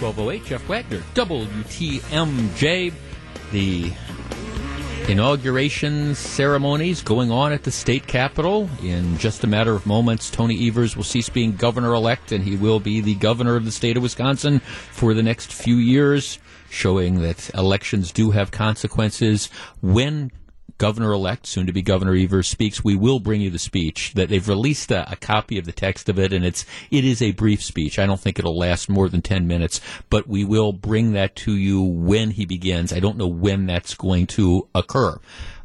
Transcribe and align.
1208, 0.00 0.44
Jeff 0.44 0.68
Wagner, 0.68 1.02
WTMJ. 1.14 2.92
The 3.50 3.92
inauguration 5.08 6.14
ceremonies 6.14 7.00
going 7.00 7.30
on 7.30 7.52
at 7.52 7.62
the 7.62 7.70
state 7.70 8.06
capitol. 8.06 8.68
In 8.82 9.16
just 9.16 9.42
a 9.42 9.46
matter 9.46 9.72
of 9.72 9.86
moments, 9.86 10.30
Tony 10.30 10.68
Evers 10.68 10.96
will 10.96 11.04
cease 11.04 11.30
being 11.30 11.56
governor 11.56 11.94
elect 11.94 12.30
and 12.30 12.44
he 12.44 12.56
will 12.56 12.78
be 12.78 13.00
the 13.00 13.14
governor 13.14 13.56
of 13.56 13.64
the 13.64 13.72
state 13.72 13.96
of 13.96 14.02
Wisconsin 14.02 14.58
for 14.58 15.14
the 15.14 15.22
next 15.22 15.50
few 15.50 15.76
years, 15.76 16.38
showing 16.68 17.22
that 17.22 17.48
elections 17.54 18.12
do 18.12 18.32
have 18.32 18.50
consequences. 18.50 19.48
When 19.80 20.30
Governor 20.78 21.12
elect, 21.12 21.46
soon 21.46 21.66
to 21.66 21.72
be 21.72 21.82
Governor 21.82 22.14
Evers, 22.14 22.48
speaks, 22.48 22.84
we 22.84 22.94
will 22.94 23.18
bring 23.18 23.40
you 23.40 23.50
the 23.50 23.58
speech. 23.58 24.12
That 24.14 24.28
they've 24.28 24.48
released 24.48 24.90
a, 24.90 25.10
a, 25.10 25.16
copy 25.16 25.58
of 25.58 25.64
the 25.64 25.72
text 25.72 26.08
of 26.08 26.18
it, 26.18 26.32
and 26.32 26.44
it's 26.44 26.66
it 26.90 27.04
is 27.04 27.22
a 27.22 27.32
brief 27.32 27.62
speech. 27.62 27.98
I 27.98 28.06
don't 28.06 28.20
think 28.20 28.38
it'll 28.38 28.58
last 28.58 28.88
more 28.88 29.08
than 29.08 29.22
ten 29.22 29.46
minutes, 29.46 29.80
but 30.10 30.28
we 30.28 30.44
will 30.44 30.72
bring 30.72 31.12
that 31.12 31.34
to 31.36 31.52
you 31.56 31.82
when 31.82 32.32
he 32.32 32.44
begins. 32.44 32.92
I 32.92 33.00
don't 33.00 33.16
know 33.16 33.26
when 33.26 33.66
that's 33.66 33.94
going 33.94 34.26
to 34.28 34.68
occur. 34.74 35.18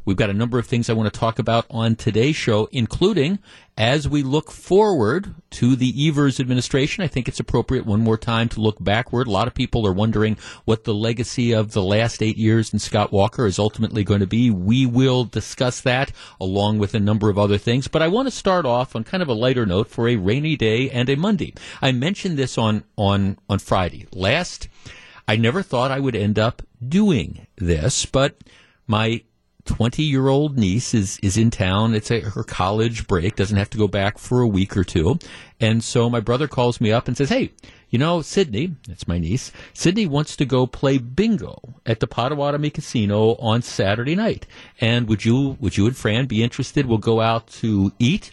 We've 0.04 0.16
got 0.16 0.30
a 0.30 0.34
number 0.34 0.58
of 0.58 0.66
things 0.66 0.90
I 0.90 0.94
want 0.94 1.12
to 1.12 1.18
talk 1.18 1.38
about 1.38 1.66
on 1.70 1.94
today's 1.94 2.34
show, 2.34 2.68
including 2.72 3.38
as 3.78 4.08
we 4.08 4.22
look 4.22 4.50
forward 4.50 5.34
to 5.50 5.76
the 5.76 6.08
Evers 6.08 6.40
administration. 6.40 7.04
I 7.04 7.06
think 7.06 7.28
it's 7.28 7.38
appropriate 7.40 7.86
one 7.86 8.00
more 8.00 8.18
time 8.18 8.48
to 8.50 8.60
look 8.60 8.82
backward. 8.82 9.28
A 9.28 9.30
lot 9.30 9.46
of 9.46 9.54
people 9.54 9.86
are 9.86 9.92
wondering 9.92 10.36
what 10.64 10.84
the 10.84 10.92
legacy 10.92 11.52
of 11.52 11.72
the 11.72 11.82
last 11.82 12.20
eight 12.20 12.36
years 12.36 12.72
in 12.72 12.80
Scott 12.80 13.12
Walker 13.12 13.46
is 13.46 13.58
ultimately 13.58 14.02
going 14.02 14.20
to 14.20 14.26
be. 14.26 14.50
We 14.50 14.86
will 14.86 15.24
discuss 15.24 15.80
that 15.82 16.10
along 16.40 16.78
with 16.78 16.94
a 16.94 17.00
number 17.00 17.30
of 17.30 17.38
other 17.38 17.58
things. 17.58 17.86
But 17.86 18.02
I 18.02 18.08
want 18.08 18.26
to 18.26 18.32
start 18.32 18.66
off 18.66 18.96
on 18.96 19.04
kind 19.04 19.22
of 19.22 19.28
a 19.28 19.34
lighter 19.34 19.66
note 19.66 19.88
for 19.88 20.08
a 20.08 20.16
rainy 20.16 20.56
day 20.56 20.90
and 20.90 21.08
a 21.08 21.16
Monday. 21.16 21.54
I 21.80 21.92
mentioned 21.92 22.36
this 22.36 22.58
on, 22.58 22.84
on, 22.96 23.38
on 23.48 23.60
Friday. 23.60 24.06
Last, 24.12 24.68
I 25.28 25.36
never 25.36 25.62
thought 25.62 25.92
I 25.92 26.00
would 26.00 26.16
end 26.16 26.38
up 26.38 26.62
doing 26.86 27.46
this, 27.56 28.04
but 28.04 28.36
my 28.86 29.22
20 29.64 30.02
year 30.02 30.28
old 30.28 30.58
niece 30.58 30.94
is, 30.94 31.18
is 31.22 31.36
in 31.36 31.50
town. 31.50 31.94
It's 31.94 32.10
a, 32.10 32.20
her 32.20 32.44
college 32.44 33.06
break, 33.06 33.36
doesn't 33.36 33.56
have 33.56 33.70
to 33.70 33.78
go 33.78 33.88
back 33.88 34.18
for 34.18 34.40
a 34.40 34.48
week 34.48 34.76
or 34.76 34.84
two. 34.84 35.18
And 35.60 35.82
so 35.84 36.10
my 36.10 36.20
brother 36.20 36.48
calls 36.48 36.80
me 36.80 36.90
up 36.90 37.06
and 37.06 37.16
says, 37.16 37.28
Hey, 37.28 37.52
you 37.90 37.98
know, 37.98 38.22
Sydney, 38.22 38.74
that's 38.88 39.06
my 39.06 39.18
niece, 39.18 39.52
Sydney 39.74 40.06
wants 40.06 40.34
to 40.36 40.44
go 40.44 40.66
play 40.66 40.98
bingo 40.98 41.58
at 41.84 42.00
the 42.00 42.06
Potawatomi 42.06 42.70
Casino 42.70 43.34
on 43.34 43.60
Saturday 43.62 44.14
night. 44.14 44.46
And 44.80 45.08
would 45.08 45.24
you, 45.24 45.58
would 45.60 45.76
you 45.76 45.86
and 45.86 45.96
Fran 45.96 46.26
be 46.26 46.42
interested? 46.42 46.86
We'll 46.86 46.98
go 46.98 47.20
out 47.20 47.46
to 47.48 47.92
eat. 47.98 48.32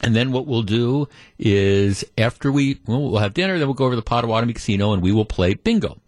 And 0.00 0.16
then 0.16 0.32
what 0.32 0.46
we'll 0.46 0.62
do 0.62 1.08
is 1.38 2.04
after 2.18 2.50
we, 2.50 2.80
well, 2.86 3.02
we'll 3.02 3.20
have 3.20 3.34
dinner, 3.34 3.58
then 3.58 3.68
we'll 3.68 3.74
go 3.74 3.84
over 3.84 3.92
to 3.92 3.96
the 3.96 4.02
Potawatomi 4.02 4.54
Casino 4.54 4.92
and 4.92 5.02
we 5.02 5.12
will 5.12 5.24
play 5.24 5.54
bingo. 5.54 5.98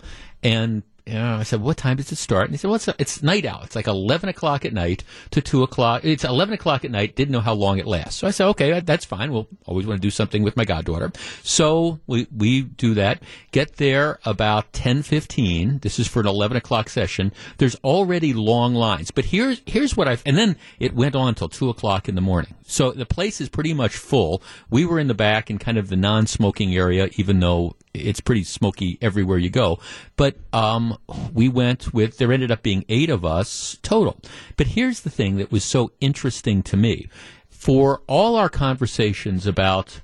And 0.42 0.82
know, 1.14 1.36
I 1.36 1.44
said, 1.44 1.60
what 1.60 1.76
time 1.76 1.98
does 1.98 2.10
it 2.10 2.16
start? 2.16 2.46
And 2.46 2.52
he 2.52 2.58
said, 2.58 2.68
well, 2.68 2.76
it's, 2.76 2.88
it's 2.98 3.22
night 3.22 3.44
out. 3.44 3.64
It's 3.64 3.76
like 3.76 3.86
11 3.86 4.28
o'clock 4.28 4.64
at 4.64 4.72
night 4.72 5.04
to 5.30 5.40
2 5.40 5.62
o'clock. 5.62 6.04
It's 6.04 6.24
11 6.24 6.54
o'clock 6.54 6.84
at 6.84 6.90
night. 6.90 7.14
Didn't 7.14 7.30
know 7.30 7.40
how 7.40 7.54
long 7.54 7.78
it 7.78 7.86
lasts. 7.86 8.16
So 8.16 8.26
I 8.26 8.30
said, 8.32 8.48
okay, 8.48 8.80
that's 8.80 9.04
fine. 9.04 9.32
We'll 9.32 9.46
always 9.66 9.86
want 9.86 10.00
to 10.00 10.06
do 10.06 10.10
something 10.10 10.42
with 10.42 10.56
my 10.56 10.64
goddaughter. 10.64 11.12
So 11.42 12.00
we, 12.08 12.26
we 12.36 12.62
do 12.62 12.94
that. 12.94 13.22
Get 13.52 13.76
there 13.76 14.18
about 14.24 14.72
10.15. 14.72 15.82
This 15.82 16.00
is 16.00 16.08
for 16.08 16.20
an 16.20 16.26
11 16.26 16.56
o'clock 16.56 16.88
session. 16.88 17.32
There's 17.58 17.76
already 17.76 18.32
long 18.32 18.74
lines. 18.74 19.12
But 19.12 19.26
here's, 19.26 19.62
here's 19.64 19.96
what 19.96 20.08
I've, 20.08 20.22
and 20.26 20.36
then 20.36 20.56
it 20.80 20.94
went 20.94 21.14
on 21.14 21.28
until 21.28 21.48
2 21.48 21.68
o'clock 21.68 22.08
in 22.08 22.16
the 22.16 22.20
morning. 22.20 22.54
So 22.64 22.90
the 22.90 23.06
place 23.06 23.40
is 23.40 23.48
pretty 23.48 23.74
much 23.74 23.96
full. 23.96 24.42
We 24.70 24.84
were 24.84 24.98
in 24.98 25.06
the 25.06 25.14
back 25.14 25.50
in 25.50 25.58
kind 25.58 25.78
of 25.78 25.88
the 25.88 25.96
non-smoking 25.96 26.74
area, 26.74 27.10
even 27.16 27.38
though 27.38 27.76
it's 27.96 28.20
pretty 28.20 28.44
smoky 28.44 28.98
everywhere 29.00 29.38
you 29.38 29.50
go. 29.50 29.78
But 30.16 30.36
um, 30.52 30.98
we 31.32 31.48
went 31.48 31.92
with, 31.92 32.18
there 32.18 32.32
ended 32.32 32.50
up 32.50 32.62
being 32.62 32.84
eight 32.88 33.10
of 33.10 33.24
us 33.24 33.78
total. 33.82 34.18
But 34.56 34.68
here's 34.68 35.00
the 35.00 35.10
thing 35.10 35.36
that 35.36 35.52
was 35.52 35.64
so 35.64 35.92
interesting 36.00 36.62
to 36.64 36.76
me. 36.76 37.08
For 37.48 38.02
all 38.06 38.36
our 38.36 38.48
conversations 38.48 39.46
about 39.46 40.00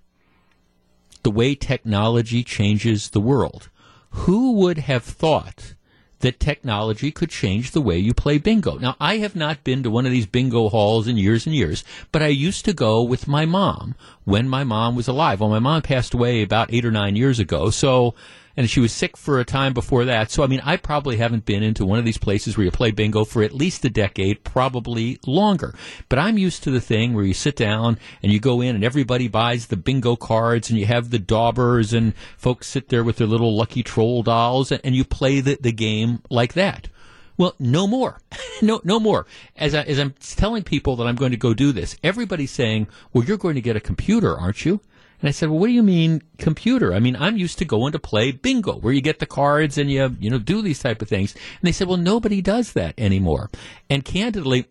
the 1.22 1.31
way 1.31 1.54
technology 1.54 2.42
changes 2.42 3.10
the 3.10 3.20
world, 3.20 3.69
who 4.10 4.52
would 4.52 4.78
have 4.78 5.04
thought 5.04 5.75
that 6.22 6.41
technology 6.41 7.12
could 7.12 7.31
change 7.31 7.71
the 7.71 7.81
way 7.81 7.99
you 7.99 8.15
play 8.15 8.38
bingo. 8.38 8.78
Now, 8.78 8.97
I 8.99 9.19
have 9.19 9.37
not 9.37 9.62
been 9.62 9.83
to 9.83 9.91
one 9.91 10.06
of 10.06 10.12
these 10.12 10.27
bingo 10.27 10.69
halls 10.69 11.06
in 11.06 11.16
years 11.16 11.47
and 11.47 11.55
years, 11.55 11.84
but 12.10 12.22
I 12.22 12.28
used 12.28 12.65
to 12.65 12.72
go 12.72 13.03
with 13.03 13.28
my 13.28 13.44
mom 13.44 13.94
when 14.25 14.49
my 14.49 14.65
mom 14.65 14.97
was 14.97 15.09
alive. 15.09 15.41
Well, 15.41 15.50
my 15.50 15.59
mom 15.59 15.82
passed 15.82 16.15
away 16.15 16.43
about 16.43 16.72
eight 16.72 16.84
or 16.84 16.91
nine 16.91 17.15
years 17.15 17.38
ago, 17.38 17.71
so 17.71 18.15
and 18.56 18.68
she 18.68 18.80
was 18.80 18.92
sick 18.92 19.16
for 19.16 19.38
a 19.38 19.44
time 19.44 19.72
before 19.72 20.04
that. 20.04 20.30
So, 20.30 20.42
I 20.42 20.46
mean, 20.46 20.60
I 20.64 20.76
probably 20.76 21.16
haven't 21.16 21.44
been 21.44 21.62
into 21.62 21.84
one 21.84 21.98
of 21.98 22.04
these 22.04 22.18
places 22.18 22.56
where 22.56 22.64
you 22.64 22.70
play 22.70 22.90
bingo 22.90 23.24
for 23.24 23.42
at 23.42 23.52
least 23.54 23.84
a 23.84 23.90
decade, 23.90 24.44
probably 24.44 25.18
longer. 25.26 25.74
But 26.08 26.18
I'm 26.18 26.38
used 26.38 26.62
to 26.64 26.70
the 26.70 26.80
thing 26.80 27.14
where 27.14 27.24
you 27.24 27.34
sit 27.34 27.56
down 27.56 27.98
and 28.22 28.32
you 28.32 28.40
go 28.40 28.60
in 28.60 28.74
and 28.74 28.84
everybody 28.84 29.28
buys 29.28 29.66
the 29.66 29.76
bingo 29.76 30.16
cards 30.16 30.70
and 30.70 30.78
you 30.78 30.86
have 30.86 31.10
the 31.10 31.18
daubers 31.18 31.92
and 31.92 32.14
folks 32.36 32.66
sit 32.66 32.88
there 32.88 33.04
with 33.04 33.16
their 33.16 33.26
little 33.26 33.56
lucky 33.56 33.82
troll 33.82 34.22
dolls 34.22 34.72
and 34.72 34.94
you 34.94 35.04
play 35.04 35.40
the, 35.40 35.58
the 35.60 35.72
game 35.72 36.22
like 36.30 36.54
that. 36.54 36.88
Well, 37.36 37.54
no 37.58 37.86
more. 37.86 38.20
no, 38.62 38.80
no 38.84 39.00
more. 39.00 39.26
As, 39.56 39.74
I, 39.74 39.82
as 39.82 39.98
I'm 39.98 40.14
telling 40.20 40.62
people 40.62 40.96
that 40.96 41.06
I'm 41.06 41.16
going 41.16 41.30
to 41.30 41.36
go 41.36 41.54
do 41.54 41.72
this, 41.72 41.96
everybody's 42.02 42.50
saying, 42.50 42.88
well, 43.12 43.24
you're 43.24 43.38
going 43.38 43.54
to 43.54 43.60
get 43.60 43.76
a 43.76 43.80
computer, 43.80 44.36
aren't 44.36 44.64
you? 44.64 44.80
And 45.22 45.28
I 45.28 45.31
said, 45.31 45.50
well, 45.50 45.60
what 45.60 45.69
do 45.69 45.72
you 45.72 45.84
mean 45.84 46.21
computer? 46.38 46.93
I 46.93 46.99
mean, 46.99 47.15
I'm 47.15 47.37
used 47.37 47.59
to 47.59 47.65
going 47.65 47.93
to 47.93 48.00
play 48.00 48.33
bingo 48.33 48.75
where 48.75 48.93
you 48.93 49.00
get 49.00 49.21
the 49.21 49.27
cards 49.27 49.78
and 49.78 49.88
you, 49.88 50.16
you 50.19 50.28
know, 50.28 50.41
do 50.41 50.62
these 50.62 50.81
type 50.81 51.00
of 51.00 51.09
things. 51.09 51.33
And 51.34 51.62
they 51.62 51.71
said, 51.71 51.87
well, 51.87 51.97
nobody 51.97 52.43
does 52.43 52.72
that 52.72 52.94
anymore. 52.99 53.49
And 53.88 54.05
candidly, 54.05 54.66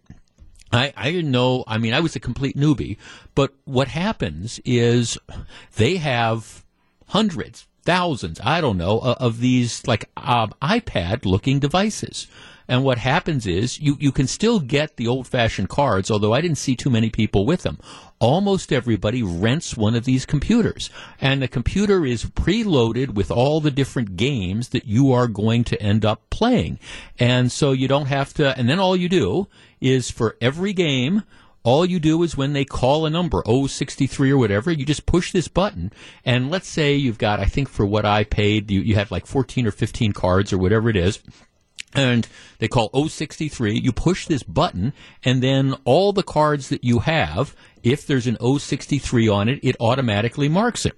I, 0.73 0.93
I 0.97 1.11
didn't 1.11 1.31
know. 1.31 1.63
I 1.67 1.77
mean, 1.77 1.93
I 1.93 2.01
was 2.01 2.17
a 2.17 2.19
complete 2.19 2.57
newbie, 2.57 2.97
but 3.33 3.53
what 3.63 3.87
happens 3.87 4.59
is 4.65 5.17
they 5.77 5.97
have 5.97 6.65
hundreds, 7.07 7.65
thousands, 7.83 8.41
I 8.43 8.59
don't 8.59 8.77
know, 8.77 8.99
of 8.99 9.39
these 9.39 9.87
like 9.87 10.09
uh, 10.17 10.47
iPad 10.61 11.25
looking 11.25 11.59
devices. 11.59 12.27
And 12.71 12.85
what 12.85 12.97
happens 12.97 13.45
is 13.45 13.81
you, 13.81 13.97
you 13.99 14.13
can 14.13 14.27
still 14.27 14.61
get 14.61 14.95
the 14.95 15.07
old 15.07 15.27
fashioned 15.27 15.67
cards, 15.67 16.09
although 16.09 16.33
I 16.33 16.39
didn't 16.39 16.57
see 16.57 16.75
too 16.75 16.89
many 16.89 17.09
people 17.09 17.45
with 17.45 17.63
them 17.63 17.77
almost 18.21 18.71
everybody 18.71 19.23
rents 19.23 19.75
one 19.75 19.95
of 19.95 20.05
these 20.05 20.25
computers. 20.25 20.89
And 21.19 21.41
the 21.41 21.47
computer 21.47 22.05
is 22.05 22.23
preloaded 22.23 23.15
with 23.15 23.31
all 23.31 23.59
the 23.59 23.71
different 23.71 24.15
games 24.15 24.69
that 24.69 24.85
you 24.85 25.11
are 25.11 25.27
going 25.27 25.63
to 25.65 25.81
end 25.81 26.05
up 26.05 26.29
playing. 26.29 26.79
And 27.19 27.51
so 27.51 27.71
you 27.71 27.87
don't 27.87 28.05
have 28.05 28.33
to, 28.35 28.57
and 28.57 28.69
then 28.69 28.79
all 28.79 28.95
you 28.95 29.09
do 29.09 29.47
is 29.81 30.11
for 30.11 30.37
every 30.39 30.71
game, 30.71 31.23
all 31.63 31.85
you 31.85 31.99
do 31.99 32.21
is 32.21 32.37
when 32.37 32.53
they 32.53 32.63
call 32.63 33.05
a 33.05 33.09
number, 33.09 33.43
063 33.45 34.31
or 34.31 34.37
whatever, 34.37 34.71
you 34.71 34.85
just 34.85 35.07
push 35.07 35.31
this 35.31 35.47
button. 35.47 35.91
And 36.23 36.51
let's 36.51 36.67
say 36.67 36.93
you've 36.93 37.17
got, 37.17 37.39
I 37.39 37.45
think 37.45 37.69
for 37.69 37.85
what 37.85 38.05
I 38.05 38.23
paid, 38.23 38.69
you, 38.69 38.81
you 38.81 38.95
have 38.95 39.11
like 39.11 39.25
14 39.25 39.65
or 39.65 39.71
15 39.71 40.13
cards 40.13 40.53
or 40.53 40.59
whatever 40.59 40.89
it 40.89 40.95
is 40.95 41.19
and 41.93 42.27
they 42.59 42.67
call 42.67 42.89
063. 42.93 43.77
You 43.77 43.91
push 43.91 44.27
this 44.27 44.43
button, 44.43 44.93
and 45.23 45.41
then 45.41 45.75
all 45.83 46.13
the 46.13 46.23
cards 46.23 46.69
that 46.69 46.83
you 46.83 46.99
have, 46.99 47.55
if 47.83 48.05
there's 48.05 48.27
an 48.27 48.37
063 48.39 49.27
on 49.27 49.49
it, 49.49 49.59
it 49.63 49.75
automatically 49.79 50.49
marks 50.49 50.85
it. 50.85 50.97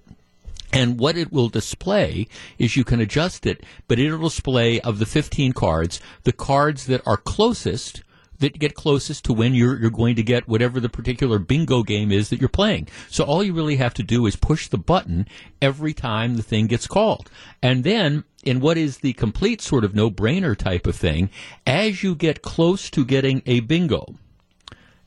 And 0.72 0.98
what 0.98 1.16
it 1.16 1.32
will 1.32 1.48
display 1.48 2.26
is 2.58 2.76
you 2.76 2.82
can 2.82 3.00
adjust 3.00 3.46
it, 3.46 3.62
but 3.86 3.98
it'll 3.98 4.28
display 4.28 4.80
of 4.80 4.98
the 4.98 5.06
15 5.06 5.52
cards, 5.52 6.00
the 6.24 6.32
cards 6.32 6.86
that 6.86 7.00
are 7.06 7.16
closest 7.16 8.02
that 8.38 8.58
get 8.58 8.74
closest 8.74 9.24
to 9.24 9.32
when 9.32 9.54
you're 9.54 9.78
you're 9.80 9.90
going 9.90 10.16
to 10.16 10.22
get 10.22 10.48
whatever 10.48 10.80
the 10.80 10.88
particular 10.88 11.38
bingo 11.38 11.82
game 11.82 12.10
is 12.12 12.30
that 12.30 12.40
you're 12.40 12.48
playing. 12.48 12.88
So 13.08 13.24
all 13.24 13.42
you 13.42 13.52
really 13.52 13.76
have 13.76 13.94
to 13.94 14.02
do 14.02 14.26
is 14.26 14.36
push 14.36 14.68
the 14.68 14.78
button 14.78 15.26
every 15.60 15.94
time 15.94 16.36
the 16.36 16.42
thing 16.42 16.66
gets 16.66 16.86
called. 16.86 17.30
And 17.62 17.84
then 17.84 18.24
in 18.44 18.60
what 18.60 18.76
is 18.76 18.98
the 18.98 19.12
complete 19.14 19.60
sort 19.60 19.84
of 19.84 19.94
no-brainer 19.94 20.56
type 20.56 20.86
of 20.86 20.96
thing, 20.96 21.30
as 21.66 22.02
you 22.02 22.14
get 22.14 22.42
close 22.42 22.90
to 22.90 23.04
getting 23.04 23.42
a 23.46 23.60
bingo, 23.60 24.14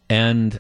and 0.10 0.60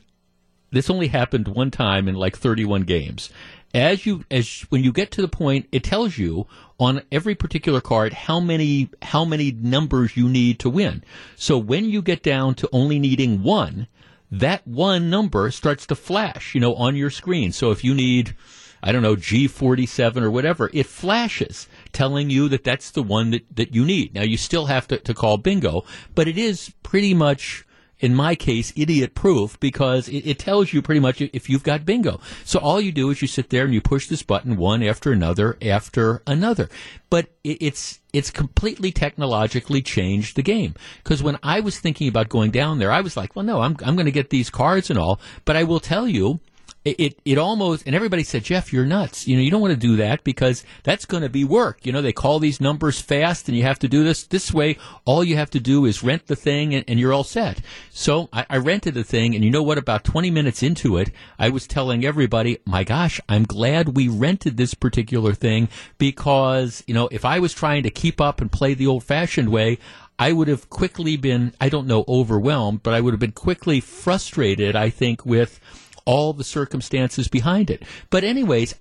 this 0.72 0.90
only 0.90 1.08
happened 1.08 1.48
one 1.48 1.72
time 1.72 2.08
in 2.08 2.16
like 2.16 2.38
31 2.38 2.84
games. 2.84 3.30
As 3.74 4.06
you 4.06 4.24
as 4.32 4.62
when 4.70 4.84
you 4.84 4.92
get 4.92 5.12
to 5.12 5.22
the 5.22 5.28
point, 5.28 5.68
it 5.72 5.84
tells 5.84 6.18
you 6.18 6.48
on 6.80 7.02
every 7.12 7.36
particular 7.36 7.82
card 7.82 8.14
how 8.14 8.40
many 8.40 8.90
how 9.02 9.26
many 9.26 9.52
numbers 9.52 10.16
you 10.16 10.30
need 10.30 10.60
to 10.60 10.70
win. 10.70 11.04
So 11.36 11.58
when 11.58 11.86
you 11.86 12.02
get 12.02 12.24
down 12.24 12.56
to 12.56 12.70
only 12.72 13.00
needing 13.00 13.44
one, 13.44 13.88
that 14.30 14.68
one 14.68 15.10
number 15.10 15.50
starts 15.52 15.86
to 15.88 15.96
flash, 15.96 16.54
you 16.54 16.62
know, 16.62 16.76
on 16.76 16.96
your 16.96 17.10
screen. 17.10 17.52
So 17.52 17.72
if 17.72 17.84
you 17.84 17.94
need 17.94 18.36
I 18.84 18.92
don't 18.92 19.02
know, 19.02 19.16
G47 19.16 20.22
or 20.22 20.30
whatever, 20.30 20.70
it 20.72 20.86
flashes 20.86 21.68
telling 21.94 22.30
you 22.30 22.48
that 22.50 22.64
that's 22.64 22.92
the 22.92 23.02
one 23.02 23.32
that, 23.32 23.44
that 23.56 23.74
you 23.74 23.84
need. 23.84 24.14
Now, 24.14 24.22
you 24.22 24.38
still 24.38 24.68
have 24.68 24.88
to, 24.90 24.98
to 24.98 25.14
call 25.16 25.38
bingo, 25.38 25.84
but 26.14 26.28
it 26.28 26.38
is 26.38 26.74
pretty 26.84 27.16
much 27.16 27.66
in 28.00 28.14
my 28.14 28.36
case, 28.36 28.72
idiot 28.76 29.16
proof 29.16 29.60
because 29.60 30.08
it, 30.08 30.26
it, 30.26 30.40
tells 30.40 30.72
you 30.72 30.82
pretty 30.82 31.00
much 31.00 31.22
if 31.22 31.50
you've 31.50 31.64
got 31.64 31.86
bingo. 31.86 32.20
So 32.46 32.60
all 32.60 32.80
you 32.80 32.92
do 32.92 33.10
is 33.10 33.22
you 33.22 33.28
sit 33.28 33.50
there 33.50 33.66
and 33.66 33.74
you 33.74 33.82
push 33.82 34.08
this 34.08 34.24
button 34.24 34.56
one 34.56 34.84
after 34.84 35.12
another 35.12 35.58
after 35.62 36.22
another. 36.28 36.70
But 37.10 37.28
it, 37.44 37.58
it's 37.62 38.00
it's 38.14 38.30
completely 38.30 38.92
technologically 38.92 39.82
changed 39.82 40.36
the 40.36 40.44
game. 40.44 40.76
Because 41.04 41.24
when 41.24 41.40
I 41.42 41.60
was 41.60 41.80
thinking 41.80 42.08
about 42.08 42.30
going 42.30 42.52
down 42.52 42.80
there, 42.80 42.92
I 42.92 43.02
was 43.02 43.18
like, 43.18 43.36
well, 43.36 43.46
no, 43.46 43.62
I'm 43.62 43.76
I'm 43.84 43.96
going 43.96 44.06
to 44.06 44.12
get 44.12 44.30
these 44.30 44.50
cards 44.50 44.90
and 44.90 45.00
all. 45.00 45.20
But 45.46 45.56
I 45.56 45.64
will 45.64 45.80
tell 45.80 46.08
you 46.08 46.40
it, 46.88 46.96
it, 47.00 47.20
it 47.26 47.38
almost 47.38 47.86
and 47.86 47.96
everybody 47.96 48.24
said 48.24 48.44
jeff 48.44 48.72
you're 48.72 48.86
nuts. 48.86 49.28
You 49.28 49.36
know 49.36 49.42
you 49.42 49.52
don't 49.52 49.62
want 49.62 49.74
to 49.74 49.80
do 49.80 49.96
that 49.98 50.24
because 50.24 50.64
that's 50.84 51.06
going 51.06 51.24
to 51.24 51.30
be 51.30 51.44
work. 51.44 51.86
You 51.86 51.92
know 51.92 52.02
they 52.02 52.14
call 52.14 52.40
these 52.40 52.62
numbers 52.62 53.00
fast 53.00 53.48
and 53.48 53.58
you 53.58 53.64
have 53.64 53.80
to 53.80 53.88
do 53.88 54.04
this 54.04 54.24
this 54.24 54.54
way. 54.54 54.78
All 55.06 55.24
you 55.24 55.38
have 55.38 55.50
to 55.52 55.60
do 55.60 55.86
is 55.86 56.04
rent 56.04 56.28
the 56.28 56.36
thing 56.36 56.74
and, 56.74 56.86
and 56.88 57.00
you're 57.00 57.14
all 57.14 57.24
set. 57.24 57.62
So 57.92 58.30
I, 58.34 58.46
I 58.50 58.58
rented 58.58 58.94
the 58.94 59.04
thing 59.04 59.36
and 59.36 59.44
you 59.44 59.52
know 59.52 59.64
what? 59.64 59.78
About 59.78 60.04
20 60.04 60.32
minutes 60.32 60.64
into 60.64 60.98
it 60.98 61.12
i 61.38 61.50
was 61.50 61.68
telling 61.68 62.06
everybody 62.06 62.58
my 62.66 62.84
gosh 62.84 63.20
i'm 63.30 63.44
glad 63.44 63.96
we 63.96 64.08
rented 64.08 64.58
this 64.58 64.74
particular 64.74 65.34
thing 65.34 65.70
because 65.98 66.84
you 66.88 66.94
know 66.94 67.08
if 67.12 67.24
i 67.24 67.40
was 67.40 67.54
trying 67.54 67.84
to 67.84 67.90
keep 67.90 68.20
up 68.20 68.42
and 68.42 68.52
play 68.52 68.74
the 68.74 68.88
old 68.88 69.04
fashioned 69.04 69.50
way 69.50 69.78
I 70.20 70.32
would 70.32 70.48
have 70.48 70.68
quickly 70.72 71.16
been, 71.16 71.54
I 71.62 71.70
don't 71.70 71.86
know, 71.86 72.04
overwhelmed, 72.08 72.82
but 72.82 72.96
I 72.96 73.02
would 73.02 73.14
have 73.14 73.20
been 73.20 73.34
quickly 73.34 73.80
frustrated, 73.80 74.76
I 74.76 74.90
think, 74.90 75.28
with 75.28 75.60
all 76.08 76.34
the 76.34 76.44
circumstances 76.44 77.28
behind 77.28 77.70
it. 77.70 77.84
But 78.10 78.24
anyways, 78.24 78.74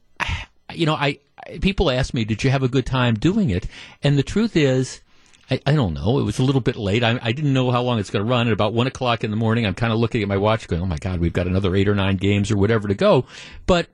you 0.72 0.86
know, 0.86 0.94
I 0.94 1.18
people 1.60 1.90
ask 1.90 2.14
me, 2.14 2.24
"Did 2.24 2.44
you 2.44 2.50
have 2.50 2.62
a 2.62 2.68
good 2.68 2.86
time 2.86 3.16
doing 3.16 3.50
it?" 3.50 3.66
And 4.02 4.16
the 4.16 4.22
truth 4.22 4.56
is. 4.56 5.02
I, 5.48 5.60
I 5.64 5.74
don't 5.76 5.94
know. 5.94 6.18
It 6.18 6.24
was 6.24 6.40
a 6.40 6.42
little 6.42 6.60
bit 6.60 6.74
late. 6.74 7.04
I, 7.04 7.20
I 7.22 7.30
didn't 7.30 7.52
know 7.52 7.70
how 7.70 7.80
long 7.80 8.00
it's 8.00 8.10
going 8.10 8.24
to 8.24 8.28
run. 8.28 8.48
At 8.48 8.52
about 8.52 8.72
one 8.72 8.88
o'clock 8.88 9.22
in 9.22 9.30
the 9.30 9.36
morning, 9.36 9.64
I'm 9.64 9.74
kind 9.74 9.92
of 9.92 9.98
looking 10.00 10.20
at 10.20 10.26
my 10.26 10.36
watch, 10.36 10.66
going, 10.66 10.82
"Oh 10.82 10.86
my 10.86 10.96
God, 10.96 11.20
we've 11.20 11.32
got 11.32 11.46
another 11.46 11.76
eight 11.76 11.86
or 11.86 11.94
nine 11.94 12.16
games 12.16 12.50
or 12.50 12.56
whatever 12.56 12.88
to 12.88 12.96
go." 12.96 13.26
But 13.64 13.86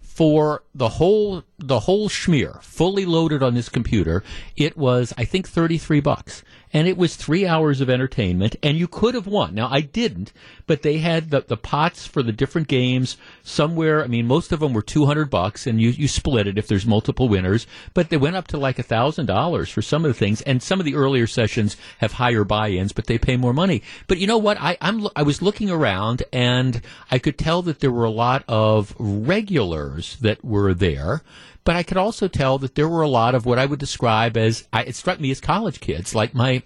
for 0.00 0.62
the 0.74 0.88
whole 0.88 1.42
the 1.58 1.80
whole 1.80 2.08
schmear, 2.08 2.62
fully 2.62 3.04
loaded 3.04 3.42
on 3.42 3.52
this 3.52 3.68
computer, 3.68 4.24
it 4.56 4.74
was 4.74 5.12
I 5.18 5.26
think 5.26 5.46
thirty 5.46 5.76
three 5.76 6.00
bucks 6.00 6.42
and 6.76 6.86
it 6.86 6.98
was 6.98 7.16
three 7.16 7.46
hours 7.46 7.80
of 7.80 7.88
entertainment, 7.88 8.54
and 8.62 8.76
you 8.76 8.86
could 8.86 9.14
have 9.14 9.26
won. 9.26 9.54
Now, 9.54 9.66
I 9.72 9.80
didn't, 9.80 10.30
but 10.66 10.82
they 10.82 10.98
had 10.98 11.30
the, 11.30 11.40
the 11.40 11.56
pots 11.56 12.06
for 12.06 12.22
the 12.22 12.32
different 12.32 12.68
games 12.68 13.16
somewhere. 13.42 14.04
I 14.04 14.08
mean, 14.08 14.26
most 14.26 14.52
of 14.52 14.60
them 14.60 14.74
were 14.74 14.82
200 14.82 15.30
bucks, 15.30 15.66
and 15.66 15.80
you, 15.80 15.88
you 15.88 16.06
split 16.06 16.46
it 16.46 16.58
if 16.58 16.68
there's 16.68 16.84
multiple 16.84 17.30
winners, 17.30 17.66
but 17.94 18.10
they 18.10 18.18
went 18.18 18.36
up 18.36 18.46
to 18.48 18.58
like 18.58 18.78
a 18.78 18.84
$1,000 18.84 19.70
for 19.70 19.80
some 19.80 20.04
of 20.04 20.10
the 20.10 20.18
things, 20.18 20.42
and 20.42 20.62
some 20.62 20.78
of 20.78 20.84
the 20.84 20.96
earlier 20.96 21.26
sessions 21.26 21.78
have 22.00 22.12
higher 22.12 22.44
buy-ins, 22.44 22.92
but 22.92 23.06
they 23.06 23.16
pay 23.16 23.38
more 23.38 23.54
money. 23.54 23.82
But 24.06 24.18
you 24.18 24.26
know 24.26 24.36
what? 24.36 24.60
I, 24.60 24.76
I'm, 24.82 25.08
I 25.16 25.22
was 25.22 25.40
looking 25.40 25.70
around, 25.70 26.24
and 26.30 26.82
I 27.10 27.18
could 27.18 27.38
tell 27.38 27.62
that 27.62 27.80
there 27.80 27.90
were 27.90 28.04
a 28.04 28.10
lot 28.10 28.44
of 28.48 28.94
regulars 28.98 30.16
that 30.16 30.44
were 30.44 30.74
there 30.74 31.22
but 31.66 31.74
I 31.74 31.82
could 31.82 31.96
also 31.96 32.28
tell 32.28 32.58
that 32.58 32.76
there 32.76 32.88
were 32.88 33.02
a 33.02 33.08
lot 33.08 33.34
of 33.34 33.44
what 33.44 33.58
I 33.58 33.66
would 33.66 33.80
describe 33.80 34.36
as, 34.36 34.68
I, 34.72 34.84
it 34.84 34.94
struck 34.94 35.18
me 35.18 35.32
as 35.32 35.40
college 35.40 35.80
kids, 35.80 36.14
like 36.14 36.32
my, 36.32 36.62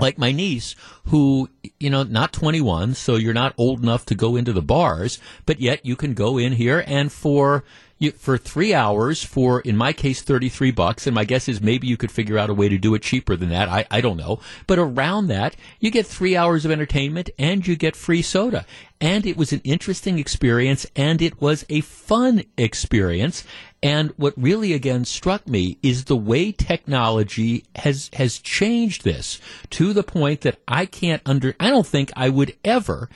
like 0.00 0.18
my 0.18 0.32
niece 0.32 0.74
who, 1.04 1.48
you 1.78 1.90
know, 1.90 2.02
not 2.02 2.32
21, 2.32 2.94
so 2.94 3.14
you're 3.14 3.32
not 3.32 3.54
old 3.56 3.84
enough 3.84 4.04
to 4.06 4.16
go 4.16 4.34
into 4.34 4.52
the 4.52 4.60
bars, 4.60 5.20
but 5.46 5.60
yet 5.60 5.86
you 5.86 5.94
can 5.94 6.12
go 6.12 6.38
in 6.38 6.52
here 6.52 6.82
and 6.88 7.12
for, 7.12 7.62
you, 7.98 8.10
for 8.12 8.36
three 8.36 8.74
hours 8.74 9.24
for, 9.24 9.60
in 9.60 9.76
my 9.76 9.92
case, 9.92 10.20
33 10.20 10.70
bucks. 10.70 11.06
And 11.06 11.14
my 11.14 11.24
guess 11.24 11.48
is 11.48 11.60
maybe 11.60 11.86
you 11.86 11.96
could 11.96 12.10
figure 12.10 12.38
out 12.38 12.50
a 12.50 12.54
way 12.54 12.68
to 12.68 12.76
do 12.76 12.94
it 12.94 13.02
cheaper 13.02 13.36
than 13.36 13.48
that. 13.50 13.68
I, 13.68 13.86
I 13.90 14.00
don't 14.00 14.16
know. 14.18 14.40
But 14.66 14.78
around 14.78 15.28
that, 15.28 15.56
you 15.80 15.90
get 15.90 16.06
three 16.06 16.36
hours 16.36 16.64
of 16.64 16.70
entertainment 16.70 17.30
and 17.38 17.66
you 17.66 17.74
get 17.76 17.96
free 17.96 18.22
soda. 18.22 18.66
And 19.00 19.26
it 19.26 19.36
was 19.36 19.52
an 19.52 19.60
interesting 19.64 20.18
experience 20.18 20.86
and 20.94 21.22
it 21.22 21.40
was 21.40 21.64
a 21.68 21.80
fun 21.80 22.44
experience. 22.58 23.44
And 23.82 24.12
what 24.16 24.34
really 24.36 24.72
again 24.72 25.04
struck 25.04 25.46
me 25.46 25.78
is 25.82 26.04
the 26.04 26.16
way 26.16 26.52
technology 26.52 27.64
has, 27.76 28.10
has 28.14 28.38
changed 28.38 29.04
this 29.04 29.40
to 29.70 29.92
the 29.92 30.02
point 30.02 30.42
that 30.42 30.58
I 30.68 30.86
can't 30.86 31.22
under, 31.24 31.54
I 31.60 31.70
don't 31.70 31.86
think 31.86 32.10
I 32.16 32.28
would 32.28 32.56
ever 32.64 33.08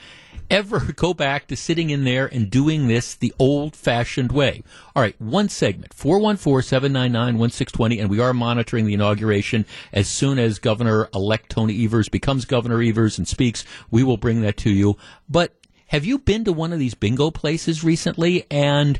ever 0.51 0.79
go 0.95 1.13
back 1.13 1.47
to 1.47 1.55
sitting 1.55 1.89
in 1.89 2.03
there 2.03 2.27
and 2.27 2.51
doing 2.51 2.87
this 2.87 3.15
the 3.15 3.33
old 3.39 3.75
fashioned 3.75 4.31
way. 4.31 4.63
All 4.95 5.01
right, 5.01 5.19
one 5.19 5.49
segment, 5.49 5.93
414 5.93 6.61
799 6.67 7.39
1620, 7.39 7.99
and 7.99 8.09
we 8.09 8.19
are 8.19 8.33
monitoring 8.33 8.85
the 8.85 8.93
inauguration. 8.93 9.65
As 9.93 10.07
soon 10.07 10.37
as 10.37 10.59
Governor 10.59 11.09
elect 11.15 11.49
Tony 11.49 11.83
Evers 11.83 12.09
becomes 12.09 12.45
Governor 12.45 12.81
Evers 12.81 13.17
and 13.17 13.27
speaks, 13.27 13.63
we 13.89 14.03
will 14.03 14.17
bring 14.17 14.41
that 14.41 14.57
to 14.57 14.69
you. 14.69 14.97
But 15.29 15.55
have 15.87 16.05
you 16.05 16.19
been 16.19 16.45
to 16.45 16.53
one 16.53 16.71
of 16.71 16.79
these 16.79 16.93
bingo 16.93 17.31
places 17.31 17.83
recently? 17.83 18.45
And 18.51 18.99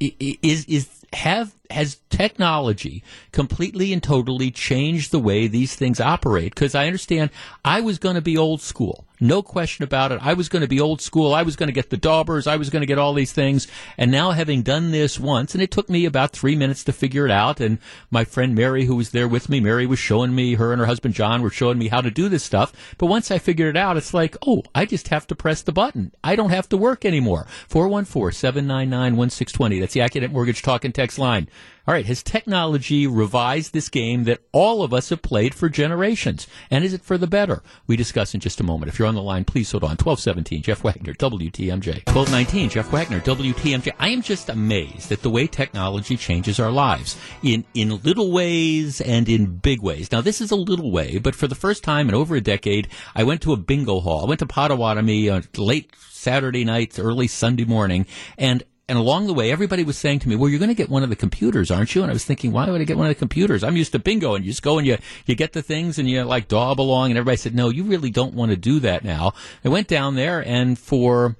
is, 0.00 0.64
is, 0.66 0.97
have 1.12 1.54
has 1.70 2.00
technology 2.08 3.04
completely 3.30 3.92
and 3.92 4.02
totally 4.02 4.50
changed 4.50 5.10
the 5.10 5.18
way 5.18 5.46
these 5.46 5.74
things 5.74 6.00
operate? 6.00 6.54
Because 6.54 6.74
I 6.74 6.86
understand 6.86 7.30
I 7.64 7.80
was 7.80 7.98
going 7.98 8.14
to 8.14 8.22
be 8.22 8.38
old 8.38 8.60
school. 8.60 9.04
No 9.20 9.42
question 9.42 9.82
about 9.82 10.12
it. 10.12 10.20
I 10.22 10.34
was 10.34 10.48
going 10.48 10.62
to 10.62 10.68
be 10.68 10.80
old 10.80 11.00
school. 11.00 11.34
I 11.34 11.42
was 11.42 11.56
going 11.56 11.66
to 11.66 11.72
get 11.72 11.90
the 11.90 11.96
daubers. 11.96 12.46
I 12.46 12.54
was 12.54 12.70
going 12.70 12.82
to 12.82 12.86
get 12.86 13.00
all 13.00 13.14
these 13.14 13.32
things. 13.32 13.66
And 13.96 14.12
now 14.12 14.30
having 14.30 14.62
done 14.62 14.92
this 14.92 15.18
once, 15.18 15.54
and 15.54 15.62
it 15.62 15.72
took 15.72 15.90
me 15.90 16.04
about 16.04 16.30
three 16.30 16.54
minutes 16.54 16.84
to 16.84 16.92
figure 16.92 17.24
it 17.24 17.32
out. 17.32 17.60
And 17.60 17.78
my 18.10 18.22
friend 18.24 18.54
Mary, 18.54 18.84
who 18.84 18.94
was 18.94 19.10
there 19.10 19.26
with 19.26 19.48
me, 19.48 19.58
Mary 19.58 19.86
was 19.86 19.98
showing 19.98 20.36
me, 20.36 20.54
her 20.54 20.72
and 20.72 20.78
her 20.78 20.86
husband 20.86 21.14
John 21.14 21.42
were 21.42 21.50
showing 21.50 21.78
me 21.78 21.88
how 21.88 22.00
to 22.00 22.12
do 22.12 22.28
this 22.28 22.44
stuff. 22.44 22.72
But 22.96 23.06
once 23.06 23.32
I 23.32 23.38
figured 23.38 23.74
it 23.74 23.78
out, 23.78 23.96
it's 23.96 24.14
like, 24.14 24.36
oh, 24.46 24.62
I 24.72 24.86
just 24.86 25.08
have 25.08 25.26
to 25.28 25.34
press 25.34 25.62
the 25.62 25.72
button. 25.72 26.12
I 26.22 26.36
don't 26.36 26.50
have 26.50 26.68
to 26.68 26.76
work 26.76 27.04
anymore. 27.04 27.48
414-799-1620. 27.70 29.80
That's 29.80 29.94
the 29.94 30.00
Accunet 30.00 30.30
Mortgage 30.30 30.62
Talk 30.62 30.84
Text 30.98 31.16
line. 31.16 31.48
All 31.86 31.94
right, 31.94 32.06
has 32.06 32.24
technology 32.24 33.06
revised 33.06 33.72
this 33.72 33.88
game 33.88 34.24
that 34.24 34.40
all 34.50 34.82
of 34.82 34.92
us 34.92 35.10
have 35.10 35.22
played 35.22 35.54
for 35.54 35.68
generations? 35.68 36.48
And 36.72 36.84
is 36.84 36.92
it 36.92 37.02
for 37.02 37.16
the 37.16 37.28
better? 37.28 37.62
We 37.86 37.94
discuss 37.94 38.34
in 38.34 38.40
just 38.40 38.58
a 38.58 38.64
moment. 38.64 38.88
If 38.90 38.98
you're 38.98 39.06
on 39.06 39.14
the 39.14 39.22
line, 39.22 39.44
please 39.44 39.70
hold 39.70 39.84
on. 39.84 39.90
1217, 39.90 40.60
Jeff 40.62 40.82
Wagner, 40.82 41.14
WTMJ. 41.14 42.04
1219, 42.08 42.70
Jeff 42.70 42.90
Wagner, 42.90 43.20
WTMJ. 43.20 43.92
I 44.00 44.08
am 44.08 44.22
just 44.22 44.48
amazed 44.48 45.12
at 45.12 45.22
the 45.22 45.30
way 45.30 45.46
technology 45.46 46.16
changes 46.16 46.58
our 46.58 46.72
lives 46.72 47.16
in, 47.44 47.64
in 47.74 48.02
little 48.02 48.32
ways 48.32 49.00
and 49.00 49.28
in 49.28 49.58
big 49.58 49.80
ways. 49.80 50.10
Now, 50.10 50.20
this 50.20 50.40
is 50.40 50.50
a 50.50 50.56
little 50.56 50.90
way, 50.90 51.18
but 51.18 51.36
for 51.36 51.46
the 51.46 51.54
first 51.54 51.84
time 51.84 52.08
in 52.08 52.14
over 52.16 52.34
a 52.34 52.40
decade, 52.40 52.88
I 53.14 53.22
went 53.22 53.40
to 53.42 53.52
a 53.52 53.56
bingo 53.56 54.00
hall. 54.00 54.24
I 54.24 54.28
went 54.28 54.40
to 54.40 54.46
Potawatomi 54.46 55.30
uh, 55.30 55.42
late 55.56 55.92
Saturday 56.10 56.64
night, 56.64 56.98
early 56.98 57.28
Sunday 57.28 57.64
morning, 57.64 58.04
and 58.36 58.64
and 58.88 58.98
along 58.98 59.26
the 59.26 59.34
way, 59.34 59.52
everybody 59.52 59.84
was 59.84 59.98
saying 59.98 60.20
to 60.20 60.28
me, 60.28 60.36
"Well, 60.36 60.48
you're 60.48 60.58
going 60.58 60.70
to 60.70 60.74
get 60.74 60.88
one 60.88 61.02
of 61.02 61.10
the 61.10 61.16
computers, 61.16 61.70
aren't 61.70 61.94
you?" 61.94 62.02
And 62.02 62.10
I 62.10 62.14
was 62.14 62.24
thinking, 62.24 62.52
"Why 62.52 62.68
would 62.70 62.80
I 62.80 62.84
get 62.84 62.96
one 62.96 63.06
of 63.06 63.10
the 63.10 63.18
computers? 63.18 63.62
I'm 63.62 63.76
used 63.76 63.92
to 63.92 63.98
bingo, 63.98 64.34
and 64.34 64.44
you 64.44 64.50
just 64.50 64.62
go 64.62 64.78
and 64.78 64.86
you 64.86 64.96
you 65.26 65.34
get 65.34 65.52
the 65.52 65.62
things 65.62 65.98
and 65.98 66.08
you 66.08 66.22
like 66.24 66.48
daub 66.48 66.80
along." 66.80 67.10
And 67.10 67.18
everybody 67.18 67.36
said, 67.36 67.54
"No, 67.54 67.68
you 67.68 67.84
really 67.84 68.10
don't 68.10 68.34
want 68.34 68.50
to 68.50 68.56
do 68.56 68.80
that 68.80 69.04
now." 69.04 69.34
I 69.64 69.68
went 69.68 69.88
down 69.88 70.14
there, 70.14 70.40
and 70.46 70.78
for 70.78 71.36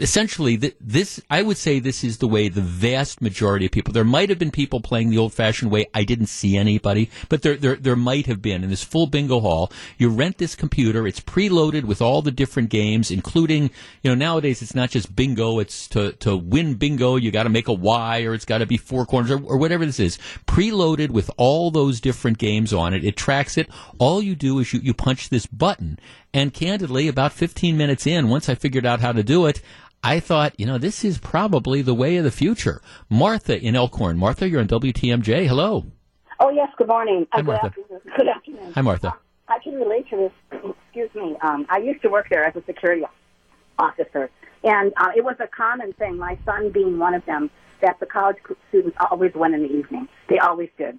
essentially 0.00 0.56
this 0.56 1.20
i 1.30 1.40
would 1.40 1.56
say 1.56 1.78
this 1.78 2.02
is 2.02 2.18
the 2.18 2.26
way 2.26 2.48
the 2.48 2.60
vast 2.60 3.20
majority 3.20 3.64
of 3.66 3.70
people 3.70 3.92
there 3.92 4.02
might 4.02 4.28
have 4.28 4.38
been 4.38 4.50
people 4.50 4.80
playing 4.80 5.10
the 5.10 5.18
old 5.18 5.32
fashioned 5.32 5.70
way. 5.70 5.86
I 5.94 6.04
didn't 6.04 6.26
see 6.26 6.56
anybody 6.56 7.10
but 7.28 7.42
there, 7.42 7.56
there 7.56 7.76
there 7.76 7.96
might 7.96 8.26
have 8.26 8.42
been 8.42 8.64
in 8.64 8.70
this 8.70 8.84
full 8.84 9.06
bingo 9.06 9.40
hall. 9.40 9.72
You 9.98 10.08
rent 10.08 10.38
this 10.38 10.54
computer. 10.54 11.06
It's 11.06 11.20
preloaded 11.20 11.84
with 11.84 12.02
all 12.02 12.22
the 12.22 12.30
different 12.30 12.70
games 12.70 13.10
including 13.10 13.70
you 14.02 14.10
know 14.10 14.14
nowadays 14.14 14.62
it's 14.62 14.74
not 14.74 14.90
just 14.90 15.14
bingo. 15.14 15.58
It's 15.58 15.88
to 15.88 16.12
to 16.12 16.36
win 16.36 16.74
bingo. 16.74 17.16
You 17.16 17.30
got 17.30 17.44
to 17.44 17.48
make 17.48 17.68
a 17.68 17.72
y 17.72 18.22
or 18.22 18.34
it's 18.34 18.44
got 18.44 18.58
to 18.58 18.66
be 18.66 18.76
four 18.76 19.06
corners 19.06 19.30
or, 19.30 19.42
or 19.42 19.56
whatever 19.56 19.86
this 19.86 20.00
is. 20.00 20.18
Preloaded 20.46 21.10
with 21.10 21.30
all 21.36 21.70
those 21.70 22.00
different 22.00 22.38
games 22.38 22.72
on 22.72 22.94
it. 22.94 23.04
It 23.04 23.16
tracks 23.16 23.56
it. 23.56 23.68
All 23.98 24.22
you 24.22 24.34
do 24.34 24.58
is 24.58 24.72
you, 24.72 24.80
you 24.80 24.94
punch 24.94 25.28
this 25.28 25.46
button 25.46 25.98
and 26.34 26.52
candidly, 26.52 27.08
about 27.08 27.32
15 27.32 27.76
minutes 27.76 28.06
in, 28.06 28.28
once 28.28 28.48
I 28.48 28.54
figured 28.54 28.86
out 28.86 29.00
how 29.00 29.12
to 29.12 29.22
do 29.22 29.46
it, 29.46 29.60
I 30.02 30.18
thought, 30.18 30.58
you 30.58 30.66
know, 30.66 30.78
this 30.78 31.04
is 31.04 31.18
probably 31.18 31.82
the 31.82 31.94
way 31.94 32.16
of 32.16 32.24
the 32.24 32.30
future. 32.30 32.80
Martha 33.08 33.60
in 33.60 33.76
Elkhorn. 33.76 34.16
Martha, 34.16 34.48
you're 34.48 34.60
on 34.60 34.66
WTMJ. 34.66 35.46
Hello. 35.46 35.84
Oh, 36.40 36.50
yes. 36.50 36.68
Good 36.76 36.88
morning. 36.88 37.26
Hi, 37.32 37.40
uh, 37.40 37.42
Martha. 37.44 37.70
Good 37.70 37.82
afternoon. 37.82 38.16
Good 38.16 38.28
afternoon. 38.28 38.72
Hi, 38.72 38.80
Martha. 38.80 39.08
Uh, 39.08 39.12
I 39.48 39.58
can 39.62 39.74
relate 39.74 40.08
to 40.10 40.16
this. 40.16 40.72
Excuse 40.86 41.10
me. 41.14 41.36
Um, 41.42 41.66
I 41.68 41.78
used 41.78 42.02
to 42.02 42.08
work 42.08 42.28
there 42.30 42.44
as 42.44 42.56
a 42.56 42.64
security 42.64 43.04
officer, 43.78 44.30
and 44.64 44.92
uh, 44.96 45.10
it 45.14 45.22
was 45.22 45.36
a 45.38 45.46
common 45.46 45.92
thing, 45.94 46.18
my 46.18 46.38
son 46.44 46.70
being 46.72 46.98
one 46.98 47.14
of 47.14 47.24
them, 47.26 47.50
that 47.80 48.00
the 48.00 48.06
college 48.06 48.36
students 48.68 48.96
always 49.10 49.32
went 49.34 49.54
in 49.54 49.62
the 49.62 49.72
evening. 49.72 50.08
They 50.28 50.38
always 50.38 50.70
did. 50.78 50.98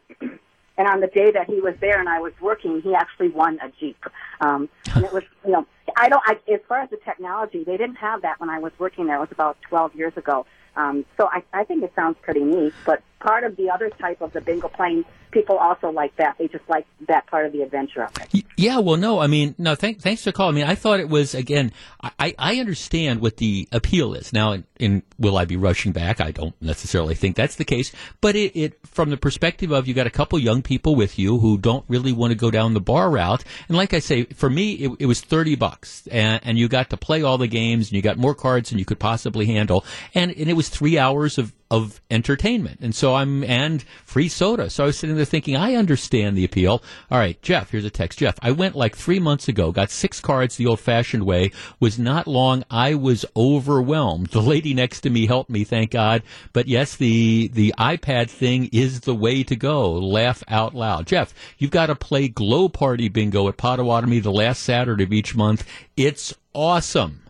And 0.77 0.87
on 0.87 1.01
the 1.01 1.07
day 1.07 1.31
that 1.31 1.47
he 1.47 1.59
was 1.59 1.75
there 1.79 1.99
and 1.99 2.09
I 2.09 2.19
was 2.19 2.33
working, 2.41 2.81
he 2.81 2.95
actually 2.95 3.29
won 3.29 3.59
a 3.61 3.69
Jeep. 3.79 4.03
Um, 4.41 4.69
and 4.95 5.05
it 5.05 5.13
was, 5.13 5.23
you 5.45 5.51
know, 5.51 5.67
I 5.95 6.09
don't, 6.09 6.21
I, 6.25 6.39
as 6.51 6.61
far 6.67 6.79
as 6.79 6.89
the 6.89 6.97
technology, 6.97 7.63
they 7.63 7.77
didn't 7.77 7.97
have 7.97 8.23
that 8.23 8.39
when 8.39 8.49
I 8.49 8.59
was 8.59 8.71
working 8.79 9.05
there. 9.05 9.17
It 9.17 9.19
was 9.19 9.31
about 9.31 9.57
12 9.69 9.95
years 9.95 10.13
ago. 10.17 10.45
Um, 10.75 11.05
so 11.17 11.29
I, 11.31 11.43
I 11.53 11.63
think 11.63 11.83
it 11.83 11.93
sounds 11.95 12.17
pretty 12.21 12.43
neat. 12.43 12.73
But 12.85 13.03
part 13.19 13.43
of 13.43 13.55
the 13.55 13.69
other 13.69 13.89
type 13.89 14.21
of 14.21 14.33
the 14.33 14.41
bingo 14.41 14.67
playing, 14.67 15.05
people 15.31 15.57
also 15.57 15.89
like 15.89 16.15
that. 16.15 16.37
They 16.39 16.47
just 16.47 16.67
like 16.67 16.87
that 17.07 17.27
part 17.27 17.45
of 17.45 17.51
the 17.51 17.61
adventure 17.61 18.03
of 18.03 18.11
it. 18.17 18.42
Yeah, 18.55 18.79
well, 18.79 18.97
no, 18.97 19.19
I 19.19 19.27
mean, 19.27 19.55
no, 19.57 19.75
thank, 19.75 20.01
thanks 20.01 20.23
for 20.23 20.31
calling. 20.31 20.55
I 20.55 20.59
mean, 20.59 20.69
I 20.69 20.75
thought 20.75 20.99
it 20.99 21.09
was, 21.09 21.33
again, 21.33 21.71
I, 22.01 22.35
I 22.37 22.59
understand 22.59 23.21
what 23.21 23.37
the 23.37 23.67
appeal 23.71 24.13
is. 24.13 24.31
Now, 24.31 24.51
in, 24.51 24.65
in, 24.79 25.03
will 25.17 25.37
I 25.37 25.45
be 25.45 25.57
rushing 25.57 25.91
back? 25.91 26.21
I 26.21 26.31
don't 26.31 26.59
necessarily 26.61 27.15
think 27.15 27.35
that's 27.35 27.55
the 27.55 27.65
case, 27.65 27.91
but 28.21 28.35
it, 28.35 28.55
it, 28.55 28.87
from 28.87 29.09
the 29.09 29.17
perspective 29.17 29.71
of 29.71 29.87
you 29.87 29.93
got 29.93 30.07
a 30.07 30.11
couple 30.11 30.37
young 30.37 30.61
people 30.61 30.95
with 30.95 31.17
you 31.17 31.39
who 31.39 31.57
don't 31.57 31.85
really 31.87 32.11
want 32.11 32.31
to 32.31 32.35
go 32.35 32.51
down 32.51 32.73
the 32.73 32.81
bar 32.81 33.09
route. 33.09 33.43
And 33.67 33.77
like 33.77 33.93
I 33.93 33.99
say, 33.99 34.25
for 34.25 34.49
me, 34.49 34.73
it, 34.73 34.91
it 34.99 35.05
was 35.05 35.21
30 35.21 35.55
bucks 35.55 36.07
and, 36.07 36.41
and, 36.43 36.57
you 36.57 36.67
got 36.67 36.91
to 36.91 36.97
play 36.97 37.23
all 37.23 37.39
the 37.39 37.47
games 37.47 37.87
and 37.89 37.95
you 37.95 38.01
got 38.01 38.17
more 38.17 38.35
cards 38.35 38.69
than 38.69 38.77
you 38.77 38.85
could 38.85 38.99
possibly 38.99 39.47
handle. 39.47 39.83
And, 40.13 40.31
and 40.31 40.49
it 40.49 40.53
was 40.53 40.69
three 40.69 40.99
hours 40.99 41.37
of, 41.37 41.51
of 41.73 41.99
entertainment. 42.11 42.79
And 42.81 42.93
so 42.93 43.15
I'm, 43.15 43.43
and 43.45 43.83
free 44.05 44.29
soda. 44.29 44.69
So 44.69 44.83
I 44.83 44.85
was 44.85 44.97
sitting 44.99 45.15
there 45.15 45.25
thinking, 45.25 45.55
I 45.55 45.73
understand 45.73 46.37
the 46.37 46.45
appeal. 46.45 46.83
All 47.09 47.17
right, 47.17 47.41
Jeff, 47.41 47.71
here's 47.71 47.83
a 47.83 47.89
text. 47.89 48.19
Jeff, 48.19 48.35
I 48.43 48.51
went 48.51 48.75
like 48.75 48.95
three 48.95 49.19
months 49.19 49.47
ago, 49.47 49.71
got 49.71 49.89
six 49.89 50.19
cards 50.19 50.55
the 50.55 50.67
old 50.67 50.79
fashioned 50.79 51.23
way, 51.23 51.51
was 51.79 51.97
not 51.97 52.27
long. 52.27 52.63
I 52.69 52.93
was 52.93 53.25
overwhelmed. 53.35 54.27
The 54.27 54.41
lady 54.41 54.75
next 54.75 55.01
to 55.01 55.09
me 55.09 55.25
helped 55.25 55.49
me, 55.49 55.63
thank 55.63 55.89
God. 55.89 56.21
But 56.53 56.67
yes, 56.67 56.95
the, 56.95 57.47
the 57.47 57.73
iPad 57.79 58.29
thing 58.29 58.69
is 58.71 59.01
the 59.01 59.15
way 59.15 59.41
to 59.41 59.55
go. 59.55 59.93
Laugh 59.93 60.43
out 60.47 60.75
loud. 60.75 61.07
Jeff, 61.07 61.33
you've 61.57 61.71
got 61.71 61.87
to 61.87 61.95
play 61.95 62.27
Glow 62.27 62.69
Party 62.69 63.09
Bingo 63.09 63.47
at 63.47 63.57
Potawatomi 63.57 64.19
the 64.19 64.31
last 64.31 64.61
Saturday 64.61 65.05
of 65.05 65.11
each 65.11 65.35
month. 65.35 65.67
It's 65.97 66.35
awesome. 66.53 67.23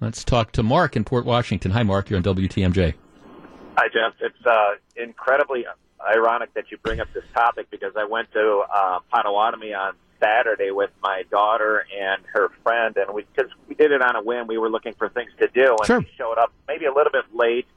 Let's 0.00 0.22
talk 0.22 0.52
to 0.52 0.62
Mark 0.62 0.94
in 0.94 1.02
Port 1.02 1.24
Washington. 1.24 1.72
Hi, 1.72 1.82
Mark. 1.82 2.10
You're 2.10 2.18
on 2.18 2.22
WTMJ. 2.22 2.94
Hi, 3.80 3.86
Jeff. 3.86 4.14
It's 4.20 4.44
uh, 4.44 4.74
incredibly 4.96 5.64
ironic 6.04 6.52
that 6.54 6.64
you 6.72 6.78
bring 6.78 6.98
up 6.98 7.12
this 7.14 7.22
topic 7.32 7.70
because 7.70 7.92
I 7.96 8.06
went 8.06 8.32
to 8.32 8.64
uh, 8.74 8.98
Potawatomi 9.08 9.72
on 9.72 9.94
Saturday 10.20 10.72
with 10.72 10.90
my 11.00 11.22
daughter 11.30 11.86
and 11.96 12.24
her 12.34 12.48
friend, 12.64 12.96
and 12.96 13.14
we 13.14 13.24
because 13.32 13.52
we 13.68 13.76
did 13.76 13.92
it 13.92 14.02
on 14.02 14.16
a 14.16 14.20
whim. 14.20 14.48
We 14.48 14.58
were 14.58 14.68
looking 14.68 14.94
for 14.94 15.08
things 15.08 15.30
to 15.38 15.46
do, 15.46 15.76
and 15.78 15.86
sure. 15.86 16.00
we 16.00 16.10
showed 16.18 16.38
up 16.38 16.52
maybe 16.66 16.86
a 16.86 16.92
little 16.92 17.12
bit 17.12 17.26
late. 17.32 17.68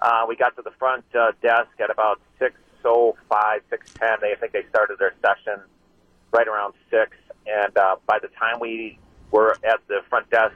Uh, 0.00 0.24
we 0.28 0.36
got 0.36 0.54
to 0.54 0.62
the 0.62 0.70
front 0.78 1.04
uh, 1.18 1.32
desk 1.42 1.80
at 1.82 1.90
about 1.90 2.20
six 2.38 2.54
oh 2.84 3.16
five, 3.28 3.62
six 3.70 3.92
ten. 3.98 4.18
They 4.20 4.34
I 4.34 4.36
think 4.36 4.52
they 4.52 4.62
started 4.68 5.00
their 5.00 5.14
session 5.20 5.60
right 6.30 6.46
around 6.46 6.74
six, 6.92 7.10
and 7.44 7.76
uh, 7.76 7.96
by 8.06 8.20
the 8.22 8.28
time 8.38 8.60
we 8.60 9.00
were 9.32 9.58
at 9.68 9.80
the 9.88 9.98
front 10.08 10.30
desk, 10.30 10.54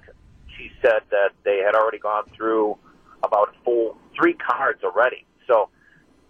she 0.56 0.70
said 0.80 1.00
that 1.10 1.30
they 1.42 1.64
had 1.66 1.74
already 1.74 1.98
gone 1.98 2.26
through 2.36 2.78
about 3.24 3.56
full 3.64 3.96
three 4.18 4.34
cards 4.34 4.82
already. 4.84 5.24
So 5.46 5.68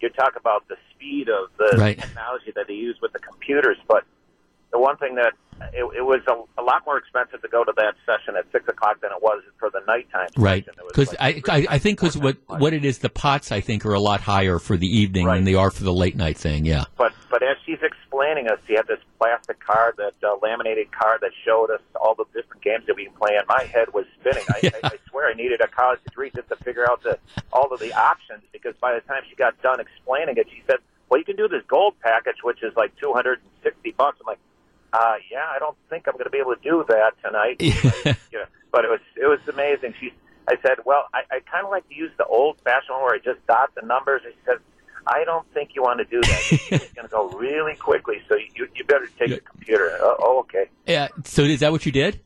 you 0.00 0.08
talk 0.10 0.34
about 0.36 0.68
the 0.68 0.76
speed 0.94 1.28
of 1.28 1.50
the 1.58 1.76
right. 1.78 1.98
technology 1.98 2.52
that 2.54 2.66
they 2.68 2.74
use 2.74 2.98
with 3.02 3.12
the 3.12 3.18
computers, 3.18 3.76
but 3.88 4.04
the 4.70 4.78
one 4.78 4.96
thing 4.96 5.14
that 5.16 5.32
it, 5.72 5.84
it 5.96 6.02
was 6.02 6.20
a, 6.28 6.60
a, 6.60 6.62
lot 6.62 6.82
more 6.86 6.98
expensive 6.98 7.42
to 7.42 7.48
go 7.48 7.64
to 7.64 7.72
that 7.76 7.94
session 8.06 8.36
at 8.36 8.50
six 8.52 8.68
o'clock 8.68 9.00
than 9.00 9.10
it 9.10 9.22
was 9.22 9.42
for 9.58 9.70
the 9.70 9.80
nighttime. 9.86 10.28
Right, 10.36 10.66
because 10.88 11.14
like 11.18 11.48
I, 11.48 11.56
I, 11.56 11.66
I 11.70 11.78
think 11.78 11.98
because 11.98 12.16
what 12.16 12.36
what 12.46 12.72
it 12.72 12.84
is, 12.84 12.98
the 12.98 13.08
pots 13.08 13.50
I 13.50 13.60
think 13.60 13.84
are 13.84 13.94
a 13.94 14.00
lot 14.00 14.20
higher 14.20 14.58
for 14.58 14.76
the 14.76 14.86
evening 14.86 15.26
right. 15.26 15.36
than 15.36 15.44
they 15.44 15.54
are 15.54 15.70
for 15.70 15.82
the 15.82 15.92
late 15.92 16.16
night 16.16 16.38
thing. 16.38 16.64
Yeah, 16.64 16.84
but 16.96 17.12
but 17.30 17.42
as 17.42 17.56
she's 17.66 17.78
explaining 17.82 18.48
us, 18.48 18.58
she 18.66 18.74
had 18.74 18.86
this 18.86 19.00
plastic 19.18 19.58
card, 19.60 19.96
that 19.98 20.14
uh, 20.22 20.36
laminated 20.42 20.92
card 20.92 21.20
that 21.22 21.32
showed 21.44 21.70
us 21.70 21.80
all 22.00 22.14
the 22.14 22.24
different 22.34 22.62
games 22.62 22.84
that 22.86 22.96
we 22.96 23.06
can 23.06 23.14
play, 23.14 23.36
and 23.36 23.46
my 23.48 23.64
head 23.64 23.92
was 23.92 24.04
spinning. 24.20 24.44
I, 24.48 24.60
yeah. 24.62 24.70
I, 24.84 24.88
I 24.88 24.98
swear 25.10 25.30
I 25.30 25.34
needed 25.34 25.60
a 25.60 25.68
college 25.68 26.00
degree 26.04 26.30
just 26.34 26.48
to 26.48 26.56
figure 26.56 26.88
out 26.88 27.02
the 27.02 27.18
all 27.52 27.72
of 27.72 27.80
the 27.80 27.92
options 27.92 28.42
because 28.52 28.74
by 28.80 28.94
the 28.94 29.00
time 29.00 29.22
she 29.28 29.34
got 29.36 29.60
done 29.62 29.80
explaining 29.80 30.36
it, 30.36 30.46
she 30.50 30.62
said, 30.66 30.78
"Well, 31.08 31.18
you 31.18 31.24
can 31.24 31.36
do 31.36 31.48
this 31.48 31.62
gold 31.66 31.94
package, 32.00 32.36
which 32.44 32.62
is 32.62 32.72
like 32.76 32.94
two 32.96 33.12
hundred 33.12 33.40
and 33.40 33.50
sixty 33.62 33.90
bucks." 33.90 34.18
I'm 34.20 34.26
like 34.26 34.38
uh, 34.92 35.14
yeah, 35.30 35.46
I 35.54 35.58
don't 35.58 35.76
think 35.90 36.08
I'm 36.08 36.14
going 36.14 36.24
to 36.24 36.30
be 36.30 36.38
able 36.38 36.54
to 36.54 36.62
do 36.62 36.84
that 36.88 37.12
tonight. 37.22 37.56
yeah, 38.32 38.46
but 38.72 38.84
it 38.84 38.90
was 38.90 39.00
it 39.16 39.26
was 39.26 39.40
amazing. 39.52 39.94
She, 40.00 40.12
I 40.48 40.56
said, 40.62 40.78
well, 40.84 41.06
I, 41.12 41.22
I 41.30 41.40
kind 41.40 41.64
of 41.64 41.70
like 41.70 41.86
to 41.88 41.94
use 41.94 42.10
the 42.16 42.24
old 42.24 42.58
fashioned 42.60 42.90
one 42.90 43.02
where 43.02 43.14
I 43.14 43.18
just 43.18 43.46
dot 43.46 43.74
the 43.74 43.86
numbers. 43.86 44.22
And 44.24 44.32
she 44.32 44.40
said, 44.46 44.58
I 45.06 45.24
don't 45.24 45.46
think 45.52 45.70
you 45.74 45.82
want 45.82 45.98
to 45.98 46.04
do 46.04 46.20
that. 46.22 46.40
it's 46.70 46.92
going 46.94 47.06
to 47.06 47.10
go 47.10 47.28
really 47.30 47.74
quickly, 47.74 48.22
so 48.28 48.36
you 48.36 48.68
you 48.74 48.84
better 48.84 49.08
take 49.18 49.28
yeah. 49.28 49.36
the 49.36 49.40
computer. 49.42 49.90
Uh, 50.02 50.14
oh, 50.18 50.40
okay. 50.40 50.68
Yeah. 50.86 51.08
So 51.24 51.42
is 51.42 51.60
that 51.60 51.72
what 51.72 51.84
you 51.84 51.92
did? 51.92 52.20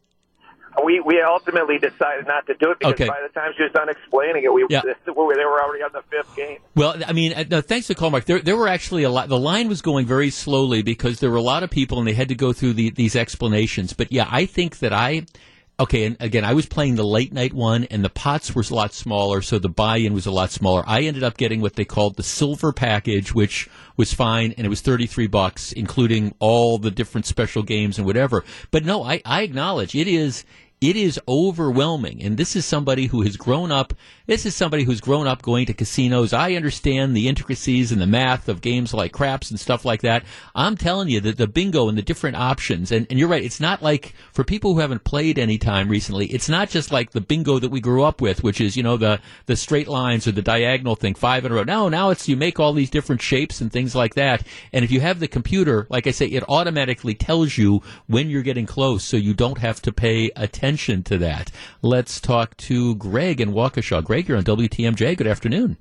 We 0.85 1.01
we 1.01 1.21
ultimately 1.21 1.79
decided 1.79 2.27
not 2.27 2.47
to 2.47 2.55
do 2.55 2.71
it 2.71 2.79
because 2.79 2.95
okay. 2.95 3.07
by 3.07 3.21
the 3.23 3.29
time 3.29 3.53
she 3.57 3.63
was 3.63 3.73
done 3.73 3.89
explaining 3.89 4.45
it, 4.45 4.53
we 4.53 4.67
yeah. 4.71 4.81
they 5.07 5.13
were 5.13 5.63
already 5.63 5.83
on 5.83 5.91
the 5.93 6.03
fifth 6.11 6.35
game. 6.35 6.59
Well, 6.75 6.97
I 7.07 7.13
mean, 7.13 7.35
uh, 7.35 7.61
thanks 7.63 7.89
to 7.89 7.95
call, 7.95 8.11
Mark. 8.11 8.25
There 8.25 8.41
there 8.41 8.57
were 8.57 8.69
actually 8.69 9.03
a 9.03 9.11
lot. 9.11 9.29
The 9.29 9.39
line 9.39 9.69
was 9.69 9.83
going 9.83 10.07
very 10.07 10.31
slowly 10.31 10.83
because 10.83 11.21
there 11.21 11.31
were 11.31 11.37
a 11.37 11.43
lot 11.43 11.63
of 11.63 11.71
people 11.71 11.99
and 11.99 12.09
they 12.09 12.15
had 12.15 12.29
to 12.29 12.35
go 12.35 12.53
through 12.53 12.75
the, 12.75 12.91
these 12.91 13.17
explanations. 13.17 13.93
But 13.93 14.13
yeah, 14.13 14.29
I 14.31 14.47
think 14.47 14.79
that 14.79 14.93
I. 14.93 15.27
Okay, 15.81 16.05
and 16.05 16.17
again, 16.21 16.45
I 16.45 16.53
was 16.53 16.67
playing 16.67 16.95
the 16.95 17.05
late 17.05 17.33
night 17.33 17.53
one, 17.53 17.85
and 17.85 18.05
the 18.05 18.11
pots 18.11 18.55
were 18.55 18.63
a 18.71 18.75
lot 18.75 18.93
smaller, 18.93 19.43
so 19.43 19.59
the 19.59 19.69
buy-in 19.69 20.15
was 20.15 20.27
a 20.27 20.31
lot 20.31 20.51
smaller. 20.51 20.85
I 20.87 21.03
ended 21.03 21.25
up 21.25 21.37
getting 21.37 21.61
what 21.61 21.75
they 21.75 21.85
called 21.85 22.17
the 22.17 22.23
silver 22.23 22.73
package, 22.73 23.35
which 23.35 23.69
was 23.97 24.13
fine, 24.13 24.55
and 24.57 24.67
it 24.67 24.71
was 24.71 24.81
thirty-three 24.81 25.27
bucks, 25.27 25.73
including 25.73 26.35
all 26.39 26.79
the 26.79 26.91
different 26.91 27.27
special 27.27 27.63
games 27.63 27.99
and 27.99 28.07
whatever. 28.07 28.45
But 28.71 28.85
no, 28.85 29.03
I, 29.03 29.23
I 29.25 29.43
acknowledge 29.43 29.95
it 29.97 30.07
is 30.07 30.45
it 30.81 30.97
is 30.97 31.19
overwhelming. 31.27 32.23
And 32.23 32.37
this 32.37 32.55
is 32.55 32.67
somebody 32.67 33.07
who 33.07 33.23
has 33.23 33.37
grown 33.37 33.73
up. 33.73 33.95
This 34.27 34.47
is 34.47 34.55
somebody 34.55 34.85
who's 34.85 35.01
grown 35.01 35.27
up 35.27 35.43
going 35.43 35.67
to 35.67 35.75
casinos. 35.75 36.33
I 36.33 36.55
understand 36.55 37.17
the 37.17 37.27
intricacies 37.27 37.91
and 37.91 38.01
the 38.01 38.07
math 38.07 38.49
of 38.49 38.61
games 38.61 38.95
like 38.95 39.11
craps 39.11 39.51
and 39.51 39.59
stuff 39.59 39.85
like 39.85 40.03
that. 40.03 40.25
I'm 40.55 40.77
telling 40.77 41.09
you 41.09 41.21
that 41.23 41.39
the 41.39 41.49
bingo 41.49 41.89
and 41.89 41.99
the 41.99 42.03
different 42.03 42.37
options, 42.37 42.93
and, 42.93 43.05
and 43.11 43.19
you're 43.19 43.29
right, 43.29 43.43
it's 43.43 43.59
not 43.59 43.83
like 43.83 44.15
for 44.33 44.45
people 44.45 44.75
who 44.75 44.81
haven't 44.81 45.03
played 45.03 45.41
any 45.41 45.59
time 45.59 45.89
recently, 45.89 46.27
it's 46.27 46.49
not 46.49 46.71
just 46.71 46.93
like 46.93 47.11
the 47.11 47.21
bingo 47.21 47.59
that 47.59 47.71
we 47.71 47.81
grew 47.81 48.05
up 48.05 48.21
with, 48.21 48.45
which 48.45 48.61
is, 48.61 48.77
you 48.77 48.85
know, 48.85 48.97
the, 48.97 49.21
the 49.47 49.57
straight 49.57 49.89
lines 49.89 50.29
or 50.29 50.33
the 50.33 50.41
diagonal 50.41 50.95
thing, 50.95 51.15
five 51.15 51.45
in 51.45 51.51
a 51.51 51.55
row. 51.57 51.65
No, 51.65 51.89
now 51.89 52.11
it's 52.11 52.29
you 52.29 52.37
make 52.37 52.61
all 52.61 52.73
these 52.73 52.91
different 52.91 53.23
shapes 53.23 53.61
and 53.61 53.73
things 53.73 53.95
like 53.97 54.15
that. 54.15 54.47
And 54.73 54.85
if 54.85 54.93
you 54.93 55.01
have 55.01 55.19
the 55.19 55.27
computer, 55.27 55.89
like 55.91 56.07
I 56.07 56.13
say, 56.13 56.27
it 56.27 56.45
automatically 56.49 57.15
tells 57.15 57.59
you 57.59 57.83
when 58.07 58.31
you're 58.31 58.43
getting 58.43 58.67
close 58.67 59.03
so 59.03 59.17
you 59.17 59.35
don't 59.35 59.59
have 59.59 59.83
to 59.83 59.93
pay 59.93 60.31
attention 60.37 61.03
to 61.05 61.19
that. 61.19 61.51
Let's 61.83 62.21
talk 62.21 62.57
to 62.59 62.95
Greg 62.95 63.41
in 63.41 63.53
Waukesha. 63.53 64.05
You're 64.21 64.37
on 64.37 64.45
WTMJ. 64.45 65.17
Good 65.17 65.27
afternoon. 65.27 65.79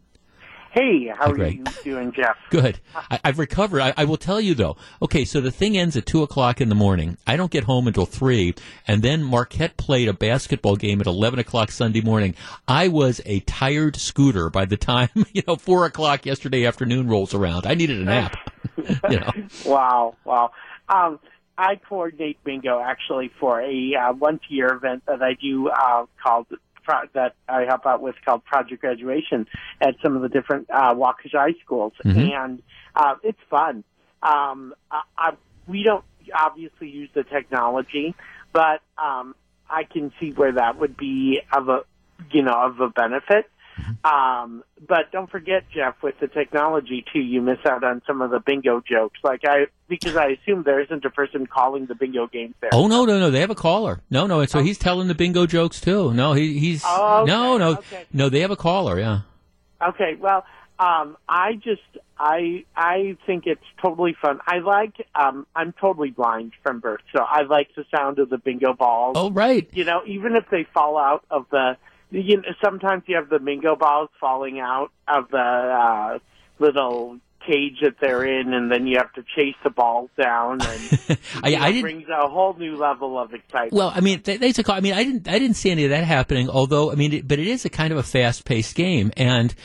Hey, 0.71 1.07
how 1.07 1.25
Hi, 1.25 1.31
are 1.31 1.47
you 1.49 1.63
doing, 1.83 2.13
Jeff? 2.13 2.37
Good. 2.49 2.79
I, 2.95 3.19
have 3.25 3.39
recovered. 3.39 3.81
I, 3.81 3.93
I, 3.97 4.05
will 4.05 4.15
tell 4.15 4.39
you 4.39 4.55
though. 4.55 4.77
Okay, 5.01 5.25
so 5.25 5.41
the 5.41 5.51
thing 5.51 5.77
ends 5.77 5.97
at 5.97 6.05
two 6.05 6.23
o'clock 6.23 6.61
in 6.61 6.69
the 6.69 6.75
morning. 6.75 7.17
I 7.27 7.35
don't 7.35 7.51
get 7.51 7.65
home 7.65 7.87
until 7.87 8.05
three, 8.05 8.55
and 8.87 9.01
then 9.01 9.21
Marquette 9.21 9.75
played 9.75 10.07
a 10.07 10.13
basketball 10.13 10.77
game 10.77 11.01
at 11.01 11.07
eleven 11.07 11.39
o'clock 11.39 11.71
Sunday 11.71 11.99
morning. 11.99 12.35
I 12.69 12.87
was 12.87 13.19
a 13.25 13.41
tired 13.41 13.97
scooter 13.97 14.49
by 14.49 14.63
the 14.63 14.77
time 14.77 15.09
you 15.33 15.41
know 15.45 15.57
four 15.57 15.85
o'clock 15.85 16.25
yesterday 16.25 16.65
afternoon 16.65 17.09
rolls 17.09 17.33
around. 17.33 17.67
I 17.67 17.73
needed 17.73 17.99
a 17.99 18.05
nap. 18.05 18.37
you 19.09 19.19
know. 19.19 19.31
Wow, 19.65 20.15
wow. 20.23 20.51
Um, 20.87 21.19
I 21.57 21.75
coordinate 21.75 22.41
bingo 22.45 22.79
actually 22.79 23.29
for 23.41 23.61
a 23.61 23.93
uh, 23.93 24.13
once 24.13 24.39
a 24.49 24.53
year 24.53 24.73
event 24.73 25.03
that 25.05 25.21
I 25.21 25.33
do 25.33 25.67
uh, 25.67 26.05
called 26.23 26.47
pro- 26.83 27.07
that 27.13 27.35
I 27.47 27.61
help 27.61 27.85
out 27.85 28.01
with 28.01 28.15
called 28.23 28.43
Project 28.45 28.81
Graduation 28.81 29.47
at 29.81 29.95
some 30.03 30.15
of 30.15 30.21
the 30.21 30.29
different 30.29 30.69
uh, 30.69 30.93
Waukesha 30.93 31.33
high 31.33 31.53
schools, 31.63 31.93
mm-hmm. 32.03 32.19
and 32.19 32.61
uh, 32.95 33.15
it's 33.23 33.39
fun. 33.49 33.83
Um, 34.23 34.73
I, 34.91 35.01
I, 35.17 35.31
we 35.67 35.83
don't 35.83 36.05
obviously 36.33 36.89
use 36.89 37.09
the 37.13 37.23
technology, 37.23 38.15
but 38.53 38.81
um, 38.97 39.35
I 39.69 39.83
can 39.83 40.11
see 40.19 40.31
where 40.31 40.53
that 40.53 40.79
would 40.79 40.97
be 40.97 41.41
of 41.53 41.69
a 41.69 41.81
you 42.31 42.43
know 42.43 42.53
of 42.53 42.79
a 42.79 42.89
benefit. 42.89 43.49
Um, 44.03 44.63
but 44.87 45.11
don't 45.11 45.29
forget, 45.29 45.63
Jeff, 45.73 46.01
with 46.01 46.19
the 46.19 46.27
technology 46.27 47.05
too, 47.13 47.19
you 47.19 47.41
miss 47.41 47.59
out 47.65 47.83
on 47.83 48.01
some 48.07 48.21
of 48.21 48.31
the 48.31 48.39
bingo 48.39 48.81
jokes. 48.81 49.19
Like 49.23 49.41
I, 49.45 49.67
because 49.87 50.15
I 50.15 50.29
assume 50.29 50.63
there 50.63 50.79
isn't 50.81 51.05
a 51.05 51.09
person 51.09 51.45
calling 51.47 51.85
the 51.85 51.95
bingo 51.95 52.27
games 52.27 52.55
there. 52.61 52.71
Oh 52.73 52.87
no, 52.87 53.05
no, 53.05 53.19
no! 53.19 53.29
They 53.29 53.41
have 53.41 53.49
a 53.49 53.55
caller. 53.55 54.01
No, 54.09 54.27
no, 54.27 54.45
so 54.45 54.59
oh. 54.59 54.63
he's 54.63 54.77
telling 54.77 55.07
the 55.07 55.15
bingo 55.15 55.45
jokes 55.45 55.79
too. 55.79 56.13
No, 56.13 56.33
he, 56.33 56.57
he's 56.59 56.83
oh, 56.85 57.21
okay, 57.21 57.31
no, 57.31 57.57
no, 57.57 57.71
okay. 57.73 58.05
no. 58.11 58.29
They 58.29 58.39
have 58.39 58.51
a 58.51 58.55
caller. 58.55 58.99
Yeah. 58.99 59.21
Okay. 59.81 60.15
Well, 60.19 60.45
um, 60.81 61.15
I 61.29 61.53
just 61.53 61.81
I 62.17 62.65
I 62.75 63.15
think 63.27 63.45
it's 63.45 63.63
totally 63.81 64.15
fun. 64.19 64.39
I 64.47 64.59
like 64.59 65.07
um, 65.13 65.45
I'm 65.55 65.73
totally 65.73 66.09
blind 66.09 66.53
from 66.63 66.79
birth, 66.79 67.01
so 67.13 67.19
I 67.21 67.43
like 67.43 67.69
the 67.75 67.85
sound 67.95 68.17
of 68.17 68.29
the 68.29 68.39
bingo 68.39 68.73
balls. 68.73 69.13
Oh 69.15 69.29
right. 69.29 69.69
You 69.73 69.85
know, 69.85 70.01
even 70.07 70.35
if 70.35 70.45
they 70.49 70.65
fall 70.73 70.97
out 70.97 71.23
of 71.29 71.45
the 71.51 71.77
you 72.11 72.37
know, 72.37 72.43
sometimes 72.63 73.03
you 73.07 73.15
have 73.15 73.29
the 73.29 73.39
bingo 73.39 73.75
balls 73.75 74.09
falling 74.19 74.59
out 74.59 74.91
of 75.07 75.29
the 75.29 75.37
uh, 75.37 76.19
little 76.59 77.17
cage 77.45 77.79
that 77.81 77.95
they're 77.99 78.23
in, 78.23 78.53
and 78.53 78.71
then 78.71 78.85
you 78.85 78.97
have 78.97 79.11
to 79.13 79.23
chase 79.35 79.55
the 79.63 79.69
balls 79.69 80.09
down, 80.21 80.61
and 80.61 80.99
I, 81.43 81.51
know, 81.51 81.59
I 81.59 81.71
didn't, 81.71 81.81
brings 81.81 82.07
a 82.09 82.27
whole 82.27 82.53
new 82.53 82.77
level 82.77 83.17
of 83.17 83.33
excitement. 83.33 83.73
Well, 83.73 83.91
I 83.93 84.01
mean, 84.01 84.21
they, 84.23 84.51
took. 84.51 84.69
I 84.69 84.79
mean, 84.79 84.93
I 84.93 85.03
didn't, 85.03 85.27
I 85.27 85.39
didn't 85.39 85.55
see 85.55 85.71
any 85.71 85.85
of 85.85 85.89
that 85.89 86.03
happening. 86.03 86.49
Although, 86.49 86.91
I 86.91 86.95
mean, 86.95 87.13
it, 87.13 87.27
but 87.27 87.39
it 87.39 87.47
is 87.47 87.65
a 87.65 87.69
kind 87.69 87.91
of 87.91 87.97
a 87.97 88.03
fast-paced 88.03 88.75
game, 88.75 89.11
and 89.17 89.55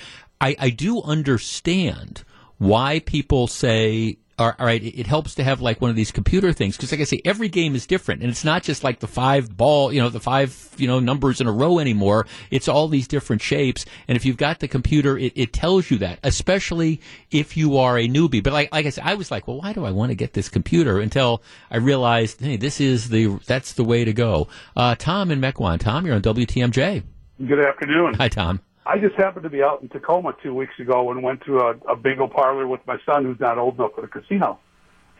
I, 0.40 0.56
I 0.58 0.70
do 0.70 1.02
understand 1.02 2.24
why 2.58 3.00
people 3.00 3.46
say 3.46 4.18
all 4.38 4.52
right, 4.58 4.82
it 4.82 5.06
helps 5.06 5.34
to 5.36 5.44
have 5.44 5.62
like 5.62 5.80
one 5.80 5.88
of 5.88 5.96
these 5.96 6.12
computer 6.12 6.52
things 6.52 6.76
because, 6.76 6.92
like 6.92 7.00
I 7.00 7.04
say, 7.04 7.22
every 7.24 7.48
game 7.48 7.74
is 7.74 7.86
different, 7.86 8.20
and 8.20 8.30
it's 8.30 8.44
not 8.44 8.62
just 8.62 8.84
like 8.84 9.00
the 9.00 9.06
five 9.06 9.56
ball, 9.56 9.90
you 9.90 10.00
know, 10.00 10.10
the 10.10 10.20
five 10.20 10.68
you 10.76 10.86
know 10.86 11.00
numbers 11.00 11.40
in 11.40 11.46
a 11.46 11.52
row 11.52 11.78
anymore. 11.78 12.26
It's 12.50 12.68
all 12.68 12.88
these 12.88 13.08
different 13.08 13.40
shapes, 13.40 13.86
and 14.06 14.14
if 14.14 14.26
you've 14.26 14.36
got 14.36 14.58
the 14.58 14.68
computer, 14.68 15.16
it, 15.16 15.32
it 15.34 15.52
tells 15.54 15.90
you 15.90 15.96
that, 15.98 16.18
especially 16.22 17.00
if 17.30 17.56
you 17.56 17.78
are 17.78 17.98
a 17.98 18.08
newbie. 18.08 18.42
But 18.42 18.52
like 18.52 18.70
like 18.72 18.84
I 18.84 18.90
said, 18.90 19.04
I 19.06 19.14
was 19.14 19.30
like, 19.30 19.48
well, 19.48 19.58
why 19.62 19.72
do 19.72 19.86
I 19.86 19.90
want 19.90 20.10
to 20.10 20.14
get 20.14 20.34
this 20.34 20.50
computer? 20.50 21.00
Until 21.00 21.42
I 21.70 21.78
realized, 21.78 22.40
hey, 22.40 22.58
this 22.58 22.78
is 22.78 23.08
the 23.08 23.38
that's 23.46 23.72
the 23.72 23.84
way 23.84 24.04
to 24.04 24.12
go. 24.12 24.48
Uh, 24.76 24.96
Tom 24.96 25.30
in 25.30 25.40
Mequon, 25.40 25.80
Tom, 25.80 26.04
you're 26.04 26.14
on 26.14 26.22
WTMJ. 26.22 27.02
Good 27.46 27.60
afternoon. 27.60 28.14
Hi, 28.14 28.28
Tom. 28.28 28.60
I 28.86 28.98
just 28.98 29.16
happened 29.16 29.42
to 29.42 29.50
be 29.50 29.62
out 29.62 29.82
in 29.82 29.88
Tacoma 29.88 30.34
two 30.42 30.54
weeks 30.54 30.78
ago 30.78 31.10
and 31.10 31.22
went 31.22 31.42
to 31.42 31.58
a, 31.58 31.70
a 31.88 31.96
bingo 31.96 32.28
parlor 32.28 32.66
with 32.68 32.86
my 32.86 32.98
son 33.04 33.24
who's 33.24 33.40
not 33.40 33.58
old 33.58 33.74
enough 33.74 33.94
for 33.94 34.02
the 34.02 34.06
casino. 34.06 34.58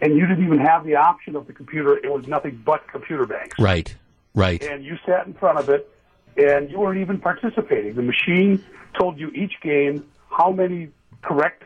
And 0.01 0.17
you 0.17 0.27
didn't 0.27 0.45
even 0.45 0.59
have 0.59 0.85
the 0.85 0.97
option 0.97 1.37
of 1.37 1.47
the 1.47 1.53
computer. 1.53 1.97
It 1.97 2.13
was 2.13 2.27
nothing 2.29 2.63
but 2.65 2.87
computer 2.89 3.27
banks. 3.27 3.59
Right, 3.59 3.95
right. 4.35 4.63
And 4.63 4.85
you 4.85 4.99
sat 5.05 5.27
in 5.27 5.35
front 5.35 5.59
of 5.59 5.69
it 5.69 5.91
and 6.37 6.71
you 6.71 6.79
weren't 6.79 7.01
even 7.01 7.19
participating. 7.19 7.95
The 7.95 8.03
machine 8.03 8.63
told 8.99 9.19
you 9.19 9.31
each 9.31 9.55
game 9.63 10.07
how 10.31 10.53
many 10.53 10.91
correct 11.23 11.65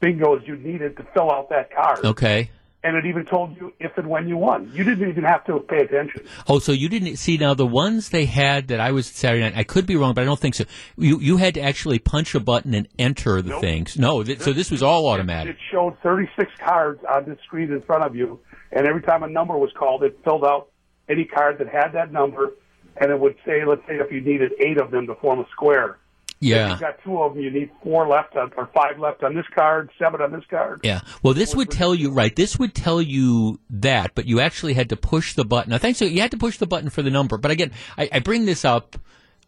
bingos 0.00 0.46
you 0.46 0.56
needed 0.56 0.96
to 0.98 1.06
fill 1.14 1.32
out 1.32 1.48
that 1.50 1.74
card. 1.74 2.04
Okay 2.04 2.50
and 2.84 2.96
it 2.96 3.06
even 3.06 3.24
told 3.24 3.56
you 3.56 3.72
if 3.80 3.96
and 3.96 4.08
when 4.08 4.28
you 4.28 4.36
won. 4.36 4.70
You 4.74 4.84
didn't 4.84 5.08
even 5.08 5.24
have 5.24 5.42
to 5.46 5.58
pay 5.60 5.78
attention. 5.78 6.26
Oh, 6.46 6.58
so 6.58 6.70
you 6.70 6.90
didn't 6.90 7.16
see 7.16 7.38
now 7.38 7.54
the 7.54 7.66
ones 7.66 8.10
they 8.10 8.26
had 8.26 8.68
that 8.68 8.78
I 8.78 8.92
was 8.92 9.06
Saturday 9.06 9.42
night. 9.42 9.56
I 9.56 9.64
could 9.64 9.86
be 9.86 9.96
wrong, 9.96 10.12
but 10.12 10.20
I 10.20 10.24
don't 10.26 10.38
think 10.38 10.54
so. 10.54 10.64
You 10.98 11.18
you 11.18 11.38
had 11.38 11.54
to 11.54 11.62
actually 11.62 11.98
punch 11.98 12.34
a 12.34 12.40
button 12.40 12.74
and 12.74 12.86
enter 12.98 13.40
the 13.40 13.50
nope. 13.50 13.62
things. 13.62 13.98
No, 13.98 14.22
th- 14.22 14.40
so 14.40 14.52
this 14.52 14.70
was 14.70 14.82
all 14.82 15.08
automatic. 15.08 15.54
It, 15.54 15.58
it 15.58 15.62
showed 15.72 15.96
36 16.02 16.52
cards 16.60 17.00
on 17.10 17.24
the 17.24 17.38
screen 17.44 17.72
in 17.72 17.80
front 17.82 18.04
of 18.04 18.14
you, 18.14 18.38
and 18.70 18.86
every 18.86 19.00
time 19.00 19.22
a 19.22 19.28
number 19.28 19.56
was 19.56 19.70
called, 19.78 20.02
it 20.02 20.18
filled 20.22 20.44
out 20.44 20.68
any 21.08 21.24
card 21.24 21.58
that 21.58 21.68
had 21.68 21.92
that 21.92 22.12
number, 22.12 22.52
and 22.98 23.10
it 23.10 23.18
would 23.18 23.36
say, 23.46 23.64
let's 23.64 23.82
say, 23.86 23.96
if 23.96 24.12
you 24.12 24.20
needed 24.20 24.52
eight 24.60 24.78
of 24.78 24.90
them 24.90 25.06
to 25.06 25.14
form 25.14 25.40
a 25.40 25.46
square 25.50 25.98
yeah. 26.40 26.64
If 26.64 26.70
you've 26.72 26.80
got 26.80 27.02
two 27.02 27.22
of 27.22 27.34
them, 27.34 27.42
you 27.42 27.50
need 27.50 27.70
four 27.82 28.06
left 28.06 28.36
on, 28.36 28.52
or 28.56 28.68
five 28.74 28.98
left 28.98 29.22
on 29.22 29.34
this 29.34 29.46
card, 29.54 29.90
seven 29.98 30.20
on 30.20 30.32
this 30.32 30.44
card. 30.50 30.80
Yeah. 30.82 31.00
Well, 31.22 31.34
this 31.34 31.54
would 31.54 31.70
tell 31.70 31.94
you, 31.94 32.10
right, 32.10 32.34
this 32.34 32.58
would 32.58 32.74
tell 32.74 33.00
you 33.00 33.60
that, 33.70 34.14
but 34.14 34.26
you 34.26 34.40
actually 34.40 34.74
had 34.74 34.90
to 34.90 34.96
push 34.96 35.34
the 35.34 35.44
button. 35.44 35.72
I 35.72 35.78
think 35.78 35.96
so. 35.96 36.04
You 36.04 36.20
had 36.20 36.32
to 36.32 36.36
push 36.36 36.58
the 36.58 36.66
button 36.66 36.90
for 36.90 37.02
the 37.02 37.10
number. 37.10 37.38
But 37.38 37.50
again, 37.50 37.70
I, 37.96 38.08
I 38.12 38.18
bring 38.18 38.44
this 38.44 38.64
up 38.64 38.96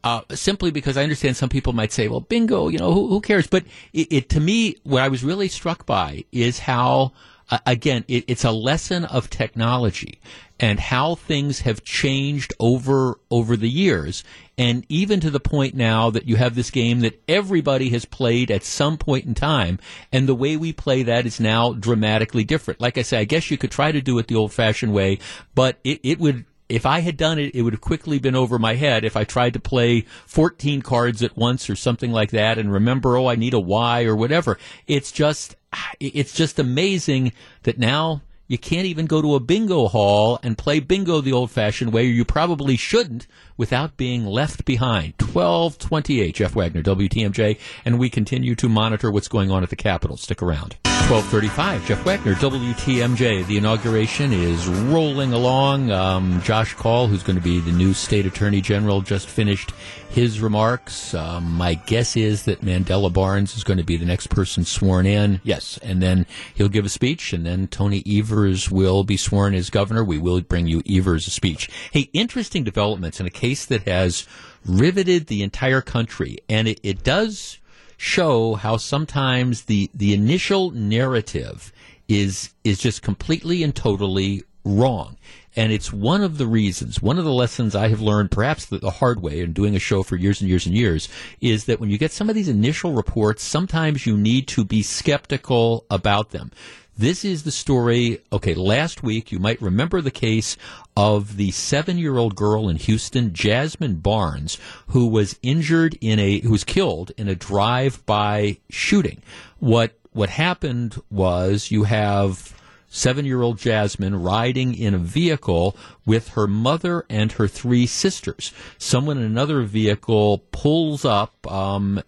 uh, 0.04 0.22
simply 0.34 0.70
because 0.70 0.96
I 0.96 1.02
understand 1.02 1.36
some 1.36 1.48
people 1.48 1.72
might 1.72 1.92
say, 1.92 2.08
well, 2.08 2.20
bingo, 2.20 2.68
you 2.68 2.78
know, 2.78 2.92
who, 2.92 3.08
who 3.08 3.20
cares? 3.20 3.46
But 3.46 3.64
it, 3.92 4.12
it, 4.12 4.28
to 4.30 4.40
me, 4.40 4.76
what 4.84 5.02
I 5.02 5.08
was 5.08 5.24
really 5.24 5.48
struck 5.48 5.84
by 5.84 6.24
is 6.32 6.60
how, 6.60 7.12
uh, 7.50 7.58
again, 7.66 8.04
it, 8.08 8.24
it's 8.28 8.44
a 8.44 8.52
lesson 8.52 9.04
of 9.04 9.30
technology 9.30 10.20
and 10.58 10.80
how 10.80 11.14
things 11.14 11.60
have 11.60 11.84
changed 11.84 12.52
over 12.58 13.18
over 13.30 13.56
the 13.56 13.68
years 13.68 14.24
and 14.58 14.86
even 14.88 15.20
to 15.20 15.30
the 15.30 15.40
point 15.40 15.74
now 15.74 16.08
that 16.10 16.26
you 16.26 16.36
have 16.36 16.54
this 16.54 16.70
game 16.70 17.00
that 17.00 17.20
everybody 17.28 17.90
has 17.90 18.04
played 18.04 18.50
at 18.50 18.62
some 18.62 18.96
point 18.96 19.26
in 19.26 19.34
time 19.34 19.78
and 20.12 20.28
the 20.28 20.34
way 20.34 20.56
we 20.56 20.72
play 20.72 21.02
that 21.02 21.26
is 21.26 21.38
now 21.38 21.72
dramatically 21.72 22.44
different 22.44 22.80
like 22.80 22.96
i 22.96 23.02
say 23.02 23.18
i 23.18 23.24
guess 23.24 23.50
you 23.50 23.58
could 23.58 23.70
try 23.70 23.92
to 23.92 24.00
do 24.00 24.18
it 24.18 24.28
the 24.28 24.34
old 24.34 24.52
fashioned 24.52 24.92
way 24.92 25.18
but 25.54 25.78
it, 25.84 26.00
it 26.02 26.18
would 26.18 26.44
if 26.68 26.84
I 26.84 27.00
had 27.00 27.16
done 27.16 27.38
it, 27.38 27.54
it 27.54 27.62
would 27.62 27.72
have 27.72 27.80
quickly 27.80 28.18
been 28.18 28.34
over 28.34 28.58
my 28.58 28.74
head 28.74 29.04
if 29.04 29.16
I 29.16 29.24
tried 29.24 29.52
to 29.52 29.60
play 29.60 30.00
14 30.26 30.82
cards 30.82 31.22
at 31.22 31.36
once 31.36 31.70
or 31.70 31.76
something 31.76 32.10
like 32.10 32.32
that 32.32 32.58
and 32.58 32.72
remember, 32.72 33.16
oh, 33.16 33.28
I 33.28 33.36
need 33.36 33.54
a 33.54 33.60
Y 33.60 34.04
or 34.04 34.16
whatever. 34.16 34.58
It's 34.86 35.12
just, 35.12 35.54
it's 36.00 36.32
just 36.32 36.58
amazing 36.58 37.32
that 37.62 37.78
now 37.78 38.22
you 38.48 38.58
can't 38.58 38.86
even 38.86 39.06
go 39.06 39.20
to 39.20 39.34
a 39.34 39.40
bingo 39.40 39.88
hall 39.88 40.38
and 40.42 40.56
play 40.56 40.80
bingo 40.80 41.20
the 41.20 41.32
old 41.32 41.50
fashioned 41.50 41.92
way, 41.92 42.04
you 42.04 42.24
probably 42.24 42.76
shouldn't 42.76 43.26
without 43.56 43.96
being 43.96 44.24
left 44.24 44.64
behind. 44.64 45.14
1228, 45.20 46.34
Jeff 46.34 46.54
Wagner, 46.54 46.82
WTMJ, 46.82 47.58
and 47.84 47.98
we 47.98 48.08
continue 48.08 48.54
to 48.54 48.68
monitor 48.68 49.10
what's 49.10 49.28
going 49.28 49.50
on 49.50 49.62
at 49.62 49.70
the 49.70 49.76
Capitol. 49.76 50.16
Stick 50.16 50.42
around. 50.42 50.76
1235, 51.08 51.86
Jeff 51.86 52.04
Wagner, 52.04 52.34
WTMJ. 52.34 53.46
The 53.46 53.58
inauguration 53.58 54.32
is 54.32 54.66
rolling 54.66 55.32
along. 55.32 55.92
Um, 55.92 56.42
Josh 56.42 56.74
Kaul, 56.74 57.06
who's 57.06 57.22
going 57.22 57.36
to 57.36 57.42
be 57.42 57.60
the 57.60 57.70
new 57.70 57.94
state 57.94 58.26
attorney 58.26 58.60
general, 58.60 59.02
just 59.02 59.28
finished 59.28 59.70
his 60.08 60.40
remarks. 60.40 61.14
Um, 61.14 61.52
my 61.52 61.74
guess 61.74 62.16
is 62.16 62.46
that 62.46 62.62
Mandela 62.62 63.12
Barnes 63.12 63.56
is 63.56 63.62
going 63.62 63.78
to 63.78 63.84
be 63.84 63.96
the 63.96 64.04
next 64.04 64.30
person 64.30 64.64
sworn 64.64 65.06
in. 65.06 65.40
Yes, 65.44 65.78
and 65.80 66.02
then 66.02 66.26
he'll 66.56 66.68
give 66.68 66.84
a 66.84 66.88
speech, 66.88 67.32
and 67.32 67.46
then 67.46 67.68
Tony 67.68 68.02
Evers 68.04 68.68
will 68.68 69.04
be 69.04 69.16
sworn 69.16 69.54
as 69.54 69.70
governor. 69.70 70.02
We 70.02 70.18
will 70.18 70.40
bring 70.40 70.66
you 70.66 70.82
Evers' 70.90 71.32
speech. 71.32 71.70
Hey, 71.92 72.10
interesting 72.14 72.64
developments 72.64 73.20
in 73.20 73.26
a 73.26 73.30
case 73.30 73.64
that 73.66 73.84
has 73.84 74.26
riveted 74.64 75.28
the 75.28 75.44
entire 75.44 75.82
country, 75.82 76.38
and 76.48 76.66
it, 76.66 76.80
it 76.82 77.04
does 77.04 77.58
show 77.96 78.54
how 78.54 78.76
sometimes 78.76 79.62
the 79.62 79.90
the 79.94 80.12
initial 80.12 80.70
narrative 80.70 81.72
is 82.08 82.50
is 82.64 82.78
just 82.78 83.02
completely 83.02 83.62
and 83.62 83.74
totally 83.74 84.44
wrong. 84.64 85.16
And 85.54 85.72
it's 85.72 85.90
one 85.90 86.22
of 86.22 86.36
the 86.36 86.46
reasons, 86.46 87.00
one 87.00 87.18
of 87.18 87.24
the 87.24 87.32
lessons 87.32 87.74
I 87.74 87.88
have 87.88 88.00
learned, 88.02 88.30
perhaps 88.30 88.66
the, 88.66 88.78
the, 88.78 88.90
hard 88.90 89.22
way, 89.22 89.40
in 89.40 89.54
doing 89.54 89.74
a 89.74 89.78
show 89.78 90.02
for 90.02 90.16
years 90.16 90.42
and 90.42 90.50
years 90.50 90.66
and 90.66 90.76
years, 90.76 91.08
is 91.40 91.64
that 91.64 91.80
when 91.80 91.88
you 91.88 91.96
get 91.96 92.12
some 92.12 92.28
of 92.28 92.34
these 92.34 92.48
initial 92.48 92.92
reports, 92.92 93.42
sometimes 93.42 94.04
you 94.04 94.18
need 94.18 94.48
to 94.48 94.64
be 94.64 94.82
skeptical 94.82 95.86
about 95.90 96.30
them. 96.30 96.50
This 96.98 97.26
is 97.26 97.42
the 97.42 97.50
story. 97.50 98.22
Okay, 98.32 98.54
last 98.54 99.02
week 99.02 99.30
you 99.30 99.38
might 99.38 99.60
remember 99.60 100.00
the 100.00 100.10
case 100.10 100.56
of 100.96 101.36
the 101.36 101.50
seven-year-old 101.50 102.34
girl 102.34 102.70
in 102.70 102.76
Houston, 102.76 103.34
Jasmine 103.34 103.96
Barnes, 103.96 104.56
who 104.88 105.06
was 105.06 105.38
injured 105.42 105.98
in 106.00 106.18
a, 106.18 106.40
who 106.40 106.52
was 106.52 106.64
killed 106.64 107.12
in 107.18 107.28
a 107.28 107.34
drive-by 107.34 108.56
shooting. 108.70 109.20
What 109.58 109.98
what 110.12 110.30
happened 110.30 110.98
was 111.10 111.70
you 111.70 111.84
have 111.84 112.58
seven-year-old 112.88 113.58
Jasmine 113.58 114.22
riding 114.22 114.74
in 114.74 114.94
a 114.94 114.98
vehicle 114.98 115.76
with 116.06 116.28
her 116.28 116.46
mother 116.46 117.04
and 117.10 117.32
her 117.32 117.46
three 117.46 117.86
sisters. 117.86 118.54
Someone 118.78 119.18
in 119.18 119.24
another 119.24 119.60
vehicle 119.64 120.38
pulls 120.50 121.04
up. 121.04 121.34
Um, 121.52 122.02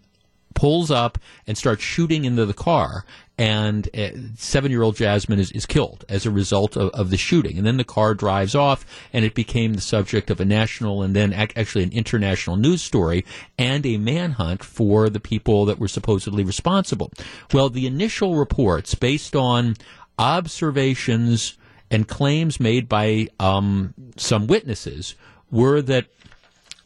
pulls 0.55 0.91
up 0.91 1.19
and 1.47 1.57
starts 1.57 1.85
shooting 1.85 2.25
into 2.25 2.45
the 2.45 2.53
car 2.53 3.05
and 3.39 3.89
uh, 3.97 4.09
seven 4.37 4.73
year 4.73 4.83
old 4.83 4.97
Jasmine 4.97 5.39
is, 5.39 5.53
is 5.53 5.65
killed 5.65 6.05
as 6.09 6.27
a 6.27 6.31
result 6.31 6.77
of, 6.77 6.91
of, 6.91 7.11
the 7.11 7.17
shooting. 7.17 7.57
And 7.57 7.65
then 7.65 7.77
the 7.77 7.85
car 7.85 8.13
drives 8.13 8.57
off, 8.57 8.85
and 9.13 9.25
it 9.25 9.35
became 9.35 9.75
the 9.75 9.81
subject 9.81 10.29
of 10.29 10.41
a 10.41 10.45
national 10.45 11.03
and 11.03 11.15
then 11.15 11.33
ac- 11.33 11.53
actually 11.55 11.85
an 11.85 11.93
international 11.93 12.57
news 12.57 12.83
story 12.83 13.25
and 13.57 13.87
a 13.87 13.97
manhunt 13.97 14.65
for 14.65 15.09
the 15.09 15.21
people 15.21 15.65
that 15.67 15.79
were 15.79 15.89
supposedly 15.89 16.43
responsible. 16.43 17.13
Well, 17.53 17.71
the 17.71 17.87
initial 17.87 18.35
reports, 18.35 18.97
based 18.97 19.37
on 19.37 19.77
observations 20.19 21.57
and 21.93 22.09
claims 22.09 22.59
made 22.59 22.89
by 22.89 23.29
um, 23.39 23.95
some 24.17 24.49
witnesses, 24.49 25.15
were 25.51 25.81
that 25.83 26.07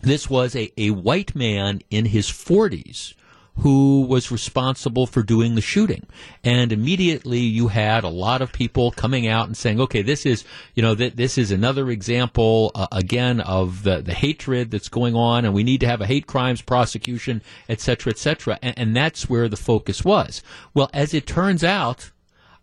this 0.03 0.29
was 0.29 0.55
a, 0.55 0.71
a 0.77 0.91
white 0.91 1.35
man 1.35 1.81
in 1.91 2.05
his 2.05 2.27
40s 2.27 3.15
who 3.59 4.03
was 4.09 4.33
responsible 4.33 5.07
for 5.07 5.23
doing 5.23 5.55
the 5.55 5.61
shooting. 5.61 6.07
And 6.43 6.73
immediately 6.73 7.41
you 7.41 7.69
had 7.69 8.03
a 8.03 8.09
lot 8.09 8.41
of 8.41 8.51
people 8.53 8.91
coming 8.91 9.29
out 9.29 9.47
and 9.47 9.57
saying, 9.57 9.79
okay, 9.79 10.03
this 10.03 10.25
is, 10.25 10.45
you 10.75 10.83
know, 10.83 10.95
th- 10.95 11.15
this 11.15 11.37
is 11.37 11.51
another 11.51 11.91
example, 11.91 12.71
uh, 12.75 12.87
again, 12.91 13.41
of 13.41 13.83
the, 13.83 14.01
the 14.01 14.15
hatred 14.15 14.71
that's 14.71 14.89
going 14.89 15.15
on, 15.15 15.45
and 15.45 15.53
we 15.53 15.65
need 15.65 15.81
to 15.81 15.87
have 15.87 16.01
a 16.01 16.07
hate 16.07 16.27
crimes 16.27 16.63
prosecution, 16.63 17.43
et 17.69 17.81
cetera, 17.81 18.11
et 18.11 18.19
cetera. 18.19 18.59
And, 18.63 18.79
and 18.79 18.97
that's 18.97 19.29
where 19.29 19.49
the 19.49 19.57
focus 19.57 20.03
was. 20.03 20.43
Well, 20.73 20.89
as 20.95 21.13
it 21.13 21.27
turns 21.27 21.63
out, 21.63 22.11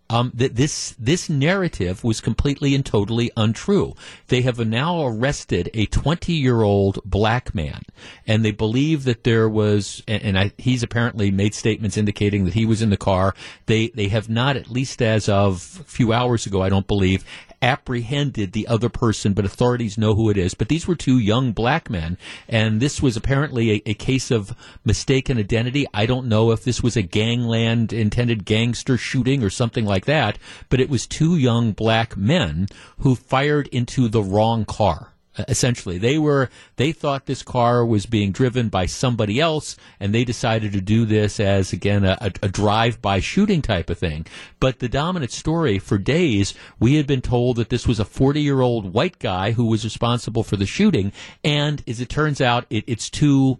um, 0.10 0.32
that 0.34 0.56
this 0.56 0.96
this 0.98 1.30
narrative 1.30 2.04
was 2.04 2.20
completely 2.22 2.74
and 2.74 2.86
totally 2.86 3.32
untrue. 3.38 3.94
They 4.28 4.42
have 4.42 4.60
now 4.60 5.06
arrested 5.06 5.70
a 5.74 5.86
20 5.86 6.34
year 6.34 6.62
old 6.62 7.00
black 7.06 7.54
man, 7.54 7.84
and 8.26 8.44
they 8.44 8.52
believe 8.52 9.04
that 9.04 9.24
there 9.24 9.48
was, 9.48 10.04
and, 10.08 10.24
and 10.24 10.40
I, 10.40 10.52
he's 10.58 10.84
apparently 10.84 11.30
made 11.32 11.54
statements 11.54 11.98
indicating 11.98 12.46
that 12.46 12.56
he 12.56 12.66
was 12.66 12.82
in 12.82 12.90
the 12.90 12.98
car. 12.98 13.36
They 13.68 13.90
they 13.90 14.08
have 14.08 14.30
not, 14.30 14.56
at 14.56 14.72
least 14.72 15.02
as 15.02 15.30
of 15.30 15.80
a 15.80 15.84
few 15.84 16.12
hours 16.12 16.46
ago, 16.46 16.62
I 16.62 16.70
don't 16.70 16.88
believe, 16.88 17.24
apprehended 17.62 18.52
the 18.52 18.68
other 18.68 18.90
person, 18.90 19.34
but 19.34 19.46
authorities 19.46 19.98
know 19.98 20.16
who 20.16 20.30
it 20.30 20.38
is. 20.38 20.54
But 20.54 20.70
these 20.70 20.88
were 20.88 20.96
two 20.96 21.20
young 21.20 21.52
black 21.52 21.90
men, 21.90 22.18
and 22.48 22.80
this 22.80 23.02
was 23.02 23.18
apparently 23.18 23.72
a, 23.72 23.82
a 23.88 23.94
case 23.94 24.32
of 24.32 24.56
mistaken 24.86 25.38
identity. 25.38 25.86
I 25.94 26.06
don't 26.06 26.28
know 26.28 26.52
if 26.52 26.64
this 26.64 26.82
was 26.82 26.96
a 26.96 27.02
gangland 27.02 27.94
intended 27.94 28.46
gangster 28.46 28.98
shooting 28.98 29.44
or 29.44 29.50
something 29.50 29.86
like 29.86 30.06
that, 30.06 30.38
but 30.70 30.80
it 30.80 30.90
was 30.90 31.08
two 31.08 31.38
young 31.38 31.72
black 31.72 32.16
men 32.16 32.68
who 33.00 33.16
fired 33.16 33.68
into 33.68 34.08
the 34.08 34.24
wrong 34.24 34.66
car 34.66 35.14
essentially 35.48 35.98
they 35.98 36.18
were 36.18 36.50
they 36.76 36.92
thought 36.92 37.26
this 37.26 37.44
car 37.44 37.86
was 37.86 38.06
being 38.06 38.32
driven 38.32 38.68
by 38.68 38.86
somebody 38.86 39.40
else 39.40 39.78
and 40.00 40.14
they 40.14 40.24
decided 40.24 40.74
to 40.74 40.82
do 40.82 41.06
this 41.06 41.40
as 41.40 41.72
again 41.72 42.04
a, 42.04 42.18
a 42.42 42.50
drive-by 42.50 43.20
shooting 43.20 43.62
type 43.62 43.90
of 43.90 43.98
thing 43.98 44.26
but 44.60 44.80
the 44.80 44.90
dominant 44.90 45.32
story 45.32 45.80
for 45.80 45.98
days 45.98 46.54
we 46.80 46.96
had 46.96 47.08
been 47.08 47.22
told 47.22 47.56
that 47.56 47.70
this 47.70 47.88
was 47.88 48.00
a 48.00 48.06
40-year-old 48.06 48.94
white 48.94 49.20
guy 49.20 49.52
who 49.52 49.66
was 49.66 49.84
responsible 49.84 50.44
for 50.44 50.58
the 50.58 50.66
shooting 50.66 51.12
and 51.44 51.84
as 51.88 52.02
it 52.02 52.10
turns 52.10 52.42
out 52.42 52.66
it, 52.70 52.84
it's 52.88 53.10
two 53.10 53.60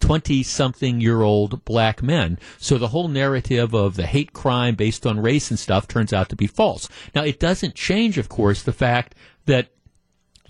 20 0.00 0.42
something 0.42 1.02
year 1.02 1.20
old 1.20 1.62
black 1.66 2.02
men. 2.02 2.38
So 2.58 2.78
the 2.78 2.88
whole 2.88 3.08
narrative 3.08 3.74
of 3.74 3.96
the 3.96 4.06
hate 4.06 4.32
crime 4.32 4.76
based 4.76 5.06
on 5.06 5.20
race 5.20 5.50
and 5.50 5.58
stuff 5.58 5.86
turns 5.86 6.10
out 6.10 6.30
to 6.30 6.36
be 6.36 6.46
false. 6.46 6.88
Now, 7.14 7.22
it 7.22 7.38
doesn't 7.38 7.74
change, 7.74 8.16
of 8.16 8.30
course, 8.30 8.62
the 8.62 8.72
fact 8.72 9.14
that 9.44 9.68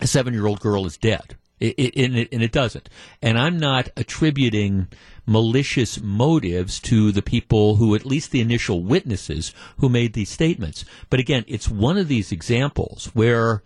a 0.05 0.07
seven 0.07 0.35
year 0.35 0.47
old 0.47 0.61
girl 0.61 0.87
is 0.87 0.97
dead. 0.97 1.37
It, 1.59 1.75
it, 1.79 1.97
and, 1.97 2.17
it, 2.17 2.29
and 2.31 2.43
it 2.43 2.53
doesn't. 2.53 2.91
And 3.23 3.39
I'm 3.39 3.59
not 3.59 3.89
attributing 3.97 4.89
malicious 5.25 6.01
motives 6.01 6.79
to 6.81 7.11
the 7.11 7.23
people 7.23 7.77
who, 7.77 7.95
at 7.95 8.05
least 8.05 8.31
the 8.31 8.41
initial 8.41 8.83
witnesses, 8.83 9.55
who 9.79 9.89
made 9.89 10.13
these 10.13 10.29
statements. 10.29 10.85
But 11.09 11.21
again, 11.21 11.45
it's 11.49 11.69
one 11.69 11.97
of 11.97 12.09
these 12.09 12.33
examples 12.33 13.07
where 13.15 13.63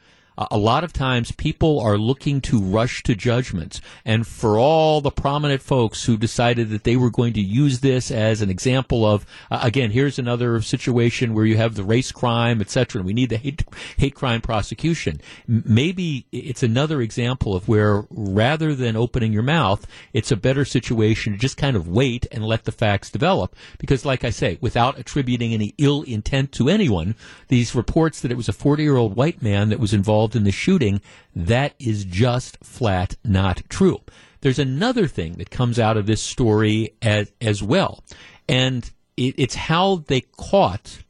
a 0.51 0.59
lot 0.59 0.85
of 0.85 0.93
times 0.93 1.33
people 1.33 1.81
are 1.81 1.99
looking 1.99 2.41
to 2.43 2.61
rush 2.61 3.03
to 3.03 3.15
judgments. 3.15 3.81
And 4.05 4.27
for 4.27 4.59
all 4.59 5.01
the 5.01 5.11
prominent 5.11 5.63
folks 5.63 6.05
who 6.05 6.17
decided 6.17 6.71
that 6.71 6.85
they 6.85 6.97
were 6.97 7.11
going 7.11 7.33
to 7.33 7.41
use 7.41 7.81
this 7.81 8.11
as 8.11 8.41
an 8.41 8.49
example 8.49 9.05
of, 9.05 9.27
uh, 9.51 9.61
again, 9.63 9.91
here's 9.91 10.19
another 10.19 10.61
situation 10.63 11.35
where 11.35 11.45
you 11.45 11.57
have 11.57 11.75
the 11.75 11.83
race 11.83 12.13
crime, 12.13 12.61
et 12.61 12.71
cetera, 12.71 13.01
and 13.01 13.07
we 13.07 13.13
need 13.13 13.31
the 13.31 13.37
hate, 13.37 13.65
hate 13.97 14.15
crime 14.15 14.41
prosecution. 14.41 15.21
maybe 15.47 16.27
it's 16.31 16.63
another 16.63 17.01
example 17.01 17.55
of 17.55 17.69
where 17.69 18.05
rather 18.11 18.75
than 18.75 18.97
opening 18.97 19.33
your 19.33 19.43
mouth, 19.43 19.87
it's 20.13 20.31
a 20.31 20.37
better 20.37 20.65
situation 20.65 21.33
to 21.33 21.39
just 21.39 21.57
kind 21.57 21.77
of 21.77 21.89
wait 21.89 22.27
and 22.31 22.45
let 22.45 22.65
the 22.65 22.73
facts 22.73 23.11
develop. 23.11 23.57
Because 23.79 24.05
like 24.05 24.25
I 24.25 24.31
say, 24.31 24.59
without 24.61 24.99
attributing 24.99 25.53
any 25.53 25.75
ill 25.79 26.03
intent 26.03 26.53
to 26.53 26.69
anyone, 26.69 27.17
these 27.49 27.75
reports 27.75 28.21
that 28.21 28.31
it 28.31 28.37
was 28.37 28.49
a 28.49 28.53
40 28.53 28.83
year 28.83 28.97
old 28.97 29.17
white 29.17 29.43
man 29.43 29.69
that 29.71 29.81
was 29.81 29.93
involved 29.93 30.28
involved 30.29 30.37
in 30.37 30.45
the 30.45 30.53
shooting, 30.53 31.01
that 31.35 31.75
is 31.79 32.05
just 32.05 32.59
flat 32.63 33.17
not 33.25 33.63
true. 33.69 34.01
There's 34.41 34.59
another 34.59 35.07
thing 35.07 35.35
that 35.35 35.51
comes 35.51 35.79
out 35.79 35.97
of 35.97 36.07
this 36.07 36.23
story 36.23 36.95
as, 37.03 37.33
as 37.41 37.63
well, 37.63 38.05
and 38.49 38.91
it, 39.17 39.35
it's 39.37 39.55
how 39.55 40.05
they 40.07 40.23
caught 40.37 41.03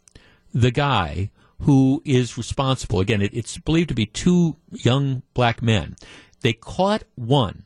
the 0.54 0.70
guy 0.70 1.30
who 1.62 2.00
is 2.04 2.38
responsible. 2.38 3.00
Again, 3.00 3.20
it, 3.20 3.34
it's 3.34 3.58
believed 3.58 3.88
to 3.88 3.94
be 3.94 4.06
two 4.06 4.56
young 4.70 5.22
black 5.34 5.60
men. 5.60 5.96
They 6.40 6.52
caught 6.52 7.02
one 7.16 7.64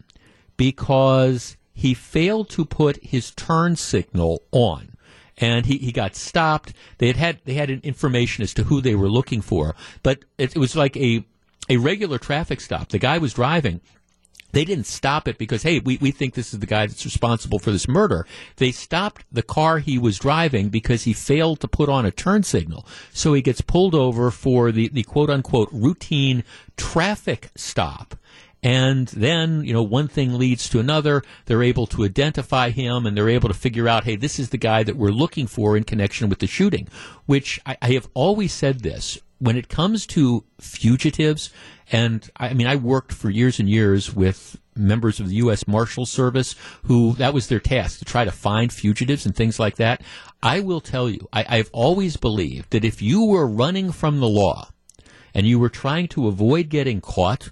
because 0.57 1.57
he 1.75 1.95
failed 1.95 2.49
to 2.51 2.65
put 2.65 3.05
his 3.05 3.31
turn 3.31 3.77
signal 3.77 4.43
on 4.51 4.93
and 5.39 5.67
he, 5.67 5.79
he 5.79 5.93
got 5.93 6.15
stopped. 6.15 6.73
They 6.99 7.09
had 7.09 7.17
had 7.17 7.41
they 7.45 7.55
had 7.55 7.71
information 7.71 8.43
as 8.43 8.55
to 8.55 8.65
who 8.65 8.81
they 8.81 8.95
were 8.95 9.11
looking 9.11 9.43
for, 9.43 9.75
but 10.03 10.25
it, 10.39 10.57
it 10.57 10.59
was 10.59 10.77
like 10.77 10.97
a 10.97 11.25
a 11.69 11.77
regular 11.77 12.19
traffic 12.19 12.61
stop. 12.61 12.89
The 12.89 12.99
guy 12.99 13.19
was 13.19 13.35
driving. 13.35 13.81
They 14.53 14.67
didn't 14.67 14.87
stop 14.87 15.27
it 15.29 15.39
because, 15.39 15.63
hey, 15.63 15.79
we, 15.79 15.97
we 15.97 16.11
think 16.11 16.35
this 16.35 16.53
is 16.53 16.61
the 16.61 16.67
guy 16.67 16.87
that's 16.87 17.07
responsible 17.07 17.59
for 17.59 17.71
this 17.71 17.89
murder. 17.89 18.27
They 18.57 18.71
stopped 18.71 19.25
the 19.33 19.43
car 19.43 19.79
he 19.79 19.99
was 19.99 20.19
driving 20.19 20.69
because 20.69 21.05
he 21.05 21.15
failed 21.15 21.61
to 21.61 21.69
put 21.69 21.89
on 21.89 22.05
a 22.05 22.11
turn 22.11 22.43
signal. 22.43 22.87
So 23.15 23.33
he 23.33 23.41
gets 23.41 23.63
pulled 23.63 23.95
over 23.95 24.31
for 24.31 24.71
the, 24.71 24.89
the 24.89 25.05
quote 25.05 25.31
unquote 25.31 25.71
routine 25.73 26.45
traffic 26.77 27.49
stop. 27.57 28.15
And 28.63 29.09
then, 29.09 29.65
you 29.65 29.73
know, 29.73 29.83
one 29.83 30.07
thing 30.07 30.39
leads 30.39 30.69
to 30.69 30.79
another. 30.79 31.23
They're 31.47 31.65
able 31.65 31.87
to 31.89 32.05
identify 32.05 32.71
him 32.71 33.07
and 33.07 33.17
they're 33.17 33.29
able 33.29 33.49
to 33.49 33.55
figure 33.55 33.89
out, 33.89 34.05
hey, 34.05 34.17
this 34.17 34.39
is 34.39 34.51
the 34.51 34.59
guy 34.59 34.85
that 34.85 34.97
we're 34.97 35.09
looking 35.09 35.49
for 35.49 35.77
in 35.77 35.83
connection 35.83 36.29
with 36.29 36.39
the 36.39 36.47
shooting, 36.47 36.89
which 37.27 37.59
I, 37.67 37.77
I 37.83 37.93
have 37.93 38.09
always 38.15 38.53
said 38.53 38.81
this 38.81 39.19
when 39.43 39.57
it 39.57 39.69
comes 39.69 40.07
to 40.07 40.45
fugitives, 40.61 41.51
and 41.91 42.31
I 42.37 42.55
mean, 42.55 42.69
I 42.69 42.77
worked 42.77 43.13
for 43.13 43.29
years 43.29 43.59
and 43.59 43.69
years 43.69 44.15
with 44.15 44.57
members 44.77 45.19
of 45.19 45.29
the 45.29 45.35
U.S. 45.37 45.67
Marshal 45.67 46.07
Service 46.07 46.55
who 46.85 47.15
that 47.15 47.35
was 47.35 47.49
their 47.49 47.59
task 47.59 47.99
to 47.99 48.05
try 48.05 48.25
to 48.25 48.31
find 48.31 48.73
fugitives 48.73 49.27
and 49.27 49.35
things 49.35 49.59
like 49.59 49.77
that. 49.77 50.01
I 50.45 50.61
will 50.61 50.81
tell 50.81 51.11
you, 51.11 51.29
I, 51.33 51.45
I've 51.49 51.71
always 51.73 52.17
believed 52.17 52.71
that 52.71 52.85
if 52.85 53.03
you 53.03 53.25
were 53.25 53.47
running 53.49 53.91
from 53.91 54.21
the 54.21 54.29
law 54.29 54.69
and 55.35 55.45
you 55.45 55.59
were 55.59 55.69
trying 55.69 56.07
to 56.09 56.29
avoid 56.29 56.69
getting 56.69 57.01
caught, 57.01 57.51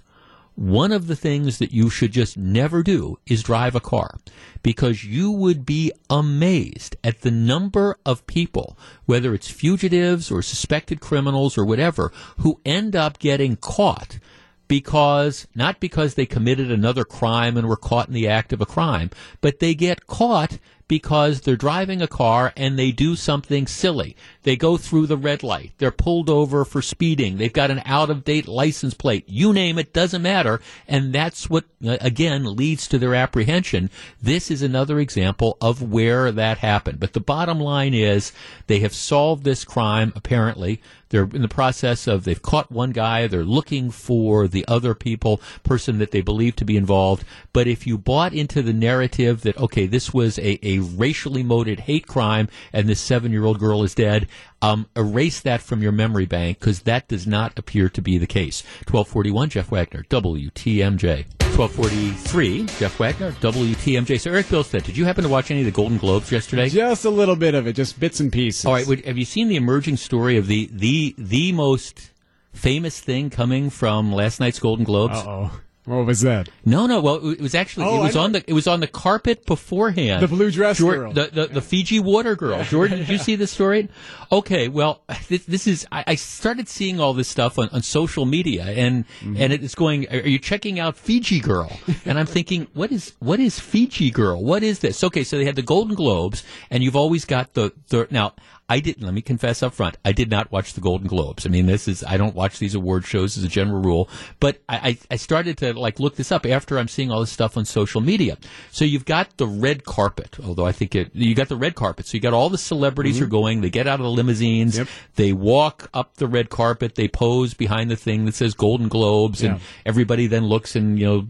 one 0.55 0.91
of 0.91 1.07
the 1.07 1.15
things 1.15 1.57
that 1.59 1.71
you 1.71 1.89
should 1.89 2.11
just 2.11 2.37
never 2.37 2.83
do 2.83 3.17
is 3.25 3.43
drive 3.43 3.75
a 3.75 3.79
car 3.79 4.17
because 4.63 5.03
you 5.03 5.31
would 5.31 5.65
be 5.65 5.91
amazed 6.09 6.95
at 7.03 7.21
the 7.21 7.31
number 7.31 7.97
of 8.05 8.27
people, 8.27 8.77
whether 9.05 9.33
it's 9.33 9.49
fugitives 9.49 10.29
or 10.29 10.41
suspected 10.41 10.99
criminals 10.99 11.57
or 11.57 11.65
whatever, 11.65 12.11
who 12.37 12.59
end 12.65 12.95
up 12.95 13.19
getting 13.19 13.55
caught 13.55 14.19
because 14.67 15.47
not 15.53 15.81
because 15.81 16.13
they 16.13 16.25
committed 16.25 16.71
another 16.71 17.03
crime 17.03 17.57
and 17.57 17.67
were 17.67 17.75
caught 17.75 18.07
in 18.07 18.13
the 18.13 18.27
act 18.27 18.53
of 18.53 18.61
a 18.61 18.65
crime, 18.65 19.09
but 19.41 19.59
they 19.59 19.73
get 19.73 20.07
caught 20.07 20.59
because 20.91 21.39
they're 21.39 21.55
driving 21.55 22.01
a 22.01 22.07
car 22.07 22.51
and 22.57 22.77
they 22.77 22.91
do 22.91 23.15
something 23.15 23.65
silly. 23.65 24.13
They 24.43 24.57
go 24.57 24.75
through 24.75 25.07
the 25.07 25.15
red 25.15 25.41
light. 25.41 25.71
They're 25.77 25.89
pulled 25.89 26.29
over 26.29 26.65
for 26.65 26.81
speeding. 26.81 27.37
They've 27.37 27.53
got 27.53 27.71
an 27.71 27.81
out 27.85 28.09
of 28.09 28.25
date 28.25 28.45
license 28.45 28.93
plate. 28.93 29.23
You 29.25 29.53
name 29.53 29.79
it, 29.79 29.93
doesn't 29.93 30.21
matter. 30.21 30.59
And 30.89 31.13
that's 31.13 31.49
what, 31.49 31.63
uh, 31.85 31.95
again, 32.01 32.57
leads 32.57 32.89
to 32.89 32.99
their 32.99 33.15
apprehension. 33.15 33.89
This 34.21 34.51
is 34.51 34.61
another 34.61 34.99
example 34.99 35.55
of 35.61 35.81
where 35.81 36.29
that 36.29 36.57
happened. 36.57 36.99
But 36.99 37.13
the 37.13 37.21
bottom 37.21 37.61
line 37.61 37.93
is 37.93 38.33
they 38.67 38.79
have 38.79 38.93
solved 38.93 39.45
this 39.45 39.63
crime, 39.63 40.11
apparently. 40.13 40.81
They're 41.11 41.27
in 41.33 41.41
the 41.41 41.49
process 41.49 42.07
of 42.07 42.23
they've 42.23 42.41
caught 42.41 42.71
one 42.71 42.91
guy. 42.91 43.27
They're 43.27 43.43
looking 43.43 43.91
for 43.91 44.47
the 44.47 44.65
other 44.67 44.95
people, 44.95 45.41
person 45.63 45.97
that 45.99 46.11
they 46.11 46.21
believe 46.21 46.55
to 46.55 46.65
be 46.65 46.77
involved. 46.77 47.25
But 47.51 47.67
if 47.67 47.85
you 47.85 47.97
bought 47.97 48.33
into 48.33 48.61
the 48.61 48.73
narrative 48.73 49.41
that 49.41 49.57
okay, 49.57 49.87
this 49.87 50.13
was 50.13 50.39
a, 50.39 50.65
a 50.65 50.79
racially 50.81 51.43
motivated 51.43 51.85
hate 51.85 52.07
crime 52.07 52.49
and 52.73 52.87
this 52.87 52.99
seven 52.99 53.31
year 53.31 53.45
old 53.45 53.59
girl 53.59 53.83
is 53.83 53.95
dead, 53.95 54.27
um, 54.61 54.87
erase 54.95 55.39
that 55.41 55.61
from 55.61 55.81
your 55.81 55.91
memory 55.91 56.25
bank 56.25 56.59
because 56.59 56.81
that 56.81 57.07
does 57.07 57.25
not 57.25 57.57
appear 57.57 57.89
to 57.89 58.01
be 58.01 58.17
the 58.17 58.27
case. 58.27 58.63
Twelve 58.85 59.07
forty 59.07 59.31
one, 59.31 59.49
Jeff 59.49 59.71
Wagner, 59.71 60.03
WTMJ. 60.09 61.25
1243, 61.57 62.65
Jeff 62.79 62.97
Wagner, 62.97 63.33
WTMJ. 63.33 64.19
So, 64.19 64.31
Eric 64.31 64.45
Bilstead, 64.45 64.83
did 64.83 64.95
you 64.95 65.03
happen 65.03 65.23
to 65.23 65.29
watch 65.29 65.51
any 65.51 65.59
of 65.59 65.65
the 65.65 65.71
Golden 65.71 65.97
Globes 65.97 66.31
yesterday? 66.31 66.69
Just 66.69 67.03
a 67.03 67.09
little 67.09 67.35
bit 67.35 67.55
of 67.55 67.67
it, 67.67 67.73
just 67.73 67.99
bits 67.99 68.21
and 68.21 68.31
pieces. 68.31 68.65
All 68.65 68.73
right, 68.73 69.05
have 69.05 69.17
you 69.17 69.25
seen 69.25 69.49
the 69.49 69.57
emerging 69.57 69.97
story 69.97 70.37
of 70.37 70.47
the, 70.47 70.69
the, 70.71 71.13
the 71.17 71.51
most 71.51 72.11
famous 72.53 73.01
thing 73.01 73.29
coming 73.29 73.69
from 73.69 74.13
last 74.13 74.39
night's 74.39 74.59
Golden 74.59 74.85
Globes? 74.85 75.17
Uh-oh. 75.17 75.51
What 75.85 76.05
was 76.05 76.21
that? 76.21 76.47
No, 76.63 76.85
no. 76.85 77.01
Well, 77.01 77.31
it 77.31 77.41
was 77.41 77.55
actually 77.55 77.87
oh, 77.87 78.01
it 78.01 78.03
was 78.03 78.15
on 78.15 78.33
the 78.33 78.43
it 78.47 78.53
was 78.53 78.67
on 78.67 78.81
the 78.81 78.87
carpet 78.87 79.47
beforehand. 79.47 80.21
The 80.21 80.27
blue 80.27 80.51
dress 80.51 80.79
girl, 80.79 81.11
the, 81.11 81.27
the, 81.33 81.47
the 81.47 81.61
Fiji 81.61 81.99
water 81.99 82.35
girl. 82.35 82.63
Jordan, 82.65 82.99
did 82.99 83.09
you 83.09 83.17
see 83.17 83.35
the 83.35 83.47
story? 83.47 83.89
Okay, 84.31 84.67
well, 84.67 85.01
this, 85.27 85.45
this 85.45 85.65
is 85.65 85.87
I, 85.91 86.03
I, 86.05 86.15
started 86.15 86.69
seeing 86.69 86.99
all 86.99 87.13
this 87.13 87.27
stuff 87.27 87.57
on, 87.57 87.69
on 87.69 87.81
social 87.81 88.25
media, 88.25 88.65
and 88.65 89.07
mm-hmm. 89.07 89.37
and 89.37 89.53
it's 89.53 89.73
going. 89.73 90.07
Are 90.09 90.17
you 90.17 90.37
checking 90.37 90.79
out 90.79 90.97
Fiji 90.97 91.39
girl? 91.39 91.71
And 92.05 92.19
I'm 92.19 92.27
thinking, 92.27 92.67
what 92.73 92.91
is 92.91 93.13
what 93.17 93.39
is 93.39 93.59
Fiji 93.59 94.11
girl? 94.11 94.43
What 94.43 94.61
is 94.61 94.79
this? 94.79 95.03
Okay, 95.03 95.23
so 95.23 95.37
they 95.37 95.45
had 95.45 95.55
the 95.55 95.63
Golden 95.63 95.95
Globes, 95.95 96.43
and 96.69 96.83
you've 96.83 96.95
always 96.95 97.25
got 97.25 97.53
the 97.53 97.73
the 97.89 98.07
now. 98.11 98.33
I 98.71 98.79
didn't. 98.79 99.03
Let 99.03 99.13
me 99.13 99.21
confess 99.21 99.61
up 99.63 99.73
front. 99.73 99.97
I 100.05 100.13
did 100.13 100.29
not 100.29 100.49
watch 100.49 100.75
the 100.75 100.79
Golden 100.79 101.05
Globes. 101.05 101.45
I 101.45 101.49
mean, 101.49 101.65
this 101.65 101.89
is 101.89 102.05
I 102.05 102.15
don't 102.15 102.33
watch 102.33 102.57
these 102.57 102.73
award 102.73 103.05
shows 103.05 103.37
as 103.37 103.43
a 103.43 103.49
general 103.49 103.81
rule. 103.81 104.07
But 104.39 104.61
I, 104.69 104.97
I 105.11 105.17
started 105.17 105.57
to 105.57 105.73
like 105.73 105.99
look 105.99 106.15
this 106.15 106.31
up 106.31 106.45
after 106.45 106.79
I'm 106.79 106.87
seeing 106.87 107.11
all 107.11 107.19
this 107.19 107.33
stuff 107.33 107.57
on 107.57 107.65
social 107.65 107.99
media. 107.99 108.37
So 108.71 108.85
you've 108.85 109.03
got 109.03 109.35
the 109.35 109.45
red 109.45 109.83
carpet. 109.83 110.37
Although 110.41 110.65
I 110.65 110.71
think 110.71 110.95
it, 110.95 111.13
you 111.13 111.35
got 111.35 111.49
the 111.49 111.57
red 111.57 111.75
carpet. 111.75 112.05
So 112.05 112.15
you 112.15 112.21
got 112.21 112.31
all 112.31 112.47
the 112.47 112.57
celebrities 112.57 113.17
mm-hmm. 113.17 113.25
are 113.25 113.27
going. 113.27 113.59
They 113.59 113.69
get 113.69 113.87
out 113.87 113.99
of 113.99 114.05
the 114.05 114.09
limousines. 114.09 114.77
Yep. 114.77 114.87
They 115.15 115.33
walk 115.33 115.89
up 115.93 116.15
the 116.15 116.27
red 116.27 116.49
carpet. 116.49 116.95
They 116.95 117.09
pose 117.09 117.53
behind 117.53 117.91
the 117.91 117.97
thing 117.97 118.23
that 118.23 118.35
says 118.35 118.53
Golden 118.53 118.87
Globes, 118.87 119.43
yeah. 119.43 119.51
and 119.51 119.61
everybody 119.85 120.27
then 120.27 120.45
looks 120.45 120.77
and 120.77 120.97
you 120.97 121.05
know 121.05 121.27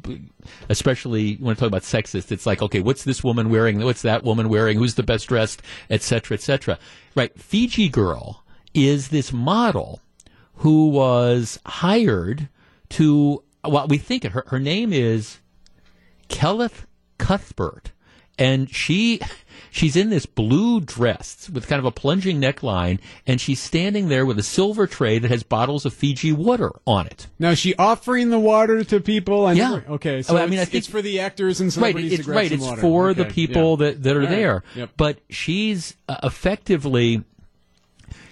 especially 0.69 1.35
when 1.35 1.55
I 1.55 1.59
talk 1.59 1.67
about 1.67 1.83
sexist, 1.83 2.31
it's 2.31 2.45
like, 2.45 2.61
okay, 2.61 2.79
what's 2.79 3.03
this 3.03 3.23
woman 3.23 3.49
wearing? 3.49 3.79
What's 3.83 4.01
that 4.03 4.23
woman 4.23 4.49
wearing? 4.49 4.77
Who's 4.77 4.95
the 4.95 5.03
best 5.03 5.27
dressed, 5.27 5.61
etc., 5.89 6.35
etc. 6.35 6.79
Right? 7.15 7.37
Fiji 7.39 7.89
Girl 7.89 8.43
is 8.73 9.09
this 9.09 9.33
model 9.33 9.99
who 10.55 10.89
was 10.89 11.59
hired 11.65 12.49
to. 12.89 13.43
Well, 13.63 13.87
we 13.87 13.97
think 13.97 14.25
it. 14.25 14.31
Her, 14.31 14.43
her 14.47 14.59
name 14.59 14.91
is 14.93 15.39
Kelleth 16.29 16.85
Cuthbert 17.17 17.91
and 18.41 18.69
she 18.73 19.19
she's 19.69 19.95
in 19.95 20.09
this 20.09 20.25
blue 20.25 20.81
dress 20.81 21.49
with 21.49 21.67
kind 21.67 21.79
of 21.79 21.85
a 21.85 21.91
plunging 21.91 22.41
neckline, 22.41 22.99
and 23.25 23.39
she's 23.39 23.59
standing 23.61 24.09
there 24.09 24.25
with 24.25 24.37
a 24.37 24.43
silver 24.43 24.85
tray 24.87 25.17
that 25.19 25.31
has 25.31 25.43
bottles 25.43 25.85
of 25.85 25.93
Fiji 25.93 26.31
water 26.33 26.71
on 26.85 27.07
it. 27.07 27.27
Now, 27.39 27.51
is 27.51 27.59
she 27.59 27.73
offering 27.75 28.29
the 28.29 28.39
water 28.39 28.83
to 28.83 28.99
people? 28.99 29.45
I 29.45 29.53
Yeah. 29.53 29.69
never- 29.69 29.85
okay. 29.93 30.21
So 30.23 30.35
Oh, 30.35 30.41
I 30.41 30.47
mean, 30.47 30.59
I 30.59 30.63
it's, 30.63 30.71
think- 30.71 30.79
it's 30.83 30.87
for 30.87 31.01
the 31.01 31.19
actors 31.21 31.61
and 31.61 31.75
Right, 31.77 31.95
it's 31.95 32.17
to 32.17 32.23
grab 32.23 32.35
right. 32.35 32.49
some 32.49 32.57
It's 32.59 32.65
water. 32.67 32.81
for 32.81 33.13
the 33.13 33.25
people 33.25 33.77
yeah. 33.79 33.85
that, 33.91 34.03
that 34.03 34.17
are 34.17 34.19
right. 34.21 34.29
there. 34.29 34.63
Yep. 34.75 34.89
But 34.97 35.19
she's 35.29 35.95
uh, 36.09 36.17
effectively 36.23 37.23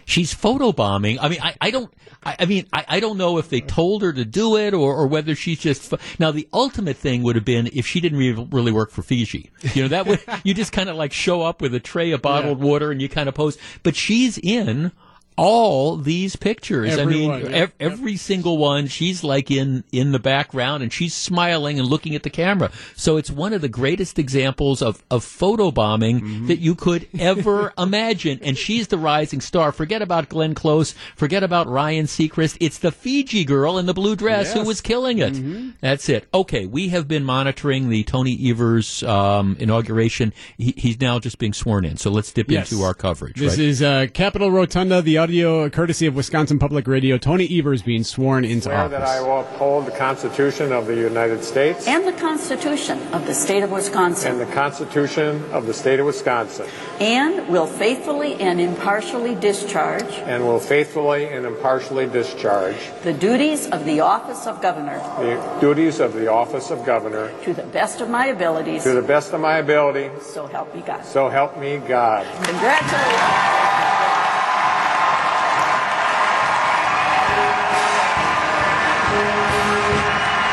she's 0.09 0.33
photobombing. 0.33 1.17
I 1.21 1.29
mean, 1.29 1.39
I, 1.41 1.55
I 1.61 1.71
don't. 1.71 1.93
I, 2.23 2.35
I 2.39 2.45
mean, 2.45 2.67
I, 2.73 2.85
I 2.87 2.99
don't 2.99 3.17
know 3.17 3.37
if 3.37 3.49
they 3.49 3.61
told 3.61 4.01
her 4.01 4.11
to 4.11 4.25
do 4.25 4.57
it 4.57 4.73
or, 4.73 4.93
or 4.95 5.07
whether 5.07 5.35
she's 5.35 5.59
just. 5.59 5.83
pho- 5.83 5.99
Now, 6.17 6.31
the 6.31 6.47
ultimate 6.51 6.97
thing 6.97 7.23
would 7.23 7.35
have 7.35 7.45
been 7.45 7.67
if 7.73 7.85
she 7.85 8.01
didn't 8.01 8.17
re- 8.17 8.47
really 8.51 8.71
work 8.71 8.91
for 8.91 9.01
Fiji. 9.03 9.51
You 9.73 9.83
know, 9.83 9.87
that 9.89 10.07
would 10.07 10.19
you 10.43 10.53
just 10.53 10.71
kind 10.71 10.89
of 10.89 10.95
like 10.95 11.13
show 11.13 11.41
up 11.43 11.61
with 11.61 11.73
a 11.73 11.79
tray 11.79 12.11
of 12.11 12.21
bottled 12.21 12.59
water 12.59 12.91
and 12.91 13.01
you 13.01 13.07
kind 13.07 13.29
of 13.29 13.35
pose. 13.35 13.57
But 13.83 13.95
she's 13.95 14.37
in 14.37 14.91
all 15.39 15.95
these 15.95 16.35
pictures. 16.35 16.97
I 16.97 17.05
mean, 17.05 17.29
one, 17.29 17.53
ev- 17.53 17.73
every 17.79 18.17
single 18.17 18.57
one. 18.57 18.87
She's 18.87 19.23
like 19.23 19.49
in 19.49 19.83
in 19.91 20.11
the 20.11 20.19
background 20.19 20.83
and 20.83 20.91
she's 20.91 21.13
smiling 21.13 21.79
and 21.79 21.87
looking 21.87 22.13
at 22.13 22.23
the 22.23 22.29
camera. 22.29 22.71
So 22.95 23.15
it's 23.17 23.31
one 23.31 23.53
of 23.53 23.61
the 23.61 23.69
greatest 23.69 24.19
examples 24.19 24.81
of 24.81 25.03
of 25.09 25.23
photobombing 25.25 26.19
Mm-hmm. 26.19 26.47
that 26.47 26.59
you 26.59 26.75
could 26.75 27.07
ever 27.17 27.73
imagine. 27.77 28.39
And 28.41 28.57
she's 28.57 28.87
the 28.87 28.97
rising 28.97 29.41
star. 29.41 29.71
Forget 29.71 30.01
about 30.01 30.27
Glenn 30.29 30.53
Close. 30.55 30.93
Forget 31.15 31.43
about 31.43 31.67
Ryan 31.67 32.05
Seacrest. 32.05 32.57
It's 32.59 32.79
the 32.79 32.91
Fiji 32.91 33.45
girl 33.45 33.77
in 33.77 33.85
the 33.85 33.93
blue 33.93 34.15
dress 34.15 34.53
who 34.53 34.63
was 34.63 34.81
killing 34.81 35.19
it. 35.19 35.33
Mm-hmm. 35.33 35.69
That's 35.79 36.09
it. 36.09 36.27
Okay, 36.33 36.65
we 36.65 36.89
have 36.89 37.07
been 37.07 37.23
monitoring 37.23 37.89
the 37.89 38.03
Tony 38.03 38.37
Evers 38.49 39.03
um, 39.03 39.55
inauguration. 39.59 40.33
He, 40.57 40.73
he's 40.75 40.99
now 40.99 41.19
just 41.19 41.37
being 41.37 41.53
sworn 41.53 41.85
in. 41.85 41.97
So 41.97 42.09
let's 42.11 42.31
dip 42.33 42.49
Yes. 42.49 42.71
into 42.71 42.83
our 42.83 42.93
coverage. 42.95 43.35
This 43.37 43.53
right? 43.57 43.59
is 43.65 43.81
uh, 43.81 44.07
Capitol 44.13 44.49
Rotunda, 44.51 45.01
the 45.01 45.19
audio 45.29 45.69
courtesy 45.69 46.07
of 46.07 46.15
Wisconsin 46.15 46.57
Public 46.57 46.87
Radio. 46.87 47.15
Tony 47.15 47.47
Evers 47.59 47.83
being 47.83 48.03
sworn 48.03 48.43
into 48.43 48.63
swear 48.63 48.77
office. 48.77 48.91
that 48.93 49.03
I 49.03 49.21
will 49.21 49.41
uphold 49.41 49.85
the 49.85 49.91
Constitution 49.91 50.71
of 50.71 50.87
the 50.87 50.95
United 50.95 51.43
States 51.43 51.87
and 51.87 52.07
the 52.07 52.13
Constitution 52.13 52.97
of 53.13 53.27
the 53.27 53.35
State 53.35 53.61
of 53.61 53.69
Wisconsin, 53.69 54.31
and 54.31 54.41
the 54.41 54.51
Constitution 54.51 55.45
of 55.51 55.67
the 55.67 55.73
State 55.75 55.99
of 55.99 56.07
Wisconsin, 56.07 56.65
and 56.99 57.47
will 57.47 57.67
faithfully 57.67 58.33
and 58.41 58.59
impartially 58.59 59.35
discharge 59.35 60.11
and 60.25 60.43
will 60.43 60.59
faithfully 60.59 61.27
and 61.27 61.45
impartially 61.45 62.07
discharge 62.07 62.77
the 63.03 63.13
duties 63.13 63.67
of 63.67 63.85
the 63.85 63.99
office 63.99 64.47
of 64.47 64.59
Governor 64.63 64.97
the 65.19 65.61
duties 65.61 65.99
of 65.99 66.13
the 66.13 66.27
office 66.27 66.71
of 66.71 66.83
Governor 66.87 67.31
to 67.43 67.53
the 67.53 67.67
best 67.67 68.01
of 68.01 68.09
my 68.09 68.25
abilities, 68.25 68.81
to 68.81 68.93
the 68.93 69.03
best 69.03 69.31
of 69.31 69.39
my 69.39 69.57
ability, 69.57 70.09
so 70.21 70.47
help 70.47 70.73
me 70.73 70.81
God. 70.81 71.05
so 71.05 71.29
help 71.29 71.55
me 71.59 71.77
God. 71.87 72.25
Congratulations. 72.47 73.58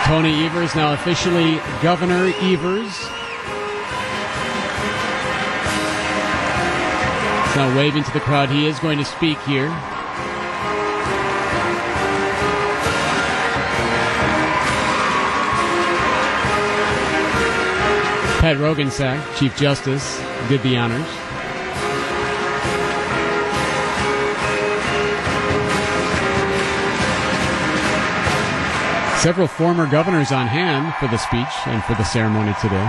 Tony 0.07 0.47
Evers, 0.47 0.73
now 0.77 0.93
officially 0.93 1.57
Governor 1.83 2.33
Evers. 2.41 2.97
He's 7.43 7.57
now 7.57 7.77
waving 7.77 8.05
to 8.05 8.13
the 8.13 8.21
crowd. 8.21 8.49
He 8.49 8.67
is 8.69 8.79
going 8.79 8.99
to 8.99 9.05
speak 9.05 9.37
here. 9.41 9.67
Pat 18.39 18.59
Roggensack, 18.59 19.37
Chief 19.37 19.57
Justice, 19.57 20.21
did 20.49 20.63
the 20.63 20.77
honors. 20.77 21.26
Several 29.27 29.49
former 29.49 29.91
governors 29.91 30.31
on 30.31 30.47
hand 30.47 30.95
for 31.01 31.09
the 31.09 31.19
speech 31.19 31.67
and 31.67 31.83
for 31.83 31.95
the 31.95 32.05
ceremony 32.05 32.55
today. 32.63 32.89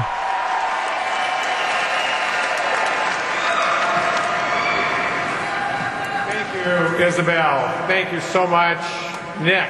Thank 6.29 6.99
you, 6.99 7.05
Isabel. 7.07 7.87
Thank 7.87 8.13
you 8.13 8.21
so 8.21 8.45
much, 8.45 8.77
Nick. 9.41 9.67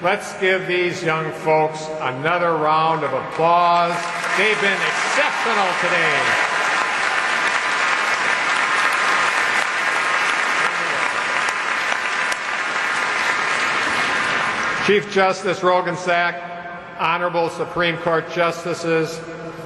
Let's 0.00 0.38
give 0.38 0.68
these 0.68 1.02
young 1.02 1.32
folks 1.32 1.84
another 1.98 2.54
round 2.54 3.02
of 3.02 3.12
applause. 3.12 3.90
They've 4.38 4.60
been 4.60 4.80
exceptional 4.80 5.72
today. 5.82 6.39
Chief 14.90 15.08
Justice 15.12 15.62
Rogan 15.62 15.94
Roggensack, 15.94 16.98
Honorable 16.98 17.48
Supreme 17.48 17.96
Court 17.98 18.28
Justices, 18.32 19.20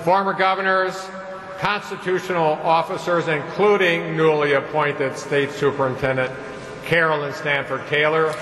former 0.04 0.34
governors, 0.34 1.08
constitutional 1.58 2.58
officers, 2.62 3.26
including 3.28 4.18
newly 4.18 4.52
appointed 4.52 5.16
State 5.16 5.50
Superintendent 5.50 6.30
Carolyn 6.84 7.32
Stanford 7.32 7.80
Taylor, 7.86 8.32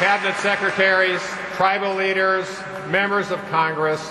cabinet 0.00 0.36
secretaries, 0.38 1.22
tribal 1.54 1.94
leaders, 1.94 2.48
members 2.88 3.30
of 3.30 3.38
Congress, 3.48 4.10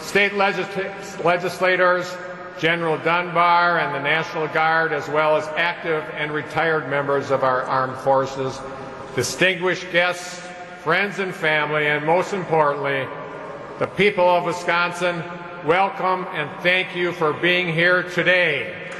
state 0.00 0.34
legis- 0.34 1.24
legislators, 1.24 2.14
General 2.58 2.98
Dunbar 2.98 3.78
and 3.78 3.94
the 3.94 4.00
National 4.00 4.46
Guard, 4.48 4.92
as 4.92 5.08
well 5.08 5.36
as 5.36 5.46
active 5.56 6.04
and 6.14 6.32
retired 6.32 6.88
members 6.88 7.30
of 7.30 7.44
our 7.44 7.62
armed 7.62 7.96
forces, 7.98 8.60
distinguished 9.14 9.90
guests, 9.92 10.40
friends 10.82 11.18
and 11.18 11.34
family, 11.34 11.86
and 11.86 12.04
most 12.04 12.32
importantly, 12.32 13.06
the 13.78 13.86
people 13.86 14.28
of 14.28 14.44
Wisconsin, 14.44 15.22
welcome 15.64 16.26
and 16.32 16.50
thank 16.62 16.94
you 16.94 17.12
for 17.12 17.32
being 17.32 17.72
here 17.72 18.02
today. 18.02 18.90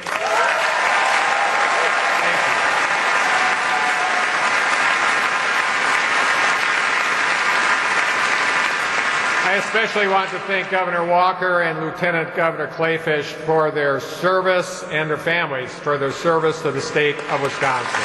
I 9.53 9.57
especially 9.57 10.07
want 10.07 10.31
to 10.31 10.39
thank 10.39 10.71
Governor 10.71 11.05
Walker 11.05 11.61
and 11.61 11.79
Lieutenant 11.79 12.35
Governor 12.35 12.69
Kleefisch 12.69 13.25
for 13.45 13.69
their 13.69 13.99
service 13.99 14.81
and 14.85 15.07
their 15.07 15.15
families 15.15 15.71
for 15.71 15.99
their 15.99 16.11
service 16.11 16.59
to 16.63 16.71
the 16.71 16.81
state 16.81 17.15
of 17.29 17.39
Wisconsin. 17.39 18.01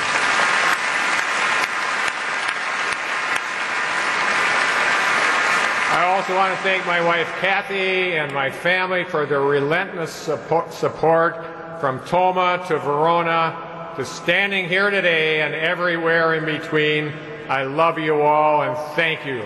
I 5.90 6.04
also 6.04 6.34
want 6.34 6.54
to 6.54 6.62
thank 6.62 6.84
my 6.84 7.00
wife 7.00 7.28
Kathy 7.40 8.18
and 8.18 8.30
my 8.34 8.50
family 8.50 9.04
for 9.04 9.24
their 9.24 9.40
relentless 9.40 10.12
support, 10.12 11.46
from 11.80 12.04
Tomah 12.04 12.66
to 12.68 12.78
Verona 12.78 13.94
to 13.96 14.04
standing 14.04 14.68
here 14.68 14.90
today 14.90 15.40
and 15.40 15.54
everywhere 15.54 16.34
in 16.34 16.44
between. 16.44 17.11
I 17.48 17.62
love 17.62 17.98
you 17.98 18.20
all 18.20 18.64
and 18.64 18.76
thank 18.94 19.24
you. 19.24 19.42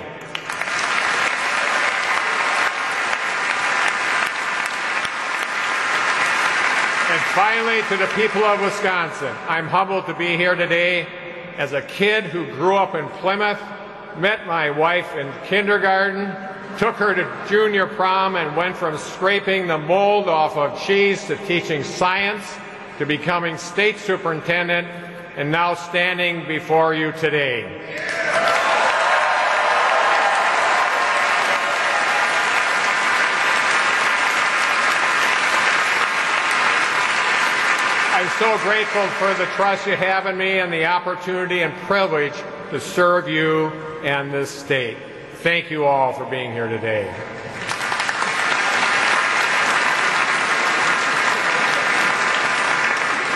And 7.12 7.20
finally, 7.35 7.81
to 7.88 7.97
the 7.97 8.07
people 8.09 8.45
of 8.45 8.61
Wisconsin, 8.61 9.35
I'm 9.49 9.66
humbled 9.66 10.05
to 10.05 10.14
be 10.14 10.37
here 10.37 10.55
today 10.55 11.07
as 11.57 11.73
a 11.73 11.81
kid 11.81 12.25
who 12.25 12.45
grew 12.53 12.77
up 12.77 12.95
in 12.95 13.09
Plymouth, 13.21 13.61
met 14.18 14.47
my 14.47 14.68
wife 14.68 15.14
in 15.16 15.33
kindergarten, 15.47 16.27
took 16.79 16.97
her 16.97 17.14
to 17.14 17.47
junior 17.49 17.87
prom, 17.87 18.37
and 18.37 18.55
went 18.55 18.77
from 18.77 18.99
scraping 18.99 19.66
the 19.66 19.79
mold 19.79 20.29
off 20.29 20.59
of 20.59 20.79
cheese 20.83 21.25
to 21.27 21.37
teaching 21.47 21.83
science 21.83 22.45
to 22.99 23.07
becoming 23.07 23.57
state 23.57 23.97
superintendent, 23.97 24.87
and 25.37 25.51
now 25.51 25.73
standing 25.73 26.47
before 26.47 26.92
you 26.92 27.12
today. 27.12 28.51
I'm 38.22 38.38
so 38.38 38.56
grateful 38.58 39.04
for 39.18 39.35
the 39.35 39.46
trust 39.56 39.85
you 39.85 39.96
have 39.96 40.26
in 40.26 40.37
me 40.37 40.61
and 40.61 40.72
the 40.72 40.85
opportunity 40.87 41.62
and 41.62 41.74
privilege 41.88 42.35
to 42.70 42.78
serve 42.78 43.28
you 43.28 43.66
and 44.04 44.32
this 44.32 44.48
state. 44.48 44.96
Thank 45.38 45.72
you 45.72 45.87
all 45.87 46.12
for 46.12 46.24
being 46.26 46.52
here 46.52 46.68
today. 46.68 47.08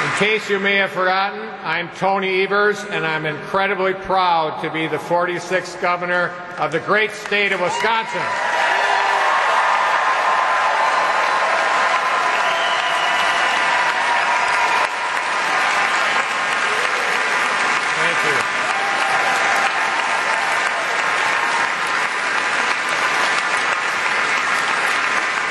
In 0.05 0.19
case 0.19 0.49
you 0.49 0.61
may 0.61 0.77
have 0.77 0.93
forgotten, 0.93 1.41
I'm 1.65 1.89
Tony 1.97 2.45
Evers, 2.45 2.79
and 2.85 3.05
I'm 3.05 3.27
incredibly 3.27 3.95
proud 3.95 4.63
to 4.63 4.71
be 4.71 4.87
the 4.87 4.99
46th 4.99 5.83
governor 5.83 6.29
of 6.59 6.71
the 6.71 6.79
great 6.79 7.11
state 7.11 7.51
of 7.51 7.61
Wisconsin. 7.61 8.23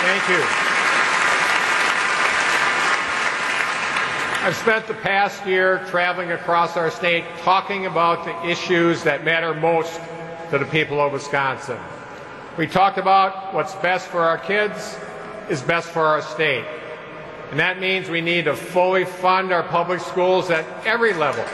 Thank 0.05 0.29
you. 0.29 0.45
I've 4.45 4.54
spent 4.65 4.87
the 4.87 4.95
past 4.95 5.45
year 5.45 5.85
traveling 5.89 6.31
across 6.31 6.75
our 6.75 6.89
state 6.89 7.23
talking 7.43 7.85
about 7.85 8.25
the 8.25 8.49
issues 8.49 9.03
that 9.03 9.23
matter 9.23 9.53
most 9.53 10.01
to 10.49 10.57
the 10.57 10.65
people 10.65 10.99
of 10.99 11.13
Wisconsin. 11.13 11.77
We 12.57 12.65
talked 12.65 12.97
about 12.97 13.53
what's 13.53 13.75
best 13.75 14.07
for 14.07 14.21
our 14.21 14.39
kids 14.39 14.97
is 15.51 15.61
best 15.61 15.89
for 15.89 16.01
our 16.01 16.23
state. 16.23 16.65
And 17.51 17.59
that 17.59 17.79
means 17.79 18.09
we 18.09 18.21
need 18.21 18.45
to 18.45 18.55
fully 18.55 19.05
fund 19.05 19.51
our 19.51 19.61
public 19.61 19.99
schools 19.99 20.49
at 20.49 20.65
every 20.83 21.13
level 21.13 21.45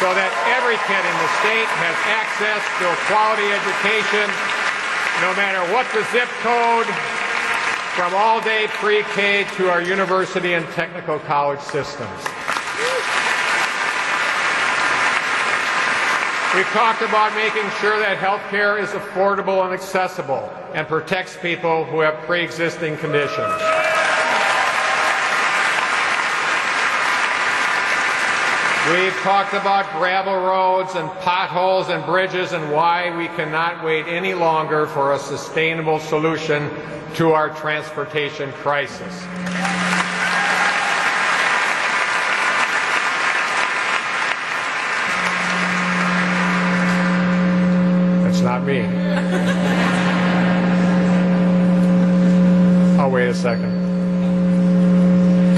so 0.00 0.08
that 0.16 0.32
every 0.56 0.80
kid 0.88 1.04
in 1.04 1.16
the 1.20 1.30
state 1.44 1.68
has 1.68 1.96
access 2.16 2.64
to 2.80 2.88
a 2.88 2.96
quality 3.12 3.44
education 3.52 4.24
no 5.20 5.36
matter 5.36 5.60
what 5.74 5.84
the 5.92 6.00
zip 6.16 6.32
code, 6.40 6.88
from 7.98 8.14
all 8.14 8.40
day 8.40 8.68
pre 8.68 9.02
K 9.02 9.44
to 9.56 9.68
our 9.68 9.82
university 9.82 10.52
and 10.54 10.64
technical 10.66 11.18
college 11.18 11.58
systems. 11.58 12.16
We've 16.54 16.64
talked 16.66 17.02
about 17.02 17.34
making 17.34 17.68
sure 17.80 17.98
that 17.98 18.18
health 18.20 18.42
care 18.50 18.78
is 18.78 18.90
affordable 18.90 19.64
and 19.64 19.74
accessible 19.74 20.48
and 20.74 20.86
protects 20.86 21.36
people 21.38 21.86
who 21.86 21.98
have 21.98 22.14
pre 22.24 22.40
existing 22.40 22.98
conditions. 22.98 23.87
We've 28.92 29.12
talked 29.16 29.52
about 29.52 29.84
gravel 29.98 30.34
roads 30.34 30.94
and 30.94 31.10
potholes 31.20 31.90
and 31.90 32.02
bridges 32.06 32.52
and 32.52 32.72
why 32.72 33.14
we 33.14 33.26
cannot 33.26 33.84
wait 33.84 34.06
any 34.06 34.32
longer 34.32 34.86
for 34.86 35.12
a 35.12 35.18
sustainable 35.18 35.98
solution 35.98 36.70
to 37.16 37.32
our 37.32 37.50
transportation 37.50 38.50
crisis. 38.52 39.26
That's 48.24 48.40
not 48.40 48.64
me. 48.64 48.86
Oh, 52.98 53.10
wait 53.10 53.28
a 53.28 53.34
second. 53.34 53.78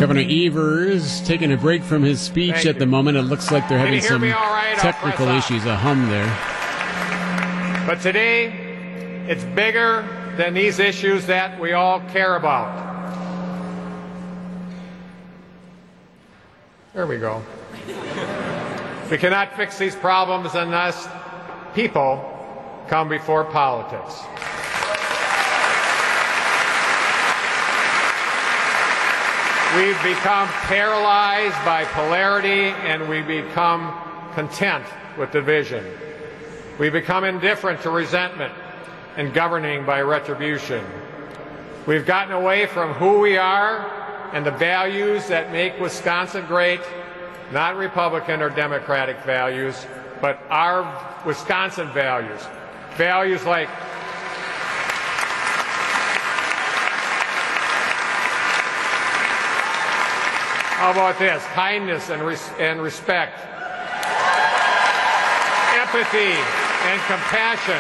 Governor 0.01 0.25
Evers 0.27 1.21
taking 1.27 1.53
a 1.53 1.59
break 1.59 1.83
from 1.83 2.03
his 2.03 2.23
speech 2.23 2.55
Thank 2.55 2.67
at 2.69 2.79
the 2.79 2.87
you. 2.87 2.91
moment. 2.91 3.19
It 3.19 3.25
looks 3.25 3.51
like 3.51 3.69
they're 3.69 3.77
Can 3.77 3.89
having 3.89 4.01
some 4.01 4.23
right? 4.23 4.79
Technical 4.79 5.29
issues, 5.29 5.67
a 5.67 5.77
hum 5.77 6.09
there. 6.09 6.25
But 7.87 8.01
today, 8.01 8.47
it's 9.29 9.45
bigger 9.45 10.09
than 10.39 10.55
these 10.55 10.79
issues 10.79 11.27
that 11.27 11.61
we 11.61 11.75
all 11.75 12.01
care 12.13 12.37
about. 12.37 12.89
There 16.95 17.07
we 17.07 17.19
go. 17.19 17.43
we 19.11 19.19
cannot 19.19 19.55
fix 19.55 19.77
these 19.77 19.95
problems 19.95 20.55
unless 20.55 21.11
people 21.75 22.25
come 22.89 23.11
before 23.11 23.45
politics. 23.45 24.23
We've 29.77 30.03
become 30.03 30.49
paralyzed 30.49 31.65
by 31.65 31.85
polarity 31.85 32.75
and 32.89 33.09
we 33.09 33.23
become 33.23 33.97
content 34.35 34.85
with 35.17 35.31
division. 35.31 35.87
We 36.81 36.91
become 36.91 37.23
indifferent 37.23 37.81
to 37.83 37.91
resentment 37.91 38.53
and 39.17 39.33
governing 39.33 39.87
by 39.87 40.01
retribution. 40.01 40.85
We've 41.87 42.05
gotten 42.05 42.33
away 42.33 42.67
from 42.67 42.95
who 42.95 43.21
we 43.21 43.37
are 43.37 43.89
and 44.33 44.45
the 44.45 44.51
values 44.51 45.29
that 45.29 45.53
make 45.53 45.79
Wisconsin 45.79 46.47
great, 46.47 46.81
not 47.53 47.77
Republican 47.77 48.43
or 48.43 48.51
Democratic 48.51 49.21
values, 49.21 49.87
but 50.21 50.43
our 50.51 50.83
Wisconsin 51.25 51.89
values. 51.93 52.41
Values 52.97 53.45
like 53.45 53.69
How 60.81 60.93
about 60.93 61.19
this? 61.19 61.45
Kindness 61.53 62.09
and, 62.09 62.23
res- 62.23 62.51
and 62.59 62.81
respect, 62.81 63.38
empathy 65.77 66.33
and 66.88 67.01
compassion, 67.03 67.77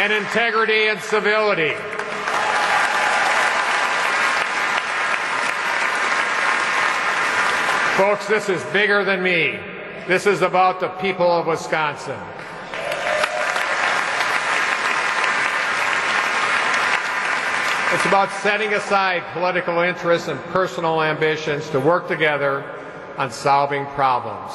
and 0.00 0.12
integrity 0.12 0.86
and 0.86 1.00
civility. 1.00 1.74
Folks, 7.96 8.28
this 8.28 8.48
is 8.48 8.62
bigger 8.72 9.02
than 9.02 9.20
me. 9.20 9.58
This 10.06 10.28
is 10.28 10.42
about 10.42 10.78
the 10.78 10.90
people 10.90 11.26
of 11.28 11.48
Wisconsin. 11.48 12.20
It's 17.94 18.06
about 18.06 18.28
setting 18.42 18.74
aside 18.74 19.22
political 19.34 19.78
interests 19.78 20.26
and 20.26 20.40
personal 20.46 21.00
ambitions 21.00 21.70
to 21.70 21.78
work 21.78 22.08
together 22.08 22.64
on 23.16 23.30
solving 23.30 23.86
problems. 23.94 24.50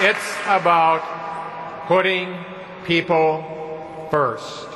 It's 0.00 0.36
about 0.46 1.02
putting 1.88 2.44
people 2.84 4.06
first. 4.12 4.68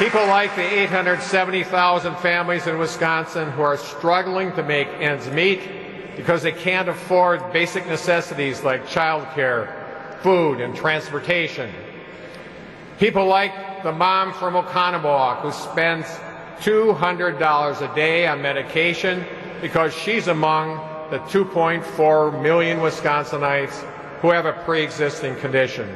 People 0.00 0.26
like 0.26 0.56
the 0.56 0.62
870,000 0.62 2.16
families 2.16 2.66
in 2.66 2.78
Wisconsin 2.78 3.52
who 3.52 3.62
are 3.62 3.76
struggling 3.76 4.52
to 4.54 4.64
make 4.64 4.88
ends 4.98 5.28
meet 5.30 5.85
because 6.16 6.42
they 6.42 6.52
can't 6.52 6.88
afford 6.88 7.52
basic 7.52 7.86
necessities 7.86 8.62
like 8.62 8.86
childcare, 8.86 9.70
food, 10.22 10.60
and 10.60 10.74
transportation. 10.74 11.70
People 12.98 13.26
like 13.26 13.82
the 13.82 13.92
mom 13.92 14.32
from 14.32 14.54
Oconomowoc 14.54 15.42
who 15.42 15.52
spends 15.52 16.06
$200 16.60 17.92
a 17.92 17.94
day 17.94 18.26
on 18.26 18.40
medication 18.40 19.24
because 19.60 19.94
she's 19.94 20.28
among 20.28 20.76
the 21.10 21.18
2.4 21.20 22.42
million 22.42 22.78
Wisconsinites 22.78 23.74
who 24.20 24.30
have 24.30 24.46
a 24.46 24.54
pre-existing 24.64 25.36
condition. 25.36 25.88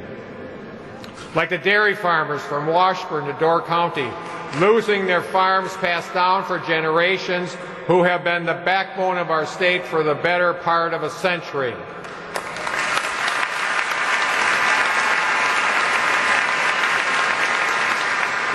Like 1.35 1.49
the 1.49 1.59
dairy 1.59 1.95
farmers 1.95 2.43
from 2.43 2.67
Washburn 2.67 3.25
to 3.27 3.33
Door 3.41 3.63
County, 3.63 4.11
losing 4.59 5.07
their 5.07 5.23
farms 5.23 5.73
passed 5.77 6.13
down 6.13 6.45
for 6.45 6.59
generations 6.59 7.57
who 7.91 8.05
have 8.05 8.23
been 8.23 8.47
the 8.47 8.55
backbone 8.55 9.19
of 9.19 9.33
our 9.33 9.45
state 9.45 9.85
for 9.85 10.05
the 10.05 10.15
better 10.15 10.55
part 10.55 10.95
of 10.95 11.03
a 11.03 11.11
century. 11.11 11.73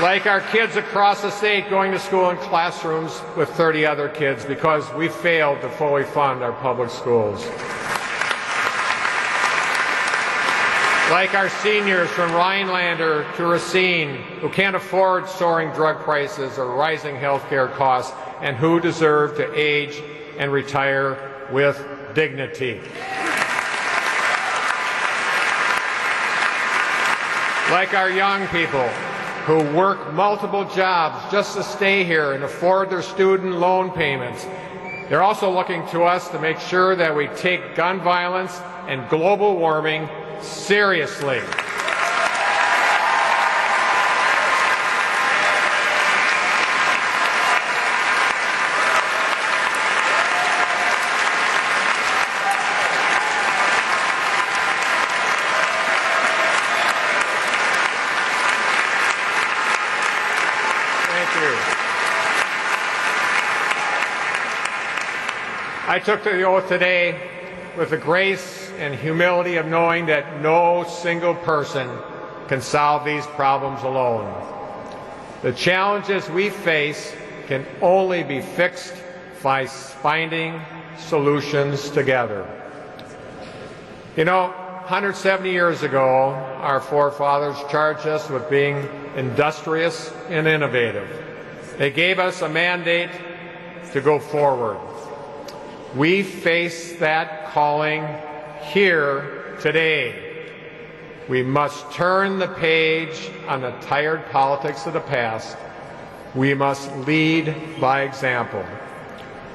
Like 0.02 0.26
our 0.26 0.40
kids 0.40 0.78
across 0.78 1.22
the 1.22 1.32
state 1.32 1.70
going 1.70 1.92
to 1.92 2.00
school 2.00 2.30
in 2.30 2.38
classrooms 2.38 3.22
with 3.36 3.50
30 3.50 3.86
other 3.86 4.08
kids 4.08 4.46
because 4.46 4.90
we 4.94 5.10
failed 5.10 5.60
to 5.60 5.70
fully 5.72 6.06
fund 6.06 6.42
our 6.42 6.54
public 6.54 6.90
schools. 6.90 7.46
Like 11.12 11.36
our 11.36 11.50
seniors 11.50 12.10
from 12.10 12.34
Rhinelander 12.34 13.32
to 13.38 13.46
Racine 13.46 14.16
who 14.42 14.50
can't 14.50 14.76
afford 14.76 15.30
soaring 15.30 15.70
drug 15.74 16.00
prices 16.00 16.58
or 16.58 16.76
rising 16.76 17.16
health 17.16 17.48
care 17.48 17.68
costs 17.68 18.12
and 18.42 18.58
who 18.58 18.80
deserve 18.80 19.38
to 19.38 19.54
age 19.54 20.02
and 20.40 20.52
retire 20.52 21.48
with 21.52 21.78
dignity. 22.16 22.82
Like 27.70 27.94
our 27.94 28.10
young 28.10 28.48
people 28.48 28.88
who 29.46 29.58
work 29.78 30.12
multiple 30.12 30.66
jobs 30.66 31.32
just 31.32 31.56
to 31.56 31.62
stay 31.62 32.04
here 32.04 32.34
and 32.34 32.44
afford 32.44 32.90
their 32.90 33.04
student 33.04 33.54
loan 33.54 33.92
payments. 33.92 34.44
They're 35.08 35.22
also 35.22 35.52
looking 35.52 35.88
to 35.90 36.02
us 36.02 36.30
to 36.30 36.40
make 36.40 36.60
sure 36.60 36.96
that 36.96 37.16
we 37.16 37.28
take 37.28 37.76
gun 37.76 38.00
violence 38.02 38.60
and 38.88 39.08
global 39.08 39.56
warming 39.56 40.10
seriously. 40.42 41.42
I 65.88 66.00
took 66.00 66.24
the 66.24 66.44
oath 66.44 66.68
today 66.68 67.18
with 67.78 67.92
the 67.92 67.98
grace 67.98 68.65
and 68.78 68.96
humility 68.96 69.58
of 69.58 69.66
knowing 69.66 70.06
that 70.08 70.42
no 70.42 70.84
single 70.84 71.36
person 71.36 71.90
can 72.48 72.62
solve 72.62 73.06
these 73.06 73.26
problems 73.28 73.84
alone. 73.84 74.26
The 75.42 75.54
challenges 75.54 76.30
we 76.30 76.50
face 76.50 77.16
can 77.48 77.66
only 77.82 78.24
be 78.24 78.42
fixed 78.42 78.94
by 79.44 79.68
finding 79.68 80.60
solutions 80.98 81.90
together. 81.90 82.48
You 84.16 84.26
know, 84.26 84.48
170 84.48 85.52
years 85.52 85.84
ago, 85.84 86.30
our 86.62 86.80
forefathers 86.80 87.58
charged 87.70 88.08
us 88.08 88.30
with 88.30 88.50
being 88.50 88.88
industrious 89.16 90.12
and 90.30 90.48
innovative. 90.48 91.08
They 91.78 91.92
gave 91.92 92.20
us 92.20 92.42
a 92.42 92.50
mandate 92.50 93.10
to 93.94 94.02
go 94.02 94.20
forward. 94.20 94.80
We 95.96 96.24
face 96.24 96.98
that 97.00 97.52
calling 97.52 98.04
here 98.72 99.58
today. 99.62 100.50
We 101.28 101.42
must 101.42 101.92
turn 101.92 102.40
the 102.40 102.48
page 102.48 103.32
on 103.48 103.62
the 103.62 103.72
tired 103.82 104.26
politics 104.32 104.86
of 104.86 104.94
the 104.94 105.00
past. 105.00 105.58
We 106.36 106.54
must 106.54 106.96
lead 106.98 107.56
by 107.80 108.02
example. 108.04 108.64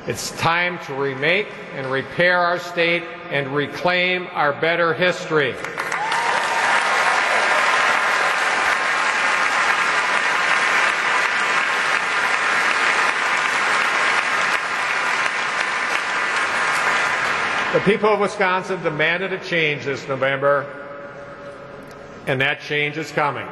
It's 0.07 0.31
time 0.39 0.79
to 0.87 0.95
remake 0.95 1.49
and 1.75 1.87
repair 1.89 2.39
our 2.39 2.59
state 2.59 3.05
and 3.31 3.55
reclaim 3.55 4.27
our 4.33 4.53
better 4.61 4.95
history. 4.95 5.55
The 17.73 17.79
people 17.83 18.09
of 18.09 18.19
Wisconsin 18.19 18.83
demanded 18.83 19.33
a 19.33 19.39
change 19.39 19.85
this 19.85 20.09
November, 20.09 20.67
and 22.27 22.41
that 22.41 22.61
change 22.63 22.99
is 22.99 23.13
coming. 23.13 23.47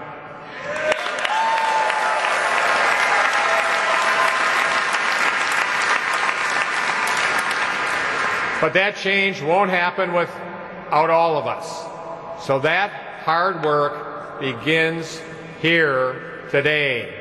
But 8.61 8.73
that 8.73 8.97
change 8.97 9.41
won't 9.41 9.71
happen 9.71 10.13
without 10.13 11.11
all 11.11 11.37
of 11.37 11.47
us. 11.47 12.45
So 12.45 12.59
that 12.59 12.91
hard 13.23 13.63
work 13.65 14.41
begins 14.41 15.23
here 15.61 16.43
today. 16.51 17.18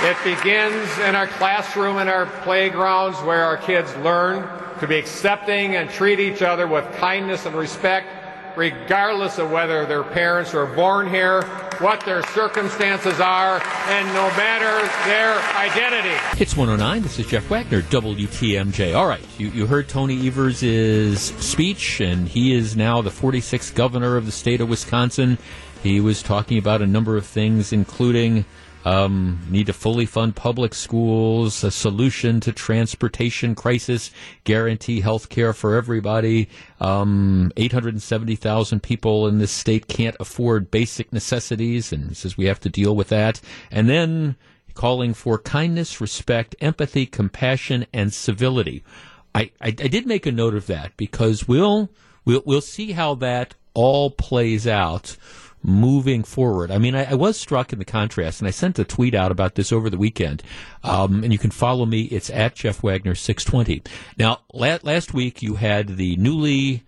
It 0.00 0.16
begins 0.22 0.98
in 1.00 1.14
our 1.14 1.26
classroom 1.26 1.98
and 1.98 2.08
our 2.08 2.26
playgrounds 2.42 3.18
where 3.22 3.44
our 3.44 3.56
kids 3.56 3.94
learn 3.96 4.48
to 4.78 4.86
be 4.86 4.96
accepting 4.96 5.74
and 5.74 5.90
treat 5.90 6.20
each 6.20 6.40
other 6.40 6.66
with 6.66 6.84
kindness 6.94 7.46
and 7.46 7.56
respect, 7.56 8.06
regardless 8.56 9.38
of 9.38 9.50
whether 9.50 9.86
their 9.86 10.04
parents 10.04 10.52
were 10.52 10.66
born 10.66 11.08
here 11.10 11.42
what 11.80 12.04
their 12.04 12.22
circumstances 12.28 13.20
are, 13.20 13.62
and 13.62 14.06
no 14.08 14.26
matter 14.36 14.86
their 15.08 15.38
identity. 15.56 16.14
It's 16.40 16.56
109. 16.56 17.02
This 17.02 17.18
is 17.20 17.26
Jeff 17.26 17.48
Wagner, 17.48 17.82
WTMJ. 17.82 18.96
All 18.96 19.06
right, 19.06 19.24
you, 19.38 19.48
you 19.50 19.66
heard 19.66 19.88
Tony 19.88 20.26
Evers' 20.26 21.20
speech, 21.20 22.00
and 22.00 22.28
he 22.28 22.52
is 22.52 22.76
now 22.76 23.00
the 23.00 23.10
46th 23.10 23.74
governor 23.74 24.16
of 24.16 24.26
the 24.26 24.32
state 24.32 24.60
of 24.60 24.68
Wisconsin. 24.68 25.38
He 25.82 26.00
was 26.00 26.22
talking 26.22 26.58
about 26.58 26.82
a 26.82 26.86
number 26.86 27.16
of 27.16 27.24
things, 27.24 27.72
including 27.72 28.44
um, 28.88 29.38
need 29.50 29.66
to 29.66 29.74
fully 29.74 30.06
fund 30.06 30.34
public 30.34 30.72
schools, 30.72 31.62
a 31.62 31.70
solution 31.70 32.40
to 32.40 32.52
transportation 32.52 33.54
crisis, 33.54 34.10
guarantee 34.44 35.02
health 35.02 35.28
care 35.28 35.52
for 35.52 35.74
everybody. 35.74 36.48
Um, 36.80 37.52
870,000 37.58 38.82
people 38.82 39.28
in 39.28 39.40
this 39.40 39.50
state 39.50 39.88
can't 39.88 40.16
afford 40.18 40.70
basic 40.70 41.12
necessities, 41.12 41.92
and 41.92 42.08
he 42.08 42.14
says 42.14 42.38
we 42.38 42.46
have 42.46 42.60
to 42.60 42.70
deal 42.70 42.96
with 42.96 43.08
that. 43.08 43.42
And 43.70 43.90
then 43.90 44.36
calling 44.72 45.12
for 45.12 45.36
kindness, 45.36 46.00
respect, 46.00 46.56
empathy, 46.58 47.04
compassion, 47.04 47.84
and 47.92 48.14
civility. 48.14 48.82
I, 49.34 49.50
I, 49.60 49.66
I 49.66 49.72
did 49.72 50.06
make 50.06 50.24
a 50.24 50.32
note 50.32 50.54
of 50.54 50.66
that 50.68 50.96
because 50.96 51.46
we'll, 51.46 51.90
we'll, 52.24 52.42
we'll 52.46 52.62
see 52.62 52.92
how 52.92 53.16
that 53.16 53.54
all 53.74 54.10
plays 54.10 54.66
out 54.66 55.18
moving 55.68 56.24
forward. 56.24 56.70
I 56.70 56.78
mean, 56.78 56.94
I, 56.94 57.12
I, 57.12 57.14
was 57.14 57.38
struck 57.38 57.72
in 57.72 57.78
the 57.78 57.84
contrast, 57.84 58.40
and 58.40 58.48
I 58.48 58.50
sent 58.50 58.78
a 58.78 58.84
tweet 58.84 59.14
out 59.14 59.30
about 59.30 59.54
this 59.54 59.70
over 59.70 59.90
the 59.90 59.98
weekend. 59.98 60.42
Um, 60.82 61.22
and 61.22 61.32
you 61.32 61.38
can 61.38 61.50
follow 61.50 61.86
me. 61.86 62.02
It's 62.04 62.30
at 62.30 62.54
Jeff 62.54 62.82
Wagner 62.82 63.14
six 63.14 63.44
twenty. 63.44 63.82
Now, 64.18 64.40
la- 64.52 64.78
last 64.82 65.14
week 65.14 65.42
you 65.42 65.56
had 65.56 65.96
the 65.96 66.16
newly 66.16 66.84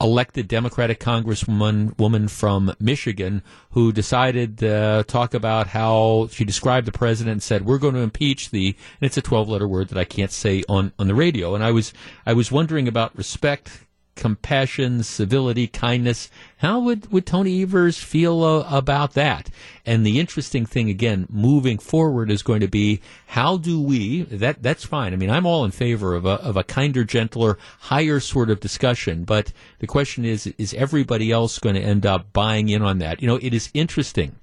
elected 0.00 0.48
Democratic 0.48 0.98
Congresswoman 0.98 1.96
woman 1.98 2.28
from 2.28 2.74
Michigan 2.80 3.42
who 3.70 3.92
decided 3.92 4.58
to 4.58 4.74
uh, 4.74 5.02
talk 5.04 5.34
about 5.34 5.68
how 5.68 6.28
she 6.32 6.44
described 6.44 6.86
the 6.86 6.92
president 6.92 7.32
and 7.32 7.42
said 7.42 7.64
we're 7.64 7.78
going 7.78 7.94
to 7.94 8.00
impeach 8.00 8.50
the 8.50 8.68
and 8.68 9.06
it's 9.06 9.16
a 9.16 9.22
12 9.22 9.48
letter 9.48 9.68
word 9.68 9.88
that 9.88 9.98
I 9.98 10.04
can't 10.04 10.32
say 10.32 10.64
on 10.68 10.92
on 10.98 11.06
the 11.06 11.14
radio 11.14 11.54
and 11.54 11.62
I 11.62 11.70
was 11.70 11.92
I 12.26 12.32
was 12.32 12.50
wondering 12.50 12.88
about 12.88 13.16
respect 13.16 13.83
compassion, 14.14 15.02
civility, 15.02 15.66
kindness. 15.66 16.30
How 16.58 16.80
would, 16.80 17.10
would 17.12 17.26
Tony 17.26 17.62
Evers 17.62 17.98
feel 17.98 18.42
uh, 18.42 18.66
about 18.70 19.14
that? 19.14 19.50
And 19.84 20.06
the 20.06 20.18
interesting 20.18 20.66
thing, 20.66 20.88
again, 20.88 21.26
moving 21.28 21.78
forward 21.78 22.30
is 22.30 22.42
going 22.42 22.60
to 22.60 22.68
be 22.68 23.00
how 23.28 23.56
do 23.56 23.80
we, 23.80 24.22
that, 24.22 24.62
that's 24.62 24.84
fine. 24.84 25.12
I 25.12 25.16
mean, 25.16 25.30
I'm 25.30 25.46
all 25.46 25.64
in 25.64 25.70
favor 25.70 26.14
of 26.14 26.24
a, 26.24 26.40
of 26.40 26.56
a 26.56 26.64
kinder, 26.64 27.04
gentler, 27.04 27.58
higher 27.80 28.20
sort 28.20 28.50
of 28.50 28.60
discussion. 28.60 29.24
But 29.24 29.52
the 29.80 29.86
question 29.86 30.24
is, 30.24 30.46
is 30.58 30.74
everybody 30.74 31.30
else 31.30 31.58
going 31.58 31.74
to 31.74 31.82
end 31.82 32.06
up 32.06 32.32
buying 32.32 32.68
in 32.68 32.82
on 32.82 32.98
that? 32.98 33.20
You 33.20 33.28
know, 33.28 33.38
it 33.42 33.52
is 33.52 33.70
interesting 33.74 34.36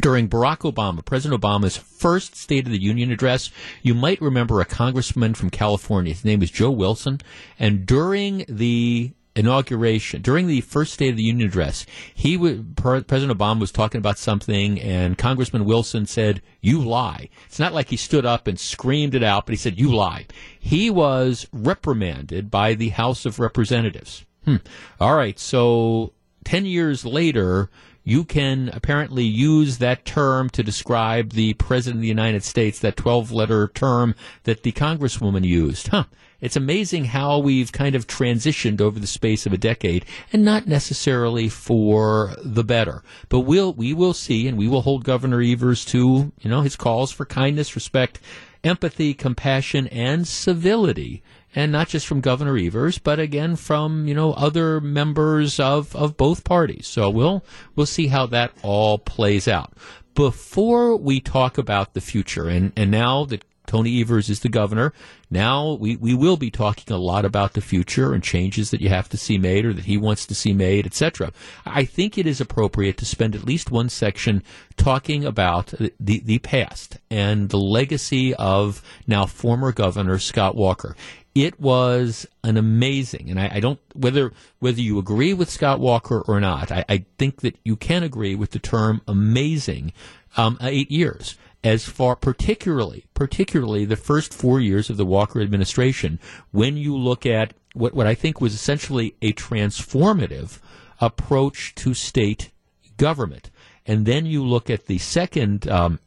during 0.00 0.28
Barack 0.28 0.70
Obama, 0.70 1.04
President 1.04 1.40
Obama's 1.40 1.76
first 1.76 2.36
State 2.36 2.66
of 2.66 2.72
the 2.72 2.82
Union 2.82 3.10
address, 3.10 3.50
you 3.82 3.94
might 3.94 4.20
remember 4.20 4.60
a 4.60 4.64
congressman 4.64 5.34
from 5.34 5.50
California. 5.50 6.12
His 6.12 6.24
name 6.24 6.40
was 6.40 6.50
Joe 6.50 6.70
Wilson. 6.70 7.20
And 7.58 7.86
during 7.86 8.44
the 8.48 9.12
inauguration, 9.34 10.22
during 10.22 10.46
the 10.46 10.62
first 10.62 10.94
State 10.94 11.10
of 11.10 11.16
the 11.16 11.22
Union 11.22 11.48
address, 11.48 11.84
he 12.14 12.36
President 12.38 13.38
Obama 13.38 13.60
was 13.60 13.70
talking 13.70 13.98
about 13.98 14.18
something, 14.18 14.80
and 14.80 15.18
Congressman 15.18 15.66
Wilson 15.66 16.06
said, 16.06 16.40
"You 16.62 16.80
lie." 16.80 17.28
It's 17.46 17.58
not 17.58 17.74
like 17.74 17.90
he 17.90 17.96
stood 17.96 18.24
up 18.24 18.46
and 18.46 18.58
screamed 18.58 19.14
it 19.14 19.22
out, 19.22 19.46
but 19.46 19.52
he 19.52 19.58
said, 19.58 19.78
"You 19.78 19.94
lie." 19.94 20.26
He 20.58 20.88
was 20.88 21.46
reprimanded 21.52 22.50
by 22.50 22.74
the 22.74 22.88
House 22.90 23.26
of 23.26 23.38
Representatives. 23.38 24.24
Hmm. 24.44 24.56
All 24.98 25.14
right, 25.14 25.38
so 25.38 26.12
ten 26.44 26.64
years 26.64 27.04
later, 27.04 27.68
you 28.06 28.24
can 28.24 28.70
apparently 28.72 29.24
use 29.24 29.78
that 29.78 30.04
term 30.04 30.48
to 30.50 30.62
describe 30.62 31.30
the 31.30 31.54
President 31.54 31.96
of 31.96 32.02
the 32.02 32.08
United 32.08 32.44
States, 32.44 32.78
that 32.78 32.96
12 32.96 33.32
letter 33.32 33.66
term 33.74 34.14
that 34.44 34.62
the 34.62 34.70
Congresswoman 34.70 35.44
used. 35.44 35.88
Huh. 35.88 36.04
It's 36.40 36.54
amazing 36.54 37.06
how 37.06 37.38
we've 37.38 37.72
kind 37.72 37.96
of 37.96 38.06
transitioned 38.06 38.80
over 38.80 39.00
the 39.00 39.08
space 39.08 39.44
of 39.44 39.52
a 39.52 39.58
decade 39.58 40.04
and 40.32 40.44
not 40.44 40.68
necessarily 40.68 41.48
for 41.48 42.36
the 42.44 42.62
better. 42.62 43.02
But 43.28 43.40
we'll, 43.40 43.72
we 43.72 43.92
will 43.92 44.14
see 44.14 44.46
and 44.46 44.56
we 44.56 44.68
will 44.68 44.82
hold 44.82 45.02
Governor 45.02 45.40
Evers 45.42 45.84
to, 45.86 46.32
you 46.40 46.50
know, 46.50 46.60
his 46.60 46.76
calls 46.76 47.10
for 47.10 47.24
kindness, 47.24 47.74
respect, 47.74 48.20
empathy, 48.66 49.14
compassion, 49.14 49.86
and 49.88 50.26
civility 50.26 51.22
and 51.56 51.72
not 51.72 51.88
just 51.88 52.06
from 52.06 52.20
Governor 52.20 52.58
Evers, 52.58 52.98
but 52.98 53.18
again 53.18 53.56
from 53.56 54.06
you 54.06 54.14
know 54.14 54.34
other 54.34 54.80
members 54.80 55.58
of, 55.58 55.96
of 55.96 56.16
both 56.16 56.44
parties. 56.44 56.86
So 56.86 57.08
we'll 57.10 57.42
we'll 57.74 57.86
see 57.86 58.08
how 58.08 58.26
that 58.26 58.52
all 58.62 58.98
plays 58.98 59.48
out. 59.48 59.72
Before 60.14 60.96
we 60.96 61.20
talk 61.20 61.58
about 61.58 61.94
the 61.94 62.00
future, 62.00 62.48
and, 62.48 62.72
and 62.76 62.90
now 62.90 63.24
that 63.26 63.44
Tony 63.66 64.00
Evers 64.00 64.28
is 64.28 64.40
the 64.40 64.48
governor. 64.48 64.92
Now 65.30 65.72
we, 65.72 65.96
we 65.96 66.14
will 66.14 66.36
be 66.36 66.50
talking 66.50 66.94
a 66.94 66.98
lot 66.98 67.24
about 67.24 67.54
the 67.54 67.60
future 67.60 68.12
and 68.12 68.22
changes 68.22 68.70
that 68.70 68.80
you 68.80 68.88
have 68.88 69.08
to 69.10 69.16
see 69.16 69.38
made 69.38 69.64
or 69.64 69.72
that 69.72 69.86
he 69.86 69.96
wants 69.96 70.26
to 70.26 70.34
see 70.34 70.52
made, 70.52 70.86
etc. 70.86 71.32
I 71.64 71.84
think 71.84 72.16
it 72.16 72.26
is 72.26 72.40
appropriate 72.40 72.96
to 72.98 73.06
spend 73.06 73.34
at 73.34 73.44
least 73.44 73.70
one 73.70 73.88
section 73.88 74.42
talking 74.76 75.24
about 75.24 75.74
the, 75.98 76.20
the 76.20 76.38
past 76.38 76.98
and 77.10 77.48
the 77.48 77.58
legacy 77.58 78.34
of 78.34 78.82
now 79.06 79.26
former 79.26 79.72
governor 79.72 80.18
Scott 80.18 80.54
Walker 80.54 80.96
it 81.36 81.60
was 81.60 82.26
an 82.44 82.56
amazing, 82.56 83.28
and 83.28 83.38
I, 83.38 83.50
I, 83.56 83.60
don't 83.60 83.78
whether 83.94 84.32
whether 84.58 84.80
you 84.80 84.98
agree 84.98 85.34
with 85.34 85.50
Scott 85.50 85.80
Walker 85.80 86.22
or 86.22 86.40
not. 86.40 86.72
I, 86.72 86.82
I 86.88 87.04
think 87.18 87.42
that 87.42 87.58
you 87.62 87.76
can 87.76 88.02
agree 88.02 88.34
with 88.34 88.52
the 88.52 88.58
term 88.58 89.02
amazing. 89.06 89.92
Um, 90.38 90.58
eight 90.60 90.90
years, 90.90 91.36
as 91.64 91.84
far 91.84 92.14
particularly 92.14 93.04
particularly 93.14 93.84
the 93.84 93.96
first 93.96 94.32
four 94.32 94.60
years 94.60 94.90
of 94.90 94.96
the 94.96 95.06
Walker 95.06 95.40
administration, 95.40 96.18
when 96.52 96.76
you 96.76 96.96
look 96.96 97.26
at 97.26 97.54
what 97.74 97.94
what 97.94 98.06
I 98.06 98.14
think 98.14 98.40
was 98.40 98.54
essentially 98.54 99.14
a 99.22 99.32
transformative 99.32 100.58
approach 101.00 101.74
to 101.76 101.94
state 101.94 102.50
government, 102.96 103.50
and 103.84 104.06
then 104.06 104.26
you 104.26 104.44
look 104.44 104.70
at 104.70 104.86
the 104.86 104.98
second. 104.98 105.68
Um, 105.68 106.00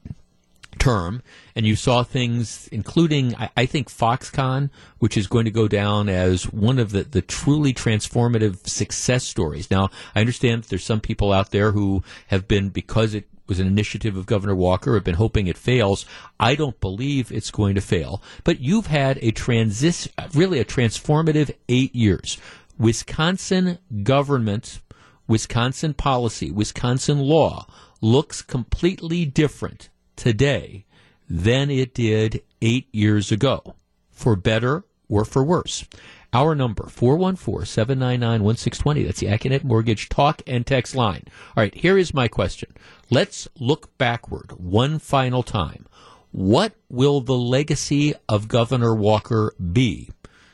term, 0.78 1.22
and 1.56 1.66
you 1.66 1.76
saw 1.76 2.04
things, 2.04 2.68
including, 2.72 3.36
I, 3.36 3.50
I, 3.58 3.66
think, 3.66 3.90
Foxconn, 3.90 4.70
which 5.00 5.18
is 5.18 5.28
going 5.28 5.46
to 5.46 5.52
go 5.52 5.68
down 5.68 6.10
as 6.10 6.44
one 6.52 6.80
of 6.80 6.92
the, 6.92 7.04
the 7.04 7.22
truly 7.22 7.74
transformative 7.74 8.66
success 8.68 9.26
stories. 9.26 9.70
Now, 9.70 9.90
I 10.16 10.22
understand 10.22 10.64
that 10.64 10.70
there's 10.70 10.86
some 10.86 11.02
people 11.02 11.32
out 11.32 11.52
there 11.52 11.72
who 11.72 12.04
have 12.28 12.48
been, 12.48 12.70
because 12.70 13.14
it 13.14 13.28
was 13.50 13.60
an 13.60 13.68
initiative 13.68 14.16
of 14.16 14.26
Governor 14.26 14.56
Walker, 14.56 14.96
I've 14.96 15.04
been 15.04 15.16
hoping 15.16 15.48
it 15.48 15.58
fails. 15.58 16.06
I 16.40 16.56
don't 16.56 16.80
believe 16.80 17.32
it's 17.32 17.52
going 17.52 17.76
to 17.76 17.82
fail. 17.82 18.22
But 18.44 18.62
you've 18.62 18.88
had 18.88 19.18
a 19.18 19.32
transis, 19.32 20.08
really 20.34 20.60
a 20.60 20.66
transformative 20.66 21.54
eight 21.68 21.94
years. 21.94 22.38
Wisconsin 22.78 23.80
government, 24.04 24.80
Wisconsin 25.28 25.94
policy, 25.94 26.52
Wisconsin 26.52 27.20
law 27.20 27.68
looks 28.00 28.42
completely 28.42 29.26
different 29.26 29.90
today 30.16 30.86
than 31.30 31.70
it 31.70 31.94
did 31.94 32.42
eight 32.62 32.88
years 32.92 33.32
ago, 33.32 33.76
for 34.12 34.36
better 34.36 34.86
or 35.10 35.26
for 35.26 35.44
worse. 35.44 35.86
Our 36.32 36.54
number, 36.54 36.84
414-799-1620. 36.84 39.06
That's 39.06 39.20
the 39.20 39.28
Accunet 39.28 39.64
Mortgage 39.64 40.10
talk 40.10 40.44
and 40.46 40.66
text 40.66 40.96
line. 40.96 41.24
All 41.58 41.64
right, 41.64 41.74
here 41.74 41.98
is 41.98 42.14
my 42.14 42.28
question. 42.28 42.72
Let's 43.10 43.48
look 43.60 43.98
backward 43.98 44.52
one 44.58 45.00
final 45.00 45.42
time. 45.42 45.88
What 46.32 46.74
will 46.90 47.22
the 47.22 47.38
legacy 47.38 48.14
of 48.28 48.48
Governor 48.48 48.94
Walker 48.94 49.56
be? 49.74 50.12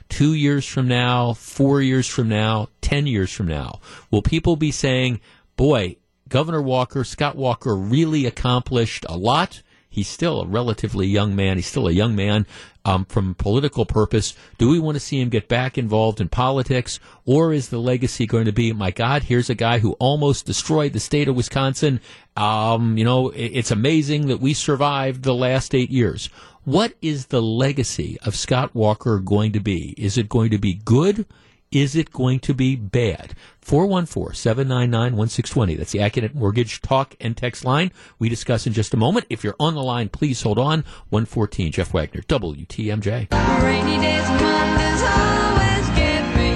Two 0.07 0.33
years 0.33 0.65
from 0.65 0.87
now, 0.87 1.33
four 1.33 1.81
years 1.81 2.07
from 2.07 2.29
now, 2.29 2.69
ten 2.79 3.05
years 3.05 3.33
from 3.33 3.47
now? 3.47 3.81
Will 4.11 4.21
people 4.21 4.55
be 4.55 4.71
saying, 4.71 5.19
boy, 5.57 5.97
Governor 6.29 6.61
Walker, 6.61 7.03
Scott 7.03 7.35
Walker 7.35 7.75
really 7.75 8.25
accomplished 8.25 9.05
a 9.09 9.17
lot. 9.17 9.61
He's 9.95 10.09
still 10.09 10.41
a 10.41 10.45
relatively 10.45 11.07
young 11.07 11.37
man. 11.37 11.55
He's 11.55 11.67
still 11.67 11.87
a 11.87 11.91
young 11.93 12.17
man 12.17 12.45
um, 12.83 13.05
from 13.05 13.33
political 13.35 13.85
purpose. 13.85 14.35
Do 14.57 14.69
we 14.69 14.77
want 14.77 14.97
to 14.97 14.99
see 14.99 15.21
him 15.21 15.29
get 15.29 15.47
back 15.47 15.77
involved 15.77 16.19
in 16.19 16.27
politics? 16.27 16.99
Or 17.25 17.53
is 17.53 17.69
the 17.69 17.79
legacy 17.79 18.25
going 18.25 18.43
to 18.43 18.51
be, 18.51 18.73
my 18.73 18.91
God, 18.91 19.23
here's 19.23 19.49
a 19.49 19.55
guy 19.55 19.79
who 19.79 19.93
almost 19.93 20.45
destroyed 20.45 20.91
the 20.91 20.99
state 20.99 21.29
of 21.29 21.37
Wisconsin. 21.37 22.01
Um, 22.35 22.97
you 22.97 23.05
know, 23.05 23.29
it's 23.29 23.71
amazing 23.71 24.27
that 24.27 24.41
we 24.41 24.53
survived 24.53 25.23
the 25.23 25.33
last 25.33 25.73
eight 25.73 25.89
years. 25.89 26.27
What 26.65 26.93
is 27.01 27.27
the 27.27 27.41
legacy 27.41 28.17
of 28.25 28.35
Scott 28.35 28.75
Walker 28.75 29.19
going 29.19 29.53
to 29.53 29.61
be? 29.61 29.93
Is 29.97 30.17
it 30.17 30.27
going 30.27 30.51
to 30.51 30.57
be 30.57 30.73
good? 30.73 31.25
Is 31.71 31.95
it 31.95 32.11
going 32.11 32.39
to 32.41 32.53
be 32.53 32.75
bad? 32.75 33.33
414 33.61 34.35
799 34.35 35.17
1620. 35.17 35.75
That's 35.75 35.91
the 35.91 35.99
Accunet 35.99 36.33
Mortgage 36.35 36.81
Talk 36.81 37.15
and 37.19 37.35
Text 37.35 37.65
line. 37.65 37.91
We 38.19 38.29
discuss 38.29 38.67
in 38.67 38.73
just 38.73 38.93
a 38.93 38.97
moment. 38.97 39.25
If 39.29 39.43
you're 39.43 39.55
on 39.59 39.73
the 39.73 39.83
line, 39.83 40.09
please 40.09 40.41
hold 40.41 40.59
on. 40.59 40.85
114, 41.09 41.71
Jeff 41.71 41.93
Wagner, 41.93 42.21
WTMJ. 42.21 43.31
Rainy 43.63 43.97
days, 43.97 44.29
Mondays 44.29 45.01
always 45.01 45.89
get 45.97 46.23
me 46.37 46.53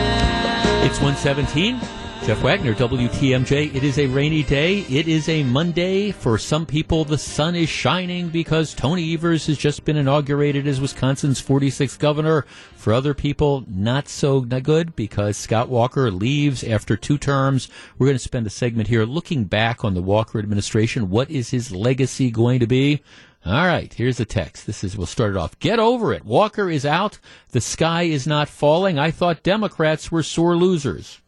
It's 0.86 1.00
117. 1.00 2.03
Jeff 2.24 2.42
Wagner, 2.42 2.72
WTMJ. 2.72 3.74
It 3.74 3.84
is 3.84 3.98
a 3.98 4.06
rainy 4.06 4.42
day. 4.42 4.78
It 4.88 5.08
is 5.08 5.28
a 5.28 5.42
Monday. 5.42 6.10
For 6.10 6.38
some 6.38 6.64
people, 6.64 7.04
the 7.04 7.18
sun 7.18 7.54
is 7.54 7.68
shining 7.68 8.30
because 8.30 8.72
Tony 8.72 9.12
Evers 9.12 9.46
has 9.46 9.58
just 9.58 9.84
been 9.84 9.98
inaugurated 9.98 10.66
as 10.66 10.80
Wisconsin's 10.80 11.42
46th 11.42 11.98
governor. 11.98 12.46
For 12.76 12.94
other 12.94 13.12
people, 13.12 13.64
not 13.68 14.08
so 14.08 14.40
good 14.40 14.96
because 14.96 15.36
Scott 15.36 15.68
Walker 15.68 16.10
leaves 16.10 16.64
after 16.64 16.96
two 16.96 17.18
terms. 17.18 17.68
We're 17.98 18.06
going 18.06 18.16
to 18.16 18.24
spend 18.24 18.46
a 18.46 18.50
segment 18.50 18.88
here 18.88 19.04
looking 19.04 19.44
back 19.44 19.84
on 19.84 19.92
the 19.92 20.00
Walker 20.00 20.38
administration. 20.38 21.10
What 21.10 21.30
is 21.30 21.50
his 21.50 21.72
legacy 21.72 22.30
going 22.30 22.60
to 22.60 22.66
be? 22.66 23.02
All 23.44 23.66
right, 23.66 23.92
here's 23.92 24.16
the 24.16 24.24
text. 24.24 24.66
This 24.66 24.82
is, 24.82 24.96
we'll 24.96 25.06
start 25.06 25.32
it 25.32 25.36
off. 25.36 25.58
Get 25.58 25.78
over 25.78 26.14
it. 26.14 26.24
Walker 26.24 26.70
is 26.70 26.86
out. 26.86 27.18
The 27.50 27.60
sky 27.60 28.04
is 28.04 28.26
not 28.26 28.48
falling. 28.48 28.98
I 28.98 29.10
thought 29.10 29.42
Democrats 29.42 30.10
were 30.10 30.22
sore 30.22 30.56
losers. 30.56 31.20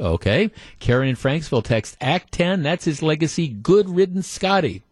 Okay. 0.00 0.50
Karen 0.80 1.08
in 1.08 1.16
Franksville 1.16 1.64
text 1.64 1.96
Act 2.00 2.32
10, 2.32 2.62
that's 2.62 2.84
his 2.84 3.02
legacy. 3.02 3.48
Good 3.48 3.88
riddance, 3.88 4.28
Scotty. 4.28 4.82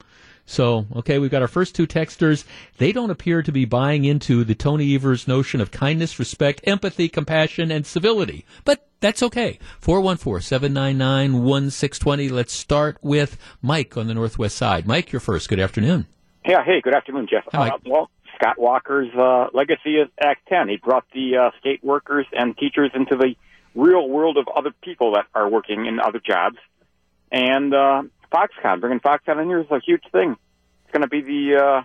So, 0.48 0.86
okay, 0.94 1.18
we've 1.18 1.30
got 1.30 1.42
our 1.42 1.48
first 1.48 1.74
two 1.74 1.88
texters. 1.88 2.44
They 2.78 2.92
don't 2.92 3.10
appear 3.10 3.42
to 3.42 3.50
be 3.50 3.64
buying 3.64 4.04
into 4.04 4.44
the 4.44 4.54
Tony 4.54 4.94
Evers 4.94 5.26
notion 5.26 5.60
of 5.60 5.72
kindness, 5.72 6.20
respect, 6.20 6.60
empathy, 6.64 7.08
compassion, 7.08 7.72
and 7.72 7.84
civility. 7.84 8.46
But 8.64 8.86
that's 9.00 9.24
okay. 9.24 9.58
414-799-1620. 9.82 12.30
Let's 12.30 12.52
start 12.52 12.98
with 13.02 13.36
Mike 13.60 13.96
on 13.96 14.06
the 14.06 14.14
northwest 14.14 14.56
side. 14.56 14.86
Mike, 14.86 15.10
you're 15.10 15.18
first. 15.18 15.48
Good 15.48 15.58
afternoon. 15.58 16.06
Yeah, 16.46 16.62
hey, 16.64 16.80
good 16.80 16.94
afternoon, 16.94 17.26
Jeff. 17.28 17.42
Hi, 17.50 17.70
uh, 17.70 17.78
well, 17.84 18.08
Scott 18.36 18.56
Walker's 18.56 19.12
uh, 19.18 19.48
legacy 19.52 19.96
is 19.96 20.08
Act 20.20 20.46
10. 20.48 20.68
He 20.68 20.76
brought 20.76 21.06
the 21.12 21.36
uh, 21.36 21.50
state 21.58 21.82
workers 21.82 22.24
and 22.32 22.56
teachers 22.56 22.92
into 22.94 23.16
the 23.16 23.34
real 23.76 24.08
world 24.08 24.38
of 24.38 24.48
other 24.48 24.70
people 24.82 25.12
that 25.12 25.26
are 25.34 25.48
working 25.48 25.86
in 25.86 26.00
other 26.00 26.20
jobs. 26.24 26.56
And 27.30 27.74
uh, 27.74 28.02
Foxconn, 28.32 28.80
bringing 28.80 29.00
Foxconn 29.00 29.40
in 29.40 29.48
here 29.48 29.60
is 29.60 29.70
a 29.70 29.80
huge 29.84 30.02
thing. 30.10 30.36
It's 30.84 30.92
going 30.92 31.02
to 31.02 31.08
be 31.08 31.20
the 31.20 31.62
uh, 31.62 31.82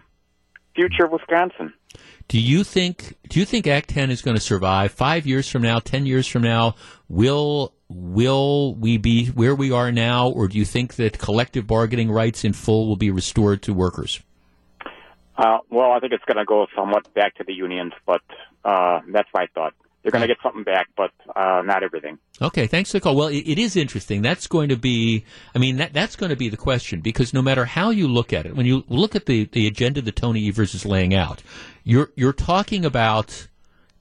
future 0.73 1.05
of 1.05 1.11
Wisconsin. 1.11 1.73
Do 2.27 2.39
you 2.39 2.63
think? 2.63 3.15
Do 3.27 3.39
you 3.39 3.45
think 3.45 3.67
Act 3.67 3.89
Ten 3.89 4.09
is 4.09 4.21
going 4.21 4.37
to 4.37 4.41
survive 4.41 4.93
five 4.93 5.27
years 5.27 5.49
from 5.49 5.63
now, 5.63 5.79
ten 5.79 6.05
years 6.05 6.27
from 6.27 6.43
now? 6.43 6.75
Will 7.09 7.73
will 7.89 8.73
we 8.75 8.97
be 8.97 9.25
where 9.27 9.53
we 9.53 9.71
are 9.71 9.91
now, 9.91 10.29
or 10.29 10.47
do 10.47 10.57
you 10.57 10.63
think 10.63 10.95
that 10.95 11.19
collective 11.19 11.67
bargaining 11.67 12.09
rights 12.09 12.45
in 12.45 12.53
full 12.53 12.87
will 12.87 12.95
be 12.95 13.11
restored 13.11 13.61
to 13.63 13.73
workers? 13.73 14.21
Uh, 15.35 15.57
well, 15.69 15.91
I 15.91 15.99
think 15.99 16.13
it's 16.13 16.23
going 16.23 16.37
to 16.37 16.45
go 16.45 16.67
somewhat 16.73 17.13
back 17.13 17.35
to 17.35 17.43
the 17.43 17.53
unions, 17.53 17.91
but 18.05 18.21
uh, 18.63 19.01
that's 19.11 19.29
my 19.33 19.47
thought 19.53 19.73
they're 20.01 20.11
going 20.11 20.21
to 20.21 20.27
get 20.27 20.37
something 20.41 20.63
back, 20.63 20.87
but 20.97 21.11
uh, 21.35 21.61
not 21.63 21.83
everything. 21.83 22.17
Okay, 22.41 22.67
thanks 22.67 22.91
for 22.91 22.97
the 22.97 23.01
call. 23.01 23.15
Well, 23.15 23.27
it, 23.27 23.43
it 23.45 23.59
is 23.59 23.75
interesting. 23.75 24.21
That's 24.21 24.47
going 24.47 24.69
to 24.69 24.77
be, 24.77 25.25
I 25.53 25.59
mean, 25.59 25.77
that, 25.77 25.93
that's 25.93 26.15
going 26.15 26.31
to 26.31 26.35
be 26.35 26.49
the 26.49 26.57
question 26.57 27.01
because 27.01 27.33
no 27.33 27.41
matter 27.41 27.65
how 27.65 27.91
you 27.91 28.07
look 28.07 28.33
at 28.33 28.45
it, 28.45 28.55
when 28.55 28.65
you 28.65 28.83
look 28.89 29.15
at 29.15 29.25
the, 29.25 29.45
the 29.45 29.67
agenda 29.67 30.01
that 30.01 30.15
Tony 30.15 30.47
Evers 30.47 30.73
is 30.73 30.85
laying 30.85 31.13
out, 31.13 31.43
you're 31.83 32.11
you're 32.15 32.33
talking 32.33 32.85
about 32.85 33.47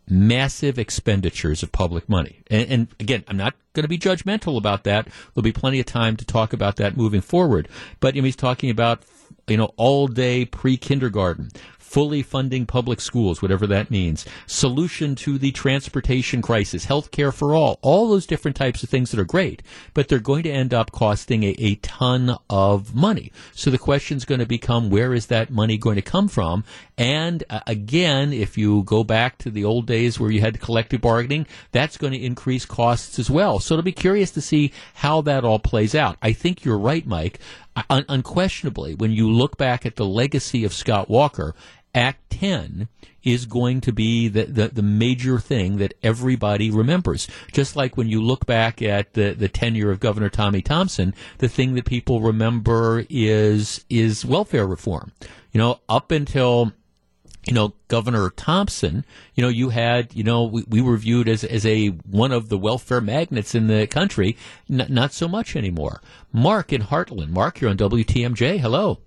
massive 0.09 0.79
expenditures 0.79 1.63
of 1.63 1.71
public 1.71 2.09
money. 2.09 2.43
And, 2.51 2.71
and 2.71 2.89
again, 2.99 3.25
I'm 3.29 3.37
not 3.37 3.55
going 3.75 3.85
to 3.85 3.89
be 3.89 3.99
judgmental 3.99 4.59
about 4.59 4.85
that. 4.85 5.07
There'll 5.35 5.45
be 5.45 5.53
plenty 5.53 5.81
of 5.81 5.87
time 5.87 6.17
to 6.17 6.25
talk 6.25 6.53
about 6.53 6.77
that 6.77 6.97
moving 6.97 7.21
forward. 7.21 7.69
But 8.01 8.15
you 8.15 8.23
know, 8.23 8.27
he's 8.27 8.37
talking 8.37 8.71
about 8.71 9.03
you 9.49 9.57
know 9.57 9.73
all 9.77 10.09
day 10.09 10.45
pre 10.45 10.77
kindergarten, 10.77 11.51
fully 11.91 12.23
funding 12.23 12.65
public 12.67 13.01
schools, 13.01 13.43
whatever 13.43 13.67
that 13.67 13.91
means, 13.91 14.25
solution 14.47 15.17
to 15.17 15.39
the 15.39 15.51
transportation 15.51 16.41
crisis, 16.41 16.85
health 16.85 17.11
care 17.11 17.33
for 17.33 17.53
all, 17.53 17.81
all 17.83 18.09
those 18.09 18.27
different 18.27 18.57
types 18.57 18.85
of 18.85 18.89
things 18.89 19.11
that 19.11 19.19
are 19.19 19.25
great, 19.25 19.61
but 19.93 20.07
they're 20.07 20.21
going 20.21 20.45
to 20.45 20.53
end 20.53 20.73
up 20.73 20.93
costing 20.93 21.43
a, 21.43 21.49
a 21.59 21.75
ton 21.77 22.39
of 22.49 22.95
money. 22.95 23.33
So 23.55 23.73
the 23.73 23.79
question 23.79 24.17
is 24.17 24.25
going 24.25 24.39
to 24.39 24.47
become 24.47 24.89
where 24.89 25.13
is 25.13 25.27
that 25.27 25.51
money 25.51 25.77
going 25.77 25.97
to 25.97 26.03
come 26.03 26.29
from? 26.29 26.63
And 26.97 27.43
uh, 27.51 27.59
again, 27.67 28.33
if 28.33 28.57
you 28.57 28.85
go 28.85 29.03
back 29.03 29.39
to 29.39 29.51
the 29.51 29.65
old 29.65 29.87
days 29.87 30.21
where 30.21 30.31
you 30.31 30.41
had 30.41 30.61
collective 30.61 31.01
bargaining, 31.01 31.47
that's 31.73 31.97
going 31.97 32.13
to 32.13 32.23
increase 32.23 32.65
costs 32.65 33.19
as 33.19 33.29
well. 33.29 33.59
So 33.59 33.75
it'll 33.75 33.83
be 33.83 33.91
curious 33.91 34.31
to 34.33 34.41
see 34.41 34.73
how 34.95 35.23
that 35.23 35.45
all 35.45 35.59
plays 35.59 35.97
out. 35.97 36.19
I 36.23 36.35
think 36.35 36.65
you're 36.65 36.79
right, 36.79 37.05
Mike. 37.05 37.41
Un- 37.89 38.05
unquestionably, 38.09 38.95
when 38.95 39.13
you 39.13 39.31
look 39.31 39.57
back 39.57 39.87
at 39.87 39.97
the 39.97 40.05
legacy 40.05 40.65
of 40.65 40.75
Scott 40.75 41.09
Walker 41.09 41.55
Act 41.95 42.31
10 42.31 42.89
is 43.23 43.47
going 43.47 43.81
to 43.83 43.93
be 43.93 44.29
the, 44.29 44.45
the, 44.45 44.69
the, 44.69 44.83
major 44.83 45.39
thing 45.39 45.77
that 45.79 45.93
everybody 46.03 46.71
remembers. 46.71 47.29
Just 47.53 47.77
like 47.77 47.97
when 47.97 48.09
you 48.09 48.23
look 48.23 48.47
back 48.47 48.81
at 48.81 49.13
the, 49.15 49.33
the 49.33 49.49
tenure 49.49 49.91
of 49.91 50.01
Governor 50.01 50.31
Tommy 50.31 50.63
Thompson, 50.63 51.15
the 51.39 51.49
thing 51.49 51.75
that 51.75 51.85
people 51.85 52.21
remember 52.21 53.05
is 53.11 53.85
is 53.91 54.25
welfare 54.25 54.67
reform. 54.67 55.13
You 55.53 55.59
know, 55.59 55.81
up 55.89 56.11
until 56.11 56.73
you 57.47 57.55
know, 57.55 57.75
Governor 57.89 58.31
Thompson, 58.31 59.05
you 59.35 59.43
know, 59.43 59.49
you 59.49 59.71
had, 59.71 60.15
you 60.15 60.23
know, 60.23 60.45
we, 60.45 60.65
we 60.69 60.81
were 60.83 60.97
viewed 60.97 61.29
as, 61.29 61.43
as 61.43 61.65
a 61.65 61.89
one 61.89 62.33
of 62.33 62.49
the 62.49 62.59
welfare 62.59 63.01
magnets 63.01 63.55
in 63.55 63.67
the 63.67 63.87
country. 63.87 64.37
N- 64.71 64.87
not 64.89 65.13
so 65.13 65.27
much 65.27 65.57
anymore. 65.57 66.03
Mark 66.33 66.73
in 66.73 66.83
Hartland. 66.83 67.31
Mark, 67.31 67.61
you're 67.61 67.71
on 67.71 67.79
WTMJ. 67.79 68.61
Hello. 68.61 69.01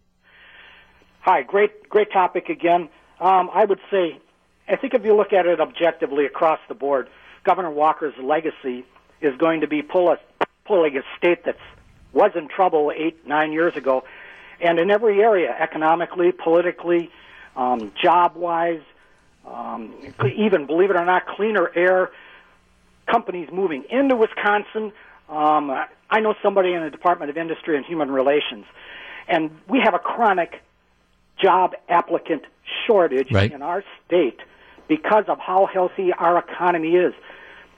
Hi, 1.26 1.42
great, 1.42 1.88
great 1.88 2.12
topic 2.12 2.50
again. 2.50 2.90
Um, 3.22 3.50
I 3.54 3.64
would 3.64 3.80
say, 3.90 4.20
I 4.68 4.76
think 4.76 4.94
if 4.94 5.06
you 5.06 5.16
look 5.16 5.32
at 5.32 5.46
it 5.46 5.62
objectively 5.62 6.26
across 6.26 6.60
the 6.68 6.74
board, 6.74 7.08
Governor 7.46 7.72
Walker's 7.72 8.14
legacy 8.22 8.84
is 9.22 9.34
going 9.38 9.62
to 9.62 9.68
be 9.68 9.82
pull 9.82 10.10
a, 10.10 10.18
pulling 10.66 10.98
a 10.98 11.02
state 11.18 11.46
that 11.46 11.56
was 12.12 12.32
in 12.36 12.50
trouble 12.50 12.92
eight, 12.94 13.26
nine 13.26 13.54
years 13.54 13.78
ago, 13.78 14.04
and 14.60 14.80
in 14.80 14.92
every 14.92 15.22
area, 15.22 15.56
economically, 15.58 16.34
politically, 16.34 17.10
um, 17.56 17.94
job-wise, 18.02 18.82
um, 19.48 19.96
even 20.36 20.66
believe 20.66 20.90
it 20.90 20.98
or 20.98 21.06
not, 21.06 21.26
cleaner 21.26 21.72
air, 21.74 22.12
companies 23.08 23.48
moving 23.50 23.86
into 23.90 24.18
Wisconsin. 24.18 24.92
Um, 25.30 25.72
I 26.10 26.20
know 26.20 26.36
somebody 26.44 26.74
in 26.74 26.84
the 26.84 26.90
Department 26.90 27.32
of 27.32 27.38
Industry 27.38 27.78
and 27.78 27.86
Human 27.86 28.12
Relations 28.12 28.66
And 29.30 29.52
we 29.70 29.80
have 29.80 29.94
a 29.94 30.00
chronic 30.00 30.62
job 31.42 31.74
applicant 31.90 32.44
shortage 32.86 33.32
Right. 33.32 33.52
in 33.52 33.62
our 33.62 33.84
state 34.06 34.40
because 34.88 35.26
of 35.28 35.40
how 35.40 35.66
healthy 35.66 36.14
our 36.14 36.38
economy 36.38 36.96
is. 36.96 37.14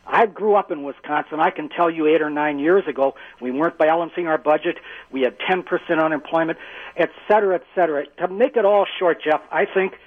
I 0.08 0.28
grew 0.28 0.54
up 0.56 0.72
in 0.72 0.84
Wisconsin. 0.84 1.40
I 1.40 1.50
can 1.50 1.68
tell 1.70 1.90
you 1.90 2.06
eight 2.06 2.22
or 2.22 2.30
nine 2.30 2.60
years 2.60 2.88
ago, 2.88 3.16
we 3.42 3.50
weren't 3.50 3.78
balancing 3.78 4.28
our 4.28 4.38
budget. 4.38 4.78
We 5.12 5.22
had 5.22 5.40
10% 5.40 5.66
unemployment, 6.04 6.60
et 6.96 7.10
cetera, 7.28 7.56
et 7.56 7.64
cetera. 7.74 8.06
To 8.18 8.28
make 8.28 8.56
it 8.56 8.66
all 8.66 8.86
short, 9.00 9.24
Jeff, 9.24 9.42
I 9.52 9.66
think 9.66 9.98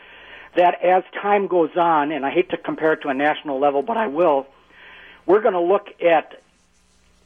that 0.54 0.82
as 0.84 1.02
time 1.20 1.48
goes 1.48 1.70
on, 1.76 2.12
and 2.12 2.24
I 2.24 2.30
hate 2.30 2.50
to 2.50 2.56
compare 2.56 2.92
it 2.92 3.02
to 3.02 3.08
a 3.08 3.14
national 3.14 3.58
level, 3.58 3.82
but 3.82 3.96
I 3.96 4.06
will, 4.06 4.46
we're 5.26 5.40
going 5.42 5.54
to 5.54 5.60
look 5.60 5.88
at 6.00 6.42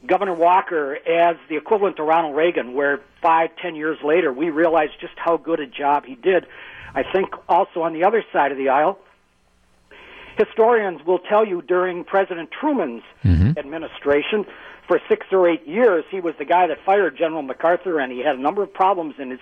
Governor 0.07 0.34
Walker 0.34 0.96
as 1.07 1.36
the 1.48 1.57
equivalent 1.57 1.96
to 1.96 2.03
Ronald 2.03 2.36
Reagan, 2.36 2.74
where 2.74 3.00
five, 3.20 3.50
ten 3.61 3.74
years 3.74 3.98
later, 4.03 4.32
we 4.32 4.50
realize 4.50 4.88
just 5.00 5.14
how 5.16 5.36
good 5.36 5.61
a 5.61 5.66
job 5.66 6.05
he 6.05 6.16
did. 6.16 6.46
I 6.94 7.05
think 7.05 7.28
also 7.48 7.82
on 7.82 7.92
the 7.92 8.05
other 8.05 8.24
side 8.32 8.53
of 8.53 8.59
the 8.59 8.68
aisle, 8.68 8.98
historians 10.36 11.05
will 11.07 11.20
tell 11.20 11.46
you 11.46 11.62
during 11.62 12.05
President 12.05 12.50
Truman's 12.50 13.03
mm-hmm. 13.24 13.59
administration, 13.59 14.44
for 14.88 15.00
six 15.09 15.26
or 15.30 15.48
eight 15.48 15.66
years, 15.66 16.05
he 16.11 16.20
was 16.20 16.34
the 16.38 16.44
guy 16.44 16.66
that 16.66 16.78
fired 16.84 17.16
General 17.16 17.42
MacArthur, 17.42 18.00
and 18.00 18.12
he 18.12 18.18
had 18.18 18.36
a 18.36 18.40
number 18.40 18.62
of 18.62 18.74
problems 18.74 19.14
in 19.18 19.30
his 19.30 19.40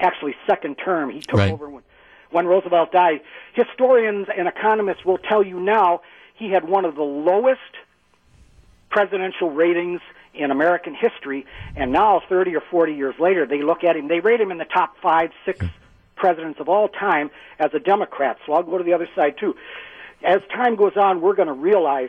actually 0.00 0.34
second 0.46 0.74
term. 0.74 1.10
He 1.10 1.20
took 1.20 1.38
Right. 1.38 1.52
over 1.52 1.70
when, 1.70 1.82
when 2.30 2.46
Roosevelt 2.46 2.92
died. 2.92 3.20
Historians 3.54 4.28
and 4.36 4.48
economists 4.48 5.04
will 5.04 5.18
tell 5.18 5.42
you 5.42 5.60
now 5.60 6.02
he 6.34 6.50
had 6.50 6.68
one 6.68 6.84
of 6.84 6.96
the 6.96 7.02
lowest 7.02 7.60
presidential 8.90 9.50
ratings 9.50 10.00
in 10.34 10.50
American 10.50 10.94
history, 10.94 11.46
and 11.76 11.92
now 11.92 12.20
30 12.28 12.54
or 12.54 12.62
40 12.70 12.94
years 12.94 13.14
later, 13.18 13.46
they 13.46 13.62
look 13.62 13.82
at 13.84 13.96
him, 13.96 14.08
they 14.08 14.20
rate 14.20 14.40
him 14.40 14.50
in 14.50 14.58
the 14.58 14.64
top 14.64 14.94
five, 15.02 15.30
six 15.44 15.64
presidents 16.16 16.60
of 16.60 16.68
all 16.68 16.88
time 16.88 17.30
as 17.58 17.70
a 17.74 17.78
Democrat. 17.78 18.36
So 18.46 18.52
I'll 18.52 18.62
go 18.62 18.78
to 18.78 18.84
the 18.84 18.92
other 18.92 19.08
side 19.16 19.34
too. 19.38 19.54
As 20.24 20.40
time 20.54 20.76
goes 20.76 20.96
on, 20.96 21.20
we're 21.20 21.34
going 21.34 21.48
to 21.48 21.54
realize 21.54 22.08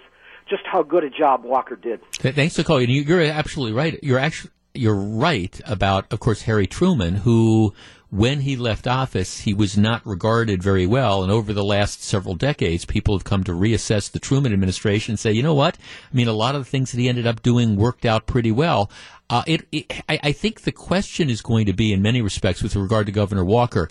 just 0.50 0.64
how 0.66 0.82
good 0.84 1.04
a 1.04 1.10
job 1.10 1.44
Walker 1.44 1.76
did. 1.76 2.02
Thanks. 2.14 2.58
You- 2.58 2.80
You're 2.80 3.22
absolutely 3.24 3.74
right. 3.74 4.00
You're 4.04 4.20
actually 4.20 4.52
you're 4.76 4.96
right 4.96 5.60
about, 5.66 6.12
of 6.14 6.20
course, 6.20 6.44
Harry 6.44 6.68
Truman, 6.68 7.16
who, 7.16 7.74
when 8.12 8.42
he 8.42 8.56
left 8.56 8.88
office, 8.88 9.42
he 9.42 9.54
was 9.54 9.78
not 9.78 10.06
regarded 10.06 10.64
very 10.64 10.88
well. 10.88 11.22
And 11.22 11.32
over 11.32 11.54
the 11.54 11.64
last 11.64 12.04
several 12.04 12.36
decades, 12.36 12.86
people 12.86 13.16
have 13.16 13.24
come 13.24 13.44
to 13.44 13.52
reassess 13.52 14.12
the 14.12 14.20
Truman 14.20 14.52
administration 14.52 15.14
and 15.14 15.20
say, 15.20 15.32
you 15.32 15.44
know 15.44 15.54
what? 15.54 15.78
I 16.12 16.16
mean, 16.16 16.28
a 16.28 16.34
lot 16.34 16.56
of 16.56 16.62
the 16.64 16.70
things 16.70 16.92
that 16.92 17.00
he 17.00 17.08
ended 17.08 17.28
up 17.28 17.44
doing 17.44 17.76
worked 17.76 18.06
out 18.06 18.26
pretty 18.26 18.52
well. 18.52 18.90
Uh, 19.30 19.44
it, 19.46 19.68
it, 19.72 19.92
I, 20.10 20.20
I 20.24 20.32
think 20.32 20.62
the 20.62 20.72
question 20.72 21.30
is 21.30 21.44
going 21.44 21.68
to 21.68 21.74
be, 21.74 21.94
in 21.94 22.02
many 22.02 22.20
respects, 22.20 22.64
with 22.64 22.76
regard 22.76 23.06
to 23.06 23.12
Governor 23.12 23.46
Walker 23.46 23.88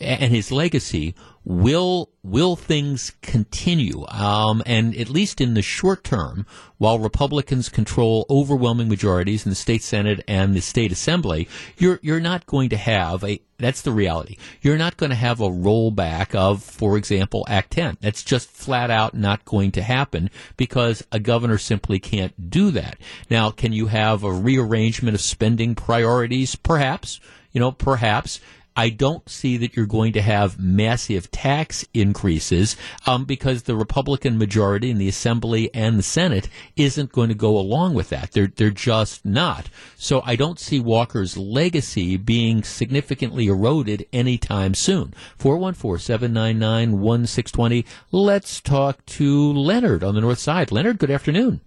and 0.00 0.32
his 0.32 0.50
legacy 0.50 1.14
will 1.44 2.10
will 2.22 2.56
things 2.56 3.12
continue 3.22 4.04
um, 4.08 4.62
and 4.66 4.94
at 4.96 5.08
least 5.08 5.40
in 5.40 5.54
the 5.54 5.62
short 5.62 6.04
term 6.04 6.46
while 6.78 6.98
republicans 6.98 7.68
control 7.68 8.26
overwhelming 8.28 8.88
majorities 8.88 9.46
in 9.46 9.50
the 9.50 9.56
state 9.56 9.82
senate 9.82 10.22
and 10.28 10.54
the 10.54 10.60
state 10.60 10.92
assembly 10.92 11.48
you're 11.78 11.98
you're 12.02 12.20
not 12.20 12.46
going 12.46 12.68
to 12.68 12.76
have 12.76 13.24
a 13.24 13.40
that's 13.60 13.82
the 13.82 13.92
reality. 13.92 14.36
You're 14.62 14.78
not 14.78 14.96
going 14.96 15.10
to 15.10 15.16
have 15.16 15.40
a 15.40 15.48
rollback 15.48 16.34
of 16.34 16.62
for 16.62 16.96
example 16.96 17.44
act 17.48 17.72
10 17.72 17.98
that's 18.00 18.22
just 18.22 18.48
flat 18.50 18.90
out 18.90 19.14
not 19.14 19.44
going 19.44 19.70
to 19.72 19.82
happen 19.82 20.30
because 20.56 21.04
a 21.12 21.20
governor 21.20 21.58
simply 21.58 21.98
can't 21.98 22.50
do 22.50 22.70
that. 22.72 22.98
Now 23.28 23.50
can 23.50 23.72
you 23.72 23.86
have 23.86 24.24
a 24.24 24.32
rearrangement 24.32 25.14
of 25.14 25.20
spending 25.20 25.74
priorities? 25.74 26.56
Perhaps. 26.56 27.20
You 27.52 27.60
know 27.60 27.72
perhaps 27.72 28.40
I 28.80 28.88
don't 28.88 29.28
see 29.28 29.58
that 29.58 29.76
you're 29.76 29.84
going 29.84 30.14
to 30.14 30.22
have 30.22 30.58
massive 30.58 31.30
tax 31.30 31.84
increases 31.92 32.78
um, 33.06 33.26
because 33.26 33.64
the 33.64 33.76
Republican 33.76 34.38
majority 34.38 34.88
in 34.88 34.96
the 34.96 35.06
Assembly 35.06 35.68
and 35.74 35.98
the 35.98 36.02
Senate 36.02 36.48
isn't 36.76 37.12
going 37.12 37.28
to 37.28 37.34
go 37.34 37.58
along 37.58 37.92
with 37.92 38.08
that. 38.08 38.32
They're 38.32 38.46
they're 38.46 38.70
just 38.70 39.22
not. 39.22 39.68
So 39.96 40.22
I 40.24 40.34
don't 40.34 40.58
see 40.58 40.80
Walker's 40.80 41.36
legacy 41.36 42.16
being 42.16 42.62
significantly 42.62 43.48
eroded 43.48 44.06
anytime 44.14 44.72
soon. 44.72 45.12
414-799-1620. 45.38 47.84
Let's 48.10 48.62
talk 48.62 49.04
to 49.04 49.52
Leonard 49.52 50.02
on 50.02 50.14
the 50.14 50.22
north 50.22 50.38
side. 50.38 50.72
Leonard, 50.72 50.96
good 50.96 51.10
afternoon. 51.10 51.60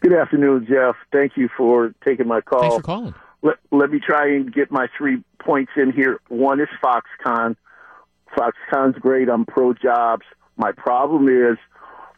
Good 0.00 0.14
afternoon, 0.14 0.66
Jeff. 0.68 0.96
Thank 1.12 1.36
you 1.36 1.48
for 1.56 1.94
taking 2.04 2.26
my 2.26 2.40
call. 2.40 2.60
Thanks 2.60 2.74
for 2.74 2.82
calling. 2.82 3.14
Let, 3.44 3.56
let 3.70 3.90
me 3.90 4.00
try 4.00 4.28
and 4.28 4.52
get 4.52 4.72
my 4.72 4.88
three 4.96 5.22
points 5.38 5.72
in 5.76 5.92
here. 5.92 6.18
One 6.28 6.60
is 6.60 6.68
Foxconn. 6.82 7.56
Foxconn's 8.34 8.98
great. 8.98 9.28
I'm 9.28 9.44
pro 9.44 9.74
jobs. 9.74 10.24
My 10.56 10.72
problem 10.72 11.28
is 11.28 11.58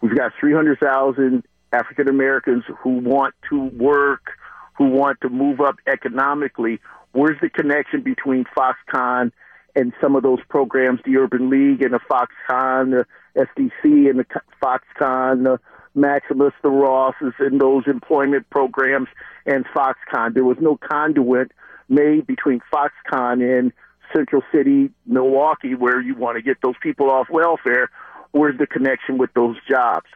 we've 0.01 0.17
got 0.17 0.33
300,000 0.39 1.43
African 1.73 2.09
Americans 2.09 2.63
who 2.81 2.99
want 2.99 3.35
to 3.51 3.65
work, 3.65 4.31
who 4.79 4.89
want 4.89 5.21
to 5.23 5.29
move 5.29 5.61
up 5.61 5.77
economically. 5.89 6.81
Where's 7.11 7.41
the 7.43 7.51
connection 7.51 8.03
between 8.03 8.45
Foxconn 8.57 9.33
and 9.75 9.93
some 10.01 10.15
of 10.15 10.23
those 10.23 10.39
programs, 10.49 11.01
the 11.05 11.17
Urban 11.17 11.51
League 11.51 11.83
and 11.83 11.93
the 11.93 12.01
Foxconn, 12.09 12.93
the 12.93 13.07
SDC 13.37 14.09
and 14.09 14.21
the 14.21 14.27
Foxconn, 14.63 15.43
the 15.43 15.61
Maximus, 15.97 16.53
the 16.63 16.69
Rosses, 16.69 17.33
and 17.39 17.61
those 17.61 17.85
employment 17.87 18.49
programs 18.51 19.09
and 19.47 19.65
Foxconn. 19.67 20.35
There 20.35 20.45
was 20.45 20.59
no 20.61 20.77
conduit 20.77 21.51
made 21.89 22.27
between 22.27 22.61
Foxconn 22.73 23.59
and 23.59 23.73
Central 24.15 24.43
City, 24.53 24.91
Milwaukee, 25.07 25.75
where 25.75 26.01
you 26.01 26.15
want 26.15 26.37
to 26.37 26.43
get 26.43 26.59
those 26.63 26.75
people 26.83 27.11
off 27.11 27.29
welfare. 27.31 27.91
Where's 28.33 28.59
the 28.59 28.67
connection 28.67 29.19
with 29.19 29.33
those 29.35 29.57
jobs? 29.69 30.07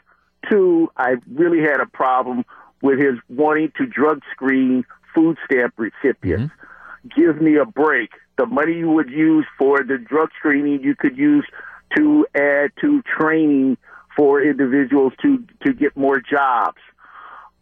Two, 0.51 0.91
I 0.97 1.17
really 1.33 1.61
had 1.61 1.81
a 1.81 1.87
problem 1.87 2.45
with 2.83 2.99
his 2.99 3.15
wanting 3.29 3.73
to 3.79 3.87
drug 3.87 4.23
screen 4.31 4.85
food 5.15 5.39
stamp 5.45 5.75
recipients. 5.77 6.53
Mm-hmm. 6.53 7.21
Give 7.21 7.41
me 7.41 7.57
a 7.57 7.65
break. 7.65 8.11
The 8.37 8.47
money 8.47 8.75
you 8.75 8.91
would 8.91 9.11
use 9.11 9.47
for 9.59 9.83
the 9.83 9.99
drug 9.99 10.31
screening, 10.39 10.83
you 10.83 10.95
could 10.95 11.17
use 11.17 11.47
to 11.97 12.27
add 12.35 12.73
to 12.81 13.03
training 13.03 13.77
for 14.21 14.43
individuals 14.43 15.15
to 15.23 15.43
to 15.65 15.73
get 15.73 15.97
more 15.97 16.21
jobs. 16.21 16.77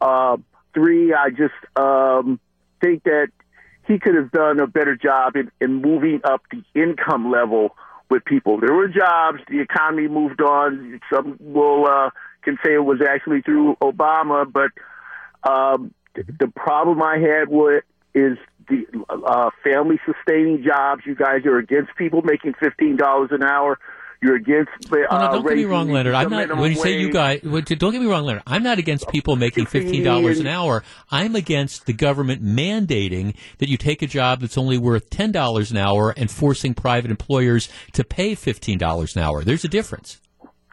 Uh, 0.00 0.36
three, 0.74 1.14
I 1.14 1.30
just 1.30 1.54
um, 1.76 2.40
think 2.80 3.04
that 3.04 3.28
he 3.86 4.00
could 4.00 4.16
have 4.16 4.32
done 4.32 4.58
a 4.58 4.66
better 4.66 4.96
job 4.96 5.36
in, 5.36 5.52
in 5.60 5.80
moving 5.80 6.20
up 6.24 6.42
the 6.50 6.64
income 6.74 7.30
level 7.30 7.76
with 8.10 8.24
people. 8.24 8.58
There 8.58 8.74
were 8.74 8.88
jobs, 8.88 9.38
the 9.48 9.60
economy 9.60 10.08
moved 10.08 10.42
on. 10.42 11.00
Some 11.14 11.36
will 11.38 11.86
uh, 11.86 12.10
can 12.42 12.58
say 12.64 12.74
it 12.74 12.84
was 12.84 13.00
actually 13.08 13.42
through 13.42 13.76
Obama, 13.80 14.44
but 14.52 14.72
um, 15.48 15.94
th- 16.16 16.26
the 16.40 16.48
problem 16.48 17.00
I 17.00 17.18
had 17.18 17.48
with 17.48 17.84
is 18.14 18.36
the 18.68 18.84
uh, 19.08 19.50
family 19.62 20.00
sustaining 20.04 20.64
jobs. 20.64 21.02
You 21.06 21.14
guys 21.14 21.46
are 21.46 21.58
against 21.58 21.94
people 21.94 22.22
making 22.22 22.54
fifteen 22.58 22.96
dollars 22.96 23.30
an 23.30 23.44
hour. 23.44 23.78
You're 24.20 24.36
against. 24.36 24.70
Uh, 24.92 24.96
Oh, 25.10 25.18
no, 25.18 25.32
don't 25.32 25.46
get 25.46 25.56
me 25.56 25.64
wrong, 25.64 25.90
Leonard. 25.90 26.14
I'm 26.14 26.28
not. 26.30 26.56
When 26.56 26.72
you 26.72 26.78
say 26.78 26.98
you 26.98 27.12
guys, 27.12 27.40
don't 27.42 27.92
get 27.92 28.00
me 28.00 28.06
wrong, 28.08 28.24
Leonard. 28.24 28.42
I'm 28.46 28.62
not 28.62 28.78
against 28.78 29.08
people 29.08 29.36
making 29.36 29.66
fifteen 29.66 30.02
dollars 30.02 30.40
an 30.40 30.46
hour. 30.48 30.82
I'm 31.10 31.36
against 31.36 31.86
the 31.86 31.92
government 31.92 32.42
mandating 32.42 33.36
that 33.58 33.68
you 33.68 33.76
take 33.76 34.02
a 34.02 34.06
job 34.06 34.40
that's 34.40 34.58
only 34.58 34.76
worth 34.78 35.08
ten 35.10 35.30
dollars 35.32 35.70
an 35.70 35.76
hour 35.76 36.12
and 36.16 36.30
forcing 36.30 36.74
private 36.74 37.10
employers 37.10 37.68
to 37.92 38.02
pay 38.04 38.34
fifteen 38.34 38.78
dollars 38.78 39.14
an 39.16 39.22
hour. 39.22 39.44
There's 39.44 39.64
a 39.64 39.68
difference. 39.68 40.20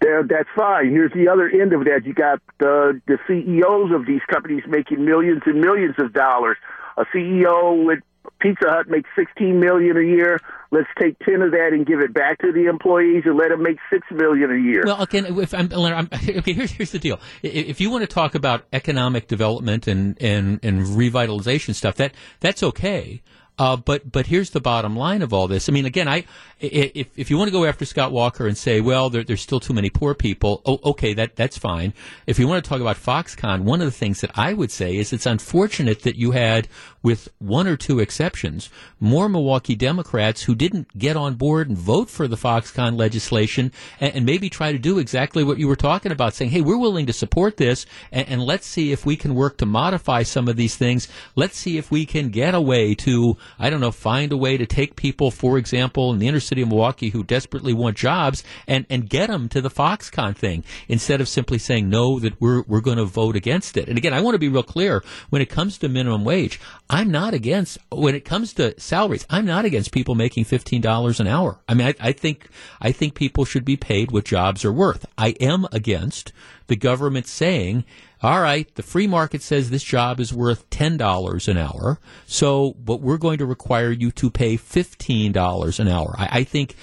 That's 0.02 0.50
fine. 0.56 0.92
Here's 0.92 1.12
the 1.14 1.28
other 1.30 1.50
end 1.50 1.74
of 1.74 1.84
that. 1.86 2.02
You 2.06 2.14
got 2.14 2.40
the 2.60 3.00
the 3.08 3.18
CEOs 3.28 3.92
of 3.94 4.06
these 4.06 4.22
companies 4.32 4.64
making 4.68 5.04
millions 5.04 5.42
and 5.46 5.60
millions 5.62 5.96
of 6.00 6.14
dollars. 6.14 6.58
A 6.98 7.06
CEO 7.14 7.86
with 7.86 8.00
Pizza 8.40 8.70
Hut 8.70 8.88
makes 8.90 9.10
16 9.18 9.60
million 9.60 9.98
a 9.98 10.02
year. 10.02 10.40
Let's 10.72 10.90
take 11.00 11.18
10 11.20 11.42
of 11.42 11.52
that 11.52 11.70
and 11.72 11.86
give 11.86 12.00
it 12.00 12.14
back 12.14 12.40
to 12.40 12.52
the 12.52 12.66
employees 12.66 13.24
and 13.26 13.38
let 13.38 13.50
them 13.50 13.64
make 13.64 13.78
6 13.92 14.06
million 14.12 14.52
a 14.52 14.58
year. 14.58 14.84
Well, 14.86 15.02
again, 15.02 15.26
if 15.40 15.54
I'm, 15.54 15.72
I'm 15.74 16.10
okay, 16.14 16.54
here's 16.54 16.72
here's 16.72 16.92
the 16.92 17.00
deal. 17.00 17.20
If 17.44 17.80
you 17.80 17.90
want 17.90 18.02
to 18.04 18.08
talk 18.08 18.36
about 18.36 18.66
economic 18.74 19.28
development 19.28 19.88
and 19.88 20.22
and 20.22 20.60
and 20.64 20.82
revitalization 20.86 21.74
stuff, 21.76 21.96
that 21.96 22.14
that's 22.40 22.64
okay. 22.64 23.22
Uh, 23.58 23.78
but 23.78 24.12
but 24.12 24.28
here's 24.28 24.50
the 24.50 24.60
bottom 24.60 24.98
line 24.98 25.22
of 25.22 25.32
all 25.32 25.48
this. 25.48 25.70
I 25.70 25.72
mean, 25.72 25.86
again, 25.86 26.10
i- 26.10 26.26
if 26.60 27.08
if 27.18 27.30
you 27.32 27.38
want 27.38 27.48
to 27.48 27.54
go 27.54 27.64
after 27.64 27.86
Scott 27.86 28.12
Walker 28.12 28.48
and 28.48 28.58
say, 28.58 28.82
well, 28.82 29.10
there, 29.10 29.24
there's 29.24 29.42
still 29.42 29.62
too 29.62 29.74
many 29.74 29.90
poor 29.90 30.14
people, 30.14 30.62
oh, 30.66 30.78
okay, 30.84 31.14
that 31.14 31.38
that's 31.38 31.58
fine. 31.58 31.94
If 32.28 32.38
you 32.38 32.50
want 32.50 32.66
to 32.66 32.70
talk 32.70 32.82
about 32.82 32.98
Foxconn, 32.98 33.62
one 33.62 33.80
of 33.80 33.86
the 33.88 33.92
things 33.98 34.20
that 34.20 34.32
I 34.38 34.52
would 34.52 34.72
say 34.72 34.98
is 34.98 35.14
it's 35.14 35.26
unfortunate 35.26 36.02
that 36.02 36.18
you 36.18 36.32
had, 36.32 36.68
with 37.06 37.30
one 37.38 37.68
or 37.68 37.78
two 37.78 38.00
exceptions, 38.00 38.72
more 39.00 39.30
Milwaukee 39.30 39.76
Democrats 39.76 40.42
who 40.42 40.56
didn't 40.56 40.98
get 40.98 41.16
on 41.16 41.36
board 41.36 41.70
and 41.70 41.78
vote 41.78 42.10
for 42.10 42.28
the 42.28 42.36
Foxconn 42.36 42.98
legislation 42.98 43.72
and, 44.00 44.16
and 44.16 44.26
maybe 44.26 44.50
try 44.50 44.72
to 44.72 44.80
do 44.80 44.98
exactly 44.98 45.44
what 45.44 45.60
you 45.60 45.68
were 45.68 45.76
talking 45.76 46.12
about, 46.12 46.34
saying, 46.34 46.50
hey, 46.50 46.62
we're 46.62 46.80
willing 46.80 47.06
to 47.06 47.14
support 47.14 47.58
this 47.58 47.86
and, 48.12 48.28
and 48.28 48.42
let's 48.42 48.66
see 48.66 48.92
if 48.92 49.06
we 49.06 49.16
can 49.16 49.36
work 49.36 49.58
to 49.58 49.68
modify 49.68 50.24
some 50.24 50.48
of 50.48 50.56
these 50.56 50.78
things. 50.78 51.08
Let's 51.36 51.56
see 51.56 51.78
if 51.78 51.92
we 51.92 52.08
can 52.08 52.30
get 52.30 52.56
a 52.56 52.60
way 52.60 52.96
to 52.96 53.38
I 53.60 53.70
don't 53.70 53.82
know, 53.82 53.92
find 53.92 54.32
a 54.32 54.38
way 54.38 54.58
to 54.58 54.66
take 54.66 54.96
people, 54.96 55.30
for 55.30 55.60
example, 55.60 56.12
in 56.12 56.18
the 56.18 56.28
inner 56.28 56.40
city 56.40 56.64
of 56.64 56.70
Milwaukee 56.70 57.10
who 57.10 57.24
desperately 57.24 57.74
want 57.74 57.98
jobs 57.98 58.44
and, 58.68 58.88
and 58.90 59.08
get 59.08 59.28
them 59.28 59.48
to 59.50 59.62
the 59.62 59.70
Foxconn 59.70 60.36
thing 60.36 60.64
instead 60.88 61.22
of 61.22 61.30
simply 61.30 61.60
saying 61.60 61.88
no, 61.88 62.18
that 62.18 62.42
we're, 62.42 62.64
we're 62.64 62.82
going 62.82 62.98
to 62.98 63.06
vote 63.06 63.36
against 63.36 63.78
it. 63.78 63.88
And 63.90 63.98
again, 64.00 64.14
I 64.14 64.22
want 64.22 64.34
to 64.34 64.40
be 64.40 64.50
real 64.50 64.64
clear 64.64 65.04
when 65.30 65.44
it 65.44 65.52
comes 65.52 65.78
to 65.78 65.88
minimum 65.88 66.24
wage, 66.26 66.60
I'm 66.90 67.10
not 67.10 67.34
against, 67.34 67.80
when 67.92 68.14
it 68.14 68.26
comes 68.26 68.54
to 68.54 68.80
salaries, 68.80 69.26
I'm 69.30 69.46
not 69.46 69.66
against 69.66 69.92
people 69.92 70.14
making 70.14 70.46
$15 70.46 71.20
an 71.20 71.28
hour. 71.28 71.60
I 71.68 71.74
mean, 71.74 71.88
I, 71.88 71.96
I 72.00 72.12
think, 72.12 72.48
I 72.80 72.92
think 72.92 73.16
people 73.16 73.44
should 73.44 73.66
be 73.66 73.76
paid 73.76 74.12
what 74.12 74.26
jobs 74.26 74.64
are 74.64 74.72
worth. 74.72 75.06
I 75.18 75.30
am 75.40 75.68
against 75.72 76.32
the 76.68 76.76
government 76.76 77.26
saying, 77.28 77.86
all 78.22 78.42
right, 78.42 78.74
the 78.76 78.84
free 78.84 79.08
market 79.08 79.42
says 79.42 79.70
this 79.70 79.84
job 79.84 80.20
is 80.20 80.34
worth 80.34 80.70
$10 80.70 81.48
an 81.48 81.58
hour, 81.58 82.00
so, 82.28 82.76
but 82.84 83.02
we're 83.02 83.18
going 83.18 83.40
to 83.40 83.46
require 83.46 83.92
you 83.92 84.12
to 84.12 84.30
pay 84.30 84.58
$15 84.58 85.80
an 85.80 85.88
hour. 85.88 86.16
I, 86.18 86.30
I 86.40 86.44
think 86.44 86.76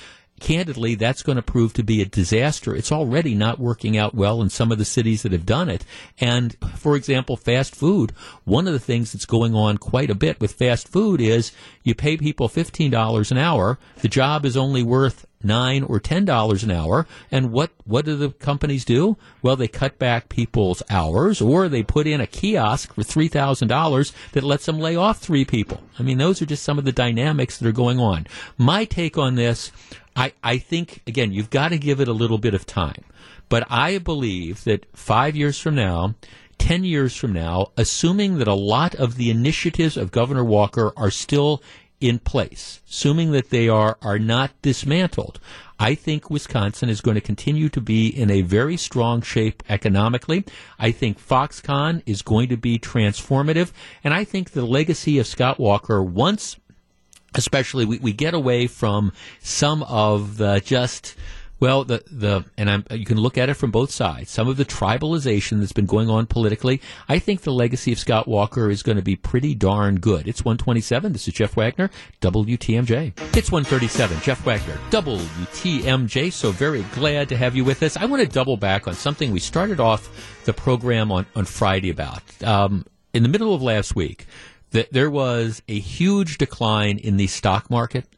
candidly, 0.43 0.97
that's 0.97 1.23
going 1.23 1.37
to 1.37 1.43
prove 1.43 1.73
to 1.75 1.83
be 1.83 2.03
a 2.03 2.07
disaster. 2.07 2.75
It's 2.75 2.93
already 2.93 3.35
not 3.35 3.59
working 3.59 3.97
out 3.97 4.15
well 4.15 4.43
in 4.43 4.51
some 4.51 4.73
of 4.73 4.79
the 4.79 4.85
cities 4.85 5.23
that 5.23 5.33
have 5.33 5.47
done 5.47 5.71
it. 5.71 5.85
And 6.19 6.57
for 6.77 6.97
example, 6.97 7.37
fast 7.37 7.75
food, 7.75 8.13
one 8.45 8.67
of 8.67 8.73
the 8.73 8.79
things 8.79 9.13
that's 9.13 9.25
going 9.25 9.55
on 9.55 9.79
quite 9.79 10.11
a 10.11 10.15
bit 10.15 10.41
with 10.41 10.53
fast 10.53 10.89
food 10.89 11.21
is 11.21 11.53
you 11.85 11.95
pay 11.95 12.17
people 12.17 12.49
$15 12.49 13.31
an 13.31 13.39
hour. 13.39 13.79
The 14.01 14.09
job 14.09 14.45
is 14.45 14.57
only 14.57 14.83
worth 14.83 15.27
nine 15.45 15.83
or 15.83 16.01
ten 16.01 16.25
dollars 16.25 16.63
an 16.63 16.71
hour. 16.71 17.07
And 17.31 17.53
what 17.53 17.71
what 17.85 18.05
do 18.05 18.17
the 18.17 18.31
companies 18.31 18.85
do? 18.85 19.17
Well, 19.43 19.57
they 19.57 19.69
cut 19.69 19.99
back 19.99 20.29
people's 20.29 20.83
hours, 20.91 21.41
or 21.41 21.69
they 21.69 21.83
put 21.83 22.07
in 22.07 22.21
a 22.21 22.27
kiosk 22.27 22.95
for 22.95 23.03
three 23.03 23.29
thousand 23.29 23.69
dollars 23.69 24.13
that 24.33 24.45
lets 24.45 24.67
them 24.67 24.79
lay 24.79 24.97
off 24.97 25.19
three 25.19 25.45
people. 25.45 25.81
I 25.99 26.03
mean, 26.03 26.19
those 26.19 26.43
are 26.43 26.47
just 26.47 26.63
some 26.63 26.79
of 26.79 26.85
the 26.85 26.93
dynamics 26.93 27.59
that 27.59 27.69
are 27.69 27.73
going 27.73 27.99
on. 27.99 28.27
My 28.57 28.85
take 28.85 29.19
on 29.19 29.35
this, 29.35 29.73
I 30.17 30.33
I 30.43 30.59
think 30.59 31.03
again, 31.07 31.33
you've 31.33 31.51
got 31.51 31.69
to 31.69 31.79
give 31.79 32.01
it 32.01 32.09
a 32.09 32.13
little 32.13 32.39
bit 32.39 32.55
of 32.55 32.67
time. 32.67 33.05
But 33.49 33.67
I 33.71 33.99
believe 33.99 34.65
that 34.65 34.87
five 34.97 35.37
years 35.37 35.59
from 35.59 35.75
now, 35.75 36.15
10 36.63 36.85
years 36.85 37.17
from 37.17 37.33
now, 37.33 37.73
assuming 37.77 38.39
that 38.39 38.47
a 38.47 38.55
lot 38.55 38.95
of 38.95 39.17
the 39.17 39.31
initiatives 39.31 39.97
of 39.97 40.13
Governor 40.13 40.45
Walker 40.45 40.93
are 40.97 41.11
still 41.11 41.61
in 42.03 42.19
place, 42.19 42.81
assuming 42.89 43.31
that 43.31 43.51
they 43.51 43.69
are, 43.69 43.97
are 44.03 44.19
not 44.19 44.51
dismantled, 44.61 45.39
I 45.79 45.95
think 45.95 46.31
Wisconsin 46.31 46.89
is 46.89 47.01
going 47.01 47.15
to 47.15 47.21
continue 47.21 47.69
to 47.71 47.81
be 47.81 48.09
in 48.09 48.31
a 48.31 48.43
very 48.43 48.77
strong 48.77 49.23
shape 49.23 49.63
economically. 49.69 50.45
I 50.79 50.91
think 50.91 51.19
Foxconn 51.19 52.03
is 52.07 52.23
going 52.23 52.49
to 52.51 52.57
be 52.57 52.79
transformative. 52.79 53.73
And 54.05 54.15
I 54.15 54.25
think 54.25 54.51
the 54.51 54.65
legacy 54.65 55.19
of 55.19 55.27
Scott 55.27 55.59
Walker, 55.59 56.03
once 56.03 56.57
especially 57.35 57.85
we, 57.85 57.99
we 57.99 58.13
get 58.13 58.35
away 58.35 58.67
from 58.67 59.13
some 59.41 59.83
of 59.85 60.37
the 60.37 60.61
just 60.65 61.17
well, 61.63 61.85
the 61.85 62.03
the 62.11 62.45
and 62.59 62.69
I'm, 62.69 62.85
you 62.91 63.05
can 63.05 63.19
look 63.19 63.39
at 63.39 63.49
it 63.49 63.55
from 63.55 63.71
both 63.71 63.93
sides. 63.93 64.33
Some 64.33 64.49
of 64.49 64.57
the 64.57 64.65
tribalization 64.65 65.61
that's 65.61 65.71
been 65.71 65.87
going 65.87 66.11
on 66.11 66.27
politically. 66.27 66.81
I 67.09 67.21
think 67.21 67.43
the 67.43 67.53
legacy 67.53 67.93
of 67.93 68.01
Scott 68.01 68.27
Walker 68.27 68.69
is 68.69 68.83
going 68.83 68.97
to 68.97 69.03
be 69.03 69.15
pretty 69.15 69.55
darn 69.55 70.01
good. 70.01 70.27
It's 70.27 70.45
127. 70.45 71.13
This 71.13 71.29
is 71.29 71.35
Jeff 71.35 71.55
Wagner, 71.55 71.89
WTMJ. 72.21 73.37
It's 73.37 73.53
137. 73.53 74.21
Jeff 74.23 74.45
Wagner, 74.45 74.77
WTMJ. 74.91 76.33
So 76.33 76.51
very 76.51 76.83
glad 76.97 77.29
to 77.29 77.37
have 77.37 77.55
you 77.55 77.65
with 77.65 77.81
us. 77.85 77.97
I 77.97 78.07
want 78.07 78.23
to 78.23 78.29
double 78.29 78.57
back 78.57 78.89
on 78.89 78.95
something 78.95 79.31
we 79.31 79.39
started 79.39 79.79
off 79.79 80.43
the 80.45 80.53
program 80.53 81.13
on 81.13 81.27
on 81.37 81.45
Friday 81.45 81.91
about. 81.91 82.25
Um, 82.43 82.87
in 83.15 83.23
the 83.23 83.29
middle 83.29 83.55
of 83.55 83.63
last 83.63 83.95
week, 83.95 84.27
that 84.73 84.93
there 84.93 85.13
was 85.13 85.63
a 85.69 85.79
huge 85.79 86.39
decline 86.39 86.99
in 86.99 87.19
the 87.19 87.29
stock 87.29 87.71
market 87.71 88.09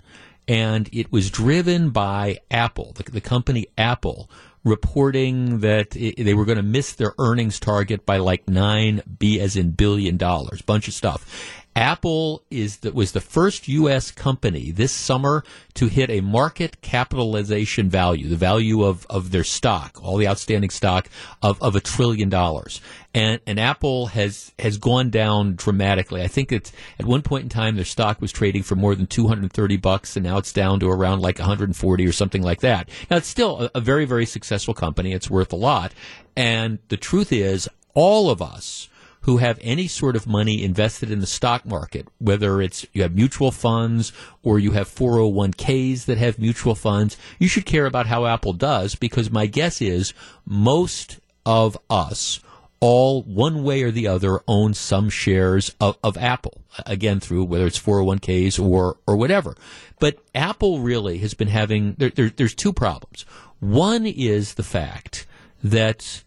and 0.46 0.88
it 0.92 1.10
was 1.10 1.30
driven 1.30 1.90
by 1.90 2.38
Apple, 2.50 2.92
the, 2.96 3.04
the 3.04 3.20
company 3.20 3.66
Apple, 3.78 4.30
reporting 4.64 5.60
that 5.60 5.94
it, 5.96 6.22
they 6.22 6.34
were 6.34 6.44
going 6.44 6.56
to 6.56 6.62
miss 6.62 6.94
their 6.94 7.14
earnings 7.18 7.60
target 7.60 8.06
by 8.06 8.16
like 8.16 8.48
nine 8.48 9.02
b 9.18 9.40
as 9.40 9.56
in 9.56 9.70
billion 9.72 10.16
dollars, 10.16 10.62
bunch 10.62 10.88
of 10.88 10.94
stuff. 10.94 11.63
Apple 11.76 12.44
is 12.50 12.78
the, 12.78 12.92
was 12.92 13.12
the 13.12 13.20
first 13.20 13.66
U.S. 13.66 14.12
company 14.12 14.70
this 14.70 14.92
summer 14.92 15.42
to 15.74 15.86
hit 15.86 16.08
a 16.08 16.20
market 16.20 16.80
capitalization 16.82 17.88
value, 17.88 18.28
the 18.28 18.36
value 18.36 18.84
of, 18.84 19.06
of 19.10 19.32
their 19.32 19.42
stock, 19.42 19.98
all 20.00 20.16
the 20.16 20.28
outstanding 20.28 20.70
stock 20.70 21.08
of, 21.42 21.60
of 21.60 21.74
a 21.74 21.80
trillion 21.80 22.28
dollars. 22.28 22.80
And, 23.12 23.40
and 23.46 23.58
Apple 23.58 24.06
has, 24.06 24.52
has 24.58 24.78
gone 24.78 25.10
down 25.10 25.56
dramatically. 25.56 26.22
I 26.22 26.28
think 26.28 26.52
it's 26.52 26.72
at 26.98 27.06
one 27.06 27.22
point 27.22 27.44
in 27.44 27.48
time 27.48 27.74
their 27.74 27.84
stock 27.84 28.20
was 28.20 28.30
trading 28.30 28.62
for 28.62 28.76
more 28.76 28.94
than 28.94 29.06
230 29.06 29.76
bucks 29.78 30.16
and 30.16 30.24
now 30.24 30.38
it's 30.38 30.52
down 30.52 30.78
to 30.80 30.88
around 30.88 31.22
like 31.22 31.38
140 31.38 32.06
or 32.06 32.12
something 32.12 32.42
like 32.42 32.60
that. 32.60 32.88
Now 33.10 33.16
it's 33.16 33.28
still 33.28 33.62
a, 33.62 33.70
a 33.76 33.80
very, 33.80 34.04
very 34.04 34.26
successful 34.26 34.74
company. 34.74 35.12
It's 35.12 35.30
worth 35.30 35.52
a 35.52 35.56
lot. 35.56 35.92
And 36.36 36.78
the 36.88 36.96
truth 36.96 37.32
is 37.32 37.68
all 37.94 38.30
of 38.30 38.42
us, 38.42 38.88
who 39.24 39.38
have 39.38 39.58
any 39.62 39.88
sort 39.88 40.16
of 40.16 40.26
money 40.26 40.62
invested 40.62 41.10
in 41.10 41.20
the 41.20 41.26
stock 41.26 41.64
market, 41.64 42.06
whether 42.18 42.60
it's 42.60 42.84
you 42.92 43.00
have 43.00 43.14
mutual 43.14 43.50
funds 43.50 44.12
or 44.42 44.58
you 44.58 44.72
have 44.72 44.86
401ks 44.86 46.04
that 46.04 46.18
have 46.18 46.38
mutual 46.38 46.74
funds, 46.74 47.16
you 47.38 47.48
should 47.48 47.64
care 47.64 47.86
about 47.86 48.06
how 48.06 48.26
Apple 48.26 48.52
does 48.52 48.94
because 48.94 49.30
my 49.30 49.46
guess 49.46 49.80
is 49.80 50.12
most 50.44 51.20
of 51.46 51.76
us 51.88 52.40
all 52.80 53.22
one 53.22 53.64
way 53.64 53.82
or 53.82 53.90
the 53.90 54.06
other 54.06 54.40
own 54.46 54.74
some 54.74 55.08
shares 55.08 55.74
of, 55.80 55.96
of 56.04 56.18
Apple 56.18 56.60
again 56.84 57.18
through 57.18 57.44
whether 57.44 57.66
it's 57.66 57.80
401ks 57.80 58.62
or 58.62 58.98
or 59.06 59.16
whatever. 59.16 59.56
But 60.00 60.18
Apple 60.34 60.80
really 60.80 61.16
has 61.18 61.32
been 61.32 61.48
having 61.48 61.94
there, 61.96 62.10
there, 62.10 62.28
there's 62.28 62.54
two 62.54 62.74
problems. 62.74 63.22
One 63.58 64.04
is 64.04 64.54
the 64.54 64.62
fact 64.62 65.26
that 65.62 66.24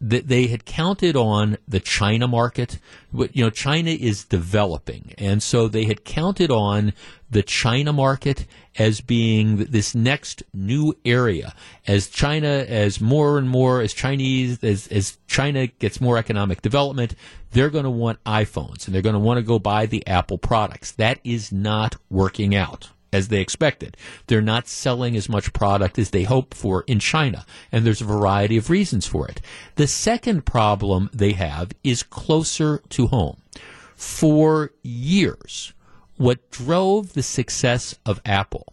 that 0.00 0.28
they 0.28 0.46
had 0.46 0.64
counted 0.64 1.16
on 1.16 1.58
the 1.66 1.80
China 1.80 2.28
market. 2.28 2.78
You 3.12 3.44
know, 3.44 3.50
China 3.50 3.90
is 3.90 4.24
developing, 4.24 5.14
and 5.18 5.42
so 5.42 5.66
they 5.68 5.84
had 5.84 6.04
counted 6.04 6.50
on 6.50 6.92
the 7.30 7.42
China 7.42 7.92
market 7.92 8.46
as 8.78 9.00
being 9.00 9.56
this 9.56 9.94
next 9.94 10.42
new 10.54 10.94
area. 11.04 11.54
As 11.86 12.08
China, 12.08 12.48
as 12.48 13.00
more 13.00 13.38
and 13.38 13.48
more, 13.48 13.80
as 13.80 13.92
Chinese, 13.92 14.62
as, 14.62 14.86
as 14.88 15.18
China 15.26 15.66
gets 15.66 16.00
more 16.00 16.16
economic 16.16 16.62
development, 16.62 17.14
they're 17.50 17.70
going 17.70 17.84
to 17.84 17.90
want 17.90 18.22
iPhones 18.24 18.86
and 18.86 18.94
they're 18.94 19.02
going 19.02 19.14
to 19.14 19.18
want 19.18 19.38
to 19.38 19.42
go 19.42 19.58
buy 19.58 19.86
the 19.86 20.06
Apple 20.06 20.38
products. 20.38 20.92
That 20.92 21.18
is 21.24 21.50
not 21.50 21.96
working 22.08 22.54
out 22.54 22.90
as 23.12 23.28
they 23.28 23.40
expected. 23.40 23.96
They're 24.26 24.40
not 24.40 24.68
selling 24.68 25.16
as 25.16 25.28
much 25.28 25.52
product 25.52 25.98
as 25.98 26.10
they 26.10 26.24
hoped 26.24 26.54
for 26.54 26.84
in 26.86 26.98
China, 26.98 27.46
and 27.72 27.84
there's 27.84 28.00
a 28.00 28.06
variety 28.06 28.56
of 28.56 28.70
reasons 28.70 29.06
for 29.06 29.28
it. 29.28 29.40
The 29.76 29.86
second 29.86 30.44
problem 30.44 31.10
they 31.12 31.32
have 31.32 31.72
is 31.82 32.02
closer 32.02 32.82
to 32.90 33.06
home. 33.06 33.38
For 33.96 34.72
years, 34.82 35.72
what 36.16 36.50
drove 36.50 37.14
the 37.14 37.22
success 37.22 37.94
of 38.04 38.20
Apple 38.24 38.72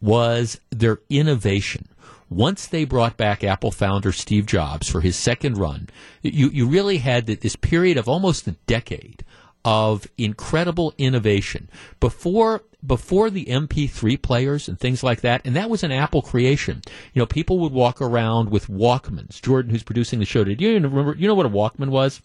was 0.00 0.60
their 0.70 1.00
innovation. 1.08 1.88
Once 2.30 2.66
they 2.66 2.84
brought 2.84 3.16
back 3.16 3.44
Apple 3.44 3.70
founder 3.70 4.10
Steve 4.10 4.46
Jobs 4.46 4.90
for 4.90 5.00
his 5.00 5.16
second 5.16 5.56
run, 5.56 5.88
you, 6.22 6.48
you 6.48 6.66
really 6.66 6.98
had 6.98 7.26
this 7.26 7.56
period 7.56 7.96
of 7.96 8.08
almost 8.08 8.48
a 8.48 8.52
decade 8.66 9.24
of 9.64 10.06
incredible 10.18 10.94
innovation. 10.98 11.68
Before 12.00 12.62
before 12.86 13.30
the 13.30 13.46
MP3 13.46 14.20
players 14.20 14.68
and 14.68 14.78
things 14.78 15.02
like 15.02 15.22
that, 15.22 15.40
and 15.44 15.56
that 15.56 15.70
was 15.70 15.82
an 15.82 15.92
Apple 15.92 16.20
creation. 16.20 16.82
You 17.14 17.20
know, 17.20 17.26
people 17.26 17.58
would 17.60 17.72
walk 17.72 18.02
around 18.02 18.50
with 18.50 18.68
Walkmans. 18.68 19.40
Jordan, 19.40 19.70
who's 19.70 19.82
producing 19.82 20.18
the 20.18 20.26
show, 20.26 20.44
did 20.44 20.60
you 20.60 20.74
remember? 20.74 21.14
You 21.16 21.26
know 21.26 21.34
what 21.34 21.46
a 21.46 21.50
Walkman 21.50 21.88
was? 21.88 22.20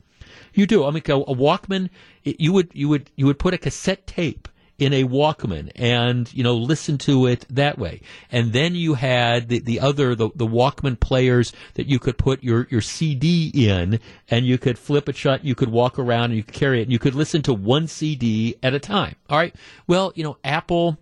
You 0.53 0.67
do. 0.67 0.85
I 0.85 0.91
mean, 0.91 1.03
a, 1.05 1.33
Walkman. 1.35 1.89
It, 2.23 2.39
you 2.39 2.51
would 2.53 2.71
you 2.73 2.89
would 2.89 3.09
you 3.15 3.25
would 3.25 3.39
put 3.39 3.53
a 3.53 3.57
cassette 3.57 4.05
tape 4.05 4.47
in 4.79 4.93
a 4.93 5.03
Walkman 5.03 5.71
and, 5.75 6.33
you 6.33 6.43
know, 6.43 6.55
listen 6.55 6.97
to 6.99 7.27
it 7.27 7.45
that 7.49 7.77
way. 7.77 8.01
And 8.31 8.53
then 8.53 8.75
you 8.75 8.95
had 8.95 9.49
the, 9.49 9.59
the 9.59 9.79
other, 9.79 10.15
the, 10.15 10.29
the 10.35 10.47
Walkman 10.47 10.99
players 10.99 11.53
that 11.75 11.87
you 11.87 11.99
could 11.99 12.17
put 12.17 12.43
your, 12.43 12.67
your 12.69 12.81
CD 12.81 13.51
in 13.53 13.99
and 14.29 14.45
you 14.45 14.57
could 14.57 14.79
flip 14.79 15.09
it 15.09 15.15
shut, 15.15 15.43
you 15.43 15.55
could 15.55 15.69
walk 15.69 15.99
around 15.99 16.25
and 16.25 16.35
you 16.35 16.43
could 16.43 16.55
carry 16.55 16.79
it 16.79 16.83
and 16.83 16.91
you 16.91 16.99
could 16.99 17.15
listen 17.15 17.41
to 17.43 17.53
one 17.53 17.87
CD 17.87 18.55
at 18.63 18.73
a 18.73 18.79
time. 18.79 19.15
All 19.29 19.37
right. 19.37 19.55
Well, 19.85 20.13
you 20.15 20.23
know, 20.23 20.37
Apple, 20.43 20.97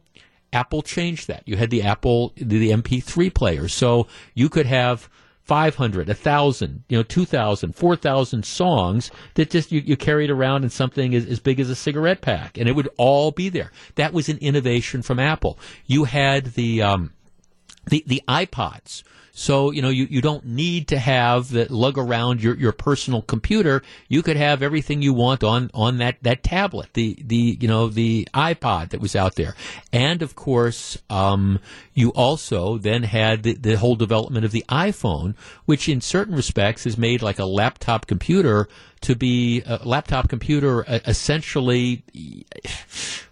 Apple 0.51 0.81
changed 0.81 1.27
that. 1.27 1.43
You 1.45 1.55
had 1.57 1.69
the 1.69 1.83
Apple, 1.83 2.33
the 2.35 2.71
MP3 2.71 3.33
player. 3.33 3.67
So 3.67 4.07
you 4.33 4.49
could 4.49 4.65
have, 4.65 5.09
500, 5.47 6.07
1,000, 6.07 6.83
you 6.89 6.97
know, 6.97 7.03
2,000, 7.03 7.73
4,000 7.73 8.45
songs 8.45 9.11
that 9.35 9.49
just 9.49 9.71
you, 9.71 9.79
you 9.79 9.95
carried 9.95 10.29
around 10.29 10.65
in 10.65 10.69
something 10.69 11.15
as, 11.15 11.25
as 11.25 11.39
big 11.39 11.61
as 11.61 11.69
a 11.69 11.75
cigarette 11.75 12.19
pack, 12.19 12.57
and 12.57 12.67
it 12.67 12.73
would 12.73 12.89
all 12.97 13.31
be 13.31 13.47
there. 13.47 13.71
That 13.95 14.11
was 14.11 14.27
an 14.27 14.37
innovation 14.39 15.01
from 15.01 15.19
Apple. 15.19 15.57
You 15.85 16.03
had 16.03 16.47
the 16.55 16.81
um, 16.81 17.13
the 17.89 18.03
the 18.05 18.21
iPods. 18.27 19.03
So, 19.39 19.69
you 19.69 19.83
know, 19.83 19.89
you, 19.89 20.07
you 20.09 20.19
don't 20.19 20.43
need 20.47 20.87
to 20.87 20.97
have 20.97 21.51
the 21.51 21.71
lug 21.71 21.99
around 21.99 22.41
your, 22.41 22.55
your 22.55 22.71
personal 22.71 23.21
computer. 23.21 23.83
You 24.07 24.23
could 24.23 24.35
have 24.35 24.63
everything 24.63 25.03
you 25.03 25.13
want 25.13 25.43
on, 25.43 25.69
on 25.75 25.99
that, 25.99 26.17
that 26.23 26.41
tablet, 26.41 26.89
the, 26.95 27.15
the, 27.23 27.55
you 27.61 27.67
know, 27.67 27.87
the 27.87 28.27
iPod 28.33 28.89
that 28.89 28.99
was 28.99 29.15
out 29.15 29.35
there. 29.35 29.53
And 29.93 30.23
of 30.23 30.35
course, 30.35 30.97
um, 31.11 31.59
you 31.93 32.09
also 32.13 32.79
then 32.79 33.03
had 33.03 33.43
the, 33.43 33.53
the 33.53 33.77
whole 33.77 33.95
development 33.95 34.43
of 34.43 34.51
the 34.51 34.65
iPhone, 34.69 35.35
which 35.65 35.87
in 35.87 36.01
certain 36.01 36.33
respects 36.33 36.85
has 36.85 36.97
made 36.97 37.21
like 37.21 37.37
a 37.37 37.45
laptop 37.45 38.07
computer 38.07 38.67
to 39.01 39.15
be 39.15 39.61
a 39.65 39.79
laptop 39.83 40.29
computer 40.29 40.87
uh, 40.89 40.99
essentially, 41.05 42.03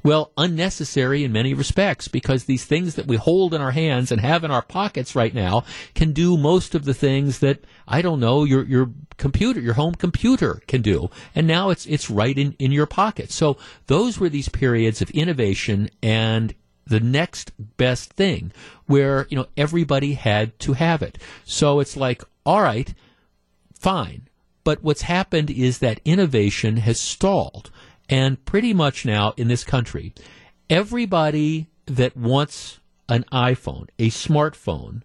well, 0.04 0.32
unnecessary 0.38 1.24
in 1.24 1.32
many 1.32 1.54
respects 1.54 2.08
because 2.08 2.46
these 2.46 2.66
things 2.66 2.96
that 2.96 3.08
we 3.08 3.16
hold 3.16 3.54
in 3.54 3.62
our 3.62 3.72
hands 3.72 4.12
and 4.12 4.22
have 4.22 4.44
in 4.44 4.52
our 4.52 4.62
pockets 4.62 5.16
right 5.16 5.34
now 5.34 5.64
can 5.94 6.12
do 6.12 6.38
most 6.38 6.76
of 6.76 6.86
the 6.86 6.94
things 6.94 7.40
that 7.40 7.64
I 7.88 8.02
don't 8.02 8.20
know 8.20 8.44
your 8.44 8.64
your 8.66 8.92
computer, 9.18 9.60
your 9.60 9.74
home 9.74 9.96
computer 9.96 10.62
can 10.68 10.82
do. 10.82 11.10
And 11.34 11.48
now 11.48 11.70
it's 11.70 11.86
it's 11.86 12.10
right 12.10 12.38
in 12.38 12.56
in 12.60 12.72
your 12.72 12.88
pocket. 12.88 13.32
So 13.32 13.58
those 13.88 14.20
were 14.20 14.30
these 14.30 14.50
periods 14.50 15.02
of 15.02 15.10
innovation 15.12 15.90
and 16.04 16.54
the 16.88 17.00
next 17.00 17.52
best 17.78 18.14
thing 18.14 18.52
where 18.86 19.26
you 19.30 19.38
know 19.38 19.48
everybody 19.58 20.14
had 20.14 20.58
to 20.60 20.74
have 20.74 21.02
it. 21.02 21.18
So 21.44 21.80
it's 21.80 21.98
like, 21.98 22.24
all 22.46 22.62
right, 22.62 22.94
fine 23.74 24.25
but 24.66 24.84
what's 24.84 25.04
happened 25.04 25.50
is 25.50 25.78
that 25.78 26.02
innovation 26.04 26.78
has 26.78 27.00
stalled. 27.00 27.72
And 28.10 28.44
pretty 28.44 28.74
much 28.74 29.06
now 29.06 29.34
in 29.38 29.48
this 29.48 29.64
country, 29.64 30.14
everybody 30.70 31.68
that 31.86 32.18
wants 32.18 32.80
an 33.08 33.24
iPhone, 33.32 33.88
a 33.98 34.10
smartphone, 34.10 35.04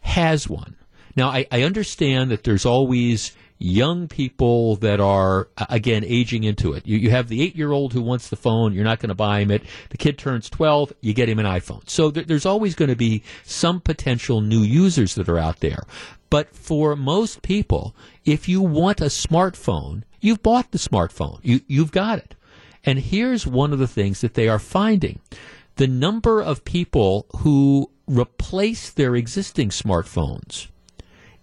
has 0.00 0.48
one. 0.48 0.76
Now, 1.16 1.28
I, 1.28 1.46
I 1.50 1.62
understand 1.62 2.30
that 2.30 2.44
there's 2.44 2.66
always 2.66 3.32
young 3.58 4.08
people 4.08 4.76
that 4.76 5.00
are 5.00 5.48
again 5.68 6.02
aging 6.04 6.44
into 6.44 6.72
it. 6.72 6.86
You, 6.86 6.96
you 6.96 7.10
have 7.10 7.28
the 7.28 7.42
eight 7.42 7.54
year 7.54 7.72
old 7.72 7.92
who 7.92 8.00
wants 8.00 8.28
the 8.28 8.36
phone. 8.36 8.72
You're 8.72 8.84
not 8.84 8.98
going 9.00 9.10
to 9.10 9.14
buy 9.14 9.40
him 9.40 9.50
it. 9.50 9.62
The 9.90 9.98
kid 9.98 10.18
turns 10.18 10.48
12. 10.50 10.94
You 11.00 11.12
get 11.12 11.28
him 11.28 11.38
an 11.38 11.46
iPhone. 11.46 11.88
So 11.88 12.10
th- 12.10 12.26
there's 12.26 12.46
always 12.46 12.74
going 12.74 12.88
to 12.88 12.96
be 12.96 13.22
some 13.44 13.80
potential 13.80 14.40
new 14.40 14.62
users 14.62 15.14
that 15.14 15.28
are 15.28 15.38
out 15.38 15.60
there. 15.60 15.82
But 16.30 16.54
for 16.54 16.96
most 16.96 17.42
people, 17.42 17.94
if 18.24 18.48
you 18.48 18.60
want 18.60 19.00
a 19.00 19.06
smartphone, 19.06 20.02
you've 20.20 20.42
bought 20.42 20.70
the 20.70 20.78
smartphone. 20.78 21.40
You, 21.42 21.60
you've 21.66 21.92
got 21.92 22.18
it. 22.18 22.34
And 22.84 22.98
here's 22.98 23.46
one 23.46 23.72
of 23.72 23.78
the 23.78 23.86
things 23.88 24.20
that 24.20 24.34
they 24.34 24.48
are 24.48 24.58
finding. 24.58 25.20
The 25.76 25.86
number 25.86 26.40
of 26.40 26.64
people 26.64 27.26
who 27.38 27.90
replace 28.06 28.90
their 28.90 29.14
existing 29.16 29.70
smartphones 29.70 30.68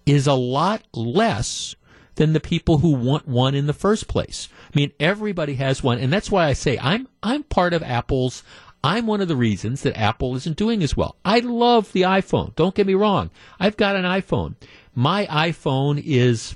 is 0.06 0.28
a 0.28 0.34
lot 0.34 0.84
less 0.94 1.76
than 2.16 2.34
the 2.34 2.40
people 2.40 2.80
who 2.80 2.92
want 2.92 3.28
one 3.28 3.56
in 3.56 3.68
the 3.68 3.74
first 3.74 4.08
place. 4.08 4.50
I 4.74 4.80
mean, 4.80 4.92
everybody 5.00 5.56
has 5.56 5.84
one, 5.84 6.00
and 6.00 6.12
that's 6.12 6.32
why 6.32 6.48
I 6.48 6.54
say 6.54 6.78
I'm 6.80 7.08
I'm 7.22 7.44
part 7.44 7.74
of 7.74 7.84
Apple's 7.84 8.44
I'm 8.84 9.08
one 9.08 9.22
of 9.22 9.28
the 9.28 9.36
reasons 9.36 9.82
that 9.84 9.98
Apple 9.98 10.36
isn't 10.36 10.58
doing 10.58 10.84
as 10.84 10.96
well. 10.96 11.16
I 11.26 11.40
love 11.40 11.92
the 11.92 12.04
iPhone. 12.04 12.56
Don't 12.56 12.76
get 12.76 12.88
me 12.88 12.94
wrong. 12.94 13.32
I've 13.60 13.78
got 13.78 13.96
an 13.96 14.06
iPhone. 14.06 14.56
My 14.96 15.26
iPhone 15.28 16.02
is 16.04 16.56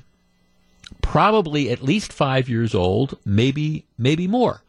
probably 1.01 1.69
at 1.69 1.83
least 1.83 2.13
five 2.13 2.47
years 2.47 2.73
old, 2.75 3.17
maybe, 3.25 3.85
maybe 3.97 4.27
more. 4.27 4.63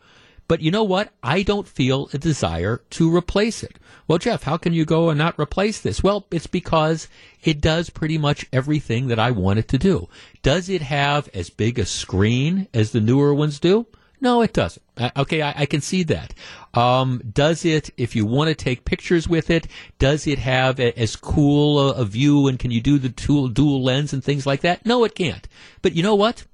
But 0.49 0.61
you 0.61 0.71
know 0.71 0.85
what? 0.85 1.13
I 1.23 1.43
don't 1.43 1.67
feel 1.67 2.11
a 2.13 2.19
desire 2.19 2.83
to 2.91 3.15
replace 3.15 3.63
it. 3.63 3.79
Well, 4.07 4.19
Jeff, 4.19 4.43
how 4.43 4.57
can 4.57 4.73
you 4.73 4.85
go 4.85 5.09
and 5.09 5.17
not 5.17 5.39
replace 5.39 5.81
this? 5.81 6.03
Well, 6.03 6.27
it's 6.31 6.47
because 6.47 7.09
it 7.43 7.61
does 7.61 7.89
pretty 7.89 8.19
much 8.19 8.47
everything 8.53 9.07
that 9.07 9.19
I 9.19 9.31
want 9.31 9.61
it 9.61 9.69
to 9.69 9.79
do. 9.79 10.09
Does 10.43 10.69
it 10.69 10.83
have 10.83 11.29
as 11.33 11.49
big 11.49 11.79
a 11.79 11.87
screen 11.87 12.69
as 12.75 12.91
the 12.91 13.01
newer 13.01 13.33
ones 13.33 13.59
do? 13.61 13.87
No, 14.23 14.41
it 14.41 14.53
doesn't. 14.53 14.85
Okay, 15.17 15.43
I, 15.43 15.53
I, 15.63 15.67
can 15.67 15.81
see 15.81 16.05
that. 16.05 16.33
Um, 16.75 17.21
does 17.33 17.65
it, 17.65 17.91
if 17.97 18.15
you 18.15 18.25
want 18.25 18.51
to 18.51 18.55
take 18.55 18.85
pictures 18.85 19.29
with 19.29 19.51
it, 19.51 19.67
does 19.99 20.29
it 20.29 20.39
have 20.39 20.79
a, 20.79 20.97
as 20.97 21.17
cool 21.17 21.81
a, 21.81 21.95
a, 21.95 22.05
view 22.05 22.47
and 22.47 22.57
can 22.57 22.71
you 22.71 22.81
do 22.81 23.01
the 23.01 23.09
dual, 23.09 23.49
dual 23.49 23.83
lens 23.83 24.13
and 24.13 24.23
things 24.23 24.47
like 24.47 24.61
that? 24.61 24.87
No, 24.87 25.03
it 25.03 25.17
can't. 25.17 25.49
But 25.83 25.95
you 25.95 26.05
know 26.05 26.15
what? 26.15 26.45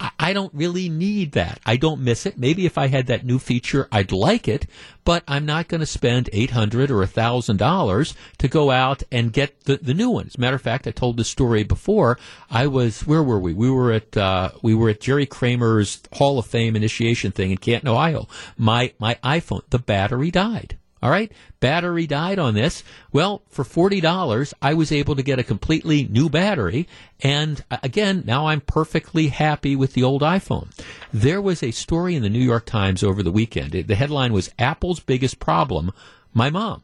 I 0.00 0.32
don't 0.32 0.52
really 0.54 0.88
need 0.88 1.32
that. 1.32 1.60
I 1.64 1.76
don't 1.76 2.00
miss 2.00 2.26
it. 2.26 2.38
Maybe 2.38 2.66
if 2.66 2.76
I 2.76 2.88
had 2.88 3.06
that 3.06 3.24
new 3.24 3.38
feature, 3.38 3.88
I'd 3.92 4.10
like 4.12 4.48
it, 4.48 4.66
but 5.04 5.22
I'm 5.28 5.46
not 5.46 5.68
going 5.68 5.80
to 5.80 5.86
spend 5.86 6.30
eight 6.32 6.50
hundred 6.50 6.90
or 6.90 7.06
thousand 7.06 7.58
dollars 7.58 8.14
to 8.38 8.48
go 8.48 8.70
out 8.70 9.02
and 9.12 9.32
get 9.32 9.64
the, 9.64 9.76
the 9.76 9.94
new 9.94 10.10
one. 10.10 10.26
As 10.26 10.34
a 10.34 10.40
matter 10.40 10.56
of 10.56 10.62
fact, 10.62 10.86
I 10.86 10.90
told 10.90 11.16
this 11.16 11.28
story 11.28 11.62
before. 11.62 12.18
I 12.50 12.66
was 12.66 13.06
where 13.06 13.22
were 13.22 13.38
we? 13.38 13.54
We 13.54 13.70
were 13.70 13.92
at 13.92 14.16
uh, 14.16 14.50
we 14.62 14.74
were 14.74 14.90
at 14.90 15.00
Jerry 15.00 15.26
Kramer's 15.26 16.00
Hall 16.12 16.38
of 16.38 16.46
Fame 16.46 16.74
initiation 16.74 17.30
thing 17.30 17.50
in 17.50 17.58
Canton, 17.58 17.88
Ohio. 17.88 18.26
My 18.58 18.92
my 18.98 19.16
iPhone, 19.22 19.62
the 19.70 19.78
battery 19.78 20.30
died. 20.30 20.78
All 21.04 21.10
right. 21.10 21.30
Battery 21.60 22.06
died 22.06 22.38
on 22.38 22.54
this. 22.54 22.82
Well, 23.12 23.42
for 23.50 23.62
$40, 23.62 24.54
I 24.62 24.72
was 24.72 24.90
able 24.90 25.16
to 25.16 25.22
get 25.22 25.38
a 25.38 25.44
completely 25.44 26.04
new 26.04 26.30
battery. 26.30 26.88
And 27.20 27.62
uh, 27.70 27.76
again, 27.82 28.22
now 28.24 28.46
I'm 28.46 28.62
perfectly 28.62 29.28
happy 29.28 29.76
with 29.76 29.92
the 29.92 30.02
old 30.02 30.22
iPhone. 30.22 30.70
There 31.12 31.42
was 31.42 31.62
a 31.62 31.72
story 31.72 32.16
in 32.16 32.22
the 32.22 32.30
New 32.30 32.42
York 32.42 32.64
Times 32.64 33.02
over 33.02 33.22
the 33.22 33.30
weekend. 33.30 33.72
The 33.72 33.94
headline 33.94 34.32
was 34.32 34.50
Apple's 34.58 34.98
biggest 34.98 35.40
problem, 35.40 35.92
my 36.32 36.48
mom. 36.48 36.82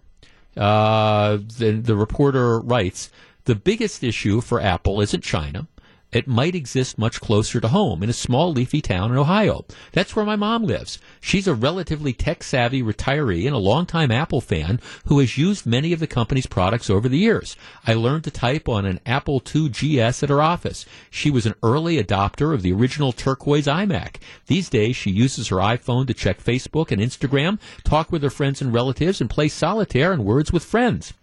Uh, 0.55 1.39
the, 1.57 1.81
the 1.83 1.97
reporter 1.97 2.61
writes, 2.61 3.09
the 3.45 3.55
biggest 3.55 4.05
issue 4.05 4.43
for 4.43 4.61
Apple 4.61 5.01
isn't 5.01 5.25
China 5.25 5.67
it 6.13 6.27
might 6.27 6.55
exist 6.55 6.99
much 6.99 7.21
closer 7.21 7.61
to 7.61 7.69
home 7.69 8.03
in 8.03 8.11
a 8.11 8.15
small 8.15 8.53
leafy 8.53 8.81
town 8.81 9.11
in 9.13 9.17
Ohio. 9.17 9.65
That's 9.93 10.17
where 10.17 10.25
my 10.25 10.37
mom 10.37 10.65
lives. 10.65 10.99
She's 11.21 11.47
a 11.47 11.55
relatively 11.55 12.13
tech 12.13 12.43
savvy 12.43 12.83
retiree 12.83 13.47
and 13.47 13.55
a 13.55 13.59
longtime 13.59 14.11
Apple 14.11 14.41
fan 14.41 14.81
who 15.07 15.19
has 15.21 15.39
used 15.39 15.67
many 15.67 15.93
of 15.93 16.01
the 16.01 16.07
company's 16.07 16.47
products 16.47 16.91
over 16.91 17.09
the 17.09 17.19
years. 17.19 17.57
I 17.87 17.95
learned 17.95 18.25
to 18.25 18.31
type 18.31 18.69
on 18.69 18.87
an 18.87 19.01
Apple 19.07 19.43
II 19.55 19.69
GS 19.69 20.23
at 20.23 20.29
her 20.29 20.43
office. 20.43 20.85
She 21.11 21.31
was 21.31 21.47
an 21.47 21.55
early 21.63 22.03
adopter 22.03 22.53
of 22.53 22.63
the 22.63 22.73
original 22.73 23.13
turquoise 23.13 23.67
iMac. 23.67 24.17
These 24.47 24.69
days, 24.69 24.97
she 24.97 25.11
uses 25.11 25.49
her 25.49 25.57
iPhone 25.57 26.07
to 26.09 26.15
check 26.15 26.43
Facebook 26.43 26.91
and 26.91 27.01
Instagram, 27.01 27.61
talk 27.85 28.11
with 28.11 28.23
her 28.23 28.31
friends 28.31 28.61
and 28.61 28.75
relatives, 28.75 29.21
and 29.21 29.31
play 29.31 29.49
solitaire 29.49 30.13
and 30.13 30.25
Words 30.25 30.53
with 30.53 30.65
Friends. 30.65 31.15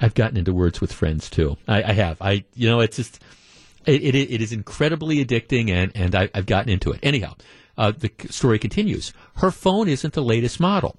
I've 0.00 0.14
gotten 0.14 0.36
into 0.36 0.52
Words 0.52 0.80
with 0.80 0.92
Friends 0.92 1.30
too. 1.30 1.56
I, 1.66 1.82
I 1.82 1.92
have. 1.92 2.20
I, 2.20 2.44
you 2.54 2.68
know, 2.68 2.80
it's 2.80 2.96
just 2.96 3.20
it, 3.86 4.02
it, 4.02 4.14
it 4.14 4.42
is 4.42 4.52
incredibly 4.52 5.24
addicting, 5.24 5.70
and, 5.70 5.92
and 5.94 6.14
I, 6.14 6.28
have 6.34 6.46
gotten 6.46 6.70
into 6.70 6.92
it. 6.92 7.00
Anyhow, 7.02 7.34
uh, 7.78 7.92
the 7.92 8.10
story 8.30 8.58
continues. 8.58 9.12
Her 9.36 9.50
phone 9.50 9.88
isn't 9.88 10.14
the 10.14 10.22
latest 10.22 10.60
model. 10.60 10.96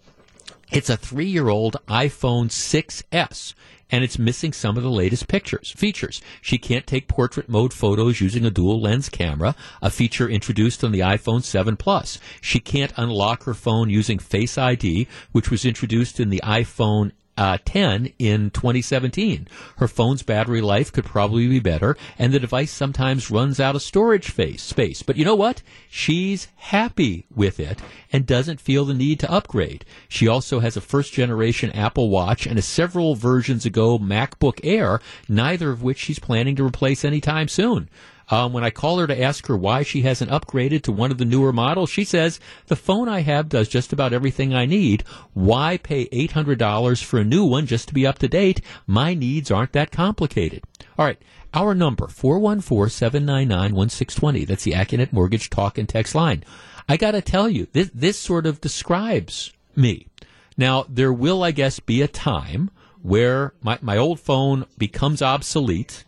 It's 0.72 0.90
a 0.90 0.98
three 0.98 1.28
year 1.28 1.48
old 1.48 1.78
iPhone 1.88 2.50
6S 2.50 3.54
and 3.90 4.04
it's 4.04 4.20
missing 4.20 4.52
some 4.52 4.76
of 4.76 4.84
the 4.84 4.90
latest 4.90 5.28
pictures 5.28 5.72
features. 5.72 6.22
She 6.42 6.58
can't 6.58 6.86
take 6.86 7.08
portrait 7.08 7.48
mode 7.48 7.74
photos 7.74 8.20
using 8.20 8.46
a 8.46 8.52
dual 8.52 8.82
lens 8.82 9.10
camera, 9.10 9.56
a 9.82 9.90
feature 9.90 10.30
introduced 10.30 10.84
on 10.84 10.92
the 10.92 11.00
iPhone 11.00 11.44
7 11.44 11.78
Plus. 11.78 12.20
She 12.42 12.60
can't 12.60 12.94
unlock 12.98 13.44
her 13.44 13.54
phone 13.54 13.90
using 13.90 14.20
Face 14.20 14.58
ID, 14.58 15.08
which 15.32 15.50
was 15.50 15.66
introduced 15.66 16.20
in 16.20 16.30
the 16.30 16.42
iPhone 16.44 17.12
uh, 17.38 17.58
10 17.66 18.14
in 18.18 18.50
2017. 18.50 19.48
Her 19.78 19.88
phone's 19.88 20.24
battery 20.24 20.62
life 20.62 20.92
could 20.92 21.06
probably 21.06 21.48
be 21.48 21.60
better, 21.60 21.96
and 22.18 22.34
the 22.34 22.40
device 22.40 22.72
sometimes 22.72 23.32
runs 23.32 23.60
out 23.60 23.76
of 23.76 23.82
storage 23.82 24.34
space. 24.34 25.04
But 25.04 25.18
you 25.18 25.26
know 25.26 25.36
what? 25.36 25.62
She's 25.90 26.48
happy 26.56 27.26
with 27.34 27.60
it 27.60 27.80
and 28.12 28.26
doesn't 28.26 28.62
feel 28.62 28.86
the 28.86 28.94
need 28.94 29.20
to 29.22 29.32
upgrade. 29.32 29.86
She 30.08 30.28
also 30.28 30.60
has 30.60 30.76
a 30.76 30.82
first 30.82 31.14
generation 31.14 31.72
Apple 31.72 32.10
Watch 32.10 32.48
and 32.48 32.58
a 32.58 32.62
several 32.62 33.16
versions 33.16 33.66
ago 33.66 34.00
MacBook 34.00 34.60
Air, 34.64 35.00
neither 35.30 35.70
of 35.70 35.84
which 35.84 36.00
she's 36.00 36.20
planning 36.20 36.56
to 36.56 36.66
replace 36.66 37.06
anytime 37.06 37.48
soon. 37.48 37.90
Um, 38.30 38.52
when 38.52 38.64
I 38.64 38.70
call 38.70 39.00
her 39.00 39.08
to 39.08 39.22
ask 39.22 39.48
her 39.48 39.56
why 39.56 39.84
she 39.84 40.02
hasn't 40.02 40.32
upgraded 40.32 40.82
to 40.84 40.92
one 40.92 41.12
of 41.12 41.18
the 41.18 41.26
newer 41.26 41.54
models, 41.54 41.90
she 41.90 42.04
says, 42.04 42.40
The 42.68 42.76
phone 42.76 43.08
I 43.08 43.22
have 43.22 43.50
does 43.50 43.70
just 43.70 43.94
about 43.94 44.14
everything 44.14 44.54
I 44.54 44.66
need. 44.66 45.04
Why 45.34 45.78
pay 45.78 46.08
$800 46.10 47.04
for 47.04 47.20
a 47.20 47.24
new 47.24 47.46
one 47.46 47.66
just 47.66 47.88
to 47.88 47.94
be 47.94 48.06
up 48.06 48.20
to 48.20 48.28
date? 48.28 48.62
My 48.86 49.14
needs 49.14 49.50
aren't 49.50 49.72
that 49.74 49.92
complicated. 49.92 50.64
All 50.98 51.06
right. 51.06 51.22
Our 51.54 51.74
number, 51.74 52.08
414-799-1620. 52.08 54.46
That's 54.46 54.64
the 54.64 54.74
Accunet 54.74 55.14
Mortgage 55.14 55.50
Talk 55.50 55.78
and 55.78 55.88
Text 55.88 56.14
line. 56.14 56.44
I 56.90 56.98
got 56.98 57.12
to 57.12 57.22
tell 57.22 57.50
you, 57.50 57.68
this, 57.72 57.90
this 57.94 58.20
sort 58.20 58.46
of 58.46 58.60
describes 58.60 59.54
me. 59.76 60.08
Now, 60.58 60.86
there 60.90 61.14
will, 61.14 61.44
I 61.44 61.52
guess, 61.52 61.80
be 61.80 62.02
a 62.02 62.08
time 62.08 62.70
where 63.02 63.54
my, 63.62 63.80
my 63.82 63.96
old 63.96 64.20
phone 64.20 64.66
becomes 64.78 65.22
obsolete 65.22 66.04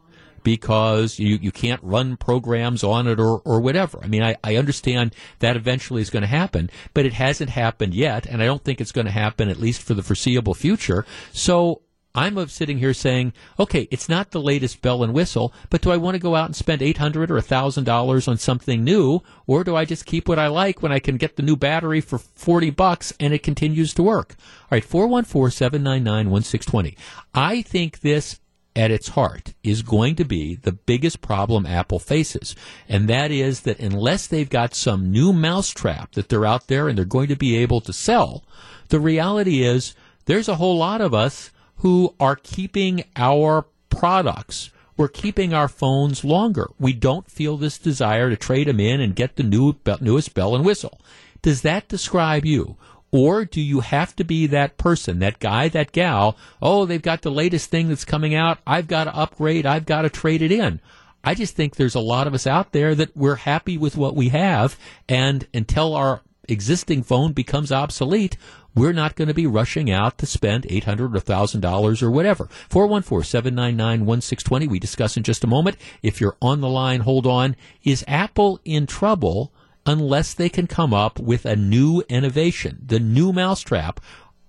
because 0.50 1.20
you, 1.20 1.38
you 1.39 1.52
can't 1.52 1.80
run 1.84 2.18
programs 2.18 2.84
on 2.84 3.06
it 3.06 3.20
or, 3.20 3.38
or 3.45 3.62
whatever. 3.62 4.00
I 4.02 4.08
mean, 4.08 4.24
I, 4.24 4.36
I 4.43 4.56
understand 4.56 5.14
that 5.38 5.56
eventually 5.56 6.02
is 6.02 6.10
going 6.10 6.24
to 6.24 6.28
happen, 6.28 6.72
but 6.95 7.06
it 7.06 7.14
hasn't 7.14 7.52
happened 7.52 7.93
yet, 7.93 8.26
and 8.26 8.41
I 8.41 8.47
don't 8.47 8.64
think 8.64 8.82
it's 8.82 8.91
going 8.91 9.06
to 9.06 9.12
happen 9.12 9.47
at 9.47 9.60
least 9.60 9.84
for 9.84 9.93
the 9.93 10.02
foreseeable 10.02 10.56
future. 10.56 11.06
So 11.34 11.84
I'm 12.16 12.47
sitting 12.47 12.80
here 12.80 12.95
saying, 12.95 13.34
okay, 13.60 13.88
it's 13.91 14.10
not 14.10 14.32
the 14.32 14.41
latest 14.41 14.82
bell 14.82 15.04
and 15.04 15.14
whistle, 15.14 15.54
but 15.70 15.82
do 15.82 15.91
I 15.91 15.97
want 15.97 16.16
to 16.16 16.20
go 16.20 16.34
out 16.34 16.47
and 16.47 16.56
spend 16.56 16.82
eight 16.82 16.97
hundred 16.97 17.30
or 17.30 17.39
thousand 17.41 17.84
dollars 17.84 18.28
on 18.28 18.39
something 18.39 18.84
new, 18.84 19.22
or 19.45 19.64
do 19.64 19.76
I 19.76 19.86
just 19.86 20.08
keep 20.08 20.28
what 20.28 20.39
I 20.39 20.47
like 20.47 20.82
when 20.82 20.91
I 20.91 20.97
can 20.97 21.18
get 21.18 21.36
the 21.36 21.43
new 21.43 21.56
battery 21.56 22.02
for 22.02 22.18
forty 22.18 22.72
bucks 22.72 23.14
and 23.20 23.36
it 23.36 23.43
continues 23.43 23.93
to 23.93 24.02
work? 24.02 24.36
All 24.64 24.70
right, 24.78 24.84
414-799-1620. 24.84 26.97
I 27.36 27.62
think 27.62 28.00
this 28.00 28.39
at 28.76 28.91
its 28.91 29.09
heart 29.09 29.53
is 29.63 29.82
going 29.82 30.15
to 30.15 30.24
be 30.24 30.55
the 30.55 30.72
biggest 30.72 31.22
problem 31.22 31.65
Apple 31.65 31.99
faces. 31.99 32.55
And 32.88 33.07
that 33.09 33.32
is 33.32 33.61
that 33.61 33.80
unless 33.80 34.28
they've 34.28 34.49
got 34.49 34.76
some 34.76 35.11
new 35.11 35.34
mousetrap 35.34 36.13
that 36.13 36.30
they're 36.30 36.45
out 36.45 36.67
there 36.67 36.88
and 36.88 36.97
they're 36.97 37.05
going 37.05 37.28
to 37.30 37.36
be 37.36 37.57
able 37.57 37.82
to 37.82 37.93
sell, 37.93 38.43
the 38.89 38.99
reality 38.99 39.63
is 39.63 39.95
there's 40.26 40.47
a 40.47 40.55
whole 40.55 40.78
lot 40.78 41.01
of 41.01 41.13
us 41.13 41.51
who 41.78 42.15
are 42.20 42.36
keeping 42.36 43.03
our 43.15 43.65
products. 43.89 44.70
We're 44.97 45.07
keeping 45.07 45.53
our 45.53 45.67
phones 45.67 46.24
longer. 46.24 46.70
We 46.80 46.93
don't 46.93 47.30
feel 47.30 47.57
this 47.57 47.78
desire 47.78 48.30
to 48.30 48.36
trade 48.36 48.67
them 48.67 48.80
in 48.80 48.99
and 49.01 49.15
get 49.15 49.36
the 49.38 49.43
new, 49.43 49.76
newest 50.01 50.34
bell 50.34 50.55
and 50.55 50.65
whistle. 50.65 50.99
Does 51.41 51.61
that 51.61 51.88
describe 51.88 52.45
you? 52.45 52.78
Or 53.12 53.45
do 53.45 53.62
you 53.62 53.80
have 53.80 54.16
to 54.18 54.24
be 54.24 54.45
that 54.47 54.78
person, 54.78 55.20
that 55.20 55.39
guy, 55.39 55.68
that 55.70 55.91
gal? 55.91 56.38
Oh, 56.62 56.86
they've 56.86 57.01
got 57.01 57.24
the 57.24 57.32
latest 57.32 57.70
thing 57.70 57.89
that's 57.89 58.05
coming 58.05 58.36
out. 58.36 58.60
I've 58.68 58.88
got 58.88 59.05
to 59.05 59.16
upgrade. 59.16 59.66
I've 59.66 59.86
got 59.86 60.03
to 60.03 60.10
trade 60.10 60.41
it 60.41 60.51
in. 60.51 60.80
I 61.24 61.34
just 61.34 61.55
think 61.55 61.76
there's 61.76 61.95
a 61.95 61.99
lot 61.99 62.28
of 62.28 62.34
us 62.34 62.47
out 62.47 62.72
there 62.72 62.95
that 62.95 63.18
we're 63.18 63.36
happy 63.36 63.78
with 63.78 63.97
what 63.97 64.16
we 64.16 64.30
have. 64.30 64.78
And 65.07 65.47
until 65.53 65.95
our 65.95 66.22
existing 66.47 67.03
phone 67.03 67.34
becomes 67.34 67.72
obsolete, 67.72 68.38
we're 68.76 68.93
not 68.93 69.16
going 69.16 69.28
to 69.28 69.34
be 69.34 69.47
rushing 69.47 69.91
out 69.91 70.18
to 70.20 70.26
spend 70.26 70.66
800 70.70 71.16
or 71.16 71.20
$1,000 71.20 72.03
or 72.03 72.12
whatever. 72.12 72.47
414-799-1620. 72.70 74.70
We 74.70 74.80
discuss 74.80 75.18
in 75.18 75.24
just 75.24 75.43
a 75.43 75.47
moment. 75.47 75.76
If 76.01 76.22
you're 76.22 76.38
on 76.41 76.62
the 76.62 76.70
line, 76.70 77.01
hold 77.01 77.28
on. 77.28 77.57
Is 77.84 78.05
Apple 78.07 78.62
in 78.64 78.88
trouble 78.88 79.51
unless 79.86 80.34
they 80.34 80.49
can 80.49 80.67
come 80.67 80.93
up 80.93 81.19
with 81.19 81.45
a 81.45 81.55
new 81.55 82.03
innovation, 82.09 82.80
the 82.86 82.99
new 82.99 83.32
mousetrap 83.34 83.99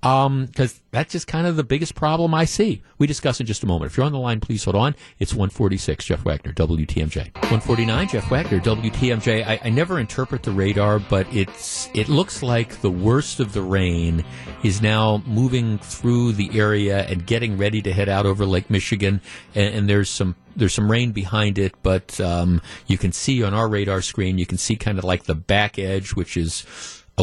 because 0.00 0.26
um, 0.26 0.80
that's 0.92 1.12
just 1.12 1.26
kind 1.26 1.46
of 1.46 1.56
the 1.56 1.64
biggest 1.64 1.94
problem 1.94 2.34
I 2.34 2.46
see. 2.46 2.82
We 2.96 3.06
discuss 3.06 3.38
in 3.38 3.46
just 3.46 3.62
a 3.62 3.66
moment. 3.66 3.90
If 3.90 3.98
you're 3.98 4.06
on 4.06 4.12
the 4.12 4.18
line, 4.18 4.40
please 4.40 4.64
hold 4.64 4.76
on. 4.76 4.96
It's 5.18 5.34
146, 5.34 6.06
Jeff 6.06 6.24
Wagner, 6.24 6.52
WTMJ. 6.52 7.34
149, 7.34 8.08
Jeff 8.08 8.30
Wagner, 8.30 8.60
WTMJ. 8.60 9.46
I, 9.46 9.60
I 9.62 9.68
never 9.68 9.98
interpret 9.98 10.42
the 10.42 10.52
radar, 10.52 11.00
but 11.00 11.26
it's 11.34 11.90
it 11.92 12.08
looks 12.08 12.42
like 12.42 12.80
the 12.80 12.90
worst 12.90 13.40
of 13.40 13.52
the 13.52 13.60
rain 13.60 14.24
is 14.64 14.80
now 14.80 15.22
moving 15.26 15.76
through 15.78 16.32
the 16.32 16.58
area 16.58 17.04
and 17.06 17.26
getting 17.26 17.58
ready 17.58 17.82
to 17.82 17.92
head 17.92 18.08
out 18.08 18.24
over 18.24 18.46
Lake 18.46 18.70
Michigan. 18.70 19.20
And, 19.54 19.74
and 19.74 19.88
there's 19.88 20.08
some 20.08 20.34
there's 20.56 20.72
some 20.72 20.90
rain 20.90 21.12
behind 21.12 21.58
it, 21.58 21.74
but 21.82 22.18
um, 22.20 22.62
you 22.86 22.96
can 22.96 23.12
see 23.12 23.42
on 23.42 23.52
our 23.52 23.68
radar 23.68 24.00
screen, 24.00 24.38
you 24.38 24.46
can 24.46 24.58
see 24.58 24.76
kind 24.76 24.98
of 24.98 25.04
like 25.04 25.24
the 25.24 25.34
back 25.34 25.78
edge, 25.78 26.14
which 26.14 26.38
is 26.38 26.64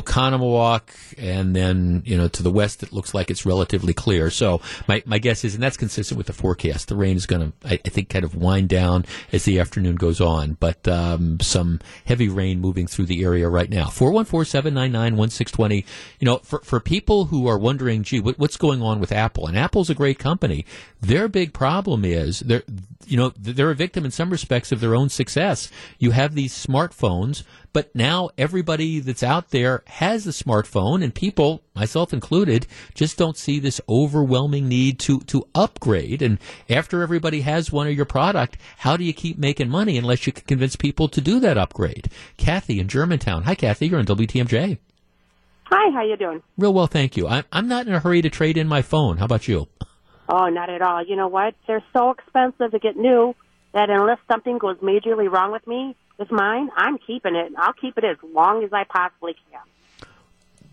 Oconomowoc, 0.01 0.81
and 1.17 1.55
then 1.55 2.03
you 2.05 2.17
know 2.17 2.27
to 2.27 2.43
the 2.43 2.51
west 2.51 2.83
it 2.83 2.93
looks 2.93 3.13
like 3.13 3.31
it's 3.31 3.45
relatively 3.45 3.93
clear. 3.93 4.29
So 4.29 4.61
my, 4.87 5.01
my 5.05 5.19
guess 5.19 5.43
is, 5.43 5.55
and 5.55 5.63
that's 5.63 5.77
consistent 5.77 6.17
with 6.17 6.27
the 6.27 6.33
forecast. 6.33 6.87
The 6.87 6.95
rain 6.95 7.17
is 7.17 7.25
going 7.25 7.51
to, 7.51 7.67
I, 7.67 7.79
I, 7.83 7.89
think, 7.89 8.09
kind 8.09 8.23
of 8.23 8.35
wind 8.35 8.69
down 8.69 9.05
as 9.31 9.45
the 9.45 9.59
afternoon 9.59 9.95
goes 9.95 10.21
on, 10.21 10.53
but 10.59 10.87
um, 10.87 11.39
some 11.39 11.79
heavy 12.05 12.29
rain 12.29 12.59
moving 12.59 12.87
through 12.87 13.05
the 13.05 13.23
area 13.23 13.49
right 13.49 13.69
now. 13.69 13.87
Four 13.87 14.11
one 14.11 14.25
four 14.25 14.45
seven 14.45 14.73
nine 14.73 14.91
nine 14.91 15.17
one 15.17 15.29
six 15.29 15.51
twenty. 15.51 15.85
You 16.19 16.25
know, 16.25 16.37
for 16.37 16.59
for 16.59 16.79
people 16.79 17.25
who 17.25 17.47
are 17.47 17.57
wondering, 17.57 18.03
gee, 18.03 18.19
what, 18.19 18.37
what's 18.37 18.57
going 18.57 18.81
on 18.81 18.99
with 18.99 19.11
Apple? 19.11 19.47
And 19.47 19.57
Apple's 19.57 19.89
a 19.89 19.95
great 19.95 20.19
company. 20.19 20.65
Their 20.99 21.27
big 21.27 21.53
problem 21.53 22.03
is 22.03 22.39
they're 22.39 22.63
you 23.05 23.17
know 23.17 23.31
they're 23.37 23.71
a 23.71 23.75
victim 23.75 24.03
in 24.03 24.11
some 24.11 24.29
respects 24.29 24.71
of 24.71 24.79
their 24.79 24.95
own 24.95 25.09
success. 25.09 25.69
You 25.99 26.11
have 26.11 26.35
these 26.35 26.53
smartphones 26.53 27.43
but 27.77 27.93
now 27.93 28.29
everybody 28.39 28.99
that's 29.01 29.21
out 29.21 29.51
there 29.51 29.83
has 29.85 30.25
a 30.25 30.31
smartphone, 30.31 31.03
and 31.03 31.13
people, 31.13 31.61
myself 31.75 32.11
included, 32.11 32.65
just 32.95 33.19
don't 33.19 33.37
see 33.37 33.59
this 33.59 33.79
overwhelming 33.87 34.67
need 34.67 34.97
to, 35.01 35.19
to 35.19 35.47
upgrade. 35.53 36.23
And 36.23 36.39
after 36.71 37.03
everybody 37.03 37.41
has 37.41 37.71
one 37.71 37.85
of 37.85 37.93
your 37.93 38.05
product, 38.05 38.57
how 38.77 38.97
do 38.97 39.03
you 39.03 39.13
keep 39.13 39.37
making 39.37 39.69
money 39.69 39.95
unless 39.95 40.25
you 40.25 40.33
can 40.33 40.43
convince 40.45 40.75
people 40.75 41.07
to 41.09 41.21
do 41.21 41.39
that 41.41 41.59
upgrade? 41.59 42.09
Kathy 42.37 42.79
in 42.79 42.87
Germantown. 42.87 43.43
Hi, 43.43 43.53
Kathy. 43.53 43.89
You're 43.89 43.99
on 43.99 44.07
WTMJ. 44.07 44.79
Hi, 45.65 45.91
how 45.91 46.03
you 46.03 46.17
doing? 46.17 46.41
Real 46.57 46.73
well, 46.73 46.87
thank 46.87 47.15
you. 47.15 47.27
I'm, 47.27 47.43
I'm 47.51 47.67
not 47.67 47.85
in 47.85 47.93
a 47.93 47.99
hurry 47.99 48.23
to 48.23 48.31
trade 48.31 48.57
in 48.57 48.67
my 48.67 48.81
phone. 48.81 49.17
How 49.17 49.25
about 49.25 49.47
you? 49.47 49.67
Oh, 50.29 50.47
not 50.47 50.69
at 50.69 50.81
all. 50.81 51.05
You 51.05 51.15
know 51.15 51.27
what? 51.27 51.55
They're 51.67 51.83
so 51.93 52.11
expensive 52.11 52.71
to 52.71 52.79
get 52.79 52.97
new 52.97 53.35
that 53.73 53.89
unless 53.89 54.19
something 54.29 54.57
goes 54.57 54.77
majorly 54.77 55.31
wrong 55.31 55.51
with 55.51 55.65
me, 55.67 55.95
with 56.17 56.31
mine, 56.31 56.69
I'm 56.75 56.97
keeping 56.97 57.35
it. 57.35 57.53
I'll 57.57 57.73
keep 57.73 57.97
it 57.97 58.03
as 58.03 58.17
long 58.33 58.63
as 58.63 58.73
I 58.73 58.83
possibly 58.83 59.35
can. 59.51 59.61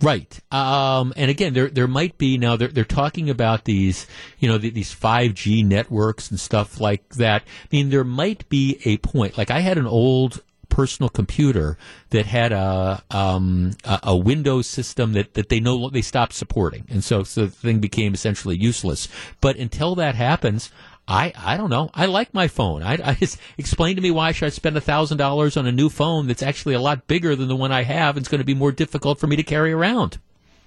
Right. 0.02 0.40
Um, 0.50 1.12
and 1.16 1.30
again, 1.30 1.54
there 1.54 1.68
there 1.68 1.86
might 1.86 2.18
be 2.18 2.36
now 2.36 2.56
they're 2.56 2.68
they're 2.68 2.84
talking 2.84 3.30
about 3.30 3.64
these 3.64 4.06
you 4.38 4.48
know 4.48 4.58
the, 4.58 4.70
these 4.70 4.92
five 4.92 5.34
G 5.34 5.62
networks 5.62 6.30
and 6.30 6.38
stuff 6.38 6.80
like 6.80 7.08
that. 7.14 7.42
I 7.42 7.68
mean, 7.70 7.90
there 7.90 8.04
might 8.04 8.48
be 8.48 8.80
a 8.84 8.98
point. 8.98 9.38
Like 9.38 9.50
I 9.50 9.60
had 9.60 9.78
an 9.78 9.86
old 9.86 10.42
personal 10.74 11.08
computer 11.08 11.78
that 12.10 12.26
had 12.26 12.50
a 12.50 13.00
um, 13.12 13.70
a, 13.84 14.00
a, 14.02 14.16
Windows 14.16 14.66
system 14.66 15.12
that, 15.12 15.34
that 15.34 15.48
they 15.48 15.60
know 15.60 15.88
they 15.88 16.02
stopped 16.02 16.32
supporting, 16.32 16.84
and 16.88 17.04
so 17.04 17.22
so 17.22 17.46
the 17.46 17.50
thing 17.50 17.78
became 17.78 18.12
essentially 18.12 18.56
useless. 18.56 19.06
But 19.40 19.56
until 19.56 19.94
that 19.94 20.16
happens, 20.16 20.72
I, 21.06 21.32
I 21.36 21.56
don't 21.56 21.70
know. 21.70 21.90
I 21.94 22.06
like 22.06 22.34
my 22.34 22.48
phone. 22.48 22.82
I, 22.82 22.98
I 23.04 23.14
just 23.14 23.38
explain 23.56 23.94
to 23.94 24.02
me 24.02 24.10
why 24.10 24.32
should 24.32 24.46
I 24.46 24.48
spend 24.48 24.82
thousand 24.82 25.18
dollars 25.18 25.56
on 25.56 25.66
a 25.66 25.72
new 25.72 25.88
phone 25.88 26.26
that's 26.26 26.42
actually 26.42 26.74
a 26.74 26.80
lot 26.80 27.06
bigger 27.06 27.36
than 27.36 27.46
the 27.46 27.56
one 27.56 27.70
I 27.70 27.84
have. 27.84 28.16
And 28.16 28.24
it's 28.24 28.28
going 28.28 28.40
to 28.40 28.44
be 28.44 28.54
more 28.54 28.72
difficult 28.72 29.20
for 29.20 29.28
me 29.28 29.36
to 29.36 29.44
carry 29.44 29.72
around. 29.72 30.18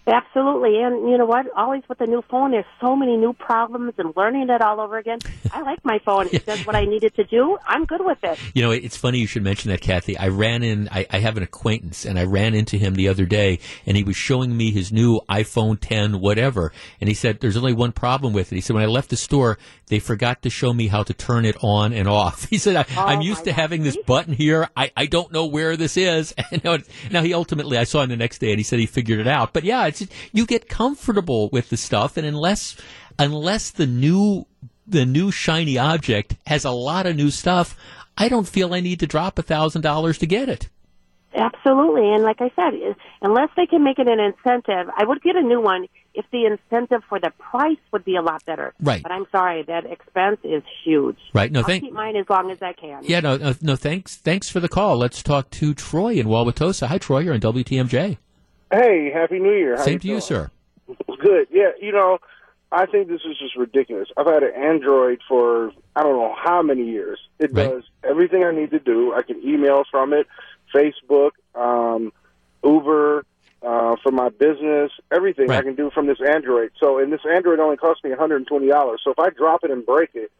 Absolutely, 0.08 0.82
and 0.82 1.10
you 1.10 1.18
know 1.18 1.26
what? 1.26 1.47
Always 1.53 1.84
with 1.89 1.97
the 1.97 2.05
new 2.05 2.22
phone, 2.22 2.51
there's 2.51 2.64
so 2.80 2.95
many 2.95 3.18
new 3.18 3.34
problems 3.34 3.93
and 3.97 4.16
learning 4.16 4.49
it 4.49 4.62
all 4.62 4.80
over 4.80 4.97
again. 4.97 5.20
I 5.51 5.62
like 5.64 5.84
my 5.84 5.99
phone; 5.99 6.30
it 6.32 6.45
does 6.45 6.66
what 6.66 6.78
I 6.78 6.86
needed 6.86 7.14
to 7.16 7.26
do. 7.26 7.58
I'm 7.68 7.84
good 7.84 7.99
with 8.05 8.24
it. 8.24 8.39
You 8.53 8.62
know, 8.62 8.72
it's 8.72 8.95
funny 8.95 9.20
you 9.20 9.28
should 9.28 9.43
mention 9.43 9.70
that, 9.70 9.82
Kathy. 9.82 10.18
I 10.18 10.30
ran 10.30 10.64
in. 10.64 10.88
I, 10.93 11.05
I 11.12 11.20
have 11.20 11.36
an 11.36 11.43
acquaintance, 11.43 12.05
and 12.05 12.18
I 12.18 12.24
ran 12.24 12.53
into 12.53 12.78
him 12.78 12.95
the 12.95 13.10
other 13.10 13.26
day, 13.26 13.60
and 13.86 13.97
he 13.97 14.05
was 14.05 14.16
showing 14.16 14.55
me 14.55 14.72
his 14.72 14.93
new 14.93 15.20
iPhone 15.30 15.78
10, 15.82 16.22
whatever, 16.22 16.72
and 17.01 17.10
he 17.10 17.14
said, 17.14 17.41
"There's 17.41 17.58
only 17.58 17.74
one 17.74 17.91
problem 17.91 18.32
with 18.32 18.53
it." 18.53 18.55
He 18.55 18.62
said, 18.62 18.76
"When 18.76 18.84
I 18.84 18.88
left 18.88 19.10
the 19.10 19.18
store, 19.18 19.58
they 19.88 19.99
forgot 19.99 20.41
to 20.43 20.49
show 20.49 20.72
me 20.72 20.88
how 20.88 21.03
to 21.03 21.14
turn 21.14 21.43
it 21.43 21.58
on 21.62 21.91
and 21.91 22.08
off." 22.08 22.47
He 22.58 22.60
said, 22.60 22.78
I, 22.78 23.12
am 23.12 23.20
oh, 23.20 23.22
used 23.22 23.43
to 23.43 23.51
God. 23.51 23.60
having 23.60 23.84
this 23.84 23.97
button 23.97 24.34
here. 24.34 24.70
I, 24.76 24.89
I 24.95 25.05
don't 25.05 25.34
know 25.34 25.47
where 25.47 25.76
this 25.76 25.97
is." 25.97 26.34
And 26.49 26.64
now 27.12 27.22
he 27.22 27.34
ultimately, 27.34 27.78
I 27.78 27.84
saw 27.84 28.03
him 28.03 28.10
the 28.10 28.16
next 28.16 28.39
day, 28.39 28.51
and 28.51 28.58
he 28.58 28.64
said 28.64 28.80
he 28.80 28.86
figured 28.86 29.20
it 29.20 29.28
out. 29.28 29.51
But 29.51 29.66
yeah, 29.66 29.86
it's 29.86 29.97
you 30.32 30.45
get 30.45 30.70
comfortable 30.70 31.50
with 31.52 31.70
the 31.70 31.78
stuff, 31.78 32.18
and 32.18 32.26
unless 32.26 32.76
unless 33.20 33.72
the 33.72 33.88
new 33.88 34.45
the 34.86 35.06
new 35.06 35.32
shiny 35.32 35.78
object 35.78 36.36
has 36.45 36.64
a 36.66 36.72
lot 36.72 37.06
of 37.06 37.16
new 37.16 37.30
stuff, 37.30 37.76
I 38.18 38.30
don't 38.30 38.48
feel 38.48 38.74
I 38.74 38.80
need 38.80 39.00
to 39.02 39.08
drop 39.08 39.38
a 39.38 39.43
thousand 39.43 39.82
dollars 39.82 40.18
to 40.20 40.26
get 40.26 40.50
it. 40.50 40.70
Absolutely, 41.36 42.14
and 42.14 42.24
like 42.24 42.38
I 42.39 42.50
said, 42.56 42.95
unless 43.22 43.50
they 43.56 43.68
can 43.68 43.84
make 43.84 44.00
it 44.00 44.08
an 44.08 44.20
incentive, 44.20 44.91
I 44.98 45.06
would 45.06 45.22
get 45.22 45.36
a 45.36 45.41
new 45.41 45.62
one 45.62 45.86
if 46.16 46.26
the 46.32 46.45
incentive 46.45 47.04
for 47.08 47.20
the 47.20 47.32
price 47.38 47.78
would 47.91 48.04
be 48.04 48.16
a 48.16 48.22
lot 48.22 48.43
better. 48.45 48.74
Right. 48.82 49.04
But 49.04 49.12
I'm 49.12 49.28
sorry, 49.32 49.62
that 49.64 49.86
expense 49.86 50.39
is 50.43 50.64
huge. 50.84 51.18
Right. 51.34 51.52
No, 51.52 51.60
I'll 51.60 51.66
thank. 51.66 51.84
keep 51.84 51.93
mine 51.93 52.16
as 52.16 52.26
long 52.28 52.50
as 52.50 52.58
I 52.62 52.74
can. 52.74 53.04
Yeah. 53.04 53.20
No, 53.20 53.38
no. 53.38 53.54
No. 53.62 53.76
Thanks. 53.76 54.16
Thanks 54.16 54.50
for 54.50 54.60
the 54.60 54.68
call. 54.68 54.98
Let's 54.98 55.22
talk 55.22 55.52
to 55.52 55.76
Troy 55.76 56.14
in 56.14 56.26
Wauwatosa. 56.26 56.88
Hi, 56.88 56.98
Troy. 56.98 57.20
You're 57.20 57.36
on 57.36 57.39
WTMJ. 57.39 58.18
Hey, 58.72 59.11
happy 59.13 59.39
New 59.39 59.51
Year. 59.53 59.78
How 59.78 59.84
Same 59.84 59.93
you 59.93 59.99
to 59.99 60.03
doing? 60.07 60.15
you, 60.15 60.22
sir. 60.22 60.51
Good. 61.20 61.47
Yeah. 61.51 61.72
You 61.82 61.91
know, 61.91 62.20
I 62.72 62.86
think 62.86 63.07
this 63.07 63.22
is 63.22 63.38
just 63.39 63.55
ridiculous. 63.55 64.09
I've 64.18 64.28
had 64.28 64.43
an 64.43 64.53
Android 64.55 65.22
for 65.28 65.72
I 65.95 66.03
don't 66.03 66.18
know 66.18 66.36
how 66.38 66.61
many 66.61 66.84
years. 66.84 67.20
It 67.39 67.51
Right. 67.53 67.70
does 67.70 67.84
everything 68.03 68.43
I 68.43 68.51
need 68.51 68.72
to 68.72 68.80
do. 68.80 69.13
I 69.13 69.22
can 69.22 69.41
email 69.43 69.84
from 69.89 70.13
it, 70.13 70.28
Facebook, 70.74 71.32
um, 71.55 72.11
Uber, 72.63 73.26
uh, 73.63 73.95
for 74.03 74.11
my 74.11 74.30
business, 74.30 74.91
everything 75.11 75.49
I 75.49 75.61
can 75.61 75.74
do 75.76 75.89
from 75.89 76.05
this 76.05 76.20
Android. 76.22 76.72
So, 76.80 76.99
and 76.99 77.11
this 77.11 77.22
Android 77.26 77.59
only 77.59 77.78
cost 77.78 78.03
me 78.03 78.11
$120. 78.11 78.97
So 79.03 79.11
if 79.11 79.18
I 79.20 79.30
drop 79.32 79.63
it 79.63 79.72
and 79.72 79.84
break 79.86 80.11
it, 80.13 80.32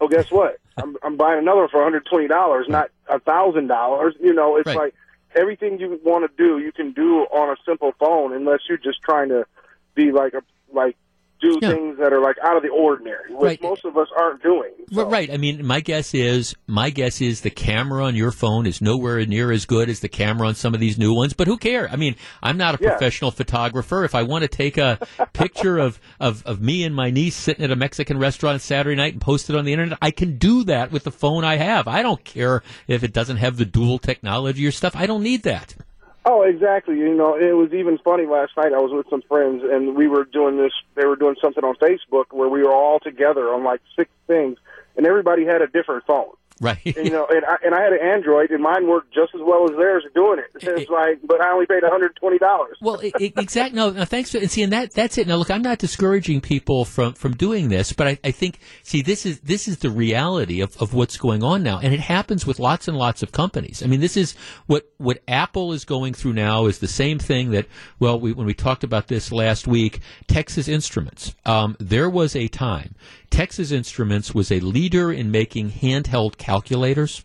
oh, 0.00 0.06
guess 0.06 0.30
what? 0.30 0.58
I'm, 0.76 0.96
I'm 1.02 1.16
buying 1.16 1.40
another 1.40 1.66
for 1.68 1.80
$120, 1.90 2.68
not 2.68 2.90
a 3.08 3.18
thousand 3.18 3.66
dollars. 3.66 4.14
You 4.20 4.32
know, 4.34 4.56
it's 4.56 4.66
Right. 4.66 4.76
like 4.76 4.94
everything 5.34 5.78
you 5.78 6.00
want 6.04 6.30
to 6.30 6.36
do, 6.36 6.58
you 6.58 6.72
can 6.72 6.92
do 6.92 7.20
on 7.20 7.50
a 7.50 7.56
simple 7.64 7.92
phone, 7.98 8.32
unless 8.32 8.60
you're 8.68 8.78
just 8.78 9.00
trying 9.02 9.28
to 9.28 9.46
be 9.94 10.12
like 10.12 10.34
a 10.34 10.42
like 10.72 10.96
do 11.40 11.58
things 11.60 11.98
that 11.98 12.12
are 12.12 12.20
like 12.20 12.36
out 12.44 12.56
of 12.56 12.62
the 12.62 12.68
ordinary, 12.68 13.30
which 13.32 13.40
Right. 13.42 13.62
most 13.62 13.84
of 13.84 13.96
us 13.96 14.08
aren't 14.18 14.42
doing. 14.42 14.70
Right, 14.92 15.06
right. 15.06 15.30
I 15.32 15.36
mean, 15.36 15.64
my 15.66 15.80
guess 15.80 16.12
is 16.14 16.54
my 16.66 16.90
guess 16.90 17.20
is 17.20 17.40
the 17.40 17.50
camera 17.50 18.04
on 18.04 18.14
your 18.14 18.30
phone 18.32 18.66
is 18.66 18.80
nowhere 18.82 19.24
near 19.26 19.50
as 19.52 19.64
good 19.66 19.88
as 19.88 20.00
the 20.00 20.08
camera 20.08 20.48
on 20.48 20.54
some 20.54 20.74
of 20.74 20.80
these 20.80 20.98
new 20.98 21.14
ones. 21.14 21.32
But 21.32 21.46
who 21.46 21.56
cares? 21.56 21.88
I 21.92 21.96
mean, 21.96 22.16
I'm 22.42 22.56
not 22.56 22.74
a 22.80 22.82
Yeah. 22.82 22.90
professional 22.90 23.30
photographer. 23.30 24.04
If 24.04 24.14
I 24.14 24.22
want 24.22 24.42
to 24.42 24.48
take 24.48 24.76
a 24.78 24.98
picture 25.32 25.78
of, 25.78 26.00
of 26.18 26.42
of 26.46 26.60
me 26.60 26.84
and 26.84 26.94
my 26.94 27.10
niece 27.10 27.36
sitting 27.36 27.64
at 27.64 27.70
a 27.70 27.76
Mexican 27.76 28.18
restaurant 28.18 28.54
on 28.54 28.60
Saturday 28.60 28.96
night 28.96 29.12
and 29.14 29.20
post 29.22 29.48
it 29.50 29.56
on 29.56 29.64
the 29.64 29.72
internet, 29.72 29.98
I 30.02 30.10
can 30.10 30.36
do 30.38 30.64
that 30.64 30.92
with 30.92 31.04
the 31.04 31.10
phone 31.10 31.44
I 31.44 31.56
have. 31.56 31.88
I 31.88 32.02
don't 32.02 32.24
care 32.24 32.62
if 32.88 33.02
it 33.04 33.12
doesn't 33.12 33.36
have 33.38 33.56
the 33.56 33.64
dual 33.64 33.98
technology 33.98 34.66
or 34.66 34.70
stuff. 34.72 34.94
I 34.96 35.06
don't 35.06 35.22
need 35.22 35.42
that. 35.44 35.74
Oh, 36.24 36.42
exactly. 36.42 36.98
You 36.98 37.14
know, 37.14 37.34
it 37.34 37.52
was 37.56 37.72
even 37.72 37.98
funny 37.98 38.26
last 38.26 38.52
night. 38.56 38.72
I 38.74 38.78
was 38.78 38.92
with 38.92 39.08
some 39.08 39.22
friends, 39.22 39.62
and 39.64 39.96
we 39.96 40.06
were 40.06 40.24
doing 40.24 40.58
this. 40.58 40.72
They 40.94 41.06
were 41.06 41.16
doing 41.16 41.36
something 41.40 41.64
on 41.64 41.76
Facebook 41.76 42.26
where 42.30 42.48
we 42.48 42.62
were 42.62 42.72
all 42.72 43.00
together 43.00 43.52
on 43.54 43.64
like 43.64 43.80
six 43.96 44.10
things, 44.26 44.58
and 44.96 45.06
everybody 45.06 45.46
had 45.46 45.62
a 45.62 45.66
different 45.66 46.04
phone. 46.06 46.32
Right. 46.60 46.84
And, 46.84 47.06
you 47.06 47.10
know, 47.10 47.26
and 47.26 47.42
I, 47.46 47.56
and 47.64 47.74
I 47.74 47.82
had 47.82 47.94
an 47.94 48.00
Android, 48.02 48.50
and 48.50 48.62
mine 48.62 48.86
worked 48.86 49.14
just 49.14 49.34
as 49.34 49.40
well 49.42 49.64
as 49.64 49.76
theirs 49.76 50.04
doing 50.14 50.40
it. 50.40 50.50
It's 50.62 50.90
like, 50.90 51.20
but 51.24 51.40
I 51.40 51.52
only 51.52 51.64
paid 51.64 51.82
one 51.82 51.90
hundred 51.90 52.14
twenty 52.16 52.36
dollars. 52.36 52.76
Well, 52.82 53.00
i 53.02 53.10
i 53.18 53.32
exactly. 53.38 53.76
No, 53.76 53.90
no, 53.90 54.04
thanks. 54.04 54.32
For, 54.32 54.38
and 54.38 54.50
see, 54.50 54.62
and 54.62 54.72
that 54.72 54.92
that's 54.92 55.16
it. 55.16 55.26
Now, 55.26 55.36
look, 55.36 55.50
I'm 55.50 55.62
not 55.62 55.78
discouraging 55.78 56.42
people 56.42 56.84
from 56.84 57.14
from 57.14 57.34
doing 57.34 57.70
this, 57.70 57.94
but 57.94 58.06
I, 58.06 58.18
I 58.22 58.30
think, 58.30 58.58
see, 58.82 59.00
this 59.00 59.24
is 59.24 59.40
this 59.40 59.68
is 59.68 59.78
the 59.78 59.88
reality 59.88 60.60
of, 60.60 60.76
of 60.82 60.92
what's 60.92 61.16
going 61.16 61.42
on 61.42 61.62
now, 61.62 61.78
and 61.78 61.94
it 61.94 62.00
happens 62.00 62.46
with 62.46 62.58
lots 62.58 62.88
and 62.88 62.96
lots 62.96 63.22
of 63.22 63.32
companies. 63.32 63.82
I 63.82 63.86
mean, 63.86 64.00
this 64.00 64.18
is 64.18 64.34
what 64.66 64.86
what 64.98 65.22
Apple 65.26 65.72
is 65.72 65.86
going 65.86 66.12
through 66.12 66.34
now 66.34 66.66
is 66.66 66.78
the 66.78 66.88
same 66.88 67.18
thing 67.18 67.52
that 67.52 67.66
well, 67.98 68.20
we, 68.20 68.34
when 68.34 68.46
we 68.46 68.52
talked 68.52 68.84
about 68.84 69.08
this 69.08 69.32
last 69.32 69.66
week, 69.66 70.00
Texas 70.26 70.68
Instruments. 70.68 71.34
Um, 71.46 71.74
there 71.80 72.10
was 72.10 72.36
a 72.36 72.48
time 72.48 72.94
Texas 73.30 73.70
Instruments 73.70 74.34
was 74.34 74.50
a 74.50 74.60
leader 74.60 75.12
in 75.12 75.30
making 75.30 75.70
handheld 75.70 76.36
calculators. 76.50 77.24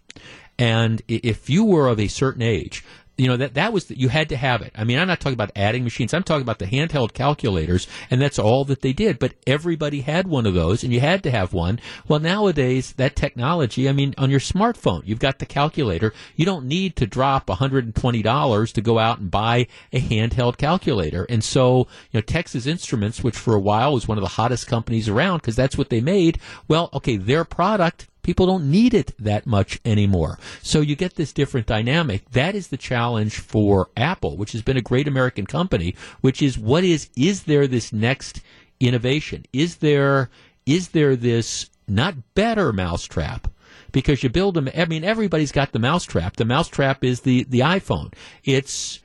And 0.59 1.01
if 1.07 1.49
you 1.49 1.65
were 1.65 1.87
of 1.87 1.99
a 1.99 2.07
certain 2.07 2.43
age, 2.43 2.83
you 3.17 3.27
know 3.27 3.37
that 3.37 3.53
that 3.53 3.71
was 3.71 3.85
the, 3.85 3.97
you 3.97 4.09
had 4.09 4.29
to 4.29 4.37
have 4.37 4.61
it. 4.61 4.73
I 4.75 4.83
mean, 4.83 4.99
I'm 4.99 5.07
not 5.07 5.19
talking 5.19 5.35
about 5.35 5.51
adding 5.55 5.83
machines. 5.83 6.13
I'm 6.13 6.23
talking 6.23 6.41
about 6.41 6.59
the 6.59 6.65
handheld 6.65 7.13
calculators, 7.13 7.87
and 8.11 8.21
that's 8.21 8.37
all 8.37 8.65
that 8.65 8.81
they 8.81 8.91
did. 8.91 9.19
But 9.19 9.35
everybody 9.47 10.01
had 10.01 10.27
one 10.27 10.45
of 10.45 10.53
those, 10.53 10.83
and 10.83 10.91
you 10.91 10.99
had 10.99 11.23
to 11.23 11.31
have 11.31 11.53
one. 11.53 11.79
Well, 12.07 12.19
nowadays 12.19 12.93
that 12.97 13.15
technology. 13.15 13.87
I 13.87 13.93
mean, 13.93 14.13
on 14.17 14.29
your 14.29 14.41
smartphone, 14.41 15.01
you've 15.05 15.19
got 15.19 15.39
the 15.39 15.45
calculator. 15.45 16.13
You 16.35 16.45
don't 16.45 16.65
need 16.65 16.97
to 16.97 17.07
drop 17.07 17.47
120 17.47 18.21
dollars 18.21 18.73
to 18.73 18.81
go 18.81 18.99
out 18.99 19.19
and 19.19 19.31
buy 19.31 19.67
a 19.93 20.01
handheld 20.01 20.57
calculator. 20.57 21.25
And 21.29 21.43
so, 21.43 21.87
you 22.11 22.17
know, 22.17 22.21
Texas 22.21 22.67
Instruments, 22.67 23.23
which 23.23 23.37
for 23.37 23.55
a 23.55 23.61
while 23.61 23.93
was 23.93 24.07
one 24.09 24.17
of 24.17 24.23
the 24.23 24.35
hottest 24.35 24.67
companies 24.67 25.07
around 25.07 25.37
because 25.37 25.55
that's 25.55 25.77
what 25.77 25.89
they 25.89 26.01
made. 26.01 26.39
Well, 26.67 26.89
okay, 26.93 27.15
their 27.15 27.45
product 27.45 28.07
People 28.25 28.47
don't 28.47 28.71
need 28.71 28.95
it 28.95 29.13
that 29.19 29.45
much 29.45 29.79
anymore. 29.85 30.39
So 30.63 30.81
you 30.81 30.95
get 30.95 31.13
this 31.13 31.31
different 31.31 31.67
dynamic. 31.67 32.27
That 32.31 32.55
is 32.55 32.69
the 32.69 32.75
challenge 32.75 33.37
for 33.37 33.89
Apple, 33.95 34.35
which 34.35 34.53
has 34.53 34.63
been 34.63 34.77
a 34.77 34.81
great 34.81 35.07
American 35.07 35.45
company, 35.45 35.93
which 36.21 36.41
is 36.41 36.57
what 36.57 36.83
is, 36.83 37.07
is 37.15 37.43
there 37.43 37.67
this 37.67 37.93
next 37.93 38.41
innovation? 38.79 39.45
Is 39.53 39.75
there, 39.75 40.31
is 40.65 40.87
there 40.87 41.15
this 41.15 41.69
not 41.87 42.15
better 42.33 42.73
mousetrap? 42.73 43.47
Because 43.91 44.23
you 44.23 44.29
build 44.29 44.55
them, 44.55 44.69
I 44.75 44.85
mean, 44.85 45.03
everybody's 45.03 45.51
got 45.51 45.71
the 45.71 45.77
mousetrap. 45.77 46.37
The 46.37 46.45
mousetrap 46.45 47.03
is 47.03 47.21
the, 47.21 47.43
the 47.43 47.59
iPhone. 47.59 48.11
It's, 48.43 49.01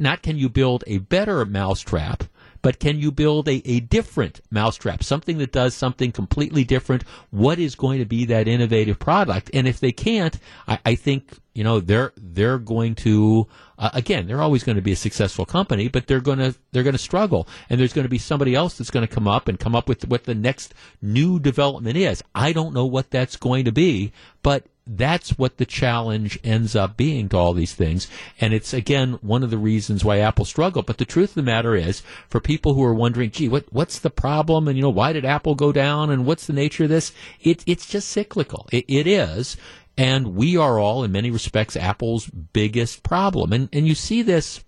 not 0.00 0.22
can 0.22 0.36
you 0.36 0.48
build 0.48 0.82
a 0.88 0.98
better 0.98 1.44
mousetrap, 1.44 2.24
but 2.62 2.78
can 2.78 2.98
you 2.98 3.12
build 3.12 3.48
a, 3.48 3.62
a 3.68 3.80
different 3.80 4.40
mousetrap, 4.50 5.02
something 5.02 5.38
that 5.38 5.52
does 5.52 5.74
something 5.74 6.12
completely 6.12 6.64
different? 6.64 7.04
What 7.30 7.58
is 7.58 7.74
going 7.74 7.98
to 7.98 8.04
be 8.04 8.24
that 8.26 8.48
innovative 8.48 8.98
product? 8.98 9.50
And 9.54 9.68
if 9.68 9.80
they 9.80 9.92
can't, 9.92 10.38
I, 10.66 10.78
I 10.84 10.94
think 10.94 11.38
you 11.54 11.64
know 11.64 11.80
they're 11.80 12.12
they're 12.16 12.58
going 12.58 12.94
to 12.96 13.48
uh, 13.78 13.90
again 13.92 14.26
they're 14.26 14.42
always 14.42 14.64
going 14.64 14.76
to 14.76 14.82
be 14.82 14.92
a 14.92 14.96
successful 14.96 15.44
company, 15.44 15.88
but 15.88 16.06
they're 16.06 16.20
going 16.20 16.38
to 16.38 16.54
they're 16.72 16.82
going 16.82 16.92
to 16.92 16.98
struggle, 16.98 17.48
and 17.68 17.80
there's 17.80 17.92
going 17.92 18.04
to 18.04 18.10
be 18.10 18.18
somebody 18.18 18.54
else 18.54 18.78
that's 18.78 18.90
going 18.90 19.06
to 19.06 19.12
come 19.12 19.28
up 19.28 19.48
and 19.48 19.58
come 19.58 19.74
up 19.74 19.88
with 19.88 20.06
what 20.08 20.24
the 20.24 20.34
next 20.34 20.74
new 21.02 21.38
development 21.38 21.96
is. 21.96 22.22
I 22.34 22.52
don't 22.52 22.74
know 22.74 22.86
what 22.86 23.10
that's 23.10 23.36
going 23.36 23.64
to 23.64 23.72
be, 23.72 24.12
but 24.42 24.64
that's 24.88 25.38
what 25.38 25.58
the 25.58 25.66
challenge 25.66 26.38
ends 26.42 26.74
up 26.74 26.96
being 26.96 27.28
to 27.28 27.36
all 27.36 27.52
these 27.52 27.74
things. 27.74 28.08
And 28.40 28.54
it's 28.54 28.72
again 28.72 29.18
one 29.20 29.42
of 29.42 29.50
the 29.50 29.58
reasons 29.58 30.04
why 30.04 30.18
Apple 30.18 30.44
struggled. 30.44 30.86
But 30.86 30.98
the 30.98 31.04
truth 31.04 31.30
of 31.30 31.34
the 31.34 31.42
matter 31.42 31.74
is, 31.74 32.02
for 32.28 32.40
people 32.40 32.74
who 32.74 32.82
are 32.84 32.94
wondering, 32.94 33.30
gee, 33.30 33.48
what 33.48 33.72
what's 33.72 33.98
the 33.98 34.10
problem? 34.10 34.66
And 34.66 34.76
you 34.76 34.82
know, 34.82 34.90
why 34.90 35.12
did 35.12 35.24
Apple 35.24 35.54
go 35.54 35.72
down? 35.72 36.10
And 36.10 36.24
what's 36.24 36.46
the 36.46 36.52
nature 36.52 36.84
of 36.84 36.90
this? 36.90 37.12
It, 37.40 37.62
it's 37.66 37.86
just 37.86 38.08
cyclical. 38.08 38.66
It, 38.72 38.84
it 38.88 39.06
is. 39.06 39.56
And 39.96 40.36
we 40.36 40.56
are 40.56 40.78
all, 40.78 41.02
in 41.02 41.10
many 41.10 41.30
respects, 41.30 41.76
Apple's 41.76 42.26
biggest 42.26 43.02
problem. 43.02 43.52
And 43.52 43.68
and 43.72 43.86
you 43.86 43.94
see 43.94 44.22
this 44.22 44.64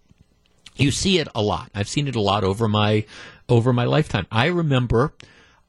you 0.77 0.91
see 0.91 1.19
it 1.19 1.29
a 1.35 1.43
lot. 1.43 1.71
I've 1.75 1.89
seen 1.89 2.09
it 2.09 2.17
a 2.17 2.21
lot 2.21 2.45
over 2.45 2.69
my 2.69 3.05
over 3.49 3.73
my 3.73 3.85
lifetime. 3.85 4.27
I 4.31 4.47
remember 4.47 5.13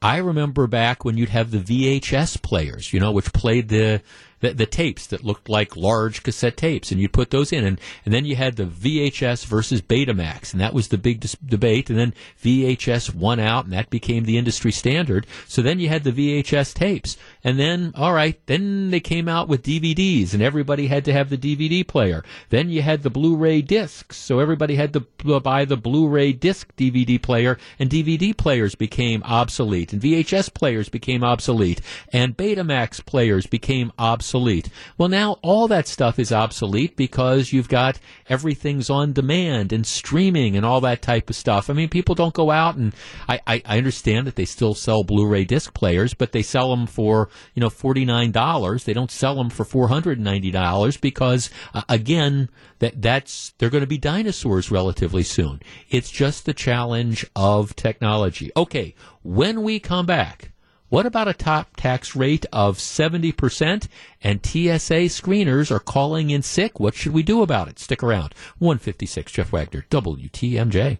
I 0.00 0.16
remember 0.16 0.66
back 0.66 1.04
when 1.04 1.16
you'd 1.16 1.28
have 1.28 1.52
the 1.52 1.58
VHS 2.00 2.42
players, 2.42 2.92
you 2.92 2.98
know, 2.98 3.12
which 3.12 3.32
played 3.32 3.68
the 3.68 4.02
the, 4.42 4.52
the 4.52 4.66
tapes 4.66 5.06
that 5.06 5.24
looked 5.24 5.48
like 5.48 5.76
large 5.76 6.22
cassette 6.22 6.56
tapes, 6.56 6.92
and 6.92 7.00
you'd 7.00 7.12
put 7.12 7.30
those 7.30 7.52
in, 7.52 7.64
and, 7.64 7.80
and 8.04 8.12
then 8.12 8.26
you 8.26 8.36
had 8.36 8.56
the 8.56 8.66
VHS 8.66 9.46
versus 9.46 9.80
Betamax, 9.80 10.52
and 10.52 10.60
that 10.60 10.74
was 10.74 10.88
the 10.88 10.98
big 10.98 11.20
dis- 11.20 11.36
debate, 11.36 11.88
and 11.88 11.98
then 11.98 12.12
VHS 12.42 13.14
won 13.14 13.40
out, 13.40 13.64
and 13.64 13.72
that 13.72 13.88
became 13.88 14.24
the 14.24 14.36
industry 14.36 14.72
standard. 14.72 15.26
So 15.48 15.62
then 15.62 15.78
you 15.78 15.88
had 15.88 16.04
the 16.04 16.12
VHS 16.12 16.74
tapes, 16.74 17.16
and 17.44 17.58
then 17.58 17.92
all 17.96 18.12
right, 18.12 18.38
then 18.46 18.90
they 18.90 19.00
came 19.00 19.28
out 19.28 19.48
with 19.48 19.62
DVDs, 19.62 20.32
and 20.32 20.42
everybody 20.42 20.86
had 20.86 21.04
to 21.06 21.12
have 21.12 21.28
the 21.28 21.38
DVD 21.38 21.86
player. 21.86 22.24
Then 22.50 22.68
you 22.68 22.82
had 22.82 23.02
the 23.02 23.10
Blu-ray 23.10 23.62
discs, 23.62 24.16
so 24.16 24.38
everybody 24.38 24.76
had 24.76 24.92
to 24.92 25.00
buy 25.40 25.64
the 25.64 25.76
Blu-ray 25.76 26.32
disc 26.32 26.74
DVD 26.76 27.20
player, 27.20 27.58
and 27.78 27.90
DVD 27.90 28.36
players 28.36 28.74
became 28.74 29.22
obsolete, 29.24 29.92
and 29.92 30.02
VHS 30.02 30.52
players 30.54 30.88
became 30.88 31.24
obsolete, 31.24 31.80
and 32.12 32.36
Betamax 32.36 33.04
players 33.04 33.46
became 33.46 33.92
obsolete. 33.98 34.68
Well, 34.98 35.08
now 35.08 35.38
all 35.42 35.68
that 35.68 35.88
stuff 35.88 36.18
is 36.18 36.32
obsolete 36.32 36.96
because 36.96 37.52
you've 37.52 37.68
got 37.68 37.98
everything's 38.28 38.90
on 38.90 39.12
demand 39.12 39.72
and 39.72 39.86
streaming 39.86 40.56
and 40.56 40.64
all 40.64 40.80
that 40.82 41.02
type 41.02 41.30
of 41.30 41.36
stuff. 41.36 41.68
I 41.68 41.72
mean, 41.72 41.88
people 41.88 42.14
don't 42.14 42.34
go 42.34 42.50
out 42.50 42.76
and 42.76 42.94
I, 43.28 43.40
I, 43.46 43.62
I 43.64 43.78
understand 43.78 44.26
that 44.26 44.36
they 44.36 44.44
still 44.44 44.74
sell 44.74 45.04
Blu-ray 45.04 45.44
disc 45.44 45.74
players, 45.74 46.14
but 46.14 46.32
they 46.32 46.42
sell 46.42 46.70
them 46.70 46.86
for 46.86 47.28
you 47.54 47.60
know 47.60 47.70
forty 47.70 48.04
nine 48.04 48.30
dollars. 48.30 48.84
They 48.84 48.92
don't 48.92 49.10
sell 49.10 49.36
them 49.36 49.50
for 49.50 49.64
four 49.64 49.88
hundred 49.88 50.18
and 50.18 50.24
ninety 50.24 50.50
dollars 50.50 50.96
because 50.96 51.50
uh, 51.74 51.82
again 51.88 52.48
that 52.78 53.00
that's 53.00 53.54
they're 53.58 53.70
going 53.70 53.82
to 53.82 53.86
be 53.86 53.98
dinosaurs 53.98 54.70
relatively 54.70 55.22
soon. 55.22 55.60
It's 55.90 56.10
just 56.10 56.44
the 56.44 56.54
challenge 56.54 57.26
of 57.36 57.76
technology. 57.76 58.50
Okay, 58.56 58.94
when 59.22 59.62
we 59.62 59.80
come 59.80 60.06
back. 60.06 60.48
What 60.88 61.06
about 61.06 61.26
a 61.26 61.32
top 61.32 61.74
tax 61.76 62.14
rate 62.14 62.44
of 62.52 62.76
70% 62.76 63.88
and 64.22 64.44
TSA 64.44 65.08
screeners 65.08 65.70
are 65.70 65.78
calling 65.78 66.28
in 66.28 66.42
sick? 66.42 66.78
What 66.78 66.94
should 66.94 67.14
we 67.14 67.22
do 67.22 67.40
about 67.40 67.68
it? 67.68 67.78
Stick 67.78 68.02
around. 68.02 68.34
156 68.58 69.32
Jeff 69.32 69.52
Wagner, 69.52 69.86
WTMJ. 69.88 70.98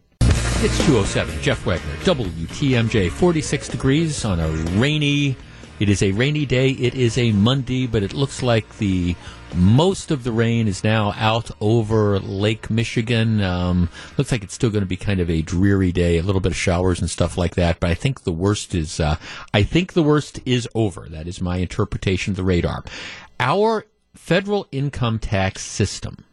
It's 0.64 0.78
207 0.86 1.42
Jeff 1.42 1.66
Wagner, 1.66 1.96
WTMJ. 2.04 3.10
46 3.10 3.68
degrees 3.68 4.24
on 4.24 4.38
a 4.38 4.48
rainy, 4.78 5.36
it 5.82 5.88
is 5.88 6.00
a 6.00 6.12
rainy 6.12 6.46
day. 6.46 6.70
It 6.70 6.94
is 6.94 7.18
a 7.18 7.32
Monday, 7.32 7.88
but 7.88 8.04
it 8.04 8.12
looks 8.12 8.40
like 8.40 8.78
the 8.78 9.16
most 9.52 10.12
of 10.12 10.22
the 10.22 10.30
rain 10.30 10.68
is 10.68 10.84
now 10.84 11.12
out 11.16 11.50
over 11.60 12.20
Lake 12.20 12.70
Michigan. 12.70 13.40
Um, 13.40 13.88
looks 14.16 14.30
like 14.30 14.44
it's 14.44 14.54
still 14.54 14.70
going 14.70 14.84
to 14.84 14.86
be 14.86 14.96
kind 14.96 15.18
of 15.18 15.28
a 15.28 15.42
dreary 15.42 15.90
day, 15.90 16.18
a 16.18 16.22
little 16.22 16.40
bit 16.40 16.52
of 16.52 16.56
showers 16.56 17.00
and 17.00 17.10
stuff 17.10 17.36
like 17.36 17.56
that. 17.56 17.80
But 17.80 17.90
I 17.90 17.94
think 17.94 18.22
the 18.22 18.30
worst 18.30 18.76
is, 18.76 19.00
uh, 19.00 19.16
I 19.52 19.64
think 19.64 19.94
the 19.94 20.04
worst 20.04 20.38
is 20.46 20.68
over. 20.72 21.08
That 21.10 21.26
is 21.26 21.40
my 21.40 21.56
interpretation 21.56 22.30
of 22.30 22.36
the 22.36 22.44
radar. 22.44 22.84
Our 23.40 23.84
federal 24.14 24.68
income 24.70 25.18
tax 25.18 25.64
system 25.64 26.24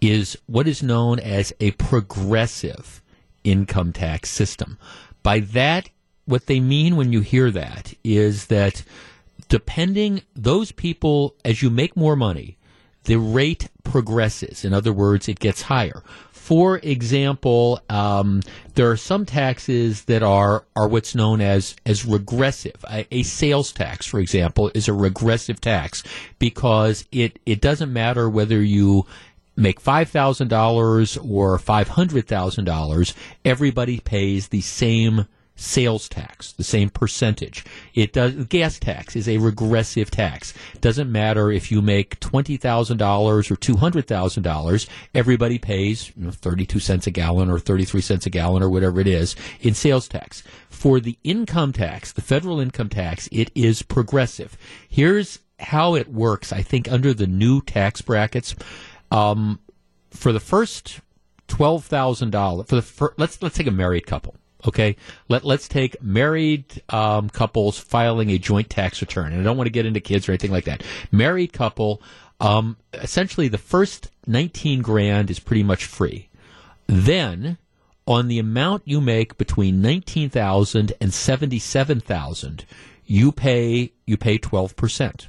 is 0.00 0.38
what 0.46 0.68
is 0.68 0.80
known 0.80 1.18
as 1.18 1.52
a 1.58 1.72
progressive 1.72 3.02
income 3.42 3.92
tax 3.92 4.30
system. 4.30 4.78
By 5.24 5.40
that, 5.40 5.90
what 6.26 6.46
they 6.46 6.60
mean 6.60 6.96
when 6.96 7.12
you 7.12 7.20
hear 7.20 7.50
that 7.50 7.94
is 8.04 8.46
that 8.46 8.82
depending 9.48 10.22
those 10.34 10.72
people 10.72 11.34
as 11.44 11.62
you 11.62 11.70
make 11.70 11.96
more 11.96 12.16
money 12.16 12.58
the 13.04 13.16
rate 13.16 13.68
progresses. 13.84 14.64
In 14.64 14.74
other 14.74 14.92
words 14.92 15.28
it 15.28 15.38
gets 15.38 15.62
higher. 15.62 16.02
For 16.32 16.78
example 16.78 17.80
um, 17.88 18.42
there 18.74 18.90
are 18.90 18.96
some 18.96 19.24
taxes 19.24 20.04
that 20.04 20.22
are 20.22 20.64
are 20.74 20.88
what's 20.88 21.14
known 21.14 21.40
as 21.40 21.76
as 21.86 22.04
regressive. 22.04 22.84
A, 22.90 23.06
a 23.10 23.22
sales 23.22 23.72
tax 23.72 24.06
for 24.06 24.20
example 24.20 24.70
is 24.74 24.88
a 24.88 24.92
regressive 24.92 25.60
tax 25.60 26.02
because 26.38 27.06
it 27.10 27.38
it 27.46 27.60
doesn't 27.60 27.92
matter 27.92 28.28
whether 28.28 28.60
you 28.60 29.06
make 29.58 29.80
$5,000 29.80 31.30
or 31.30 31.58
$500,000 31.58 33.14
everybody 33.42 34.00
pays 34.00 34.48
the 34.48 34.60
same 34.60 35.26
sales 35.56 36.08
tax, 36.08 36.52
the 36.52 36.62
same 36.62 36.90
percentage. 36.90 37.64
It 37.94 38.12
does 38.12 38.34
gas 38.46 38.78
tax 38.78 39.16
is 39.16 39.28
a 39.28 39.38
regressive 39.38 40.10
tax. 40.10 40.54
Doesn't 40.80 41.10
matter 41.10 41.50
if 41.50 41.72
you 41.72 41.82
make 41.82 42.20
twenty 42.20 42.56
thousand 42.56 42.98
dollars 42.98 43.50
or 43.50 43.56
two 43.56 43.76
hundred 43.76 44.06
thousand 44.06 44.42
dollars. 44.42 44.86
Everybody 45.14 45.58
pays 45.58 46.12
you 46.16 46.26
know, 46.26 46.30
thirty 46.30 46.66
two 46.66 46.78
cents 46.78 47.06
a 47.06 47.10
gallon 47.10 47.50
or 47.50 47.58
thirty 47.58 47.84
three 47.84 48.02
cents 48.02 48.26
a 48.26 48.30
gallon 48.30 48.62
or 48.62 48.70
whatever 48.70 49.00
it 49.00 49.08
is 49.08 49.34
in 49.60 49.74
sales 49.74 50.06
tax. 50.06 50.42
For 50.68 51.00
the 51.00 51.18
income 51.24 51.72
tax, 51.72 52.12
the 52.12 52.22
federal 52.22 52.60
income 52.60 52.90
tax, 52.90 53.28
it 53.32 53.50
is 53.54 53.82
progressive. 53.82 54.56
Here's 54.88 55.40
how 55.58 55.94
it 55.94 56.12
works. 56.12 56.52
I 56.52 56.60
think 56.60 56.90
under 56.92 57.14
the 57.14 57.26
new 57.26 57.62
tax 57.62 58.02
brackets, 58.02 58.54
um, 59.10 59.58
for 60.10 60.32
the 60.32 60.40
first 60.40 61.00
twelve 61.48 61.84
thousand 61.84 62.30
dollars 62.30 62.66
for 62.66 62.76
the 62.76 62.82
fir- 62.82 63.14
let's 63.16 63.40
let's 63.40 63.56
take 63.56 63.66
a 63.66 63.70
married 63.72 64.06
couple 64.06 64.34
Okay, 64.64 64.96
let 65.28 65.44
let's 65.44 65.68
take 65.68 66.02
married 66.02 66.82
um, 66.88 67.28
couples 67.28 67.78
filing 67.78 68.30
a 68.30 68.38
joint 68.38 68.70
tax 68.70 69.00
return, 69.00 69.32
and 69.32 69.40
I 69.40 69.44
don't 69.44 69.56
want 69.56 69.66
to 69.66 69.72
get 69.72 69.86
into 69.86 70.00
kids 70.00 70.28
or 70.28 70.32
anything 70.32 70.50
like 70.50 70.64
that. 70.64 70.82
Married 71.12 71.52
couple, 71.52 72.00
um, 72.40 72.76
essentially, 72.94 73.48
the 73.48 73.58
first 73.58 74.10
nineteen 74.26 74.82
grand 74.82 75.30
is 75.30 75.38
pretty 75.38 75.62
much 75.62 75.84
free. 75.84 76.30
Then, 76.86 77.58
on 78.06 78.28
the 78.28 78.38
amount 78.38 78.82
you 78.86 79.00
make 79.00 79.36
between 79.36 79.82
nineteen 79.82 80.30
thousand 80.30 80.94
and 81.00 81.12
seventy-seven 81.12 82.00
thousand, 82.00 82.64
you 83.04 83.32
pay 83.32 83.92
you 84.06 84.16
pay 84.16 84.38
twelve 84.38 84.74
percent. 84.74 85.28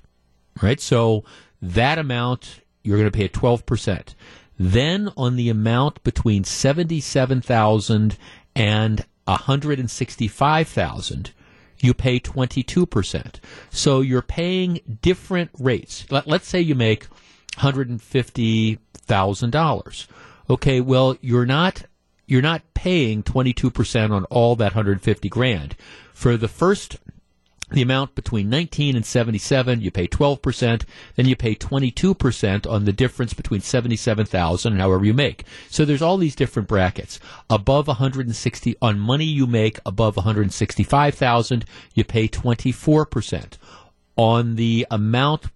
Right, 0.62 0.80
so 0.80 1.24
that 1.62 2.00
amount 2.00 2.62
you're 2.82 2.98
going 2.98 3.12
to 3.12 3.16
pay 3.16 3.26
at 3.26 3.34
twelve 3.34 3.66
percent. 3.66 4.16
Then 4.58 5.12
on 5.16 5.36
the 5.36 5.50
amount 5.50 6.04
between 6.04 6.44
seventy-seven 6.44 7.42
thousand 7.42 8.18
and 8.56 9.06
165,000, 9.28 11.32
you 11.80 11.94
pay 11.94 12.20
22%. 12.20 13.36
So 13.70 14.02
you're 14.02 14.22
paying 14.22 14.82
different 15.02 15.52
rates. 15.60 16.06
Let, 16.10 16.28
us 16.28 16.46
say 16.46 16.60
you 16.62 16.76
make 16.76 17.08
$150,000. 17.58 20.08
Okay, 20.50 20.82
well, 20.82 21.16
you're 21.22 21.46
not 21.46 21.84
you're 22.30 22.42
not 22.42 22.62
paying 22.74 23.24
22% 23.24 24.12
on 24.12 24.26
all 24.26 24.58
that 24.58 24.76
150 24.76 25.30
grand. 25.30 25.78
For 26.14 26.36
the 26.36 26.50
first 26.50 26.98
the 27.70 27.82
amount 27.82 28.16
between 28.16 28.50
19 28.50 28.96
and 28.96 29.06
77, 29.06 29.82
you 29.82 29.92
pay 29.92 30.08
12%, 30.08 30.84
then 31.16 31.26
you 31.26 31.36
pay 31.36 31.54
22% 31.54 32.70
on 32.70 32.86
the 32.86 32.94
difference 32.94 33.34
between 33.34 33.62
77,000 33.62 34.72
and 34.72 34.82
however 34.82 35.04
you 35.04 35.14
make. 35.14 35.44
So 35.70 35.84
there's 35.84 36.02
all 36.02 36.18
these 36.18 36.36
different 36.36 36.68
brackets. 36.68 37.20
Above 37.50 37.88
160, 37.88 38.76
on 38.82 39.00
money 39.00 39.26
you 39.26 39.48
make 39.48 39.80
above 39.86 40.16
165,000, 40.16 41.66
you 41.94 42.04
pay 42.06 42.28
24%. 42.28 43.58
On 44.16 44.56
the 44.56 44.88
amount 44.90 45.48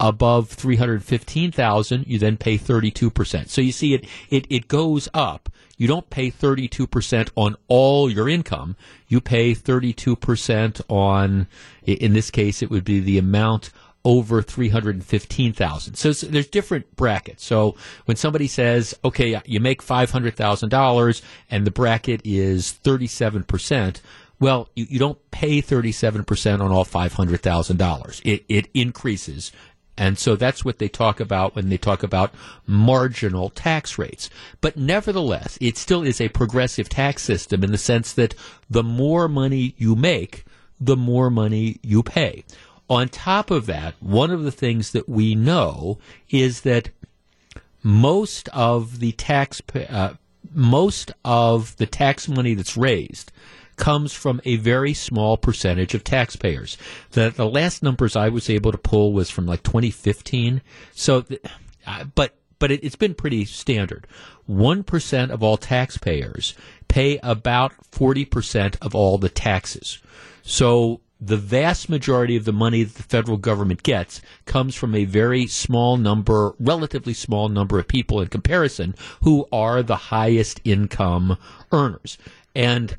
above 0.00 0.50
315,000, 0.50 2.06
you 2.06 2.18
then 2.18 2.36
pay 2.36 2.56
32%. 2.56 3.48
So 3.48 3.60
you 3.60 3.72
see 3.72 3.94
it, 3.94 4.06
it, 4.30 4.46
it 4.48 4.68
goes 4.68 5.08
up 5.12 5.48
you 5.78 5.86
don't 5.86 6.10
pay 6.10 6.30
32% 6.30 7.30
on 7.36 7.56
all 7.68 8.10
your 8.10 8.28
income. 8.28 8.76
You 9.06 9.20
pay 9.20 9.54
32% 9.54 10.82
on, 10.88 11.46
in 11.86 12.12
this 12.12 12.30
case, 12.30 12.62
it 12.62 12.70
would 12.70 12.84
be 12.84 12.98
the 13.00 13.16
amount 13.16 13.70
over 14.04 14.42
315,000. 14.42 15.94
So 15.94 16.12
there's 16.12 16.48
different 16.48 16.96
brackets. 16.96 17.44
So 17.44 17.76
when 18.06 18.16
somebody 18.16 18.48
says, 18.48 18.94
okay, 19.04 19.40
you 19.46 19.60
make 19.60 19.82
$500,000 19.82 21.22
and 21.50 21.66
the 21.66 21.70
bracket 21.70 22.20
is 22.24 22.78
37%, 22.82 24.00
well, 24.40 24.68
you, 24.74 24.86
you 24.88 24.98
don't 24.98 25.30
pay 25.30 25.62
37% 25.62 26.60
on 26.60 26.72
all 26.72 26.84
$500,000. 26.84 28.20
It, 28.24 28.44
it 28.48 28.68
increases 28.74 29.52
and 29.98 30.16
so 30.16 30.36
that's 30.36 30.64
what 30.64 30.78
they 30.78 30.88
talk 30.88 31.18
about 31.18 31.56
when 31.56 31.68
they 31.70 31.76
talk 31.76 32.04
about 32.04 32.32
marginal 32.66 33.50
tax 33.50 33.98
rates. 33.98 34.30
But 34.60 34.76
nevertheless, 34.76 35.58
it 35.60 35.76
still 35.76 36.04
is 36.04 36.20
a 36.20 36.28
progressive 36.28 36.88
tax 36.88 37.24
system 37.24 37.64
in 37.64 37.72
the 37.72 37.78
sense 37.78 38.12
that 38.12 38.36
the 38.70 38.84
more 38.84 39.26
money 39.26 39.74
you 39.76 39.96
make, 39.96 40.44
the 40.80 40.96
more 40.96 41.30
money 41.30 41.80
you 41.82 42.04
pay. 42.04 42.44
On 42.88 43.08
top 43.08 43.50
of 43.50 43.66
that, 43.66 43.94
one 44.00 44.30
of 44.30 44.44
the 44.44 44.52
things 44.52 44.92
that 44.92 45.08
we 45.08 45.34
know 45.34 45.98
is 46.30 46.60
that 46.60 46.90
most 47.82 48.48
of 48.50 49.00
the 49.00 49.12
tax 49.12 49.60
uh, 49.90 50.14
most 50.54 51.10
of 51.24 51.76
the 51.76 51.86
tax 51.86 52.28
money 52.28 52.54
that's 52.54 52.76
raised 52.76 53.32
comes 53.78 54.12
from 54.12 54.40
a 54.44 54.56
very 54.56 54.92
small 54.92 55.36
percentage 55.36 55.94
of 55.94 56.04
taxpayers. 56.04 56.76
The, 57.12 57.30
the 57.30 57.48
last 57.48 57.82
numbers 57.82 58.16
I 58.16 58.28
was 58.28 58.50
able 58.50 58.72
to 58.72 58.78
pull 58.78 59.12
was 59.12 59.30
from 59.30 59.46
like 59.46 59.62
2015. 59.62 60.60
So, 60.92 61.24
uh, 61.86 62.04
but 62.14 62.34
but 62.58 62.72
it, 62.72 62.82
has 62.82 62.96
been 62.96 63.14
pretty 63.14 63.44
standard. 63.44 64.06
One 64.46 64.82
percent 64.82 65.30
of 65.30 65.42
all 65.42 65.56
taxpayers 65.56 66.54
pay 66.88 67.18
about 67.22 67.72
forty 67.92 68.24
percent 68.24 68.76
of 68.82 68.94
all 68.94 69.18
the 69.18 69.28
taxes. 69.28 69.98
So 70.42 71.00
the 71.20 71.36
vast 71.36 71.88
majority 71.88 72.36
of 72.36 72.44
the 72.44 72.52
money 72.52 72.84
that 72.84 72.94
the 72.94 73.02
federal 73.02 73.36
government 73.36 73.82
gets 73.82 74.20
comes 74.44 74.74
from 74.74 74.94
a 74.94 75.04
very 75.04 75.46
small 75.46 75.96
number, 75.96 76.54
relatively 76.60 77.12
small 77.12 77.48
number 77.48 77.78
of 77.78 77.88
people 77.88 78.20
in 78.20 78.28
comparison, 78.28 78.94
who 79.22 79.46
are 79.50 79.82
the 79.82 79.96
highest 79.96 80.60
income 80.64 81.36
earners. 81.72 82.18
And 82.54 82.96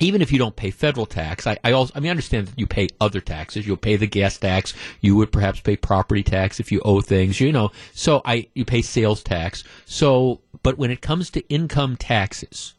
even 0.00 0.22
if 0.22 0.32
you 0.32 0.38
don't 0.38 0.56
pay 0.56 0.70
federal 0.70 1.06
tax, 1.06 1.46
I, 1.46 1.58
I 1.64 1.72
also 1.72 1.92
I 1.94 2.00
mean 2.00 2.08
I 2.08 2.10
understand 2.10 2.48
that 2.48 2.58
you 2.58 2.66
pay 2.66 2.88
other 3.00 3.20
taxes. 3.20 3.66
You'll 3.66 3.76
pay 3.76 3.96
the 3.96 4.06
gas 4.06 4.38
tax. 4.38 4.74
You 5.00 5.16
would 5.16 5.32
perhaps 5.32 5.60
pay 5.60 5.76
property 5.76 6.22
tax 6.22 6.60
if 6.60 6.72
you 6.72 6.80
owe 6.84 7.00
things. 7.00 7.40
You 7.40 7.52
know, 7.52 7.70
so 7.92 8.22
I 8.24 8.48
you 8.54 8.64
pay 8.64 8.82
sales 8.82 9.22
tax. 9.22 9.64
So, 9.84 10.40
but 10.62 10.78
when 10.78 10.90
it 10.90 11.00
comes 11.00 11.30
to 11.30 11.48
income 11.48 11.96
taxes 11.96 12.74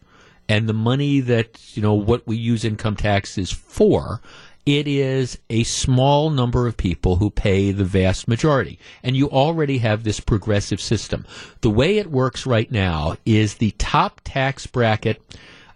and 0.50 0.68
the 0.68 0.74
money 0.74 1.22
that 1.22 1.76
you 1.76 1.82
know 1.82 1.94
what 1.94 2.28
we 2.28 2.36
use 2.36 2.66
income 2.66 2.96
taxes 2.96 3.52
for, 3.52 4.22
it 4.66 4.88
is 4.88 5.38
a 5.50 5.64
small 5.64 6.32
number 6.32 6.68
of 6.68 6.76
people 6.76 7.18
who 7.18 7.30
pay 7.30 7.72
the 7.72 7.86
vast 7.86 8.28
majority. 8.28 8.80
And 9.04 9.16
you 9.16 9.30
already 9.30 9.78
have 9.78 10.04
this 10.04 10.20
progressive 10.20 10.82
system. 10.82 11.26
The 11.62 11.70
way 11.70 11.98
it 11.98 12.12
works 12.12 12.46
right 12.46 12.72
now 12.72 13.16
is 13.26 13.56
the 13.56 13.72
top 13.78 14.22
tax 14.24 14.66
bracket 14.66 15.22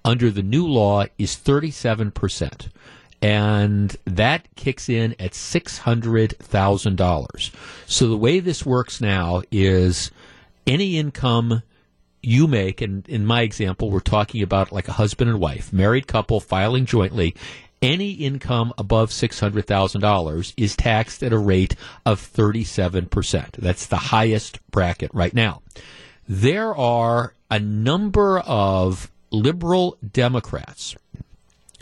under 0.03 0.31
the 0.31 0.43
new 0.43 0.67
law 0.67 1.05
is 1.17 1.35
37%. 1.35 2.69
And 3.21 3.97
that 4.05 4.47
kicks 4.55 4.87
in 4.87 5.13
at 5.19 5.33
$600,000. 5.33 7.51
So 7.85 8.07
the 8.07 8.17
way 8.17 8.39
this 8.39 8.65
works 8.65 9.01
now 9.01 9.41
is 9.51 10.09
any 10.65 10.97
income 10.97 11.63
you 12.21 12.47
make, 12.47 12.81
and 12.81 13.07
in 13.07 13.25
my 13.25 13.41
example, 13.41 13.89
we're 13.89 13.99
talking 13.99 14.41
about 14.41 14.71
like 14.71 14.87
a 14.87 14.93
husband 14.93 15.29
and 15.29 15.39
wife, 15.39 15.73
married 15.73 16.07
couple 16.07 16.39
filing 16.39 16.85
jointly, 16.85 17.35
any 17.81 18.11
income 18.11 18.73
above 18.77 19.09
$600,000 19.09 20.53
is 20.57 20.75
taxed 20.75 21.23
at 21.23 21.31
a 21.31 21.37
rate 21.37 21.75
of 22.05 22.21
37%. 22.21 23.51
That's 23.51 23.85
the 23.85 23.95
highest 23.95 24.59
bracket 24.69 25.11
right 25.13 25.33
now. 25.33 25.61
There 26.27 26.75
are 26.75 27.35
a 27.49 27.59
number 27.59 28.39
of 28.39 29.09
liberal 29.31 29.97
Democrats 30.11 30.95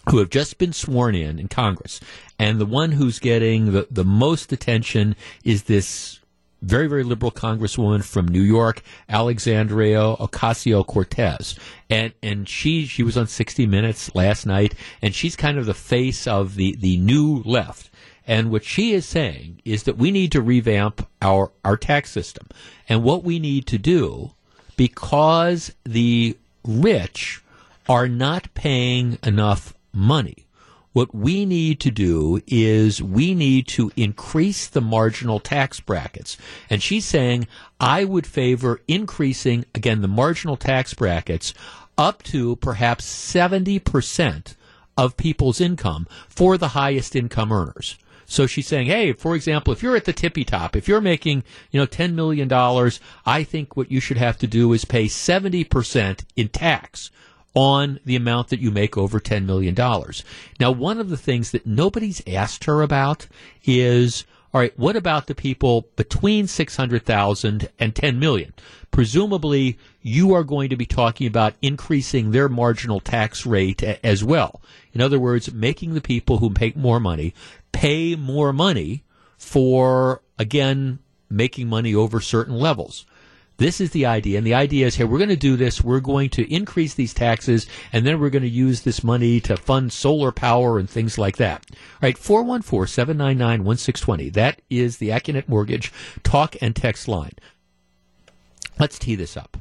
who 0.09 0.19
have 0.19 0.29
just 0.29 0.57
been 0.57 0.73
sworn 0.73 1.15
in 1.15 1.39
in 1.39 1.47
Congress. 1.47 1.99
And 2.39 2.59
the 2.59 2.65
one 2.65 2.91
who's 2.91 3.19
getting 3.19 3.73
the, 3.73 3.87
the 3.91 4.05
most 4.05 4.51
attention 4.51 5.15
is 5.43 5.63
this 5.63 6.19
very, 6.61 6.87
very 6.87 7.03
liberal 7.03 7.31
congresswoman 7.31 8.03
from 8.03 8.27
New 8.27 8.41
York, 8.41 8.81
Alexandria 9.09 9.99
Ocasio 9.99 10.85
Cortez. 10.85 11.57
And, 11.89 12.13
and 12.23 12.47
she, 12.47 12.85
she 12.85 13.03
was 13.03 13.17
on 13.17 13.27
60 13.27 13.65
Minutes 13.67 14.13
last 14.15 14.45
night, 14.45 14.73
and 15.01 15.13
she's 15.13 15.35
kind 15.35 15.57
of 15.57 15.65
the 15.65 15.73
face 15.73 16.25
of 16.25 16.55
the, 16.55 16.75
the 16.75 16.97
new 16.97 17.41
left. 17.45 17.89
And 18.25 18.51
what 18.51 18.63
she 18.63 18.91
is 18.93 19.05
saying 19.05 19.61
is 19.63 19.83
that 19.83 19.97
we 19.97 20.11
need 20.11 20.31
to 20.33 20.41
revamp 20.41 21.07
our, 21.21 21.51
our 21.63 21.77
tax 21.77 22.11
system. 22.11 22.47
And 22.89 23.03
what 23.03 23.23
we 23.23 23.39
need 23.39 23.67
to 23.67 23.77
do, 23.77 24.31
because 24.75 25.73
the 25.85 26.37
rich 26.67 27.41
are 27.89 28.07
not 28.07 28.53
paying 28.53 29.17
enough 29.23 29.73
money. 29.93 30.45
What 30.93 31.13
we 31.13 31.45
need 31.45 31.79
to 31.81 31.91
do 31.91 32.41
is 32.47 33.03
we 33.03 33.35
need 33.35 33.67
to 33.67 33.91
increase 33.95 34.67
the 34.67 34.81
marginal 34.81 35.39
tax 35.39 35.79
brackets. 35.79 36.37
And 36.69 36.81
she's 36.81 37.05
saying, 37.05 37.47
I 37.79 38.03
would 38.03 38.25
favor 38.25 38.81
increasing, 38.87 39.65
again, 39.75 40.01
the 40.01 40.07
marginal 40.07 40.57
tax 40.57 40.95
brackets 40.95 41.53
up 41.97 42.23
to 42.23 42.55
perhaps 42.57 43.05
70% 43.05 44.55
of 44.97 45.17
people's 45.17 45.61
income 45.61 46.07
for 46.27 46.57
the 46.57 46.69
highest 46.69 47.15
income 47.15 47.51
earners. 47.51 47.97
So 48.29 48.45
she's 48.45 48.67
saying, 48.67 48.87
hey, 48.87 49.13
for 49.13 49.35
example, 49.35 49.71
if 49.71 49.81
you're 49.81 49.95
at 49.95 50.03
the 50.03 50.11
tippy 50.11 50.43
top, 50.43 50.75
if 50.75 50.87
you're 50.87 50.99
making, 50.99 51.43
you 51.71 51.79
know, 51.79 51.87
$10 51.87 52.13
million, 52.13 52.51
I 53.25 53.43
think 53.43 53.77
what 53.77 53.89
you 53.89 54.01
should 54.01 54.17
have 54.17 54.37
to 54.39 54.47
do 54.47 54.73
is 54.73 54.83
pay 54.83 55.05
70% 55.05 56.25
in 56.35 56.49
tax 56.49 57.09
on 57.53 57.99
the 58.05 58.17
amount 58.17 58.49
that 58.49 58.59
you 58.59 58.69
make 58.69 58.97
over 58.97 59.21
$10 59.21 59.45
million. 59.45 59.73
Now, 60.59 60.71
one 60.71 60.99
of 60.99 61.09
the 61.09 61.17
things 61.17 61.51
that 61.51 61.65
nobody's 61.65 62.21
asked 62.27 62.65
her 62.65 62.81
about 62.81 63.27
is, 63.63 64.25
all 64.53 64.59
right, 64.59 64.77
what 64.77 64.97
about 64.97 65.27
the 65.27 65.33
people 65.33 65.87
between 65.95 66.47
600,000 66.47 67.69
and 67.79 67.95
10 67.95 68.19
million? 68.19 68.53
Presumably, 68.91 69.77
you 70.01 70.33
are 70.33 70.43
going 70.43 70.69
to 70.69 70.75
be 70.75 70.85
talking 70.85 71.27
about 71.27 71.55
increasing 71.61 72.31
their 72.31 72.49
marginal 72.49 72.99
tax 72.99 73.45
rate 73.45 73.81
a- 73.83 74.05
as 74.05 74.23
well. 74.23 74.61
In 74.93 75.01
other 75.01 75.19
words, 75.19 75.53
making 75.53 75.93
the 75.93 76.01
people 76.01 76.37
who 76.37 76.53
make 76.59 76.75
more 76.75 76.99
money 76.99 77.33
pay 77.71 78.15
more 78.15 78.53
money 78.53 79.03
for, 79.37 80.21
again, 80.39 80.99
making 81.29 81.67
money 81.67 81.93
over 81.93 82.19
certain 82.19 82.55
levels. 82.55 83.05
This 83.57 83.81
is 83.81 83.89
the 83.89 84.05
idea. 84.05 84.37
And 84.37 84.45
the 84.45 84.53
idea 84.53 84.85
is, 84.85 84.95
hey, 84.95 85.03
we're 85.03 85.17
going 85.17 85.29
to 85.29 85.35
do 85.35 85.57
this. 85.57 85.83
We're 85.83 85.99
going 85.99 86.29
to 86.31 86.53
increase 86.53 86.93
these 86.93 87.13
taxes, 87.13 87.65
and 87.91 88.05
then 88.05 88.19
we're 88.19 88.29
going 88.29 88.43
to 88.43 88.49
use 88.49 88.81
this 88.81 89.03
money 89.03 89.39
to 89.41 89.57
fund 89.57 89.91
solar 89.91 90.31
power 90.31 90.77
and 90.77 90.89
things 90.89 91.17
like 91.17 91.37
that. 91.37 91.65
All 91.71 91.77
right, 92.03 92.17
414 92.17 92.87
799 92.87 93.63
1620. 93.63 94.29
That 94.29 94.61
is 94.69 94.97
the 94.97 95.09
Accunet 95.09 95.47
Mortgage 95.47 95.91
talk 96.23 96.55
and 96.61 96.75
text 96.75 97.07
line. 97.07 97.33
Let's 98.79 98.99
tee 98.99 99.15
this 99.15 99.35
up. 99.35 99.57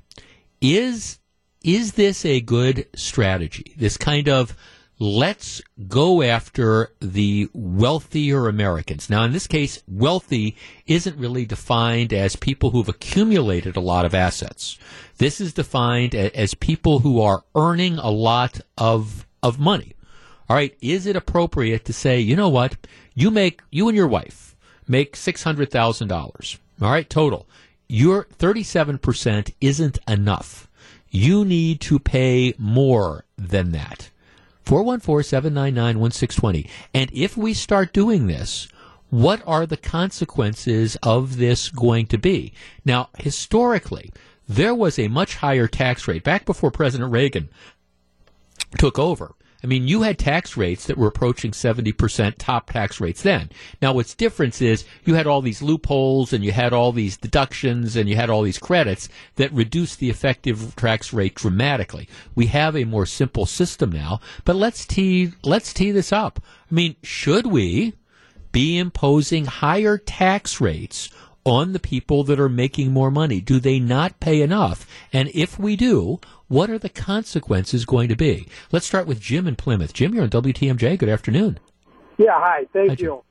Is, 0.60 1.18
is 1.64 1.92
this 1.92 2.24
a 2.26 2.42
good 2.42 2.86
strategy? 2.94 3.74
This 3.78 3.96
kind 3.96 4.28
of 4.28 4.54
let's 4.98 5.60
go 5.88 6.22
after 6.22 6.92
the 7.00 7.48
wealthier 7.52 8.48
Americans. 8.48 9.10
Now, 9.10 9.24
in 9.24 9.32
this 9.32 9.46
case, 9.46 9.82
wealthy 9.86 10.56
isn't 10.86 11.18
really 11.18 11.44
defined 11.44 12.12
as 12.12 12.36
people 12.36 12.70
who've 12.70 12.88
accumulated 12.88 13.76
a 13.76 13.80
lot 13.80 14.04
of 14.04 14.14
assets. 14.14 14.78
This 15.18 15.40
is 15.40 15.52
defined 15.52 16.14
as 16.14 16.54
people 16.54 17.00
who 17.00 17.20
are 17.20 17.44
earning 17.54 17.98
a 17.98 18.10
lot 18.10 18.60
of, 18.78 19.26
of 19.42 19.58
money. 19.58 19.94
All 20.48 20.56
right. 20.56 20.76
Is 20.80 21.06
it 21.06 21.16
appropriate 21.16 21.84
to 21.86 21.92
say, 21.92 22.20
you 22.20 22.36
know 22.36 22.48
what? 22.48 22.76
You 23.14 23.30
make, 23.30 23.62
you 23.70 23.88
and 23.88 23.96
your 23.96 24.06
wife 24.06 24.56
make 24.86 25.16
$600,000. 25.16 26.58
All 26.80 26.90
right. 26.90 27.08
Total. 27.08 27.48
Your 27.88 28.24
37% 28.24 29.54
isn't 29.60 29.98
enough. 30.08 30.68
You 31.10 31.44
need 31.44 31.80
to 31.82 31.98
pay 31.98 32.54
more 32.58 33.24
than 33.36 33.72
that. 33.72 34.10
414-799-1620. 34.66 36.68
And 36.92 37.10
if 37.12 37.36
we 37.36 37.54
start 37.54 37.92
doing 37.92 38.26
this, 38.26 38.66
what 39.10 39.40
are 39.46 39.66
the 39.66 39.76
consequences 39.76 40.96
of 41.02 41.36
this 41.36 41.70
going 41.70 42.06
to 42.08 42.18
be? 42.18 42.52
Now, 42.84 43.10
historically, 43.16 44.12
there 44.48 44.74
was 44.74 44.98
a 44.98 45.08
much 45.08 45.36
higher 45.36 45.68
tax 45.68 46.08
rate 46.08 46.24
back 46.24 46.44
before 46.44 46.70
President 46.70 47.12
Reagan 47.12 47.48
took 48.78 48.98
over. 48.98 49.34
I 49.66 49.68
mean, 49.68 49.88
you 49.88 50.02
had 50.02 50.16
tax 50.16 50.56
rates 50.56 50.86
that 50.86 50.96
were 50.96 51.08
approaching 51.08 51.50
70% 51.50 52.34
top 52.38 52.70
tax 52.70 53.00
rates 53.00 53.22
then. 53.22 53.50
Now, 53.82 53.94
what's 53.94 54.14
different 54.14 54.62
is 54.62 54.84
you 55.04 55.14
had 55.14 55.26
all 55.26 55.42
these 55.42 55.60
loopholes 55.60 56.32
and 56.32 56.44
you 56.44 56.52
had 56.52 56.72
all 56.72 56.92
these 56.92 57.16
deductions 57.16 57.96
and 57.96 58.08
you 58.08 58.14
had 58.14 58.30
all 58.30 58.42
these 58.42 58.60
credits 58.60 59.08
that 59.34 59.52
reduced 59.52 59.98
the 59.98 60.08
effective 60.08 60.76
tax 60.76 61.12
rate 61.12 61.34
dramatically. 61.34 62.08
We 62.36 62.46
have 62.46 62.76
a 62.76 62.84
more 62.84 63.06
simple 63.06 63.44
system 63.44 63.90
now, 63.90 64.20
but 64.44 64.54
let's 64.54 64.86
tee, 64.86 65.32
let's 65.42 65.72
tee 65.72 65.90
this 65.90 66.12
up. 66.12 66.38
I 66.70 66.72
mean, 66.72 66.94
should 67.02 67.48
we 67.48 67.94
be 68.52 68.78
imposing 68.78 69.46
higher 69.46 69.98
tax 69.98 70.60
rates 70.60 71.10
on 71.44 71.72
the 71.72 71.80
people 71.80 72.22
that 72.22 72.38
are 72.38 72.48
making 72.48 72.92
more 72.92 73.10
money? 73.10 73.40
Do 73.40 73.58
they 73.58 73.80
not 73.80 74.20
pay 74.20 74.42
enough? 74.42 74.86
And 75.12 75.28
if 75.34 75.58
we 75.58 75.74
do, 75.74 76.20
what 76.48 76.70
are 76.70 76.78
the 76.78 76.88
consequences 76.88 77.84
going 77.84 78.08
to 78.08 78.16
be? 78.16 78.46
Let's 78.72 78.86
start 78.86 79.06
with 79.06 79.20
Jim 79.20 79.46
in 79.46 79.56
Plymouth. 79.56 79.92
Jim, 79.92 80.14
you're 80.14 80.24
on 80.24 80.30
WTMJ. 80.30 80.98
Good 80.98 81.08
afternoon. 81.08 81.58
Yeah, 82.18 82.38
hi. 82.38 82.66
Thank 82.72 82.90
Hi, 82.90 82.96
you. 82.98 83.22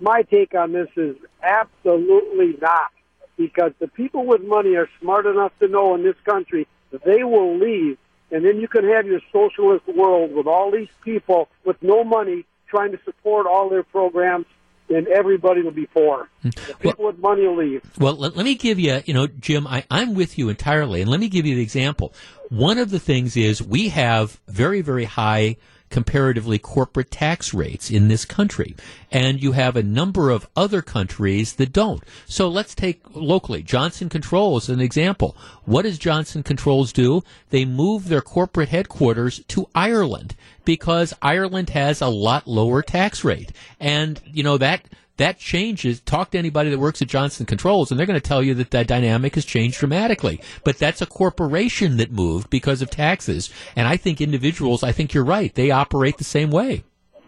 My 0.00 0.22
take 0.22 0.54
on 0.54 0.72
this 0.72 0.88
is 0.96 1.16
absolutely 1.42 2.56
not, 2.60 2.90
because 3.36 3.72
the 3.78 3.88
people 3.88 4.26
with 4.26 4.42
money 4.42 4.74
are 4.76 4.88
smart 5.00 5.26
enough 5.26 5.52
to 5.60 5.68
know 5.68 5.94
in 5.94 6.02
this 6.02 6.16
country 6.24 6.66
they 7.04 7.22
will 7.22 7.56
leave, 7.56 7.98
and 8.30 8.44
then 8.44 8.58
you 8.58 8.68
can 8.68 8.88
have 8.88 9.06
your 9.06 9.20
socialist 9.32 9.86
world 9.88 10.34
with 10.34 10.46
all 10.46 10.70
these 10.70 10.88
people 11.04 11.48
with 11.64 11.80
no 11.82 12.02
money 12.02 12.44
trying 12.66 12.92
to 12.92 12.98
support 13.04 13.46
all 13.46 13.68
their 13.68 13.82
programs, 13.82 14.46
and 14.88 15.08
everybody 15.08 15.62
will 15.62 15.70
be 15.70 15.86
poor. 15.86 16.28
Hmm. 16.42 16.50
The 16.50 16.74
people 16.80 17.06
with 17.06 17.18
money 17.18 17.46
will 17.46 17.56
leave. 17.56 17.82
Well, 17.98 18.14
let, 18.14 18.36
let 18.36 18.44
me 18.44 18.54
give 18.54 18.78
you, 18.78 19.02
you 19.04 19.14
know, 19.14 19.26
Jim, 19.26 19.66
I, 19.66 19.84
I'm 19.90 20.14
with 20.14 20.38
you 20.38 20.48
entirely. 20.48 21.00
And 21.00 21.10
let 21.10 21.20
me 21.20 21.28
give 21.28 21.46
you 21.46 21.54
the 21.54 21.62
example. 21.62 22.12
One 22.50 22.78
of 22.78 22.90
the 22.90 22.98
things 22.98 23.36
is 23.36 23.62
we 23.62 23.88
have 23.88 24.40
very, 24.48 24.82
very 24.82 25.04
high 25.04 25.56
comparatively 25.92 26.58
corporate 26.58 27.10
tax 27.12 27.54
rates 27.54 27.90
in 27.90 28.08
this 28.08 28.24
country. 28.24 28.74
And 29.12 29.40
you 29.40 29.52
have 29.52 29.76
a 29.76 29.82
number 29.82 30.30
of 30.30 30.48
other 30.56 30.82
countries 30.82 31.52
that 31.54 31.72
don't. 31.72 32.02
So 32.26 32.48
let's 32.48 32.74
take 32.74 33.02
locally. 33.14 33.62
Johnson 33.62 34.08
Controls 34.08 34.68
as 34.68 34.74
an 34.74 34.80
example. 34.80 35.36
What 35.64 35.82
does 35.82 35.98
Johnson 35.98 36.42
Controls 36.42 36.92
do? 36.92 37.22
They 37.50 37.64
move 37.64 38.08
their 38.08 38.22
corporate 38.22 38.70
headquarters 38.70 39.44
to 39.48 39.68
Ireland 39.74 40.34
because 40.64 41.14
Ireland 41.20 41.70
has 41.70 42.00
a 42.00 42.08
lot 42.08 42.48
lower 42.48 42.82
tax 42.82 43.22
rate. 43.22 43.52
And, 43.78 44.20
you 44.24 44.42
know, 44.42 44.58
that, 44.58 44.86
that 45.16 45.38
changes. 45.38 46.00
Talk 46.00 46.30
to 46.30 46.38
anybody 46.38 46.70
that 46.70 46.78
works 46.78 47.02
at 47.02 47.08
Johnson 47.08 47.46
Controls, 47.46 47.90
and 47.90 47.98
they're 47.98 48.06
going 48.06 48.20
to 48.20 48.28
tell 48.28 48.42
you 48.42 48.54
that 48.54 48.70
that 48.70 48.86
dynamic 48.86 49.34
has 49.34 49.44
changed 49.44 49.78
dramatically. 49.78 50.40
But 50.64 50.78
that's 50.78 51.02
a 51.02 51.06
corporation 51.06 51.98
that 51.98 52.10
moved 52.10 52.50
because 52.50 52.82
of 52.82 52.90
taxes. 52.90 53.50
And 53.76 53.86
I 53.86 53.96
think 53.96 54.20
individuals, 54.20 54.82
I 54.82 54.92
think 54.92 55.12
you're 55.12 55.24
right. 55.24 55.54
They 55.54 55.70
operate 55.70 56.18
the 56.18 56.24
same 56.24 56.50
way. 56.50 56.84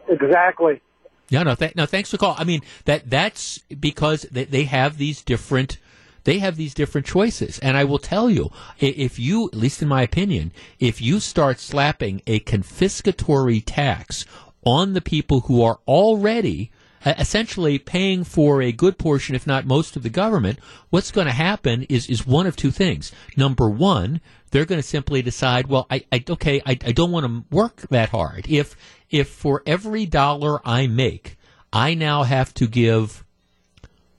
Exactly. 0.08 0.80
Yeah, 1.28 1.42
no, 1.42 1.54
th- 1.54 1.74
no, 1.74 1.86
thanks 1.86 2.10
for 2.10 2.16
the 2.16 2.20
call. 2.20 2.36
I 2.38 2.44
mean, 2.44 2.60
that 2.84 3.08
that's 3.08 3.58
because 3.80 4.22
they, 4.30 4.44
they 4.44 4.64
have 4.64 4.98
these 4.98 5.22
different 5.22 5.78
they 6.24 6.38
have 6.38 6.56
these 6.56 6.74
different 6.74 7.06
choices. 7.06 7.58
And 7.58 7.76
I 7.76 7.84
will 7.84 7.98
tell 7.98 8.30
you, 8.30 8.50
if 8.78 9.18
you, 9.18 9.48
at 9.48 9.54
least 9.54 9.82
in 9.82 9.88
my 9.88 10.02
opinion, 10.02 10.52
if 10.80 11.00
you 11.00 11.20
start 11.20 11.60
slapping 11.60 12.22
a 12.26 12.40
confiscatory 12.40 13.62
tax 13.64 14.24
on 14.64 14.94
the 14.94 15.02
people 15.02 15.40
who 15.40 15.62
are 15.62 15.80
already 15.86 16.70
Uh, 17.04 17.12
essentially 17.18 17.78
paying 17.78 18.24
for 18.24 18.62
a 18.62 18.72
good 18.72 18.96
portion, 18.96 19.34
if 19.34 19.46
not 19.46 19.66
most 19.66 19.94
of 19.94 20.02
the 20.02 20.08
government, 20.08 20.58
what's 20.88 21.12
going 21.12 21.26
to 21.26 21.32
happen 21.32 21.82
is, 21.90 22.08
is 22.08 22.26
one 22.26 22.46
of 22.46 22.56
two 22.56 22.70
things. 22.70 23.12
Number 23.36 23.68
one, 23.68 24.20
they're 24.50 24.64
going 24.64 24.80
to 24.80 24.86
simply 24.86 25.20
decide, 25.20 25.66
well, 25.66 25.86
I, 25.90 26.04
I 26.10 26.24
okay, 26.30 26.62
I, 26.64 26.70
I 26.70 26.92
don't 26.92 27.10
want 27.12 27.26
to 27.26 27.54
work 27.54 27.82
that 27.90 28.08
hard. 28.08 28.46
If, 28.48 28.74
if 29.10 29.28
for 29.28 29.62
every 29.66 30.06
dollar 30.06 30.66
I 30.66 30.86
make, 30.86 31.36
I 31.72 31.94
now 31.94 32.22
have 32.22 32.54
to 32.54 32.66
give 32.66 33.24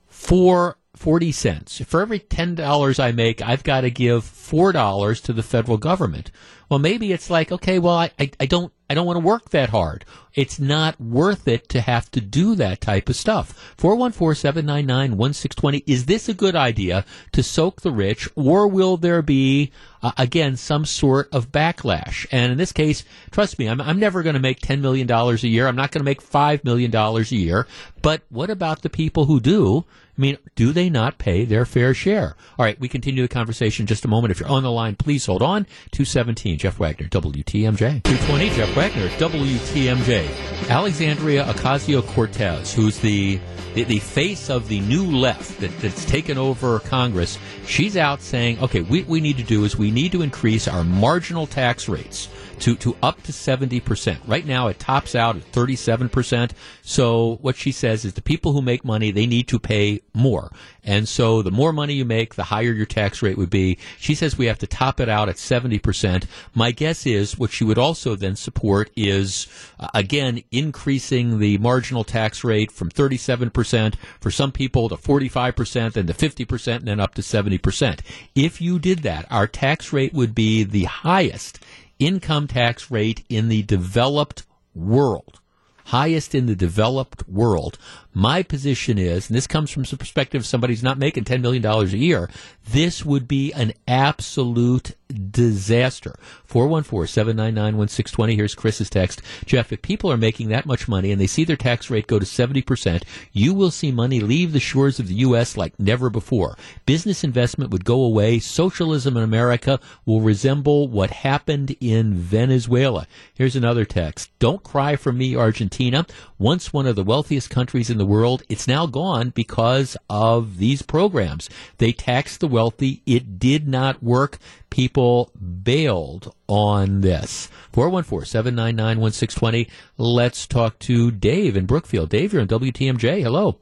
four 0.06 0.76
forty 0.94 1.32
cents. 1.32 1.80
For 1.84 2.00
every 2.00 2.20
ten 2.20 2.54
dollars 2.54 2.98
I 2.98 3.12
make, 3.12 3.42
I've 3.42 3.64
got 3.64 3.82
to 3.82 3.90
give 3.90 4.24
four 4.24 4.72
dollars 4.72 5.20
to 5.22 5.32
the 5.32 5.42
federal 5.42 5.76
government. 5.76 6.30
Well, 6.68 6.78
maybe 6.78 7.12
it's 7.12 7.30
like, 7.30 7.52
okay, 7.52 7.78
well, 7.78 7.96
I, 7.96 8.10
I, 8.18 8.30
I 8.40 8.46
don't 8.46 8.72
I 8.88 8.94
don't 8.94 9.06
want 9.06 9.16
to 9.16 9.24
work 9.24 9.50
that 9.50 9.70
hard. 9.70 10.04
It's 10.34 10.60
not 10.60 11.00
worth 11.00 11.48
it 11.48 11.68
to 11.70 11.80
have 11.80 12.08
to 12.12 12.20
do 12.20 12.54
that 12.56 12.80
type 12.80 13.08
of 13.08 13.16
stuff. 13.16 13.74
414-799-1620. 13.78 15.82
Is 15.86 16.06
this 16.06 16.28
a 16.28 16.34
good 16.34 16.54
idea 16.54 17.04
to 17.32 17.42
soak 17.42 17.80
the 17.80 17.90
rich 17.90 18.28
or 18.36 18.68
will 18.68 18.96
there 18.96 19.22
be, 19.22 19.72
uh, 20.02 20.12
again, 20.16 20.56
some 20.56 20.84
sort 20.84 21.28
of 21.32 21.50
backlash? 21.50 22.26
And 22.30 22.52
in 22.52 22.58
this 22.58 22.72
case, 22.72 23.02
trust 23.32 23.58
me, 23.58 23.66
I'm, 23.66 23.80
I'm 23.80 23.98
never 23.98 24.22
going 24.22 24.34
to 24.34 24.40
make 24.40 24.60
$10 24.60 24.80
million 24.80 25.10
a 25.10 25.34
year. 25.34 25.66
I'm 25.66 25.74
not 25.74 25.90
going 25.90 26.00
to 26.00 26.04
make 26.04 26.22
$5 26.22 26.64
million 26.64 26.94
a 26.94 27.20
year. 27.22 27.66
But 28.02 28.22
what 28.28 28.50
about 28.50 28.82
the 28.82 28.90
people 28.90 29.24
who 29.24 29.40
do? 29.40 29.84
I 30.16 30.20
mean, 30.20 30.38
do 30.54 30.72
they 30.72 30.88
not 30.88 31.18
pay 31.18 31.44
their 31.44 31.66
fair 31.66 31.92
share? 31.92 32.36
All 32.58 32.64
right, 32.64 32.78
we 32.80 32.88
continue 32.88 33.22
the 33.22 33.28
conversation 33.28 33.82
in 33.82 33.86
just 33.86 34.04
a 34.04 34.08
moment. 34.08 34.30
If 34.30 34.40
you're 34.40 34.48
on 34.48 34.62
the 34.62 34.70
line, 34.70 34.96
please 34.96 35.26
hold 35.26 35.42
on. 35.42 35.64
217, 35.92 36.55
Jeff 36.56 36.78
Wagner, 36.78 37.06
WTMJ. 37.08 38.02
220, 38.02 38.50
Jeff 38.50 38.76
Wagner, 38.76 39.08
WTMJ. 39.08 40.68
Alexandria 40.68 41.44
Ocasio-Cortez, 41.44 42.74
who's 42.74 42.98
the, 42.98 43.38
the, 43.74 43.84
the 43.84 43.98
face 43.98 44.50
of 44.50 44.68
the 44.68 44.80
new 44.80 45.04
left 45.04 45.60
that, 45.60 45.76
that's 45.80 46.04
taken 46.04 46.38
over 46.38 46.80
Congress, 46.80 47.38
she's 47.66 47.96
out 47.96 48.20
saying, 48.20 48.58
okay, 48.60 48.80
what 48.80 49.06
we 49.06 49.20
need 49.20 49.36
to 49.36 49.44
do 49.44 49.64
is 49.64 49.76
we 49.76 49.90
need 49.90 50.12
to 50.12 50.22
increase 50.22 50.66
our 50.66 50.84
marginal 50.84 51.46
tax 51.46 51.88
rates 51.88 52.28
to, 52.60 52.76
to 52.76 52.96
up 53.02 53.22
to 53.24 53.32
70%. 53.32 54.18
Right 54.26 54.46
now 54.46 54.68
it 54.68 54.78
tops 54.78 55.14
out 55.14 55.36
at 55.36 55.52
37%. 55.52 56.52
So 56.82 57.38
what 57.42 57.56
she 57.56 57.72
says 57.72 58.04
is 58.04 58.14
the 58.14 58.22
people 58.22 58.52
who 58.52 58.62
make 58.62 58.84
money, 58.84 59.10
they 59.10 59.26
need 59.26 59.48
to 59.48 59.58
pay 59.58 60.00
more. 60.14 60.50
And 60.84 61.08
so 61.08 61.42
the 61.42 61.50
more 61.50 61.72
money 61.72 61.94
you 61.94 62.04
make, 62.04 62.34
the 62.34 62.44
higher 62.44 62.72
your 62.72 62.86
tax 62.86 63.22
rate 63.22 63.36
would 63.36 63.50
be. 63.50 63.78
She 63.98 64.14
says 64.14 64.38
we 64.38 64.46
have 64.46 64.58
to 64.60 64.66
top 64.66 65.00
it 65.00 65.08
out 65.08 65.28
at 65.28 65.36
70%. 65.36 66.24
My 66.54 66.70
guess 66.70 67.06
is 67.06 67.38
what 67.38 67.50
she 67.50 67.64
would 67.64 67.78
also 67.78 68.14
then 68.14 68.36
support 68.36 68.90
is, 68.96 69.46
uh, 69.80 69.88
again, 69.94 70.42
increasing 70.50 71.38
the 71.38 71.58
marginal 71.58 72.04
tax 72.04 72.44
rate 72.44 72.70
from 72.70 72.90
37% 72.90 73.94
for 74.20 74.30
some 74.30 74.52
people 74.52 74.88
to 74.88 74.96
45%, 74.96 75.92
then 75.94 76.06
to 76.06 76.14
50%, 76.14 76.76
and 76.76 76.86
then 76.86 77.00
up 77.00 77.14
to 77.14 77.22
70%. 77.22 78.00
If 78.34 78.60
you 78.60 78.78
did 78.78 79.00
that, 79.00 79.26
our 79.30 79.46
tax 79.46 79.92
rate 79.92 80.14
would 80.14 80.34
be 80.34 80.62
the 80.62 80.84
highest 80.84 81.58
income 81.98 82.46
tax 82.46 82.90
rate 82.90 83.24
in 83.28 83.48
the 83.48 83.62
developed 83.62 84.44
world. 84.74 85.40
Highest 85.86 86.34
in 86.34 86.46
the 86.46 86.56
developed 86.56 87.28
world. 87.28 87.78
My 88.18 88.42
position 88.42 88.96
is, 88.96 89.28
and 89.28 89.36
this 89.36 89.46
comes 89.46 89.70
from 89.70 89.82
the 89.82 89.94
perspective 89.98 90.40
of 90.40 90.46
somebody 90.46 90.72
who's 90.72 90.82
not 90.82 90.96
making 90.96 91.24
$10 91.24 91.42
million 91.42 91.62
a 91.66 91.84
year, 91.84 92.30
this 92.66 93.04
would 93.04 93.28
be 93.28 93.52
an 93.52 93.74
absolute 93.86 94.96
disaster. 95.30 96.16
414-799-1620. 96.48 98.34
Here's 98.34 98.54
Chris's 98.54 98.88
text. 98.88 99.20
Jeff, 99.44 99.70
if 99.70 99.82
people 99.82 100.10
are 100.10 100.16
making 100.16 100.48
that 100.48 100.64
much 100.64 100.88
money 100.88 101.12
and 101.12 101.20
they 101.20 101.26
see 101.26 101.44
their 101.44 101.56
tax 101.56 101.90
rate 101.90 102.06
go 102.06 102.18
to 102.18 102.24
70%, 102.24 103.02
you 103.32 103.52
will 103.52 103.70
see 103.70 103.92
money 103.92 104.20
leave 104.20 104.52
the 104.52 104.60
shores 104.60 104.98
of 104.98 105.08
the 105.08 105.14
U.S. 105.16 105.58
like 105.58 105.78
never 105.78 106.08
before. 106.08 106.56
Business 106.86 107.22
investment 107.22 107.70
would 107.70 107.84
go 107.84 108.02
away. 108.02 108.38
Socialism 108.38 109.16
in 109.16 109.22
America 109.22 109.78
will 110.06 110.22
resemble 110.22 110.88
what 110.88 111.10
happened 111.10 111.76
in 111.80 112.14
Venezuela. 112.14 113.06
Here's 113.34 113.56
another 113.56 113.84
text. 113.84 114.30
Don't 114.38 114.62
cry 114.62 114.96
for 114.96 115.12
me, 115.12 115.36
Argentina. 115.36 116.06
Once 116.38 116.72
one 116.72 116.86
of 116.86 116.96
the 116.96 117.04
wealthiest 117.04 117.50
countries 117.50 117.90
in 117.90 117.98
the 117.98 118.05
world, 118.06 118.42
it's 118.48 118.66
now 118.66 118.86
gone 118.86 119.30
because 119.30 119.96
of 120.08 120.58
these 120.58 120.82
programs. 120.82 121.50
They 121.78 121.92
taxed 121.92 122.40
the 122.40 122.48
wealthy. 122.48 123.02
It 123.06 123.38
did 123.38 123.68
not 123.68 124.02
work. 124.02 124.38
People 124.70 125.30
bailed 125.62 126.34
on 126.46 127.02
this. 127.02 127.50
414-799-1620. 127.72 129.68
Let's 129.98 130.46
talk 130.46 130.78
to 130.80 131.10
Dave 131.10 131.56
in 131.56 131.66
Brookfield. 131.66 132.08
Dave, 132.08 132.32
you're 132.32 132.42
on 132.42 132.48
WTMJ. 132.48 133.22
Hello. 133.22 133.58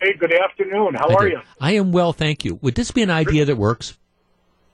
Hey, 0.00 0.14
good 0.14 0.32
afternoon. 0.32 0.94
How 0.94 1.14
are 1.14 1.28
you? 1.28 1.40
I 1.60 1.72
am 1.72 1.92
well, 1.92 2.12
thank 2.12 2.44
you. 2.44 2.58
Would 2.62 2.74
this 2.74 2.90
be 2.90 3.02
an 3.02 3.10
idea 3.10 3.44
that 3.44 3.56
works? 3.56 3.98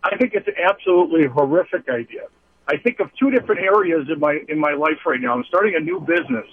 I 0.05 0.17
think 0.17 0.35
it's 0.35 0.47
an 0.47 0.55
absolutely 0.63 1.27
horrific 1.27 1.89
idea. 1.89 2.27
I 2.69 2.77
think 2.77 3.01
of 3.01 3.11
two 3.19 3.31
different 3.31 3.61
areas 3.61 4.09
in 4.13 4.21
my 4.21 4.39
in 4.49 4.59
my 4.59 4.75
life 4.75 4.99
right 5.05 5.21
now. 5.21 5.35
I'm 5.35 5.45
starting 5.49 5.75
a 5.77 5.81
new 5.81 6.01
business, 6.01 6.47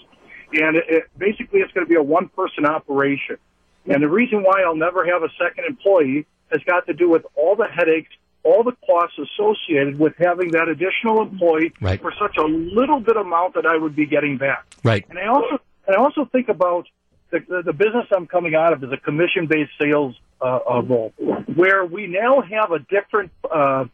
and 0.54 0.78
it, 0.78 0.86
it, 0.88 1.04
basically 1.18 1.60
it's 1.62 1.72
going 1.74 1.86
to 1.86 1.90
be 1.90 1.96
a 1.96 2.04
one 2.04 2.30
person 2.30 2.66
operation. 2.66 3.38
And 3.86 4.02
the 4.02 4.08
reason 4.08 4.44
why 4.44 4.62
I'll 4.62 4.76
never 4.76 5.06
have 5.06 5.24
a 5.24 5.30
second 5.38 5.66
employee 5.66 6.26
has 6.52 6.62
got 6.66 6.86
to 6.88 6.94
do 6.94 7.10
with 7.10 7.26
all 7.36 7.56
the 7.56 7.68
headaches, 7.68 8.10
all 8.44 8.64
the 8.64 8.74
costs 8.86 9.18
associated 9.20 10.00
with 10.00 10.14
having 10.18 10.52
that 10.52 10.70
additional 10.70 11.22
employee 11.22 11.74
Right. 11.82 12.02
for 12.02 12.14
such 12.20 12.38
a 12.38 12.44
little 12.44 13.00
bit 13.00 13.18
amount 13.18 13.56
that 13.56 13.66
I 13.66 13.78
would 13.78 13.96
be 13.96 14.06
getting 14.06 14.38
back. 14.38 14.66
Right. 14.84 15.06
And 15.10 15.20
I 15.20 15.28
also 15.28 15.60
and 15.86 15.96
I 15.98 16.00
also 16.00 16.26
think 16.26 16.48
about 16.48 16.88
the, 17.32 17.40
the, 17.40 17.64
the 17.64 17.74
business 17.74 18.06
I'm 18.16 18.28
coming 18.28 18.56
out 18.56 18.74
of 18.74 18.84
is 18.84 18.92
a 18.92 18.98
commission 18.98 19.48
based 19.48 19.72
sales 19.82 20.16
uh, 20.42 20.60
uh, 20.70 20.82
role, 20.82 21.14
where 21.56 21.86
we 21.86 22.08
now 22.08 22.42
have 22.42 22.72
a 22.72 22.80
different 22.80 23.32
uh, 23.50 23.86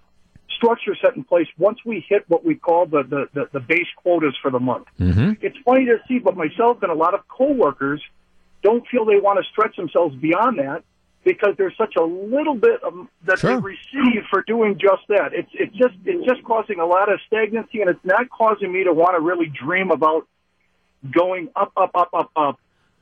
structure 0.59 0.95
set 1.01 1.15
in 1.15 1.23
place 1.23 1.47
once 1.57 1.79
we 1.85 2.05
hit 2.07 2.25
what 2.27 2.43
we 2.45 2.55
call 2.55 2.85
the, 2.85 3.03
the, 3.03 3.29
the, 3.33 3.49
the 3.53 3.59
base 3.59 3.87
quotas 3.95 4.35
for 4.41 4.51
the 4.51 4.59
month. 4.59 4.87
Mm-hmm. 4.99 5.33
It's 5.41 5.57
funny 5.63 5.85
to 5.85 5.97
see, 6.07 6.19
but 6.19 6.35
myself 6.35 6.83
and 6.83 6.91
a 6.91 6.95
lot 6.95 7.13
of 7.13 7.21
coworkers 7.29 8.01
don't 8.61 8.85
feel 8.87 9.05
they 9.05 9.19
want 9.19 9.39
to 9.43 9.49
stretch 9.49 9.75
themselves 9.77 10.15
beyond 10.17 10.59
that 10.59 10.83
because 11.23 11.55
there's 11.57 11.75
such 11.77 11.95
a 11.97 12.03
little 12.03 12.55
bit 12.55 12.83
of, 12.83 13.07
that 13.25 13.39
Sure. 13.39 13.55
they 13.55 13.61
receive 13.61 14.23
for 14.29 14.43
doing 14.43 14.77
just 14.77 15.03
that. 15.07 15.33
It's 15.33 15.49
it's 15.53 15.75
just 15.75 15.95
it's 16.05 16.25
just 16.25 16.43
causing 16.43 16.79
a 16.79 16.85
lot 16.85 17.11
of 17.11 17.19
stagnancy, 17.27 17.81
and 17.81 17.89
it's 17.89 18.03
not 18.03 18.29
causing 18.29 18.71
me 18.71 18.83
to 18.83 18.93
want 18.93 19.15
to 19.15 19.21
really 19.21 19.47
dream 19.47 19.91
about 19.91 20.27
going 21.11 21.49
up, 21.55 21.71
up, 21.77 21.91
up, 21.95 22.09
up, 22.13 22.31
up, 22.35 22.59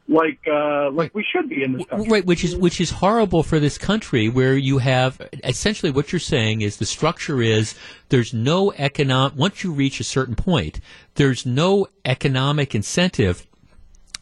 like 0.07 0.39
uh, 0.47 0.89
like 0.91 1.13
we 1.13 1.23
should 1.23 1.49
be 1.49 1.63
in 1.63 1.73
this 1.73 1.85
country. 1.85 2.09
Right, 2.09 2.25
which 2.25 2.43
is 2.43 2.55
which 2.55 2.79
is 2.79 2.91
horrible 2.91 3.43
for 3.43 3.59
this 3.59 3.77
country, 3.77 4.29
where 4.29 4.55
you 4.55 4.77
have 4.77 5.21
essentially 5.43 5.91
what 5.91 6.11
you're 6.11 6.19
saying 6.19 6.61
is 6.61 6.77
the 6.77 6.85
structure 6.85 7.41
is 7.41 7.75
there's 8.09 8.33
no 8.33 8.71
economic 8.73 9.37
once 9.37 9.63
you 9.63 9.71
reach 9.71 9.99
a 9.99 10.03
certain 10.03 10.35
point, 10.35 10.79
there's 11.15 11.45
no 11.45 11.87
economic 12.05 12.73
incentive 12.73 13.45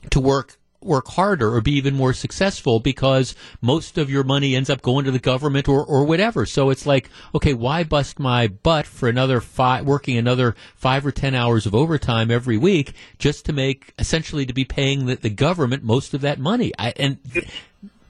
to 0.10 0.20
work 0.20 0.58
work 0.86 1.08
harder 1.10 1.54
or 1.54 1.62
be 1.62 1.74
even 1.74 1.96
more 1.96 2.14
successful 2.14 2.80
because 2.80 3.36
most 3.62 3.98
of 3.98 4.10
your 4.10 4.24
money 4.24 4.56
ends 4.56 4.70
up 4.70 4.82
going 4.82 5.06
to 5.06 5.12
the 5.12 5.20
government 5.20 5.68
or, 5.68 5.84
or 5.86 6.06
whatever. 6.06 6.46
So 6.46 6.70
it's 6.70 6.86
like, 6.86 7.10
okay, 7.34 7.54
why 7.54 7.84
bust 7.84 8.20
my 8.20 8.48
butt 8.48 8.86
for 8.86 9.10
another 9.10 9.42
five, 9.42 9.86
working 9.86 10.18
another 10.18 10.56
five 10.76 11.06
or 11.06 11.12
ten 11.12 11.36
hours 11.36 11.66
of 11.66 11.74
overtime 11.76 12.32
every 12.32 12.58
week 12.58 12.94
just 13.18 13.46
to 13.46 13.54
make, 13.54 13.94
essentially 14.00 14.46
to 14.46 14.54
be 14.54 14.66
paying 14.66 15.06
the, 15.08 15.16
the 15.16 15.30
government 15.30 15.84
most 15.84 16.14
of 16.14 16.22
that 16.22 16.40
money? 16.40 16.72
I, 16.78 16.94
and 16.98 17.18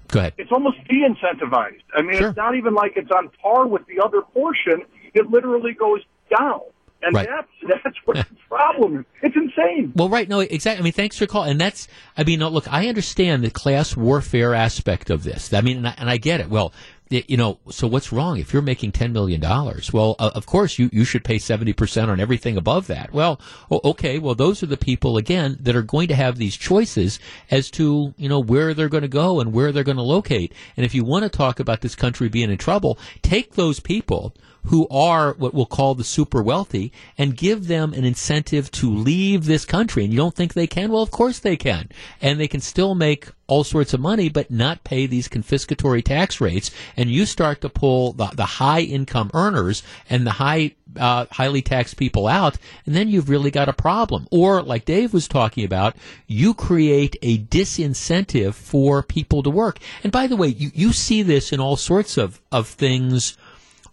go 0.09 0.19
ahead. 0.19 0.33
It's 0.37 0.51
almost 0.51 0.77
de-incentivized. 0.87 1.81
I 1.95 2.01
mean, 2.01 2.17
Sure. 2.17 2.29
it's 2.29 2.37
not 2.37 2.55
even 2.55 2.73
like 2.73 2.93
it's 2.95 3.11
on 3.11 3.29
par 3.41 3.65
with 3.67 3.85
the 3.87 4.03
other 4.03 4.21
portion. 4.21 4.83
It 5.13 5.29
literally 5.29 5.73
goes 5.73 6.01
down, 6.37 6.59
and 7.05 7.15
Right. 7.15 7.27
that's 7.29 7.81
that's 7.83 7.97
what 8.05 8.17
the 8.17 8.25
problem 8.49 8.99
is. 8.99 9.05
It's 9.21 9.35
insane. 9.35 9.93
Well, 9.95 10.09
right. 10.09 10.27
No, 10.27 10.39
exactly. 10.39 10.81
I 10.81 10.83
mean, 10.83 10.93
thanks 10.93 11.17
for 11.17 11.25
calling. 11.25 11.51
And 11.51 11.61
that's, 11.61 11.87
I 12.17 12.23
mean, 12.23 12.39
no, 12.39 12.49
look, 12.49 12.71
I 12.71 12.87
understand 12.87 13.43
the 13.43 13.51
class 13.51 13.95
warfare 13.95 14.53
aspect 14.53 15.09
of 15.09 15.23
this. 15.23 15.53
I 15.53 15.61
mean, 15.61 15.77
and 15.77 15.87
I, 15.87 15.93
and 15.97 16.09
I 16.09 16.17
get 16.17 16.39
it. 16.39 16.49
Well, 16.49 16.71
y- 17.11 17.23
you 17.27 17.37
know, 17.37 17.59
so 17.69 17.87
what's 17.87 18.11
wrong 18.11 18.37
if 18.37 18.53
you're 18.53 18.61
making 18.61 18.91
$10 18.91 19.11
million? 19.11 19.41
Well, 19.41 20.15
uh, 20.19 20.31
of 20.35 20.45
course, 20.45 20.77
you, 20.79 20.89
you 20.93 21.05
should 21.05 21.23
pay 21.23 21.37
70% 21.37 22.07
on 22.07 22.19
everything 22.19 22.55
above 22.57 22.87
that. 22.87 23.11
Well, 23.13 23.39
okay. 23.71 24.19
Well, 24.19 24.35
those 24.35 24.61
are 24.63 24.67
the 24.67 24.77
people, 24.77 25.17
again, 25.17 25.57
that 25.61 25.75
are 25.75 25.81
going 25.81 26.07
to 26.09 26.15
have 26.15 26.37
these 26.37 26.55
choices 26.55 27.19
as 27.51 27.69
to, 27.71 28.13
you 28.17 28.29
know, 28.29 28.39
where 28.39 28.73
they're 28.73 28.89
going 28.89 29.01
to 29.03 29.07
go 29.07 29.39
and 29.39 29.53
where 29.53 29.71
they're 29.71 29.83
going 29.83 29.97
to 29.97 30.03
locate. 30.03 30.53
And 30.77 30.85
if 30.85 30.93
you 30.95 31.03
want 31.03 31.23
to 31.23 31.29
talk 31.29 31.59
about 31.59 31.81
this 31.81 31.95
country 31.95 32.29
being 32.29 32.51
in 32.51 32.57
trouble, 32.57 32.97
take 33.21 33.53
those 33.55 33.79
people 33.79 34.33
who 34.67 34.87
are 34.89 35.33
what 35.33 35.53
we'll 35.53 35.65
call 35.65 35.95
the 35.95 36.03
super 36.03 36.41
wealthy 36.41 36.91
and 37.17 37.37
give 37.37 37.67
them 37.67 37.93
an 37.93 38.03
incentive 38.03 38.71
to 38.71 38.89
leave 38.89 39.45
this 39.45 39.65
country. 39.65 40.03
And 40.03 40.13
you 40.13 40.17
don't 40.17 40.35
think 40.35 40.53
they 40.53 40.67
can? 40.67 40.91
Well, 40.91 41.01
of 41.01 41.11
course 41.11 41.39
they 41.39 41.55
can. 41.55 41.89
And 42.21 42.39
they 42.39 42.47
can 42.47 42.61
still 42.61 42.95
make 42.95 43.29
all 43.47 43.63
sorts 43.63 43.93
of 43.93 43.99
money, 43.99 44.27
but 44.27 44.49
not 44.49 44.83
pay 44.83 45.05
these 45.05 45.27
confiscatory 45.27 46.03
tax 46.03 46.41
rates. 46.41 46.71
And 46.97 47.11
you 47.11 47.25
start 47.25 47.61
to 47.61 47.69
pull 47.69 48.13
the, 48.13 48.27
the 48.27 48.45
high 48.45 48.81
income 48.81 49.29
earners 49.33 49.83
and 50.09 50.25
the 50.25 50.31
high, 50.31 50.73
uh, 50.97 51.25
highly 51.31 51.61
taxed 51.61 51.97
people 51.97 52.27
out. 52.27 52.57
And 52.87 52.95
then 52.95 53.07
you've 53.07 53.29
really 53.29 53.51
got 53.51 53.69
a 53.69 53.73
problem. 53.73 54.27
Or 54.31 54.63
like 54.63 54.85
Dave 54.85 55.13
was 55.13 55.27
talking 55.27 55.63
about, 55.63 55.95
you 56.25 56.55
create 56.55 57.17
a 57.21 57.37
disincentive 57.37 58.55
for 58.55 59.03
people 59.03 59.43
to 59.43 59.49
work. 59.51 59.77
And 60.03 60.11
by 60.11 60.25
the 60.25 60.35
way, 60.35 60.47
you, 60.47 60.71
you 60.73 60.91
see 60.91 61.21
this 61.21 61.51
in 61.51 61.59
all 61.59 61.75
sorts 61.75 62.17
of, 62.17 62.41
of 62.51 62.67
things 62.67 63.37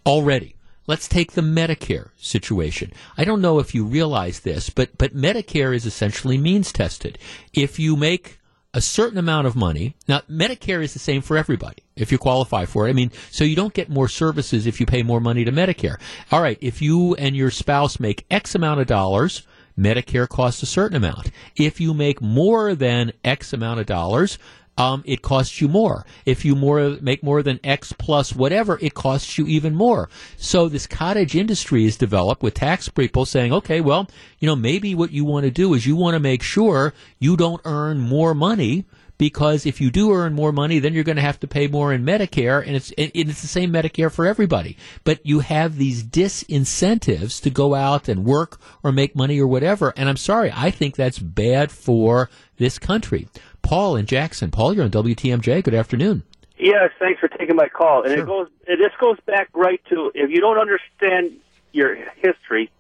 already. 0.07 0.55
Let's 0.87 1.07
take 1.09 1.33
the 1.33 1.43
Medicare 1.43 2.11
situation. 2.17 2.93
I 3.17 3.25
don't 3.25 3.41
know 3.41 3.59
if 3.59 3.75
you 3.75 3.85
realize 3.85 4.41
this, 4.41 4.69
but, 4.69 4.99
but 4.99 5.15
Medicare 5.15 5.75
is 5.75 5.87
essentially 5.87 6.39
means 6.39 6.73
tested. 6.73 7.19
If 7.53 7.79
you 7.79 7.97
make 7.97 8.41
a 8.75 8.81
certain 8.81 9.19
amount 9.19 9.47
of 9.47 9.55
money, 9.55 9.95
now 10.09 10.21
Medicare 10.31 10.83
is 10.83 10.93
the 10.93 10.99
same 10.99 11.23
for 11.23 11.37
everybody 11.37 11.83
if 11.95 12.11
you 12.11 12.19
qualify 12.19 12.65
for 12.65 12.87
it. 12.87 12.91
I 12.91 12.95
mean, 12.95 13.13
so 13.31 13.45
you 13.45 13.55
don't 13.55 13.75
get 13.75 13.91
more 13.91 14.09
services 14.09 14.67
if 14.67 14.81
you 14.81 14.87
pay 14.87 15.03
more 15.03 15.21
money 15.21 15.45
to 15.45 15.53
Medicare. 15.53 16.01
All 16.31 16.41
right, 16.41 16.59
if 16.61 16.81
you 16.81 17.15
and 17.15 17.37
your 17.37 17.51
spouse 17.51 18.01
make 18.01 18.25
X 18.31 18.55
amount 18.55 18.81
of 18.81 18.87
dollars, 18.87 19.47
Medicare 19.79 20.29
costs 20.29 20.63
a 20.63 20.67
certain 20.67 20.97
amount. 20.97 21.31
If 21.57 21.81
you 21.81 21.95
make 21.95 22.21
more 22.21 22.75
than 22.75 23.13
X 23.25 23.53
amount 23.53 23.81
of 23.81 23.87
dollars, 23.87 24.39
um, 24.79 25.03
it 25.07 25.23
costs 25.23 25.61
you 25.61 25.69
more. 25.69 26.07
If 26.25 26.45
you 26.45 26.57
more 26.57 26.97
make 27.01 27.23
more 27.23 27.43
than 27.43 27.61
X 27.63 27.93
plus 27.93 28.35
whatever, 28.35 28.79
it 28.81 28.95
costs 28.95 29.37
you 29.37 29.47
even 29.47 29.75
more. 29.75 30.09
So 30.37 30.69
this 30.69 30.87
cottage 30.87 31.37
industry 31.37 31.85
is 31.85 31.97
developed 31.97 32.43
with 32.43 32.55
tax 32.55 32.89
people 32.89 33.27
saying, 33.27 33.53
okay, 33.53 33.81
well, 33.81 34.09
you 34.39 34.47
know, 34.47 34.57
maybe 34.57 34.95
what 34.95 35.13
you 35.13 35.25
want 35.25 35.45
to 35.45 35.51
do 35.51 35.75
is 35.75 35.87
you 35.87 35.97
want 35.97 36.15
to 36.15 36.21
make 36.21 36.43
sure 36.43 36.95
you 37.19 37.37
don't 37.37 37.61
earn 37.65 38.01
more 38.01 38.35
money 38.35 38.87
because 39.23 39.67
if 39.67 39.81
you 39.81 39.89
do 39.89 40.13
earn 40.13 40.33
more 40.33 40.51
money, 40.51 40.81
then 40.81 40.95
you're 40.95 41.05
going 41.05 41.15
to 41.15 41.23
have 41.23 41.39
to 41.39 41.47
pay 41.47 41.69
more 41.69 41.93
in 41.93 42.05
Medicare, 42.05 42.67
and 42.67 42.75
it's 42.75 42.91
it, 42.93 43.13
it's 43.15 43.41
the 43.41 43.47
same 43.47 43.73
Medicare 43.73 44.11
for 44.11 44.27
everybody. 44.27 44.77
But 45.05 45.25
you 45.25 45.39
have 45.39 45.77
these 45.77 46.03
disincentives 46.03 47.41
to 47.43 47.51
go 47.51 47.77
out 47.77 48.09
and 48.09 48.25
work 48.25 48.61
or 48.83 48.91
make 48.91 49.15
money 49.15 49.39
or 49.39 49.47
whatever, 49.47 49.93
and 49.97 50.09
I'm 50.09 50.17
sorry, 50.17 50.51
I 50.53 50.73
think 50.73 50.97
that's 50.97 51.21
bad 51.21 51.71
for 51.71 52.31
this 52.63 52.79
country. 52.79 53.29
Paul 53.61 53.97
in 53.97 54.07
Jackson. 54.07 54.51
Paul, 54.51 54.75
you're 54.75 54.85
on 54.85 54.91
WTMJ. 54.91 55.63
Good 55.63 55.75
afternoon. 55.75 56.23
Yes, 56.59 56.91
thanks 56.99 57.19
for 57.19 57.29
taking 57.29 57.57
my 57.57 57.69
call. 57.69 58.05
And 58.05 58.13
it 58.13 58.25
goes, 58.25 58.49
it, 58.67 58.79
this 58.79 58.93
goes 59.01 59.19
back 59.27 59.49
right 59.53 59.81
to 59.91 60.13
if 60.15 60.31
you 60.31 60.41
don't 60.41 60.59
understand 60.59 61.37
your 61.73 61.97
history, 62.17 62.71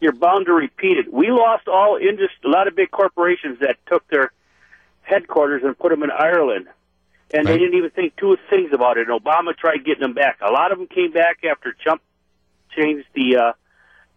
you're 0.00 0.12
bound 0.12 0.46
to 0.46 0.52
repeat 0.52 0.98
it. 0.98 1.12
We 1.12 1.30
lost 1.30 1.66
all 1.66 1.96
industry, 1.96 2.38
a 2.44 2.48
lot 2.48 2.68
of 2.68 2.76
big 2.76 2.90
corporations 2.90 3.58
that 3.60 3.78
took 3.86 4.06
their 4.08 4.32
headquarters 5.02 5.62
and 5.64 5.76
put 5.76 5.90
them 5.90 6.04
in 6.04 6.10
Ireland, 6.10 6.68
and 7.32 7.46
they 7.46 7.58
didn't 7.58 7.74
even 7.74 7.90
think 7.90 8.14
two 8.16 8.36
things 8.48 8.70
about 8.72 8.96
it. 8.98 9.08
And 9.08 9.20
Obama 9.20 9.56
tried 9.56 9.84
getting 9.84 10.02
them 10.02 10.14
back. 10.14 10.38
A 10.40 10.52
lot 10.52 10.70
of 10.70 10.78
them 10.78 10.86
came 10.86 11.12
back 11.12 11.38
after 11.44 11.72
Trump 11.72 12.00
changed 12.76 13.06
the 13.14 13.36
uh, 13.36 13.52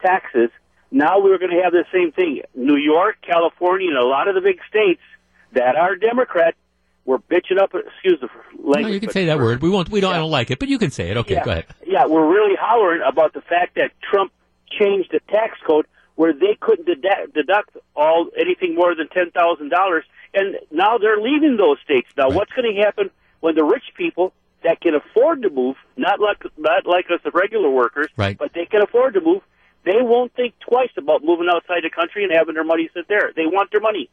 taxes. 0.05 0.49
Now 0.91 1.19
we're 1.19 1.39
going 1.39 1.51
to 1.51 1.63
have 1.63 1.73
the 1.73 1.85
same 1.91 2.11
thing. 2.11 2.41
New 2.53 2.77
York, 2.77 3.17
California, 3.21 3.89
and 3.89 3.97
a 3.97 4.05
lot 4.05 4.27
of 4.27 4.35
the 4.35 4.41
big 4.41 4.59
states 4.69 5.01
that 5.55 5.75
are 5.75 5.95
Democrat 5.95 6.55
were 7.05 7.19
bitching 7.19 7.59
up. 7.61 7.73
Excuse 7.73 8.19
the 8.21 8.29
language. 8.57 8.81
No, 8.83 8.87
you 8.87 8.99
can 8.99 9.09
say 9.11 9.25
that 9.25 9.37
word. 9.39 9.61
We 9.61 9.69
won't. 9.69 9.89
We 9.89 9.99
don't. 10.01 10.13
I 10.13 10.17
don't 10.17 10.31
like 10.31 10.51
it, 10.51 10.59
but 10.59 10.69
you 10.69 10.77
can 10.79 10.91
say 10.91 11.09
it. 11.09 11.17
Okay, 11.17 11.35
yeah. 11.35 11.43
go 11.43 11.51
ahead. 11.51 11.65
Yeah, 11.85 12.05
we're 12.05 12.27
really 12.27 12.55
hollering 12.59 13.01
about 13.05 13.33
the 13.33 13.41
fact 13.41 13.75
that 13.75 13.91
Trump 14.01 14.31
changed 14.79 15.09
the 15.11 15.19
tax 15.31 15.57
code 15.65 15.85
where 16.15 16.33
they 16.33 16.57
couldn't 16.59 16.85
deduct, 16.85 17.33
deduct 17.33 17.77
all 17.95 18.27
anything 18.37 18.75
more 18.75 18.95
than 18.95 19.07
ten 19.09 19.31
thousand 19.31 19.69
dollars, 19.69 20.03
and 20.33 20.57
now 20.71 20.97
they're 20.97 21.19
leaving 21.21 21.57
those 21.57 21.77
states. 21.83 22.07
Now, 22.17 22.29
what's 22.29 22.51
going 22.53 22.73
to 22.73 22.81
happen 22.81 23.09
when 23.41 23.55
the 23.55 23.63
rich 23.63 23.83
people 23.95 24.33
that 24.63 24.81
can 24.81 24.95
afford 24.95 25.43
to 25.43 25.49
move, 25.49 25.75
not 25.97 26.19
like 26.19 26.43
not 26.57 26.85
like 26.87 27.05
us, 27.11 27.19
the 27.23 27.31
regular 27.31 27.69
workers, 27.69 28.09
Right. 28.17 28.37
but 28.37 28.51
they 28.53 28.65
can 28.65 28.81
afford 28.81 29.13
to 29.13 29.21
move, 29.21 29.43
they 29.83 30.01
won't 30.01 30.33
think 30.33 30.55
twice 30.59 30.89
about 30.97 31.23
moving 31.23 31.47
outside 31.53 31.83
the 31.83 31.91
country 31.91 32.23
and 32.23 32.33
having 32.33 32.55
their 32.55 32.63
money 32.63 32.89
sit 32.93 33.07
there. 33.07 33.31
They 33.35 33.45
want 33.45 33.69
their 33.71 33.81
money. 33.81 34.09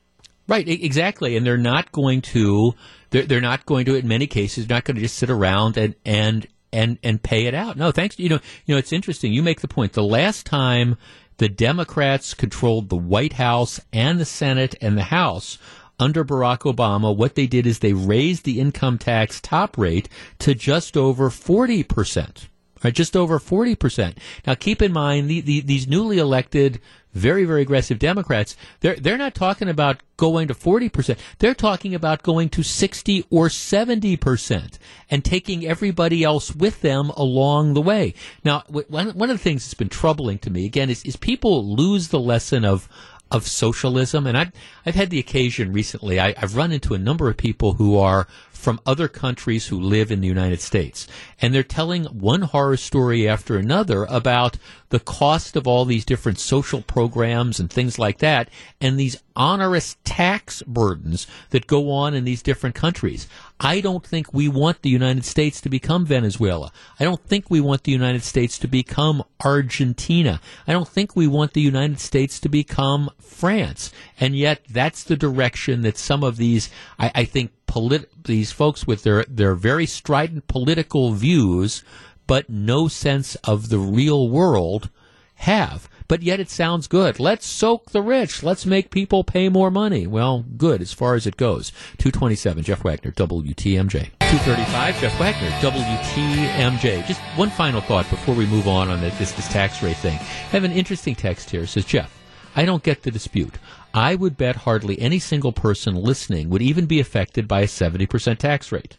Right, 0.53 0.69
exactly, 0.69 1.35
and 1.39 1.47
they're 1.47 1.57
not 1.57 1.93
going 1.93 2.21
to. 2.21 2.75
They're, 3.09 3.23
they're 3.23 3.41
not 3.41 3.65
going 3.65 3.87
to. 3.87 3.95
In 3.95 4.07
many 4.07 4.27
cases, 4.27 4.69
not 4.69 4.85
going 4.85 4.97
to 4.97 5.01
just 5.01 5.17
sit 5.17 5.31
around 5.31 5.79
and 5.79 5.95
and 6.05 6.47
and 6.71 6.99
and 7.03 7.23
pay 7.23 7.47
it 7.47 7.55
out. 7.55 7.79
No, 7.79 7.91
thanks. 7.91 8.19
You 8.19 8.29
know, 8.29 8.39
you 8.67 8.75
know, 8.75 8.79
it's 8.79 8.93
interesting. 8.93 9.33
You 9.33 9.43
make 9.43 9.63
the 9.63 9.69
point. 9.69 9.95
The 9.95 10.03
last 10.03 10.45
time 10.45 10.99
the 11.39 11.49
Democrats 11.49 12.35
controlled 12.35 12.91
the 12.91 12.99
White 12.99 13.33
House 13.33 13.81
and 13.95 14.21
the 14.21 14.27
Senate 14.27 14.75
and 14.83 14.99
the 14.99 15.05
House 15.05 15.57
under 15.99 16.23
Barack 16.23 16.71
Obama, 16.71 17.17
what 17.17 17.35
they 17.35 17.47
did 17.47 17.67
is 17.67 17.79
they 17.79 17.95
raised 17.95 18.45
the 18.45 18.61
income 18.61 18.99
tax 18.99 19.41
top 19.41 19.79
rate 19.79 20.11
to 20.41 20.55
just 20.55 20.99
over 20.99 21.31
forty 21.31 21.83
percent. 21.83 22.51
Right, 22.85 22.93
just 22.93 23.17
over 23.17 23.39
40%. 23.39 24.17
Now 24.45 24.55
keep 24.55 24.83
in 24.83 24.93
mind, 24.93 25.31
the, 25.31 25.41
the, 25.41 25.61
these 25.61 25.87
newly 25.87 26.19
elected, 26.19 26.81
very, 27.13 27.45
very 27.45 27.63
aggressive 27.63 27.99
Democrats, 27.99 28.57
they're, 28.81 28.97
they're 28.97 29.19
not 29.19 29.35
talking 29.35 29.69
about 29.69 30.01
going 30.17 30.49
to 30.49 30.55
40%. 30.55 31.19
They're 31.39 31.55
talking 31.55 31.95
about 31.95 32.23
going 32.23 32.49
to 32.51 32.63
60 32.63 33.25
or 33.31 33.49
70% 33.49 34.79
and 35.11 35.25
taking 35.25 35.67
everybody 35.67 36.25
else 36.25 36.55
with 36.55 36.81
them 36.81 37.11
along 37.11 37.75
the 37.75 37.83
way. 37.83 38.15
Now, 38.45 38.63
one, 38.69 39.11
one 39.11 39.31
of 39.31 39.37
the 39.37 39.43
things 39.43 39.65
that's 39.65 39.75
been 39.75 39.89
troubling 39.89 40.39
to 40.39 40.51
me, 40.51 40.65
again, 40.65 40.91
is, 40.91 41.05
is 41.05 41.17
people 41.17 41.75
lose 41.75 42.09
the 42.09 42.21
lesson 42.21 42.65
of, 42.65 42.89
of 43.33 43.47
socialism. 43.47 44.27
And 44.27 44.37
I've, 44.37 44.53
I've 44.87 44.95
had 44.95 45.11
the 45.11 45.19
occasion 45.19 45.73
recently, 45.73 46.21
I, 46.21 46.35
I've 46.37 46.57
run 46.57 46.71
into 46.71 46.95
a 46.95 46.99
number 46.99 47.29
of 47.29 47.37
people 47.37 47.73
who 47.73 47.99
are 47.99 48.29
from 48.63 48.81
other 48.87 49.09
countries 49.09 49.67
who 49.67 49.81
live 49.81 50.13
in 50.13 50.21
the 50.21 50.29
United 50.29 50.61
States. 50.61 51.09
And 51.41 51.53
they're 51.53 51.65
telling 51.65 52.05
one 52.05 52.43
horror 52.43 52.77
story 52.77 53.29
after 53.29 53.57
another 53.57 54.05
about 54.05 54.57
the 54.91 55.01
cost 55.01 55.57
of 55.57 55.67
all 55.67 55.85
these 55.85 56.05
different 56.05 56.39
social 56.39 56.81
programs 56.81 57.59
and 57.59 57.69
things 57.69 57.99
like 57.99 58.19
that, 58.19 58.49
and 58.81 59.01
these 59.01 59.17
onerous 59.35 59.97
tax 60.05 60.63
burdens 60.63 61.27
that 61.51 61.67
go 61.67 61.91
on 61.91 62.15
in 62.15 62.25
these 62.25 62.43
different 62.43 62.75
countries. 62.75 63.27
I 63.59 63.81
don't 63.81 64.07
think 64.07 64.35
we 64.35 64.49
want 64.49 64.83
the 64.83 64.91
United 64.91 65.25
States 65.25 65.61
to 65.63 65.71
become 65.71 66.05
Venezuela. 66.05 66.71
I 67.01 67.05
don't 67.05 67.25
think 67.25 67.51
we 67.51 67.61
want 67.61 67.85
the 67.85 67.93
United 67.93 68.23
States 68.23 68.59
to 68.59 68.69
become 68.69 69.25
Argentina. 69.43 70.41
I 70.67 70.73
don't 70.73 70.89
think 70.89 71.17
we 71.17 71.27
want 71.27 71.55
the 71.55 71.63
United 71.63 71.99
States 71.99 72.39
to 72.41 72.49
become 72.51 73.11
France. 73.19 73.93
And 74.21 74.37
yet, 74.37 74.61
that's 74.69 75.03
the 75.03 75.17
direction 75.17 75.81
that 75.83 75.97
some 75.97 76.23
of 76.23 76.37
these, 76.37 76.69
I, 76.99 77.11
I 77.15 77.25
think, 77.25 77.51
polit- 77.73 78.25
these 78.25 78.53
folks 78.53 78.87
with 78.87 79.03
their, 79.03 79.25
their 79.25 79.55
very 79.55 79.87
strident 79.87 80.47
political 80.47 81.13
views, 81.13 81.83
but 82.27 82.51
no 82.51 82.87
sense 82.87 83.35
of 83.37 83.71
the 83.71 83.79
real 83.79 84.29
world, 84.29 84.91
have. 85.37 85.89
But 86.07 86.23
yet 86.23 86.39
it 86.39 86.51
sounds 86.51 86.87
good. 86.87 87.19
Let's 87.19 87.47
soak 87.47 87.93
the 87.93 88.03
rich. 88.03 88.43
Let's 88.43 88.67
make 88.67 88.91
people 88.91 89.25
pay 89.25 89.49
more 89.49 89.71
money. 89.71 90.07
Well, 90.07 90.45
good 90.59 90.83
as 90.83 90.93
far 90.93 91.15
as 91.15 91.27
it 91.27 91.39
goes. 91.39 91.71
227, 91.97 92.63
Jeff 92.63 92.85
Wagner, 92.85 93.11
WTMJ. 93.13 94.11
235, 94.21 95.01
Jeff 95.01 95.19
Wagner, 95.19 95.49
WTMJ. 95.63 97.07
Just 97.07 97.23
one 97.37 97.49
final 97.49 97.81
thought 97.81 98.09
before 98.11 98.35
we 98.35 98.45
move 98.45 98.69
on 98.69 98.91
on 98.91 99.01
this, 99.01 99.33
this, 99.33 99.49
tax 99.49 99.83
rate 99.83 99.97
thing. 99.97 100.19
I 100.19 100.53
have 100.53 100.65
an 100.65 100.73
interesting 100.73 101.15
text 101.15 101.49
here. 101.49 101.63
It 101.63 101.69
says, 101.69 101.87
Jeff, 101.87 102.15
I 102.55 102.67
don't 102.67 102.83
get 102.83 103.03
the 103.03 103.11
dispute. 103.11 103.55
I 103.95 104.15
would 104.15 104.37
bet 104.37 104.57
hardly 104.57 104.99
any 105.01 105.19
single 105.19 105.53
person 105.53 105.95
listening 105.95 106.51
would 106.51 106.63
even 106.63 106.87
be 106.87 107.01
affected 107.01 107.47
by 107.47 107.61
a 107.61 107.67
70% 107.67 108.39
tax 108.39 108.73
rate. 108.73 108.99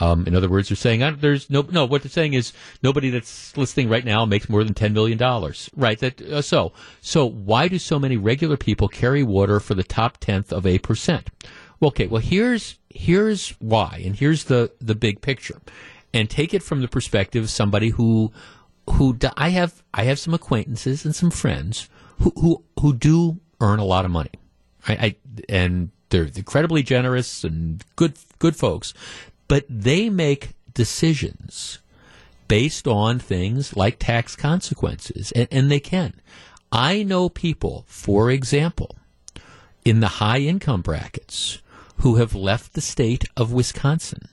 Um, 0.00 0.26
in 0.26 0.34
other 0.34 0.48
words, 0.48 0.68
they're 0.68 0.76
saying 0.76 1.18
there's 1.20 1.50
no 1.50 1.62
no. 1.70 1.84
What 1.84 2.02
they're 2.02 2.10
saying 2.10 2.32
is 2.32 2.52
nobody 2.82 3.10
that's 3.10 3.54
listening 3.58 3.90
right 3.90 4.04
now 4.04 4.24
makes 4.24 4.48
more 4.48 4.64
than 4.64 4.72
ten 4.72 4.94
million 4.94 5.18
dollars, 5.18 5.68
right? 5.76 5.98
That 5.98 6.20
uh, 6.22 6.40
so 6.40 6.72
so 7.02 7.26
why 7.26 7.68
do 7.68 7.78
so 7.78 7.98
many 7.98 8.16
regular 8.16 8.56
people 8.56 8.88
carry 8.88 9.22
water 9.22 9.60
for 9.60 9.74
the 9.74 9.84
top 9.84 10.16
tenth 10.16 10.50
of 10.50 10.66
a 10.66 10.78
percent? 10.78 11.28
Well, 11.78 11.88
okay, 11.88 12.06
well 12.06 12.22
here's 12.22 12.78
here's 12.88 13.50
why, 13.58 14.00
and 14.02 14.16
here's 14.16 14.44
the 14.44 14.72
the 14.80 14.94
big 14.94 15.20
picture, 15.20 15.60
and 16.14 16.30
take 16.30 16.54
it 16.54 16.62
from 16.62 16.80
the 16.80 16.88
perspective 16.88 17.44
of 17.44 17.50
somebody 17.50 17.90
who 17.90 18.32
who 18.88 19.18
I 19.36 19.50
have 19.50 19.82
I 19.92 20.04
have 20.04 20.18
some 20.18 20.32
acquaintances 20.32 21.04
and 21.04 21.14
some 21.14 21.30
friends 21.30 21.90
who 22.20 22.32
who 22.36 22.64
who 22.80 22.94
do 22.94 23.40
earn 23.62 23.78
a 23.78 23.84
lot 23.84 24.04
of 24.04 24.10
money, 24.10 24.32
I, 24.86 24.92
I 24.92 25.16
and 25.48 25.90
they're 26.10 26.24
incredibly 26.24 26.82
generous 26.82 27.42
and 27.44 27.82
good 27.96 28.18
good 28.38 28.56
folks 28.56 28.92
but 29.52 29.66
they 29.68 30.08
make 30.08 30.54
decisions 30.72 31.78
based 32.48 32.88
on 32.88 33.18
things 33.18 33.76
like 33.76 33.98
tax 33.98 34.34
consequences, 34.34 35.30
and, 35.32 35.46
and, 35.50 35.70
they 35.70 35.78
can. 35.78 36.14
I 36.72 37.02
know 37.02 37.28
people, 37.28 37.84
for 37.86 38.30
example, 38.30 38.96
in 39.84 40.00
the 40.00 40.08
high 40.08 40.38
income 40.38 40.80
brackets 40.80 41.58
who 41.98 42.16
have 42.16 42.34
left 42.34 42.72
the 42.72 42.80
state 42.80 43.26
of 43.36 43.52
Wisconsin. 43.52 44.28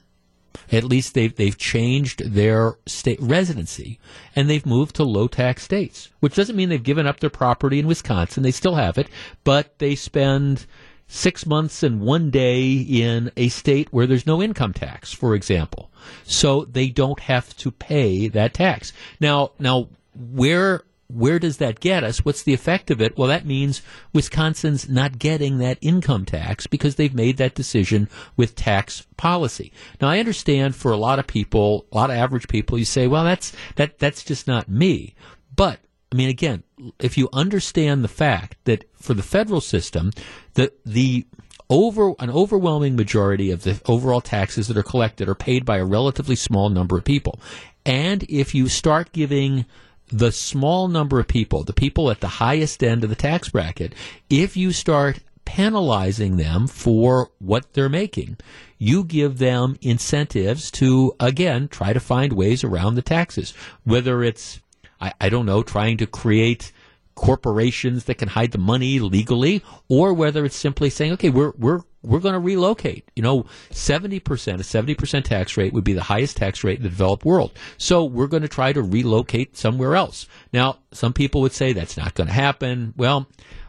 At 0.71 0.83
least 0.83 1.13
they've, 1.13 1.35
they've 1.35 1.57
changed 1.57 2.33
their 2.33 2.77
state 2.85 3.21
residency 3.21 3.99
and 4.35 4.49
they've 4.49 4.65
moved 4.65 4.95
to 4.95 5.03
low 5.03 5.27
tax 5.27 5.63
states, 5.63 6.09
which 6.19 6.35
doesn't 6.35 6.55
mean 6.55 6.69
they've 6.69 6.81
given 6.81 7.07
up 7.07 7.19
their 7.19 7.29
property 7.29 7.79
in 7.79 7.87
Wisconsin. 7.87 8.43
They 8.43 8.51
still 8.51 8.75
have 8.75 8.97
it, 8.97 9.09
but 9.43 9.79
they 9.79 9.95
spend 9.95 10.65
six 11.07 11.45
months 11.45 11.81
and 11.81 11.99
one 12.01 12.29
day 12.29 12.71
in 12.71 13.31
a 13.35 13.49
state 13.49 13.91
where 13.91 14.05
there's 14.05 14.27
no 14.27 14.41
income 14.41 14.73
tax, 14.73 15.11
for 15.11 15.33
example. 15.33 15.91
So 16.23 16.65
they 16.65 16.89
don't 16.89 17.19
have 17.21 17.55
to 17.57 17.71
pay 17.71 18.27
that 18.29 18.53
tax. 18.53 18.93
Now, 19.19 19.51
now, 19.59 19.89
where, 20.15 20.83
where 21.11 21.39
does 21.39 21.57
that 21.57 21.79
get 21.79 22.03
us? 22.03 22.23
What's 22.23 22.43
the 22.43 22.53
effect 22.53 22.91
of 22.91 23.01
it? 23.01 23.17
Well, 23.17 23.27
that 23.27 23.45
means 23.45 23.81
Wisconsin's 24.13 24.87
not 24.87 25.17
getting 25.17 25.57
that 25.57 25.79
income 25.81 26.25
tax 26.25 26.67
because 26.67 26.95
they've 26.95 27.13
made 27.13 27.37
that 27.37 27.55
decision 27.55 28.07
with 28.37 28.55
tax 28.55 29.07
policy. 29.17 29.71
Now, 29.99 30.09
I 30.09 30.19
understand 30.19 30.75
for 30.75 30.91
a 30.91 30.97
lot 30.97 31.19
of 31.19 31.25
people, 31.25 31.87
a 31.91 31.97
lot 31.97 32.11
of 32.11 32.15
average 32.15 32.47
people, 32.47 32.77
you 32.77 32.85
say, 32.85 33.07
well, 33.07 33.23
that's, 33.23 33.53
that, 33.75 33.97
that's 33.97 34.23
just 34.23 34.47
not 34.47 34.69
me. 34.69 35.15
But 35.55 35.79
I 36.11 36.15
mean, 36.15 36.29
again, 36.29 36.63
if 36.99 37.17
you 37.17 37.29
understand 37.33 38.03
the 38.03 38.07
fact 38.07 38.57
that 38.65 38.85
for 38.95 39.13
the 39.13 39.23
federal 39.23 39.61
system, 39.61 40.11
the 40.55 40.71
the 40.85 41.27
over 41.69 42.13
an 42.19 42.31
overwhelming 42.31 42.95
majority 42.95 43.51
of 43.51 43.63
the 43.63 43.79
overall 43.85 44.21
taxes 44.21 44.67
that 44.67 44.77
are 44.77 44.83
collected 44.83 45.29
are 45.29 45.35
paid 45.35 45.65
by 45.65 45.77
a 45.77 45.85
relatively 45.85 46.35
small 46.35 46.69
number 46.69 46.97
of 46.97 47.03
people, 47.03 47.39
and 47.85 48.23
if 48.23 48.55
you 48.55 48.67
start 48.67 49.11
giving 49.11 49.65
the 50.09 50.31
small 50.31 50.87
number 50.87 51.19
of 51.19 51.27
people, 51.27 51.63
the 51.63 51.73
people 51.73 52.11
at 52.11 52.19
the 52.19 52.27
highest 52.27 52.83
end 52.83 53.03
of 53.03 53.09
the 53.09 53.15
tax 53.15 53.49
bracket, 53.49 53.93
if 54.29 54.57
you 54.57 54.71
start 54.71 55.19
penalizing 55.45 56.37
them 56.37 56.67
for 56.67 57.31
what 57.39 57.73
they're 57.73 57.89
making, 57.89 58.37
you 58.77 59.03
give 59.03 59.39
them 59.39 59.77
incentives 59.81 60.69
to 60.71 61.15
again 61.19 61.67
try 61.67 61.93
to 61.93 61.99
find 61.99 62.33
ways 62.33 62.63
around 62.63 62.95
the 62.95 63.01
taxes, 63.01 63.53
whether 63.83 64.23
it's 64.23 64.59
I, 65.01 65.13
I 65.19 65.29
don't 65.29 65.45
know, 65.45 65.63
trying 65.63 65.97
to 65.97 66.07
create 66.07 66.71
corporations 67.19 68.05
that 68.05 68.17
can 68.17 68.29
hide 68.29 68.51
the 68.51 68.57
money 68.57 68.97
legally, 68.99 69.61
or 69.89 70.13
whether 70.13 70.45
it's 70.45 70.55
simply 70.55 70.89
saying, 70.89 71.11
okay, 71.13 71.29
we're 71.29 71.51
we're 71.57 71.81
we're 72.01 72.21
going 72.21 72.33
to 72.33 72.39
relocate. 72.39 73.03
You 73.15 73.23
know, 73.23 73.45
seventy 73.71 74.21
percent, 74.21 74.61
a 74.61 74.63
seventy 74.63 74.95
percent 74.95 75.25
tax 75.25 75.57
rate 75.57 75.73
would 75.73 75.83
be 75.83 75.93
the 75.93 76.03
highest 76.03 76.37
tax 76.37 76.63
rate 76.63 76.77
in 76.77 76.83
the 76.83 76.89
developed 76.89 77.25
world. 77.25 77.51
So 77.77 78.05
we're 78.05 78.27
going 78.27 78.43
to 78.43 78.47
try 78.47 78.71
to 78.71 78.81
relocate 78.81 79.57
somewhere 79.57 79.95
else. 79.95 80.27
Now, 80.53 80.79
some 80.93 81.11
people 81.11 81.41
would 81.41 81.51
say 81.51 81.73
that's 81.73 81.97
not 81.97 82.15
going 82.15 82.27
to 82.27 82.33
happen. 82.33 82.93
Well. 82.95 83.27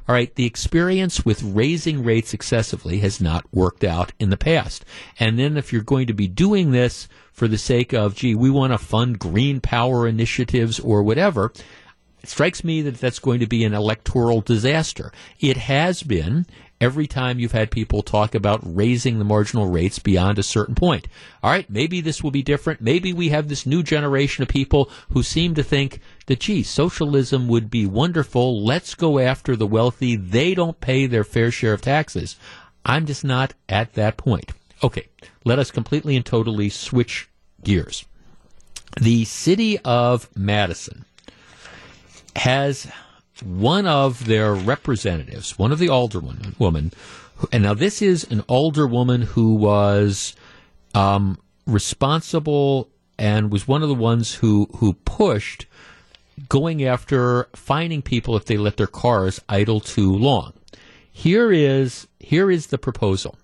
All 0.08 0.14
right, 0.14 0.34
the 0.34 0.46
experience 0.46 1.24
with 1.24 1.40
raising 1.40 2.02
rates 2.02 2.34
excessively 2.34 2.98
has 2.98 3.20
not 3.20 3.44
worked 3.52 3.84
out 3.84 4.12
in 4.18 4.30
the 4.30 4.36
past. 4.36 4.84
And 5.20 5.38
then 5.38 5.56
if 5.56 5.72
you're 5.72 5.82
going 5.82 6.08
to 6.08 6.12
be 6.12 6.26
doing 6.26 6.72
this 6.72 7.06
for 7.32 7.46
the 7.46 7.58
sake 7.58 7.92
of, 7.92 8.16
gee, 8.16 8.34
we 8.34 8.50
want 8.50 8.72
to 8.72 8.78
fund 8.78 9.20
green 9.20 9.60
power 9.60 10.08
initiatives 10.08 10.80
or 10.80 11.04
whatever, 11.04 11.52
it 12.22 12.28
strikes 12.28 12.62
me 12.62 12.82
that 12.82 12.98
that's 12.98 13.18
going 13.18 13.40
to 13.40 13.46
be 13.46 13.64
an 13.64 13.74
electoral 13.74 14.40
disaster. 14.40 15.12
It 15.38 15.56
has 15.56 16.02
been 16.02 16.46
every 16.80 17.06
time 17.06 17.38
you've 17.38 17.52
had 17.52 17.70
people 17.70 18.02
talk 18.02 18.34
about 18.34 18.60
raising 18.64 19.18
the 19.18 19.24
marginal 19.24 19.66
rates 19.66 19.98
beyond 19.98 20.38
a 20.38 20.42
certain 20.42 20.74
point. 20.74 21.08
All 21.42 21.50
right, 21.50 21.68
maybe 21.68 22.00
this 22.00 22.22
will 22.22 22.30
be 22.30 22.42
different. 22.42 22.80
Maybe 22.80 23.12
we 23.12 23.28
have 23.28 23.48
this 23.48 23.66
new 23.66 23.82
generation 23.82 24.42
of 24.42 24.48
people 24.48 24.90
who 25.10 25.22
seem 25.22 25.54
to 25.54 25.62
think 25.62 26.00
that, 26.26 26.40
gee, 26.40 26.62
socialism 26.62 27.48
would 27.48 27.70
be 27.70 27.86
wonderful. 27.86 28.64
Let's 28.64 28.94
go 28.94 29.18
after 29.18 29.56
the 29.56 29.66
wealthy. 29.66 30.16
They 30.16 30.54
don't 30.54 30.80
pay 30.80 31.06
their 31.06 31.24
fair 31.24 31.50
share 31.50 31.74
of 31.74 31.82
taxes. 31.82 32.36
I'm 32.84 33.06
just 33.06 33.24
not 33.24 33.54
at 33.68 33.94
that 33.94 34.16
point. 34.16 34.52
Okay, 34.82 35.08
let 35.44 35.58
us 35.58 35.70
completely 35.70 36.16
and 36.16 36.24
totally 36.24 36.70
switch 36.70 37.28
gears. 37.62 38.06
The 38.98 39.24
city 39.26 39.78
of 39.80 40.28
Madison 40.34 41.04
has 42.36 42.90
one 43.42 43.86
of 43.86 44.26
their 44.26 44.54
representatives, 44.54 45.58
one 45.58 45.72
of 45.72 45.78
the 45.78 45.88
alderwomen, 45.88 46.58
woman, 46.58 46.92
and 47.52 47.62
now 47.62 47.74
this 47.74 48.02
is 48.02 48.24
an 48.30 48.42
alderwoman 48.42 49.24
who 49.24 49.54
was 49.54 50.34
um, 50.94 51.38
responsible 51.66 52.88
and 53.18 53.50
was 53.50 53.66
one 53.68 53.82
of 53.82 53.88
the 53.88 53.94
ones 53.94 54.34
who 54.36 54.68
who 54.76 54.92
pushed 54.92 55.66
going 56.48 56.84
after 56.84 57.48
finding 57.54 58.02
people 58.02 58.36
if 58.36 58.46
they 58.46 58.56
let 58.56 58.76
their 58.76 58.86
cars 58.86 59.40
idle 59.48 59.80
too 59.80 60.12
long. 60.12 60.52
Here 61.12 61.52
is 61.52 62.06
here 62.18 62.50
is 62.50 62.68
the 62.68 62.78
proposal. 62.78 63.36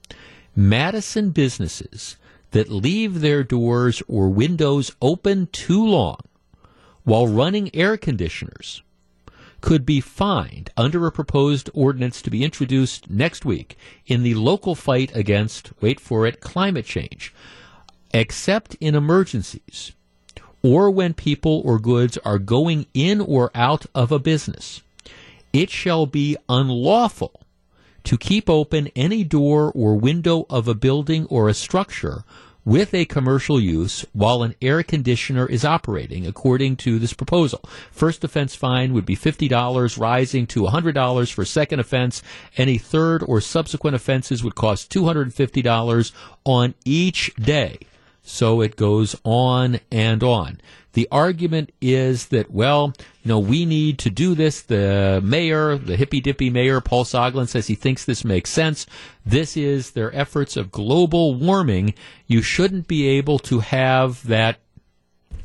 Madison 0.54 1.30
businesses 1.30 2.16
that 2.52 2.70
leave 2.70 3.20
their 3.20 3.42
doors 3.42 4.02
or 4.08 4.28
windows 4.28 4.92
open 5.02 5.48
too 5.48 5.84
long 5.84 6.20
while 7.06 7.28
running 7.28 7.72
air 7.72 7.96
conditioners 7.96 8.82
could 9.60 9.86
be 9.86 10.00
fined 10.00 10.70
under 10.76 11.06
a 11.06 11.12
proposed 11.12 11.70
ordinance 11.72 12.20
to 12.20 12.30
be 12.30 12.44
introduced 12.44 13.08
next 13.08 13.44
week 13.44 13.78
in 14.08 14.24
the 14.24 14.34
local 14.34 14.74
fight 14.74 15.14
against, 15.14 15.70
wait 15.80 16.00
for 16.00 16.26
it, 16.26 16.40
climate 16.40 16.84
change, 16.84 17.32
except 18.12 18.74
in 18.80 18.96
emergencies 18.96 19.92
or 20.64 20.90
when 20.90 21.14
people 21.14 21.62
or 21.64 21.78
goods 21.78 22.18
are 22.24 22.40
going 22.40 22.86
in 22.92 23.20
or 23.20 23.52
out 23.54 23.86
of 23.94 24.10
a 24.10 24.18
business. 24.18 24.82
It 25.52 25.70
shall 25.70 26.06
be 26.06 26.36
unlawful 26.48 27.40
to 28.02 28.18
keep 28.18 28.50
open 28.50 28.88
any 28.96 29.22
door 29.22 29.70
or 29.72 29.94
window 29.94 30.44
of 30.50 30.66
a 30.66 30.74
building 30.74 31.26
or 31.26 31.48
a 31.48 31.54
structure 31.54 32.24
with 32.66 32.92
a 32.92 33.04
commercial 33.06 33.60
use 33.60 34.04
while 34.12 34.42
an 34.42 34.54
air 34.60 34.82
conditioner 34.82 35.46
is 35.46 35.64
operating, 35.64 36.26
according 36.26 36.76
to 36.76 36.98
this 36.98 37.14
proposal. 37.14 37.60
First 37.92 38.24
offense 38.24 38.56
fine 38.56 38.92
would 38.92 39.06
be 39.06 39.16
$50, 39.16 39.98
rising 39.98 40.46
to 40.48 40.64
$100 40.64 41.32
for 41.32 41.44
second 41.44 41.78
offense. 41.80 42.22
Any 42.56 42.76
third 42.76 43.22
or 43.22 43.40
subsequent 43.40 43.94
offenses 43.94 44.42
would 44.42 44.56
cost 44.56 44.92
$250 44.92 46.12
on 46.44 46.74
each 46.84 47.32
day. 47.36 47.78
So 48.28 48.60
it 48.60 48.74
goes 48.74 49.14
on 49.24 49.78
and 49.92 50.22
on. 50.24 50.60
The 50.94 51.06
argument 51.12 51.70
is 51.80 52.26
that, 52.28 52.50
well, 52.50 52.92
you 53.22 53.28
know, 53.28 53.38
we 53.38 53.64
need 53.64 54.00
to 54.00 54.10
do 54.10 54.34
this. 54.34 54.62
The 54.62 55.20
mayor, 55.22 55.78
the 55.78 55.96
hippy 55.96 56.20
dippy 56.20 56.50
mayor, 56.50 56.80
Paul 56.80 57.04
Soglin, 57.04 57.46
says 57.46 57.68
he 57.68 57.76
thinks 57.76 58.04
this 58.04 58.24
makes 58.24 58.50
sense. 58.50 58.84
This 59.24 59.56
is 59.56 59.92
their 59.92 60.12
efforts 60.14 60.56
of 60.56 60.72
global 60.72 61.34
warming. 61.34 61.94
You 62.26 62.42
shouldn't 62.42 62.88
be 62.88 63.06
able 63.06 63.38
to 63.40 63.60
have 63.60 64.26
that. 64.26 64.58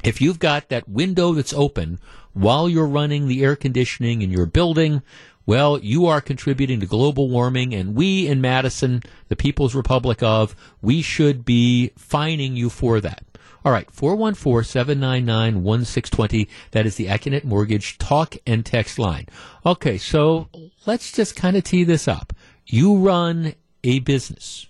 If 0.04 0.20
you've 0.20 0.40
got 0.40 0.70
that 0.70 0.90
window 0.90 1.34
that's 1.34 1.54
open 1.54 2.00
while 2.34 2.68
you're 2.68 2.88
running 2.88 3.28
the 3.28 3.44
air 3.44 3.56
conditioning 3.56 4.24
in 4.24 4.32
your 4.32 4.48
building, 4.48 5.04
well, 5.46 5.80
you 5.80 6.06
are 6.06 6.22
contributing 6.22 6.80
to 6.80 6.86
global 6.86 7.30
warming, 7.30 7.74
and 7.74 7.96
we 7.96 8.28
in 8.28 8.42
Madison, 8.42 9.02
the 9.28 9.36
People's 9.36 9.76
Republic 9.76 10.22
of, 10.22 10.56
we 10.82 11.02
should 11.02 11.44
be 11.44 11.92
fining 11.98 12.56
you 12.56 12.70
for 12.70 13.02
that. 13.02 13.24
All 13.64 13.72
right, 13.72 13.90
414 13.92 14.64
799 14.64 15.64
1620. 15.64 16.50
That 16.72 16.86
is 16.86 16.96
the 16.96 17.08
Accunet 17.08 17.44
Mortgage 17.44 17.98
talk 18.00 18.36
and 18.48 18.66
text 18.66 18.98
line. 18.98 19.28
Okay, 19.66 19.98
so 20.00 20.50
let's 20.86 21.12
just 21.12 21.36
kind 21.36 21.56
of 21.56 21.64
tee 21.64 21.84
this 21.84 22.08
up. 22.08 22.34
You 22.66 22.98
run 22.98 23.54
a 23.84 24.00
business, 24.00 24.68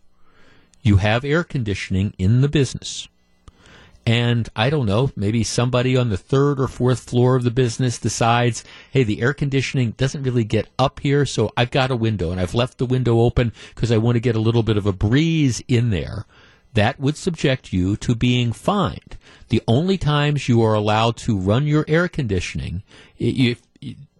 you 0.81 0.97
have 0.97 1.23
air 1.23 1.43
conditioning 1.43 2.13
in 2.17 2.41
the 2.41 2.49
business. 2.49 3.07
And 4.05 4.49
I 4.55 4.71
don't 4.71 4.87
know, 4.87 5.11
maybe 5.15 5.43
somebody 5.43 5.95
on 5.95 6.09
the 6.09 6.17
third 6.17 6.59
or 6.59 6.67
fourth 6.67 7.09
floor 7.09 7.35
of 7.35 7.43
the 7.43 7.51
business 7.51 7.99
decides, 7.99 8.63
hey, 8.89 9.03
the 9.03 9.21
air 9.21 9.33
conditioning 9.33 9.91
doesn't 9.91 10.23
really 10.23 10.43
get 10.43 10.69
up 10.79 10.99
here, 11.01 11.25
so 11.25 11.51
I've 11.55 11.69
got 11.69 11.91
a 11.91 11.95
window 11.95 12.31
and 12.31 12.39
I've 12.39 12.55
left 12.55 12.79
the 12.79 12.85
window 12.85 13.19
open 13.19 13.53
because 13.75 13.91
I 13.91 13.97
want 13.97 14.15
to 14.15 14.21
get 14.21 14.35
a 14.35 14.41
little 14.41 14.63
bit 14.63 14.77
of 14.77 14.87
a 14.87 14.93
breeze 14.93 15.63
in 15.67 15.91
there. 15.91 16.25
That 16.73 16.99
would 16.99 17.15
subject 17.15 17.73
you 17.73 17.95
to 17.97 18.15
being 18.15 18.53
fined. 18.53 19.17
The 19.49 19.61
only 19.67 19.97
times 19.97 20.49
you 20.49 20.63
are 20.63 20.73
allowed 20.73 21.17
to 21.17 21.37
run 21.37 21.67
your 21.67 21.85
air 21.87 22.07
conditioning, 22.07 22.81
if, 23.19 23.61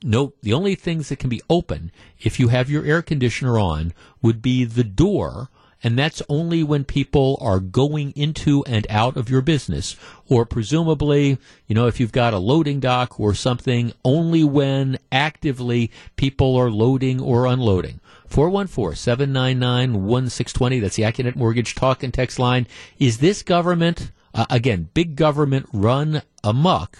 no, 0.03 0.33
the 0.41 0.53
only 0.53 0.75
things 0.75 1.09
that 1.09 1.19
can 1.19 1.29
be 1.29 1.41
open 1.49 1.91
if 2.19 2.39
you 2.39 2.49
have 2.49 2.69
your 2.69 2.85
air 2.85 3.01
conditioner 3.01 3.57
on 3.57 3.93
would 4.21 4.41
be 4.41 4.63
the 4.63 4.83
door 4.83 5.49
and 5.83 5.97
that's 5.97 6.21
only 6.29 6.63
when 6.63 6.83
people 6.83 7.37
are 7.41 7.59
going 7.59 8.11
into 8.11 8.63
and 8.65 8.85
out 8.89 9.17
of 9.17 9.29
your 9.29 9.41
business, 9.41 9.95
or 10.27 10.45
presumably, 10.45 11.39
you 11.67 11.75
know, 11.75 11.87
if 11.87 11.99
you've 11.99 12.11
got 12.11 12.33
a 12.33 12.37
loading 12.37 12.79
dock 12.79 13.19
or 13.19 13.33
something, 13.33 13.91
only 14.05 14.43
when 14.43 14.99
actively 15.11 15.89
people 16.15 16.55
are 16.55 16.69
loading 16.69 17.19
or 17.19 17.47
unloading. 17.47 17.99
414-799-1620, 18.29 20.81
that's 20.81 20.95
the 20.95 21.03
Accunet 21.03 21.35
Mortgage 21.35 21.75
talk 21.75 22.03
and 22.03 22.13
text 22.13 22.39
line. 22.39 22.67
Is 22.97 23.17
this 23.17 23.43
government, 23.43 24.11
uh, 24.33 24.45
again, 24.49 24.89
big 24.93 25.15
government 25.15 25.67
run 25.73 26.21
amok? 26.43 26.97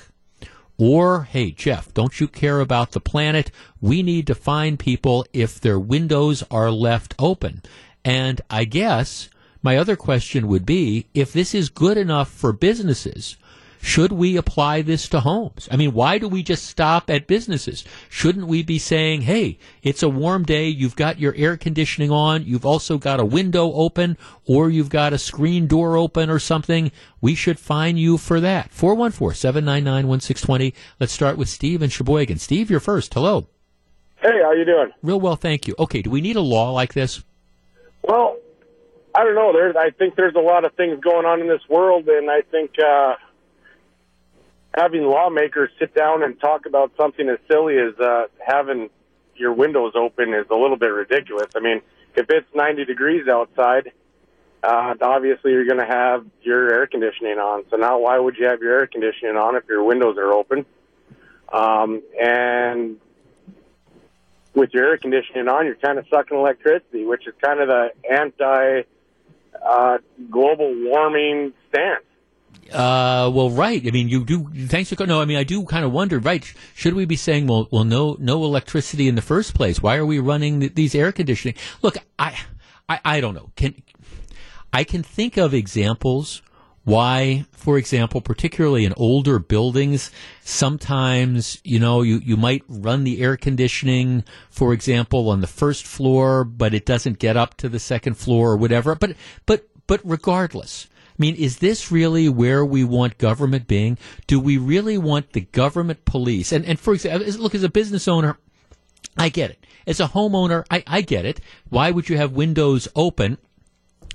Or, 0.78 1.26
hey, 1.26 1.52
Jeff, 1.52 1.94
don't 1.94 2.20
you 2.20 2.28
care 2.28 2.60
about 2.60 2.92
the 2.92 3.00
planet? 3.00 3.52
We 3.80 4.02
need 4.02 4.26
to 4.28 4.36
find 4.36 4.80
people 4.80 5.26
if 5.32 5.62
their 5.62 5.80
windows 5.80 6.44
are 6.50 6.72
left 6.72 7.14
open. 7.20 7.62
And 8.04 8.42
I 8.50 8.66
guess 8.66 9.30
my 9.62 9.78
other 9.78 9.96
question 9.96 10.48
would 10.48 10.66
be 10.66 11.08
if 11.14 11.34
this 11.34 11.54
is 11.54 11.70
good 11.70 11.98
enough 11.98 12.30
for 12.30 12.52
businesses, 12.52 13.38
should 13.84 14.12
we 14.12 14.38
apply 14.38 14.84
this 14.84 15.10
to 15.10 15.22
homes? 15.22 15.68
I 15.72 15.76
mean, 15.76 15.94
why 15.94 16.20
do 16.20 16.28
we 16.28 16.44
just 16.44 16.68
stop 16.68 17.10
at 17.10 17.26
businesses? 17.26 17.84
Shouldn't 18.10 18.46
we 18.46 18.62
be 18.62 18.78
saying, 18.78 19.22
hey, 19.22 19.58
it's 19.82 20.04
a 20.04 20.10
warm 20.10 20.44
day, 20.44 20.68
you've 20.68 20.96
got 20.96 21.20
your 21.20 21.34
air 21.36 21.58
conditioning 21.58 22.12
on, 22.12 22.46
you've 22.46 22.66
also 22.66 23.00
got 23.00 23.20
a 23.20 23.26
window 23.26 23.74
open, 23.74 24.18
or 24.46 24.70
you've 24.70 24.90
got 24.90 25.14
a 25.14 25.18
screen 25.18 25.66
door 25.66 25.98
open 25.98 26.30
or 26.30 26.38
something? 26.38 26.92
We 27.22 27.34
should 27.34 27.60
fine 27.60 27.98
you 27.98 28.18
for 28.20 28.40
that. 28.40 28.72
414 28.72 29.36
799 29.36 30.08
1620. 30.08 30.76
Let's 31.00 31.12
start 31.14 31.38
with 31.38 31.50
Steve 31.50 31.82
and 31.82 31.92
Sheboygan. 31.92 32.38
Steve, 32.38 32.70
you're 32.70 32.80
first. 32.80 33.14
Hello. 33.14 33.48
Hey, 34.22 34.42
how 34.44 34.52
you 34.52 34.66
doing? 34.66 34.92
Real 35.02 35.20
well, 35.20 35.36
thank 35.36 35.68
you. 35.68 35.74
Okay, 35.80 36.04
do 36.04 36.12
we 36.12 36.22
need 36.22 36.36
a 36.36 36.42
law 36.42 36.72
like 36.72 36.94
this? 36.94 37.24
Well, 38.04 38.38
I 39.14 39.24
don't 39.24 39.36
know. 39.36 39.52
There's, 39.54 39.76
I 39.76 39.92
think 39.92 40.16
there's 40.16 40.36
a 40.36 40.42
lot 40.42 40.66
of 40.66 40.74
things 40.76 41.00
going 41.02 41.26
on 41.26 41.42
in 41.42 41.48
this 41.48 41.62
world, 41.70 42.08
and 42.08 42.30
I 42.30 42.42
think 42.42 42.72
uh, 42.80 43.16
having 44.76 45.04
lawmakers 45.04 45.70
sit 45.80 45.94
down 45.94 46.24
and 46.24 46.40
talk 46.40 46.66
about 46.66 46.92
something 46.98 47.28
as 47.30 47.38
silly 47.50 47.78
as 47.78 48.00
uh, 48.00 48.24
having 48.46 48.90
your 49.36 49.54
windows 49.54 49.94
open 49.96 50.34
is 50.34 50.46
a 50.50 50.56
little 50.56 50.78
bit 50.78 50.88
ridiculous. 50.88 51.48
I 51.56 51.60
mean, 51.60 51.82
if 52.16 52.28
it's 52.30 52.48
90 52.56 52.86
degrees 52.86 53.28
outside, 53.28 53.92
uh, 54.64 54.94
obviously 55.02 55.52
you're 55.52 55.66
going 55.66 55.80
to 55.80 55.86
have 55.86 56.26
your 56.44 56.72
air 56.74 56.88
conditioning 56.88 57.38
on. 57.38 57.64
So 57.70 57.78
now, 57.78 58.00
why 58.00 58.18
would 58.20 58.36
you 58.38 58.48
have 58.48 58.62
your 58.62 58.80
air 58.80 58.88
conditioning 58.88 59.36
on 59.36 59.56
if 59.56 59.64
your 59.68 59.84
windows 59.84 60.18
are 60.18 60.32
open? 60.32 60.66
Um, 61.52 62.02
and 62.22 62.98
with 64.54 64.74
your 64.74 64.90
air 64.90 64.98
conditioning 64.98 65.48
on, 65.48 65.66
you're 65.66 65.76
kind 65.76 65.98
of 65.98 66.06
sucking 66.10 66.38
electricity, 66.38 67.06
which 67.06 67.28
is 67.28 67.34
kind 67.42 67.60
of 67.60 67.68
the 67.68 67.90
anti 68.10 68.82
uh, 69.64 69.98
global 70.30 70.74
warming 70.86 71.54
stance. 71.70 72.04
Uh, 72.72 73.30
well, 73.34 73.50
right. 73.50 73.86
I 73.86 73.92
mean, 73.92 74.08
you 74.08 74.24
do. 74.24 74.48
Thanks 74.68 74.94
for 74.94 75.06
no. 75.06 75.22
I 75.22 75.26
mean, 75.26 75.38
I 75.38 75.44
do 75.44 75.66
kind 75.66 75.84
of 75.84 75.92
wonder. 75.92 76.20
Right? 76.20 76.52
Should 76.74 76.94
we 76.94 77.06
be 77.06 77.16
saying, 77.16 77.48
well, 77.48 77.68
well, 77.72 77.84
no, 77.84 78.16
no 78.20 78.44
electricity 78.44 79.08
in 79.08 79.16
the 79.16 79.22
first 79.22 79.54
place? 79.54 79.82
Why 79.82 79.98
are 79.98 80.06
we 80.06 80.20
running 80.20 80.60
th- 80.62 80.76
these 80.76 80.96
air 80.96 81.12
conditioning? 81.12 81.56
Look, 81.82 81.98
I, 82.18 82.38
I, 82.88 83.00
I 83.04 83.22
don't 83.22 83.34
know. 83.34 83.52
Can 83.56 83.76
I 84.72 84.84
can 84.84 85.04
think 85.04 85.38
of 85.38 85.54
examples 85.54 86.42
why, 86.84 87.46
for 87.52 87.78
example, 87.78 88.22
particularly 88.22 88.86
in 88.86 88.94
older 88.98 89.38
buildings, 89.38 90.12
sometimes, 90.44 91.60
you 91.64 91.80
know, 91.80 92.02
you, 92.02 92.18
you 92.18 92.36
might 92.36 92.64
run 92.68 93.04
the 93.04 93.22
air 93.22 93.38
conditioning, 93.38 94.24
for 94.50 94.74
example, 94.74 95.30
on 95.30 95.42
the 95.42 95.48
first 95.48 95.86
floor, 95.86 96.44
but 96.44 96.74
it 96.74 96.86
doesn't 96.86 97.20
get 97.20 97.38
up 97.38 97.56
to 97.58 97.70
the 97.70 97.80
second 97.80 98.16
floor 98.16 98.52
or 98.52 98.58
whatever. 98.58 98.96
But, 98.96 99.16
but, 99.46 99.68
but 99.86 100.02
regardless, 100.04 100.88
I 100.94 101.16
mean, 101.20 101.36
is 101.36 101.60
this 101.60 101.92
really 101.92 102.28
where 102.28 102.66
we 102.66 102.84
want 102.84 103.20
government 103.20 103.68
being? 103.68 104.00
Do 104.26 104.40
we 104.40 104.58
really 104.58 104.98
want 104.98 105.34
the 105.34 105.42
government 105.42 106.04
police? 106.06 106.52
And, 106.52 106.66
and 106.66 106.80
for 106.80 106.96
example, 106.96 107.28
look, 107.34 107.54
as 107.54 107.64
a 107.64 107.70
business 107.70 108.08
owner, 108.08 108.40
I 109.18 109.30
get 109.30 109.52
it. 109.52 109.66
As 109.86 110.00
a 110.00 110.08
homeowner, 110.08 110.66
I, 110.72 110.84
I 110.88 111.02
get 111.02 111.26
it. 111.26 111.42
Why 111.70 111.92
would 111.92 112.10
you 112.10 112.18
have 112.18 112.32
windows 112.32 112.88
open? 112.96 113.38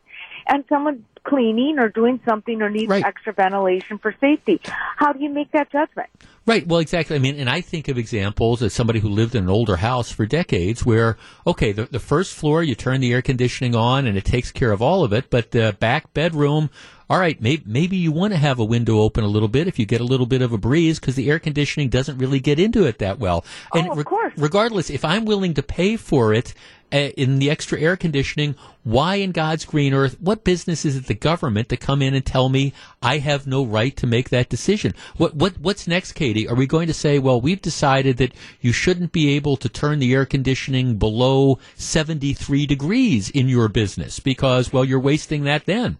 and 0.49 0.63
someone 0.67 1.05
cleaning 1.23 1.77
or 1.79 1.89
doing 1.89 2.19
something 2.27 2.61
or 2.61 2.69
needs 2.69 2.89
Right. 2.89 3.05
extra 3.05 3.33
ventilation 3.33 3.97
for 3.99 4.15
safety. 4.19 4.59
How 4.63 5.13
do 5.13 5.21
you 5.21 5.29
make 5.29 5.51
that 5.51 5.71
judgment? 5.71 6.09
Right. 6.45 6.65
Well, 6.65 6.79
exactly. 6.79 7.15
I 7.15 7.19
mean, 7.19 7.39
and 7.39 7.49
I 7.49 7.61
think 7.61 7.87
of 7.87 7.97
examples 7.97 8.63
as 8.63 8.73
somebody 8.73 8.99
who 8.99 9.09
lived 9.09 9.35
in 9.35 9.43
an 9.43 9.49
older 9.49 9.75
house 9.75 10.11
for 10.11 10.25
decades 10.25 10.85
where, 10.85 11.17
okay, 11.45 11.71
the, 11.71 11.85
the 11.85 11.99
first 11.99 12.33
floor, 12.33 12.63
you 12.63 12.73
turn 12.73 13.01
the 13.01 13.13
air 13.13 13.21
conditioning 13.21 13.75
on 13.75 14.07
and 14.07 14.17
it 14.17 14.25
takes 14.25 14.51
care 14.51 14.71
of 14.71 14.81
all 14.81 15.03
of 15.03 15.13
it, 15.13 15.29
but 15.29 15.51
the 15.51 15.75
back 15.79 16.13
bedroom, 16.13 16.71
all 17.09 17.17
right, 17.19 17.41
maybe, 17.41 17.63
maybe 17.65 17.97
you 17.97 18.11
want 18.11 18.33
to 18.33 18.37
have 18.37 18.59
a 18.59 18.63
window 18.63 18.99
open 18.99 19.23
a 19.23 19.27
little 19.27 19.47
bit 19.47 19.67
if 19.67 19.79
you 19.79 19.85
get 19.87 19.99
a 19.99 20.03
little 20.03 20.27
bit 20.27 20.43
of 20.43 20.53
a 20.53 20.57
breeze 20.59 20.99
because 20.99 21.15
the 21.15 21.29
air 21.29 21.39
conditioning 21.39 21.89
doesn't 21.89 22.19
really 22.19 22.39
get 22.39 22.59
into 22.59 22.85
it 22.85 22.99
that 22.99 23.17
well. 23.17 23.43
And 23.73 23.87
Oh, 23.89 23.99
of 23.99 24.05
course. 24.05 24.33
regardless, 24.37 24.89
if 24.91 25.03
I'm 25.03 25.25
willing 25.25 25.55
to 25.55 25.63
pay 25.63 25.97
for 25.97 26.33
it 26.35 26.53
uh, 26.93 26.97
in 27.17 27.39
the 27.39 27.49
extra 27.49 27.79
air 27.79 27.95
conditioning, 27.95 28.55
why 28.83 29.15
in 29.15 29.31
God's 29.31 29.65
green 29.65 29.93
earth, 29.93 30.17
what 30.19 30.43
business 30.43 30.85
is 30.85 30.95
it 30.95 31.07
the 31.07 31.13
government 31.15 31.69
to 31.69 31.77
come 31.77 32.01
in 32.03 32.13
and 32.13 32.23
tell 32.25 32.47
me 32.49 32.73
I 33.01 33.17
have 33.17 33.47
no 33.47 33.63
right 33.65 33.95
to 33.97 34.05
make 34.07 34.29
that 34.29 34.49
decision? 34.49 34.93
What, 35.17 35.35
what, 35.35 35.57
what's 35.59 35.87
next, 35.87 36.11
Katie? 36.13 36.47
Are 36.47 36.55
we 36.55 36.67
going 36.67 36.87
to 36.87 36.93
say, 36.93 37.17
well, 37.17 37.41
we've 37.41 37.61
decided 37.61 38.17
that 38.17 38.33
you 38.61 38.71
shouldn't 38.71 39.11
be 39.11 39.29
able 39.29 39.57
to 39.57 39.69
turn 39.69 39.97
the 39.97 40.13
air 40.13 40.25
conditioning 40.27 40.97
below 40.97 41.57
73 41.75 42.67
degrees 42.67 43.29
in 43.31 43.49
your 43.49 43.67
business 43.67 44.19
because, 44.19 44.71
well, 44.71 44.85
you're 44.85 44.99
wasting 44.99 45.43
that 45.45 45.65
then? 45.65 45.97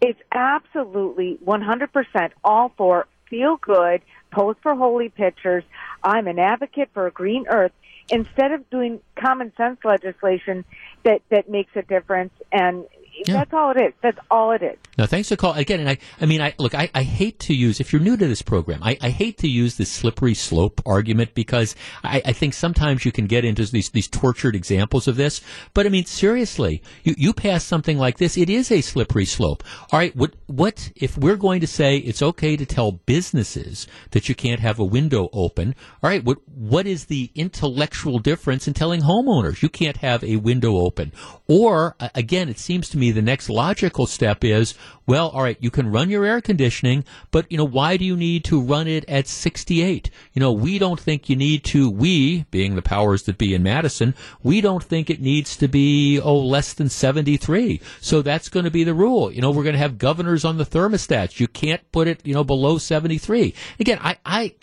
It's 0.00 0.20
absolutely 0.32 1.38
100% 1.44 2.30
all 2.44 2.72
for 2.76 3.06
feel 3.28 3.56
good, 3.56 4.00
pose 4.30 4.56
for 4.62 4.74
holy 4.74 5.08
pictures. 5.08 5.64
I'm 6.02 6.26
an 6.26 6.38
advocate 6.38 6.90
for 6.94 7.06
a 7.06 7.10
green 7.10 7.46
earth 7.48 7.72
instead 8.10 8.52
of 8.52 8.68
doing 8.70 9.00
common 9.16 9.52
sense 9.56 9.78
legislation 9.84 10.64
that, 11.02 11.20
that 11.30 11.48
makes 11.50 11.74
a 11.76 11.82
difference. 11.82 12.32
And 12.52 12.86
that's 13.26 13.52
all 13.52 13.70
it 13.70 13.80
is. 13.80 13.92
That's 14.02 14.18
all 14.30 14.52
it 14.52 14.62
is. 14.62 14.76
No, 14.96 15.06
thanks 15.06 15.28
for 15.28 15.36
call 15.36 15.54
again. 15.54 15.80
And 15.80 15.88
I, 15.88 15.98
I 16.20 16.26
mean, 16.26 16.40
I 16.40 16.54
look, 16.58 16.74
I, 16.74 16.90
I 16.94 17.02
hate 17.02 17.38
to 17.40 17.54
use 17.54 17.80
if 17.80 17.92
you're 17.92 18.02
new 18.02 18.16
to 18.16 18.26
this 18.26 18.42
program, 18.42 18.82
I, 18.82 18.98
I 19.00 19.10
hate 19.10 19.38
to 19.38 19.48
use 19.48 19.76
this 19.76 19.90
slippery 19.90 20.34
slope 20.34 20.80
argument 20.84 21.34
because 21.34 21.76
I, 22.02 22.22
I 22.24 22.32
think 22.32 22.54
sometimes 22.54 23.04
you 23.04 23.12
can 23.12 23.26
get 23.26 23.44
into 23.44 23.64
these 23.66 23.90
these 23.90 24.08
tortured 24.08 24.54
examples 24.54 25.06
of 25.08 25.16
this. 25.16 25.40
But 25.74 25.86
I 25.86 25.88
mean, 25.88 26.04
seriously, 26.04 26.82
you 27.04 27.14
you 27.16 27.32
pass 27.32 27.64
something 27.64 27.98
like 27.98 28.18
this, 28.18 28.36
it 28.36 28.50
is 28.50 28.70
a 28.70 28.80
slippery 28.80 29.24
slope. 29.24 29.62
All 29.92 29.98
right, 29.98 30.14
what 30.16 30.34
what 30.46 30.90
if 30.96 31.16
we're 31.16 31.36
going 31.36 31.60
to 31.60 31.66
say 31.66 31.98
it's 31.98 32.22
okay 32.22 32.56
to 32.56 32.66
tell 32.66 32.92
businesses 32.92 33.86
that 34.10 34.28
you 34.28 34.34
can't 34.34 34.60
have 34.60 34.78
a 34.78 34.84
window 34.84 35.28
open? 35.32 35.74
All 36.02 36.10
right, 36.10 36.24
what 36.24 36.38
what 36.48 36.86
is 36.86 37.04
the 37.06 37.30
intellectual 37.34 38.18
difference 38.18 38.66
in 38.66 38.74
telling 38.74 39.02
homeowners 39.02 39.62
you 39.62 39.68
can't 39.68 39.98
have 39.98 40.24
a 40.24 40.36
window 40.36 40.76
open? 40.76 41.12
Or 41.46 41.96
again, 42.14 42.48
it 42.48 42.58
seems 42.58 42.88
to 42.90 42.98
me 42.98 43.07
the 43.10 43.22
next 43.22 43.48
logical 43.48 44.06
step 44.06 44.44
is, 44.44 44.74
well, 45.06 45.28
all 45.30 45.42
right, 45.42 45.56
you 45.60 45.70
can 45.70 45.90
run 45.90 46.10
your 46.10 46.24
air 46.24 46.40
conditioning, 46.40 47.04
but 47.30 47.50
you 47.50 47.56
know, 47.56 47.64
why 47.64 47.96
do 47.96 48.04
you 48.04 48.16
need 48.16 48.44
to 48.44 48.60
run 48.60 48.86
it 48.86 49.08
at 49.08 49.26
68? 49.26 50.10
You 50.32 50.40
know, 50.40 50.52
we 50.52 50.78
don't 50.78 51.00
think 51.00 51.28
you 51.28 51.36
need 51.36 51.64
to, 51.64 51.90
we, 51.90 52.44
being 52.50 52.74
the 52.74 52.82
powers 52.82 53.22
that 53.24 53.38
be 53.38 53.54
in 53.54 53.62
Madison, 53.62 54.14
we 54.42 54.60
don't 54.60 54.84
think 54.84 55.08
it 55.08 55.20
needs 55.20 55.56
to 55.56 55.68
be, 55.68 56.20
oh, 56.20 56.38
less 56.38 56.74
than 56.74 56.88
73. 56.88 57.80
So 58.00 58.22
that's 58.22 58.48
going 58.48 58.64
to 58.64 58.70
be 58.70 58.84
the 58.84 58.94
rule. 58.94 59.32
You 59.32 59.40
know, 59.40 59.50
we're 59.50 59.62
going 59.62 59.74
to 59.74 59.78
have 59.78 59.98
governors 59.98 60.44
on 60.44 60.58
the 60.58 60.66
thermostats. 60.66 61.40
You 61.40 61.48
can't 61.48 61.90
put 61.92 62.08
it, 62.08 62.20
you 62.26 62.34
know, 62.34 62.44
below 62.44 62.78
73. 62.78 63.54
Again, 63.80 63.98
I, 64.02 64.18
I, 64.24 64.54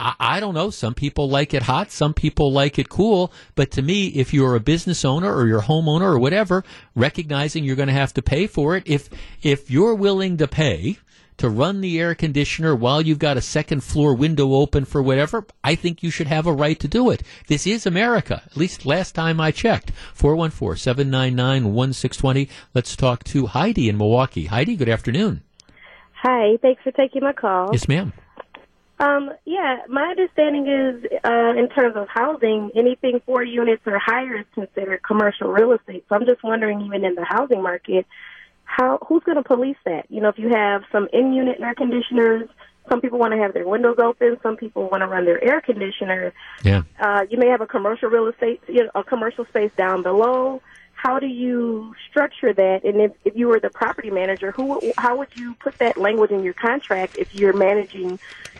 I, 0.00 0.14
I 0.18 0.40
don't 0.40 0.54
know. 0.54 0.70
Some 0.70 0.94
people 0.94 1.28
like 1.28 1.52
it 1.54 1.62
hot. 1.62 1.90
Some 1.90 2.14
people 2.14 2.50
like 2.50 2.78
it 2.78 2.88
cool. 2.88 3.30
But 3.54 3.70
to 3.72 3.82
me, 3.82 4.06
if 4.08 4.32
you're 4.32 4.54
a 4.54 4.60
business 4.60 5.04
owner 5.04 5.30
or 5.32 5.46
you're 5.46 5.60
a 5.60 5.64
homeowner 5.64 6.12
or 6.12 6.18
whatever, 6.18 6.64
recognizing 6.96 7.64
you're 7.64 7.76
going 7.76 7.88
to 7.88 7.92
have 7.92 8.14
to 8.14 8.22
pay 8.22 8.46
for 8.46 8.76
it, 8.76 8.84
if 8.86 9.10
if 9.42 9.70
you're 9.70 9.94
willing 9.94 10.38
to 10.38 10.48
pay 10.48 10.96
to 11.36 11.48
run 11.48 11.80
the 11.80 11.98
air 11.98 12.14
conditioner 12.14 12.74
while 12.74 13.00
you've 13.00 13.18
got 13.18 13.38
a 13.38 13.42
second 13.42 13.82
floor 13.82 14.14
window 14.14 14.54
open 14.54 14.84
for 14.84 15.02
whatever, 15.02 15.46
I 15.64 15.74
think 15.74 16.02
you 16.02 16.10
should 16.10 16.26
have 16.26 16.46
a 16.46 16.52
right 16.52 16.78
to 16.80 16.88
do 16.88 17.08
it. 17.10 17.22
This 17.46 17.66
is 17.66 17.86
America. 17.86 18.42
At 18.44 18.58
least 18.58 18.84
last 18.84 19.14
time 19.14 19.40
I 19.40 19.50
checked. 19.50 19.90
414-799-1620. 20.18 22.50
Let's 22.74 22.94
talk 22.94 23.24
to 23.24 23.46
Heidi 23.46 23.88
in 23.88 23.96
Milwaukee. 23.96 24.44
Heidi, 24.46 24.76
good 24.76 24.90
afternoon. 24.90 25.40
Hi, 26.12 26.58
thanks 26.60 26.82
for 26.82 26.92
taking 26.92 27.22
my 27.22 27.32
call. 27.32 27.70
Yes, 27.72 27.88
ma'am. 27.88 28.12
Um, 29.00 29.30
yeah, 29.46 29.78
my 29.88 30.02
understanding 30.10 30.66
is, 30.68 31.04
uh, 31.24 31.54
in 31.56 31.70
terms 31.70 31.96
of 31.96 32.06
housing, 32.08 32.70
anything 32.76 33.20
four 33.24 33.42
units 33.42 33.82
or 33.86 33.98
higher 33.98 34.40
is 34.40 34.46
considered 34.54 35.02
commercial 35.02 35.48
real 35.48 35.72
estate. 35.72 36.04
So 36.08 36.16
I'm 36.16 36.26
just 36.26 36.42
wondering, 36.44 36.82
even 36.82 37.04
in 37.04 37.14
the 37.14 37.24
housing 37.24 37.62
market, 37.62 38.06
how 38.64 38.98
who's 39.08 39.22
going 39.24 39.36
to 39.36 39.42
police 39.42 39.78
that? 39.86 40.04
You 40.10 40.20
know, 40.20 40.28
if 40.28 40.38
you 40.38 40.50
have 40.50 40.82
some 40.92 41.08
in-unit 41.12 41.60
air 41.60 41.74
conditioners, 41.74 42.48
some 42.90 43.00
people 43.00 43.18
want 43.18 43.32
to 43.32 43.38
have 43.38 43.54
their 43.54 43.66
windows 43.66 43.96
open, 44.02 44.36
some 44.42 44.56
people 44.56 44.88
want 44.90 45.00
to 45.00 45.06
run 45.06 45.24
their 45.24 45.42
air 45.42 45.60
conditioner. 45.60 46.32
Yeah. 46.62 46.82
Uh, 46.98 47.24
you 47.30 47.38
may 47.38 47.48
have 47.48 47.62
a 47.62 47.66
commercial 47.66 48.10
real 48.10 48.26
estate, 48.26 48.60
you 48.68 48.84
know, 48.84 48.90
a 48.94 49.02
commercial 49.02 49.46
space 49.46 49.70
down 49.76 50.02
below. 50.02 50.60
How 50.92 51.18
do 51.18 51.26
you 51.26 51.94
structure 52.10 52.52
that? 52.52 52.84
And 52.84 53.00
if, 53.00 53.12
if 53.24 53.34
you 53.34 53.48
were 53.48 53.60
the 53.60 53.70
property 53.70 54.10
manager, 54.10 54.52
who 54.52 54.92
how 54.98 55.16
would 55.16 55.28
you 55.34 55.54
put 55.54 55.78
that 55.78 55.96
language 55.96 56.30
in 56.30 56.42
your 56.42 56.52
contract 56.52 57.16
if 57.16 57.28
you're 57.32 57.56
managing, 57.56 58.18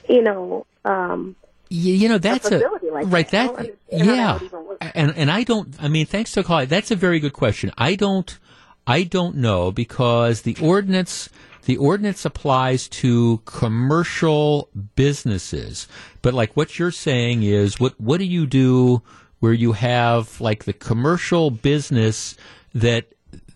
you 0.08 0.22
know, 0.22 0.66
um, 0.84 1.36
You, 1.68 1.94
you 1.94 2.08
know 2.08 2.18
that's 2.18 2.46
a, 2.46 2.50
facility 2.50 2.90
like 2.90 3.06
right. 3.08 3.28
that. 3.30 3.56
That 3.56 3.58
understand 3.58 3.76
how 3.92 4.06
that 4.06 4.16
yeah, 4.16 4.32
would 4.34 4.42
even 4.42 4.64
work. 4.66 4.78
and 4.94 5.14
and 5.16 5.30
I 5.30 5.44
don't. 5.44 5.74
I 5.80 5.88
mean, 5.88 6.06
thanks 6.06 6.32
to 6.32 6.42
call. 6.42 6.66
That's 6.66 6.90
a 6.90 6.96
very 6.96 7.20
good 7.20 7.32
question. 7.32 7.70
I 7.78 7.94
don't. 7.94 8.38
I 8.86 9.04
don't 9.04 9.36
know 9.36 9.70
because 9.70 10.42
the 10.42 10.56
ordinance 10.60 11.28
the 11.66 11.76
ordinance 11.76 12.24
applies 12.24 12.88
to 12.88 13.42
commercial 13.44 14.68
businesses, 14.96 15.86
but 16.22 16.34
like 16.34 16.56
what 16.56 16.78
you're 16.78 16.90
saying 16.90 17.42
is 17.42 17.78
what 17.78 18.00
what 18.00 18.18
do 18.18 18.24
you 18.24 18.46
do 18.46 19.02
where 19.40 19.52
you 19.52 19.72
have 19.72 20.40
like 20.40 20.64
the 20.64 20.72
commercial 20.72 21.50
business 21.50 22.36
that 22.74 23.06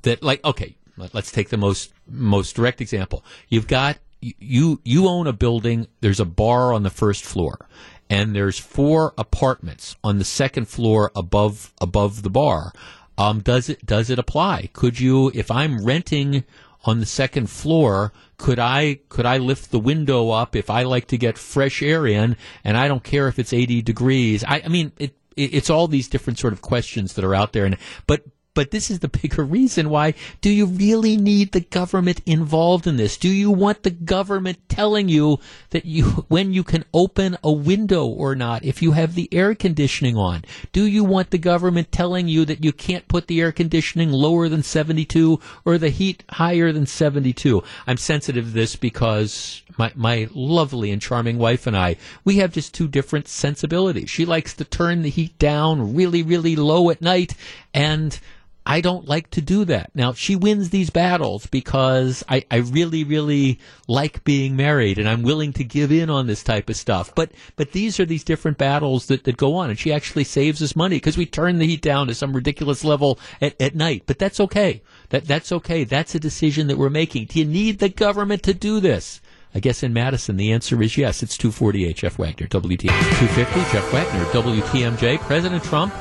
that 0.02 0.22
like 0.22 0.44
okay 0.44 0.76
let- 0.96 1.14
let's 1.14 1.32
take 1.32 1.48
the 1.48 1.56
most 1.56 1.92
most 2.08 2.54
direct 2.54 2.80
example 2.80 3.24
you've 3.48 3.66
got 3.66 3.96
you 4.38 4.80
you 4.84 5.08
own 5.08 5.26
a 5.26 5.32
building 5.32 5.86
there's 6.00 6.20
a 6.20 6.24
bar 6.24 6.72
on 6.72 6.82
the 6.82 6.90
first 6.90 7.24
floor 7.24 7.68
and 8.10 8.34
there's 8.34 8.58
four 8.58 9.14
apartments 9.16 9.96
on 10.04 10.18
the 10.18 10.24
second 10.24 10.68
floor 10.68 11.10
above 11.16 11.72
above 11.80 12.22
the 12.22 12.30
bar. 12.30 12.72
Um, 13.16 13.40
does 13.40 13.68
it 13.68 13.84
does 13.86 14.10
it 14.10 14.18
apply? 14.18 14.70
Could 14.72 15.00
you 15.00 15.30
if 15.34 15.50
i'm 15.50 15.84
renting 15.84 16.44
on 16.84 17.00
the 17.00 17.06
second 17.06 17.48
floor 17.48 18.12
could 18.36 18.58
i 18.58 18.98
could 19.08 19.24
i 19.24 19.38
lift 19.38 19.70
the 19.70 19.78
window 19.78 20.30
up 20.30 20.54
if 20.54 20.68
i 20.68 20.82
like 20.82 21.06
to 21.06 21.16
get 21.16 21.38
fresh 21.38 21.82
air 21.82 22.06
in 22.06 22.36
and 22.62 22.76
i 22.76 22.86
don't 22.88 23.02
care 23.02 23.26
if 23.26 23.38
it's 23.38 23.52
80 23.52 23.82
degrees? 23.82 24.44
I, 24.44 24.62
I 24.64 24.68
mean 24.68 24.92
it, 24.98 25.16
it 25.36 25.54
it's 25.54 25.70
all 25.70 25.88
these 25.88 26.08
different 26.08 26.38
sort 26.38 26.52
of 26.52 26.62
questions 26.62 27.14
that 27.14 27.24
are 27.24 27.34
out 27.34 27.52
there. 27.52 27.64
And 27.64 27.76
but 28.06 28.22
but 28.54 28.70
this 28.70 28.90
is 28.90 29.00
the 29.00 29.08
bigger 29.08 29.44
reason 29.44 29.90
why 29.90 30.14
do 30.40 30.50
you 30.50 30.66
really 30.66 31.16
need 31.16 31.52
the 31.52 31.60
government 31.60 32.20
involved 32.24 32.86
in 32.86 32.96
this? 32.96 33.16
Do 33.16 33.28
you 33.28 33.50
want 33.50 33.82
the 33.82 33.90
government 33.90 34.58
telling 34.68 35.08
you 35.08 35.40
that 35.70 35.84
you 35.84 36.04
when 36.28 36.52
you 36.52 36.62
can 36.62 36.84
open 36.94 37.36
a 37.42 37.52
window 37.52 38.06
or 38.06 38.34
not 38.34 38.64
if 38.64 38.80
you 38.80 38.92
have 38.92 39.14
the 39.14 39.28
air 39.32 39.54
conditioning 39.54 40.16
on? 40.16 40.44
Do 40.72 40.86
you 40.86 41.04
want 41.04 41.30
the 41.30 41.38
government 41.38 41.92
telling 41.92 42.28
you 42.28 42.44
that 42.44 42.64
you 42.64 42.72
can't 42.72 43.08
put 43.08 43.26
the 43.26 43.40
air 43.40 43.52
conditioning 43.52 44.10
lower 44.12 44.48
than 44.48 44.62
72 44.62 45.40
or 45.64 45.78
the 45.78 45.90
heat 45.90 46.22
higher 46.30 46.72
than 46.72 46.86
72? 46.86 47.62
I'm 47.86 47.96
sensitive 47.96 48.46
to 48.46 48.50
this 48.50 48.76
because 48.76 49.62
my 49.76 49.92
my 49.96 50.28
lovely 50.32 50.90
and 50.90 51.02
charming 51.02 51.38
wife 51.38 51.66
and 51.66 51.76
I, 51.76 51.96
we 52.24 52.36
have 52.36 52.52
just 52.52 52.74
two 52.74 52.86
different 52.86 53.26
sensibilities. 53.26 54.10
She 54.10 54.24
likes 54.24 54.54
to 54.54 54.64
turn 54.64 55.02
the 55.02 55.10
heat 55.10 55.38
down 55.38 55.94
really 55.94 56.22
really 56.22 56.54
low 56.54 56.90
at 56.90 57.02
night 57.02 57.34
and 57.72 58.18
I 58.66 58.80
don't 58.80 59.06
like 59.06 59.30
to 59.30 59.42
do 59.42 59.66
that. 59.66 59.90
Now, 59.94 60.14
she 60.14 60.36
wins 60.36 60.70
these 60.70 60.88
battles 60.88 61.46
because 61.46 62.24
I, 62.28 62.44
I 62.50 62.56
really, 62.56 63.04
really 63.04 63.58
like 63.88 64.24
being 64.24 64.56
married 64.56 64.98
and 64.98 65.08
I'm 65.08 65.22
willing 65.22 65.52
to 65.54 65.64
give 65.64 65.92
in 65.92 66.08
on 66.08 66.26
this 66.26 66.42
type 66.42 66.70
of 66.70 66.76
stuff. 66.76 67.14
But, 67.14 67.32
but 67.56 67.72
these 67.72 68.00
are 68.00 68.06
these 68.06 68.24
different 68.24 68.56
battles 68.56 69.06
that, 69.06 69.24
that 69.24 69.36
go 69.36 69.56
on 69.56 69.68
and 69.68 69.78
she 69.78 69.92
actually 69.92 70.24
saves 70.24 70.62
us 70.62 70.74
money 70.74 70.96
because 70.96 71.18
we 71.18 71.26
turn 71.26 71.58
the 71.58 71.66
heat 71.66 71.82
down 71.82 72.06
to 72.06 72.14
some 72.14 72.32
ridiculous 72.32 72.84
level 72.84 73.18
at, 73.42 73.60
at 73.60 73.74
night. 73.74 74.04
But 74.06 74.18
that's 74.18 74.40
okay. 74.40 74.82
That, 75.10 75.26
that's 75.26 75.52
okay. 75.52 75.84
That's 75.84 76.14
a 76.14 76.20
decision 76.20 76.68
that 76.68 76.78
we're 76.78 76.88
making. 76.88 77.26
Do 77.26 77.40
you 77.40 77.44
need 77.44 77.80
the 77.80 77.90
government 77.90 78.42
to 78.44 78.54
do 78.54 78.80
this? 78.80 79.20
I 79.54 79.60
guess 79.60 79.82
in 79.82 79.92
Madison, 79.92 80.36
the 80.36 80.52
answer 80.52 80.82
is 80.82 80.96
yes. 80.96 81.22
It's 81.22 81.36
248 81.36 81.96
Jeff 81.96 82.18
Wagner, 82.18 82.46
WTM. 82.48 82.88
250 82.88 83.60
Jeff 83.72 83.92
Wagner, 83.92 84.24
WTMJ. 84.32 85.20
President 85.20 85.62
Trump 85.62 85.94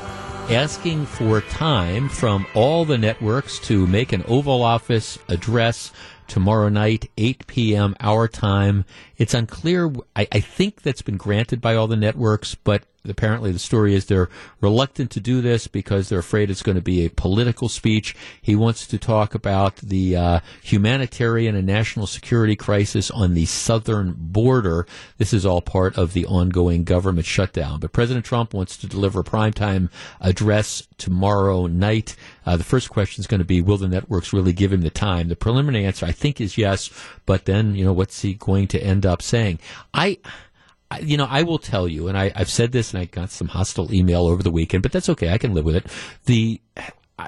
asking 0.50 1.06
for 1.06 1.40
time 1.40 2.08
from 2.08 2.46
all 2.54 2.84
the 2.84 2.98
networks 2.98 3.58
to 3.60 3.86
make 3.86 4.12
an 4.12 4.22
Oval 4.28 4.62
Office 4.62 5.18
address 5.28 5.90
tomorrow 6.26 6.68
night, 6.68 7.10
8 7.16 7.46
p.m. 7.46 7.96
our 8.00 8.28
time. 8.28 8.84
It's 9.16 9.32
unclear. 9.32 9.92
I, 10.14 10.28
I 10.30 10.40
think 10.40 10.82
that's 10.82 11.02
been 11.02 11.16
granted 11.16 11.60
by 11.60 11.74
all 11.74 11.86
the 11.86 11.96
networks, 11.96 12.54
but 12.54 12.84
apparently 13.10 13.52
the 13.52 13.58
story 13.58 13.94
is 13.94 14.06
they're 14.06 14.30
reluctant 14.60 15.10
to 15.12 15.20
do 15.20 15.40
this 15.40 15.66
because 15.66 16.08
they're 16.08 16.18
afraid 16.18 16.50
it's 16.50 16.62
going 16.62 16.76
to 16.76 16.82
be 16.82 17.04
a 17.04 17.10
political 17.10 17.68
speech. 17.68 18.16
He 18.40 18.56
wants 18.56 18.86
to 18.86 18.98
talk 18.98 19.34
about 19.34 19.76
the 19.76 20.16
uh, 20.16 20.40
humanitarian 20.62 21.54
and 21.54 21.66
national 21.66 22.06
security 22.06 22.56
crisis 22.56 23.10
on 23.10 23.34
the 23.34 23.46
southern 23.46 24.14
border. 24.16 24.86
This 25.18 25.32
is 25.32 25.44
all 25.44 25.60
part 25.60 25.96
of 25.98 26.12
the 26.12 26.26
ongoing 26.26 26.84
government 26.84 27.26
shutdown. 27.26 27.80
But 27.80 27.92
President 27.92 28.24
Trump 28.24 28.54
wants 28.54 28.76
to 28.78 28.86
deliver 28.86 29.20
a 29.20 29.24
primetime 29.24 29.90
address 30.20 30.86
tomorrow 30.98 31.66
night. 31.66 32.16
Uh, 32.46 32.56
the 32.56 32.64
first 32.64 32.90
question 32.90 33.20
is 33.20 33.26
going 33.26 33.40
to 33.40 33.44
be, 33.44 33.60
will 33.60 33.78
the 33.78 33.88
networks 33.88 34.32
really 34.32 34.52
give 34.52 34.72
him 34.72 34.82
the 34.82 34.90
time? 34.90 35.28
The 35.28 35.36
preliminary 35.36 35.84
answer, 35.84 36.06
I 36.06 36.12
think, 36.12 36.40
is 36.40 36.58
yes. 36.58 36.90
But 37.26 37.44
then, 37.44 37.74
you 37.74 37.84
know, 37.84 37.92
what's 37.92 38.22
he 38.22 38.34
going 38.34 38.68
to 38.68 38.82
end 38.82 39.04
up 39.04 39.22
saying? 39.22 39.58
I 39.92 40.18
you 41.02 41.16
know, 41.16 41.26
I 41.28 41.42
will 41.42 41.58
tell 41.58 41.88
you, 41.88 42.08
and 42.08 42.16
I, 42.16 42.30
have 42.36 42.50
said 42.50 42.72
this, 42.72 42.92
and 42.92 43.00
I 43.00 43.06
got 43.06 43.30
some 43.30 43.48
hostile 43.48 43.92
email 43.92 44.26
over 44.26 44.42
the 44.42 44.50
weekend, 44.50 44.82
but 44.82 44.92
that's 44.92 45.08
okay. 45.08 45.30
I 45.30 45.38
can 45.38 45.54
live 45.54 45.64
with 45.64 45.76
it. 45.76 45.86
The, 46.26 46.60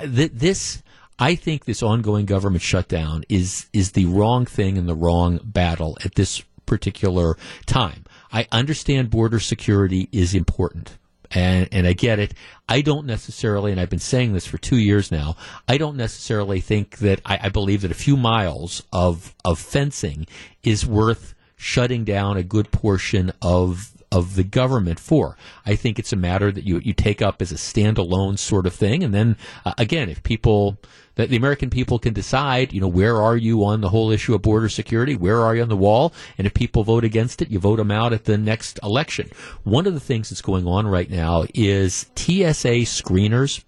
the 0.04 0.28
this. 0.28 0.82
I 1.18 1.34
think 1.34 1.64
this 1.64 1.82
ongoing 1.82 2.26
government 2.26 2.60
shutdown 2.60 3.24
is 3.30 3.68
is 3.72 3.92
the 3.92 4.04
wrong 4.04 4.44
thing 4.44 4.76
and 4.76 4.86
the 4.86 4.94
wrong 4.94 5.40
battle 5.42 5.96
at 6.04 6.14
this 6.14 6.42
particular 6.66 7.38
time. 7.64 8.04
I 8.30 8.46
understand 8.52 9.08
border 9.08 9.40
security 9.40 10.08
is 10.12 10.34
important. 10.34 10.98
And, 11.32 11.68
and 11.72 11.86
I 11.88 11.92
get 11.92 12.20
it. 12.20 12.34
I 12.68 12.82
don't 12.82 13.06
necessarily, 13.06 13.72
and 13.72 13.80
I've 13.80 13.90
been 13.90 13.98
saying 13.98 14.32
this 14.32 14.46
for 14.46 14.58
two 14.58 14.76
years 14.76 15.10
now, 15.10 15.36
I 15.66 15.76
don't 15.76 15.96
necessarily 15.96 16.60
think 16.60 16.98
that 16.98 17.20
I, 17.26 17.38
I 17.42 17.48
believe 17.48 17.82
that 17.82 17.90
a 17.90 17.94
few 17.94 18.16
miles 18.16 18.84
of, 18.92 19.34
of 19.44 19.58
fencing 19.58 20.26
is 20.62 20.86
worth 20.86 21.34
shutting 21.56 22.04
down 22.04 22.36
a 22.36 22.42
good 22.42 22.70
portion 22.70 23.32
of 23.42 23.92
of 24.12 24.36
the 24.36 24.44
government 24.44 25.00
for. 25.00 25.36
I 25.64 25.74
think 25.74 25.98
it's 25.98 26.12
a 26.12 26.16
matter 26.16 26.52
that 26.52 26.64
you 26.64 26.78
you 26.78 26.92
take 26.92 27.20
up 27.20 27.42
as 27.42 27.52
a 27.52 27.56
standalone 27.56 28.38
sort 28.38 28.66
of 28.66 28.74
thing, 28.74 29.02
and 29.02 29.12
then 29.12 29.36
uh, 29.64 29.74
again, 29.78 30.08
if 30.08 30.22
people 30.22 30.78
that 31.16 31.30
the 31.30 31.36
American 31.36 31.70
people 31.70 31.98
can 31.98 32.12
decide, 32.12 32.72
you 32.72 32.80
know, 32.80 32.88
where 32.88 33.20
are 33.20 33.36
you 33.36 33.64
on 33.64 33.80
the 33.80 33.88
whole 33.88 34.10
issue 34.10 34.34
of 34.34 34.42
border 34.42 34.68
security? 34.68 35.16
Where 35.16 35.40
are 35.40 35.56
you 35.56 35.62
on 35.62 35.68
the 35.68 35.76
wall? 35.76 36.12
And 36.38 36.46
if 36.46 36.54
people 36.54 36.84
vote 36.84 37.04
against 37.04 37.40
it, 37.42 37.50
you 37.50 37.58
vote 37.58 37.76
them 37.76 37.90
out 37.90 38.12
at 38.12 38.24
the 38.24 38.36
next 38.36 38.78
election. 38.82 39.30
One 39.64 39.86
of 39.86 39.94
the 39.94 40.00
things 40.00 40.28
that's 40.28 40.42
going 40.42 40.66
on 40.66 40.86
right 40.86 41.10
now 41.10 41.44
is 41.54 42.06
TSA 42.16 42.84
screeners. 42.84 43.64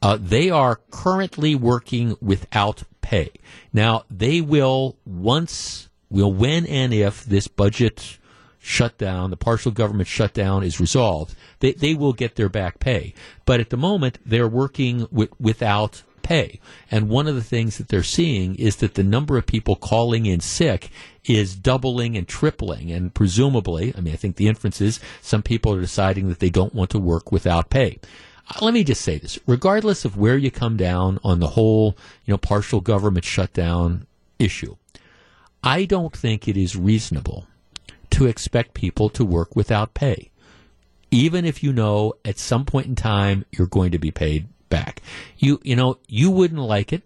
Uh, 0.00 0.16
they 0.18 0.48
are 0.48 0.80
currently 0.90 1.54
working 1.54 2.16
without 2.22 2.84
pay. 3.02 3.32
Now, 3.72 4.04
they 4.10 4.40
will, 4.40 4.96
once 5.04 5.87
will, 6.10 6.32
when 6.32 6.66
and 6.66 6.92
if 6.92 7.24
this 7.24 7.48
budget 7.48 8.18
shutdown, 8.58 9.30
the 9.30 9.36
partial 9.36 9.72
government 9.72 10.08
shutdown 10.08 10.62
is 10.62 10.80
resolved, 10.80 11.34
they, 11.60 11.72
they 11.72 11.94
will 11.94 12.12
get 12.12 12.36
their 12.36 12.48
back 12.48 12.78
pay. 12.78 13.14
But 13.44 13.60
at 13.60 13.70
the 13.70 13.76
moment, 13.76 14.18
they're 14.24 14.48
working 14.48 15.06
with, 15.10 15.30
without 15.40 16.02
pay. 16.22 16.60
And 16.90 17.08
one 17.08 17.26
of 17.26 17.34
the 17.34 17.42
things 17.42 17.78
that 17.78 17.88
they're 17.88 18.02
seeing 18.02 18.54
is 18.56 18.76
that 18.76 18.94
the 18.94 19.02
number 19.02 19.38
of 19.38 19.46
people 19.46 19.76
calling 19.76 20.26
in 20.26 20.40
sick 20.40 20.90
is 21.24 21.56
doubling 21.56 22.16
and 22.16 22.28
tripling. 22.28 22.92
And 22.92 23.14
presumably, 23.14 23.94
I 23.96 24.00
mean, 24.00 24.12
I 24.12 24.16
think 24.16 24.36
the 24.36 24.48
inference 24.48 24.80
is 24.80 25.00
some 25.22 25.42
people 25.42 25.74
are 25.74 25.80
deciding 25.80 26.28
that 26.28 26.38
they 26.38 26.50
don't 26.50 26.74
want 26.74 26.90
to 26.90 26.98
work 26.98 27.32
without 27.32 27.70
pay. 27.70 27.98
Uh, 28.50 28.58
let 28.64 28.74
me 28.74 28.84
just 28.84 29.00
say 29.00 29.18
this 29.18 29.38
regardless 29.46 30.04
of 30.04 30.16
where 30.16 30.36
you 30.36 30.50
come 30.50 30.76
down 30.76 31.18
on 31.24 31.40
the 31.40 31.48
whole, 31.48 31.96
you 32.26 32.32
know, 32.32 32.38
partial 32.38 32.80
government 32.80 33.24
shutdown 33.24 34.06
issue, 34.38 34.76
I 35.62 35.84
don't 35.84 36.16
think 36.16 36.46
it 36.46 36.56
is 36.56 36.76
reasonable 36.76 37.46
to 38.10 38.26
expect 38.26 38.74
people 38.74 39.08
to 39.10 39.24
work 39.24 39.54
without 39.56 39.94
pay, 39.94 40.30
even 41.10 41.44
if 41.44 41.62
you 41.62 41.72
know 41.72 42.14
at 42.24 42.38
some 42.38 42.64
point 42.64 42.86
in 42.86 42.94
time 42.94 43.44
you're 43.50 43.66
going 43.66 43.90
to 43.92 43.98
be 43.98 44.10
paid 44.10 44.48
back. 44.68 45.02
You 45.36 45.60
you 45.62 45.76
know 45.76 45.98
you 46.06 46.30
wouldn't 46.30 46.60
like 46.60 46.92
it. 46.92 47.02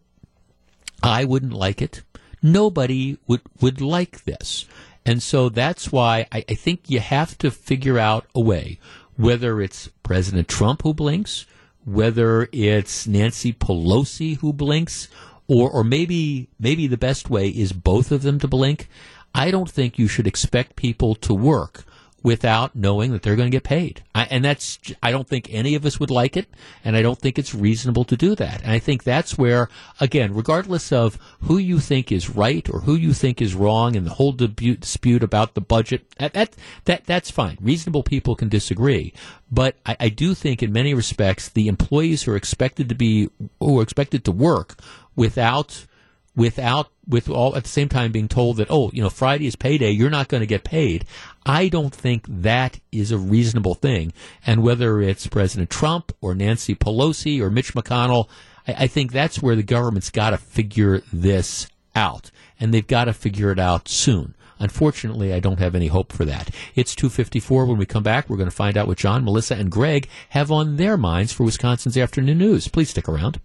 I 1.03 1.25
wouldn't 1.25 1.53
like 1.53 1.83
it. 1.83 2.03
Nobody 2.43 3.19
would 3.27 3.43
would 3.61 3.81
like 3.81 4.25
this, 4.25 4.67
and 5.05 5.23
so 5.23 5.49
that's 5.49 5.91
why 5.91 6.27
I, 6.33 6.45
I 6.49 6.55
think 6.55 6.91
you 6.91 7.01
have 7.01 7.39
to 7.39 7.51
figure 7.51 7.99
out 7.99 8.27
a 8.35 8.41
way, 8.41 8.79
whether 9.17 9.61
it's 9.61 9.89
President 10.03 10.49
Trump 10.49 10.83
who 10.83 10.95
blinks, 10.95 11.47
whether 11.85 12.49
it's 12.53 13.07
Nancy 13.07 13.53
Pelosi 13.53 14.37
who 14.39 14.53
blinks, 14.53 15.09
or 15.53 15.71
or 15.71 15.85
maybe 15.85 16.49
maybe 16.59 16.87
the 16.87 16.97
best 16.97 17.29
way 17.29 17.49
is 17.49 17.73
both 17.73 18.11
of 18.11 18.23
them 18.23 18.39
to 18.39 18.49
blink. 18.49 18.89
I 19.35 19.51
don't 19.51 19.71
think 19.71 19.99
you 19.99 20.09
should 20.09 20.27
expect 20.27 20.77
people 20.77 21.15
to 21.17 21.35
work 21.35 21.85
without 22.23 22.77
knowing 22.77 23.11
that 23.11 23.23
they're 23.23 23.37
going 23.37 23.51
to 23.51 23.57
get 23.57 23.65
paid. 23.65 24.03
I, 24.15 24.29
and 24.31 24.45
that's, 24.45 24.79
I 25.03 25.11
don't 25.11 25.27
think 25.27 25.49
any 25.51 25.75
of 25.75 25.85
us 25.85 25.99
would 25.99 26.11
like 26.11 26.37
it, 26.37 26.49
and 26.85 26.97
I 26.97 27.03
don't 27.03 27.19
think 27.19 27.39
it's 27.39 27.55
reasonable 27.55 28.05
to 28.05 28.17
do 28.17 28.35
that. 28.37 28.63
And 28.63 28.71
I 28.71 28.79
think 28.79 29.03
that's 29.03 29.37
where, 29.37 29.69
again, 29.99 30.33
regardless 30.35 30.93
of 30.93 31.19
who 31.41 31.59
you 31.59 31.81
think 31.81 32.13
is 32.13 32.31
right 32.31 32.69
or 32.71 32.81
who 32.81 32.95
you 32.95 33.13
think 33.13 33.43
is 33.43 33.55
wrong 33.55 33.95
in 33.95 34.05
the 34.05 34.11
whole 34.11 34.33
dispute 34.33 35.23
about 35.23 35.55
the 35.55 35.61
budget, 35.61 36.09
that, 36.19 36.35
that, 36.35 36.55
that 36.85 37.05
that's 37.07 37.31
fine. 37.31 37.59
Reasonable 37.61 38.05
people 38.05 38.37
can 38.37 38.49
disagree. 38.49 39.13
But 39.51 39.77
I, 39.85 39.97
I 40.01 40.09
do 40.09 40.35
think 40.35 40.63
in 40.63 40.73
many 40.73 40.95
respects, 40.95 41.49
the 41.49 41.69
employees 41.69 42.23
who 42.23 42.33
are 42.33 42.37
expected 42.37 42.89
to 42.89 42.95
be, 42.95 43.31
who 43.59 43.81
are 43.81 43.83
expected 43.83 44.25
to 44.27 44.33
work 44.33 44.77
without 45.17 45.87
without 46.35 46.89
with 47.07 47.29
all 47.29 47.55
at 47.57 47.65
the 47.65 47.69
same 47.69 47.89
time 47.89 48.13
being 48.13 48.29
told 48.29 48.57
that 48.57 48.71
oh 48.71 48.91
you 48.93 49.03
know 49.03 49.11
Friday 49.11 49.47
is 49.47 49.57
payday 49.57 49.91
you're 49.91 50.11
not 50.11 50.29
going 50.29 50.41
to 50.41 50.47
get 50.47 50.65
paid 50.65 51.05
I 51.45 51.69
don't 51.69 51.95
think 51.95 52.25
that 52.29 52.81
is 52.91 53.11
a 53.13 53.19
reasonable 53.19 53.75
thing 53.75 54.13
and 54.47 54.63
whether 54.63 55.01
it's 55.01 55.27
President 55.27 55.69
Trump 55.69 56.13
or 56.21 56.35
Nancy 56.35 56.75
Pelosi 56.75 57.41
or 57.41 57.51
Mitch 57.51 57.75
McConnell 57.75 58.29
I, 58.67 58.85
I 58.85 58.87
think 58.87 59.13
that's 59.13 59.43
where 59.43 59.57
the 59.57 59.63
government's 59.63 60.11
got 60.11 60.31
to 60.31 60.39
figure 60.39 61.03
this 61.13 61.69
out 61.95 62.31
and 62.59 62.73
they've 62.73 62.87
got 62.87 63.05
to 63.05 63.13
figure 63.13 63.51
it 63.51 63.59
out 63.59 63.89
soon 63.89 64.35
Unfortunately, 64.63 65.33
I 65.33 65.41
don't 65.41 65.59
have 65.59 65.75
any 65.75 65.89
hope 65.89 66.13
for 66.13 66.25
that. 66.25 66.51
It's 66.77 66.95
254. 66.95 67.67
When 67.67 67.79
we 67.79 67.85
come 67.85 68.05
back, 68.05 68.31
we're 68.31 68.37
going 68.37 68.49
to 68.49 68.55
find 68.55 68.77
out 68.77 68.87
what 68.87 68.97
John, 68.97 69.25
Melissa, 69.25 69.57
and 69.57 69.69
Greg 69.69 70.09
have 70.29 70.53
on 70.53 70.77
their 70.77 70.97
minds 70.97 71.33
for 71.33 71.43
Wisconsin's 71.43 71.99
afternoon 71.99 72.39
news. 72.39 72.69
Please 72.69 72.91
stick 72.91 73.09
around. 73.09 73.41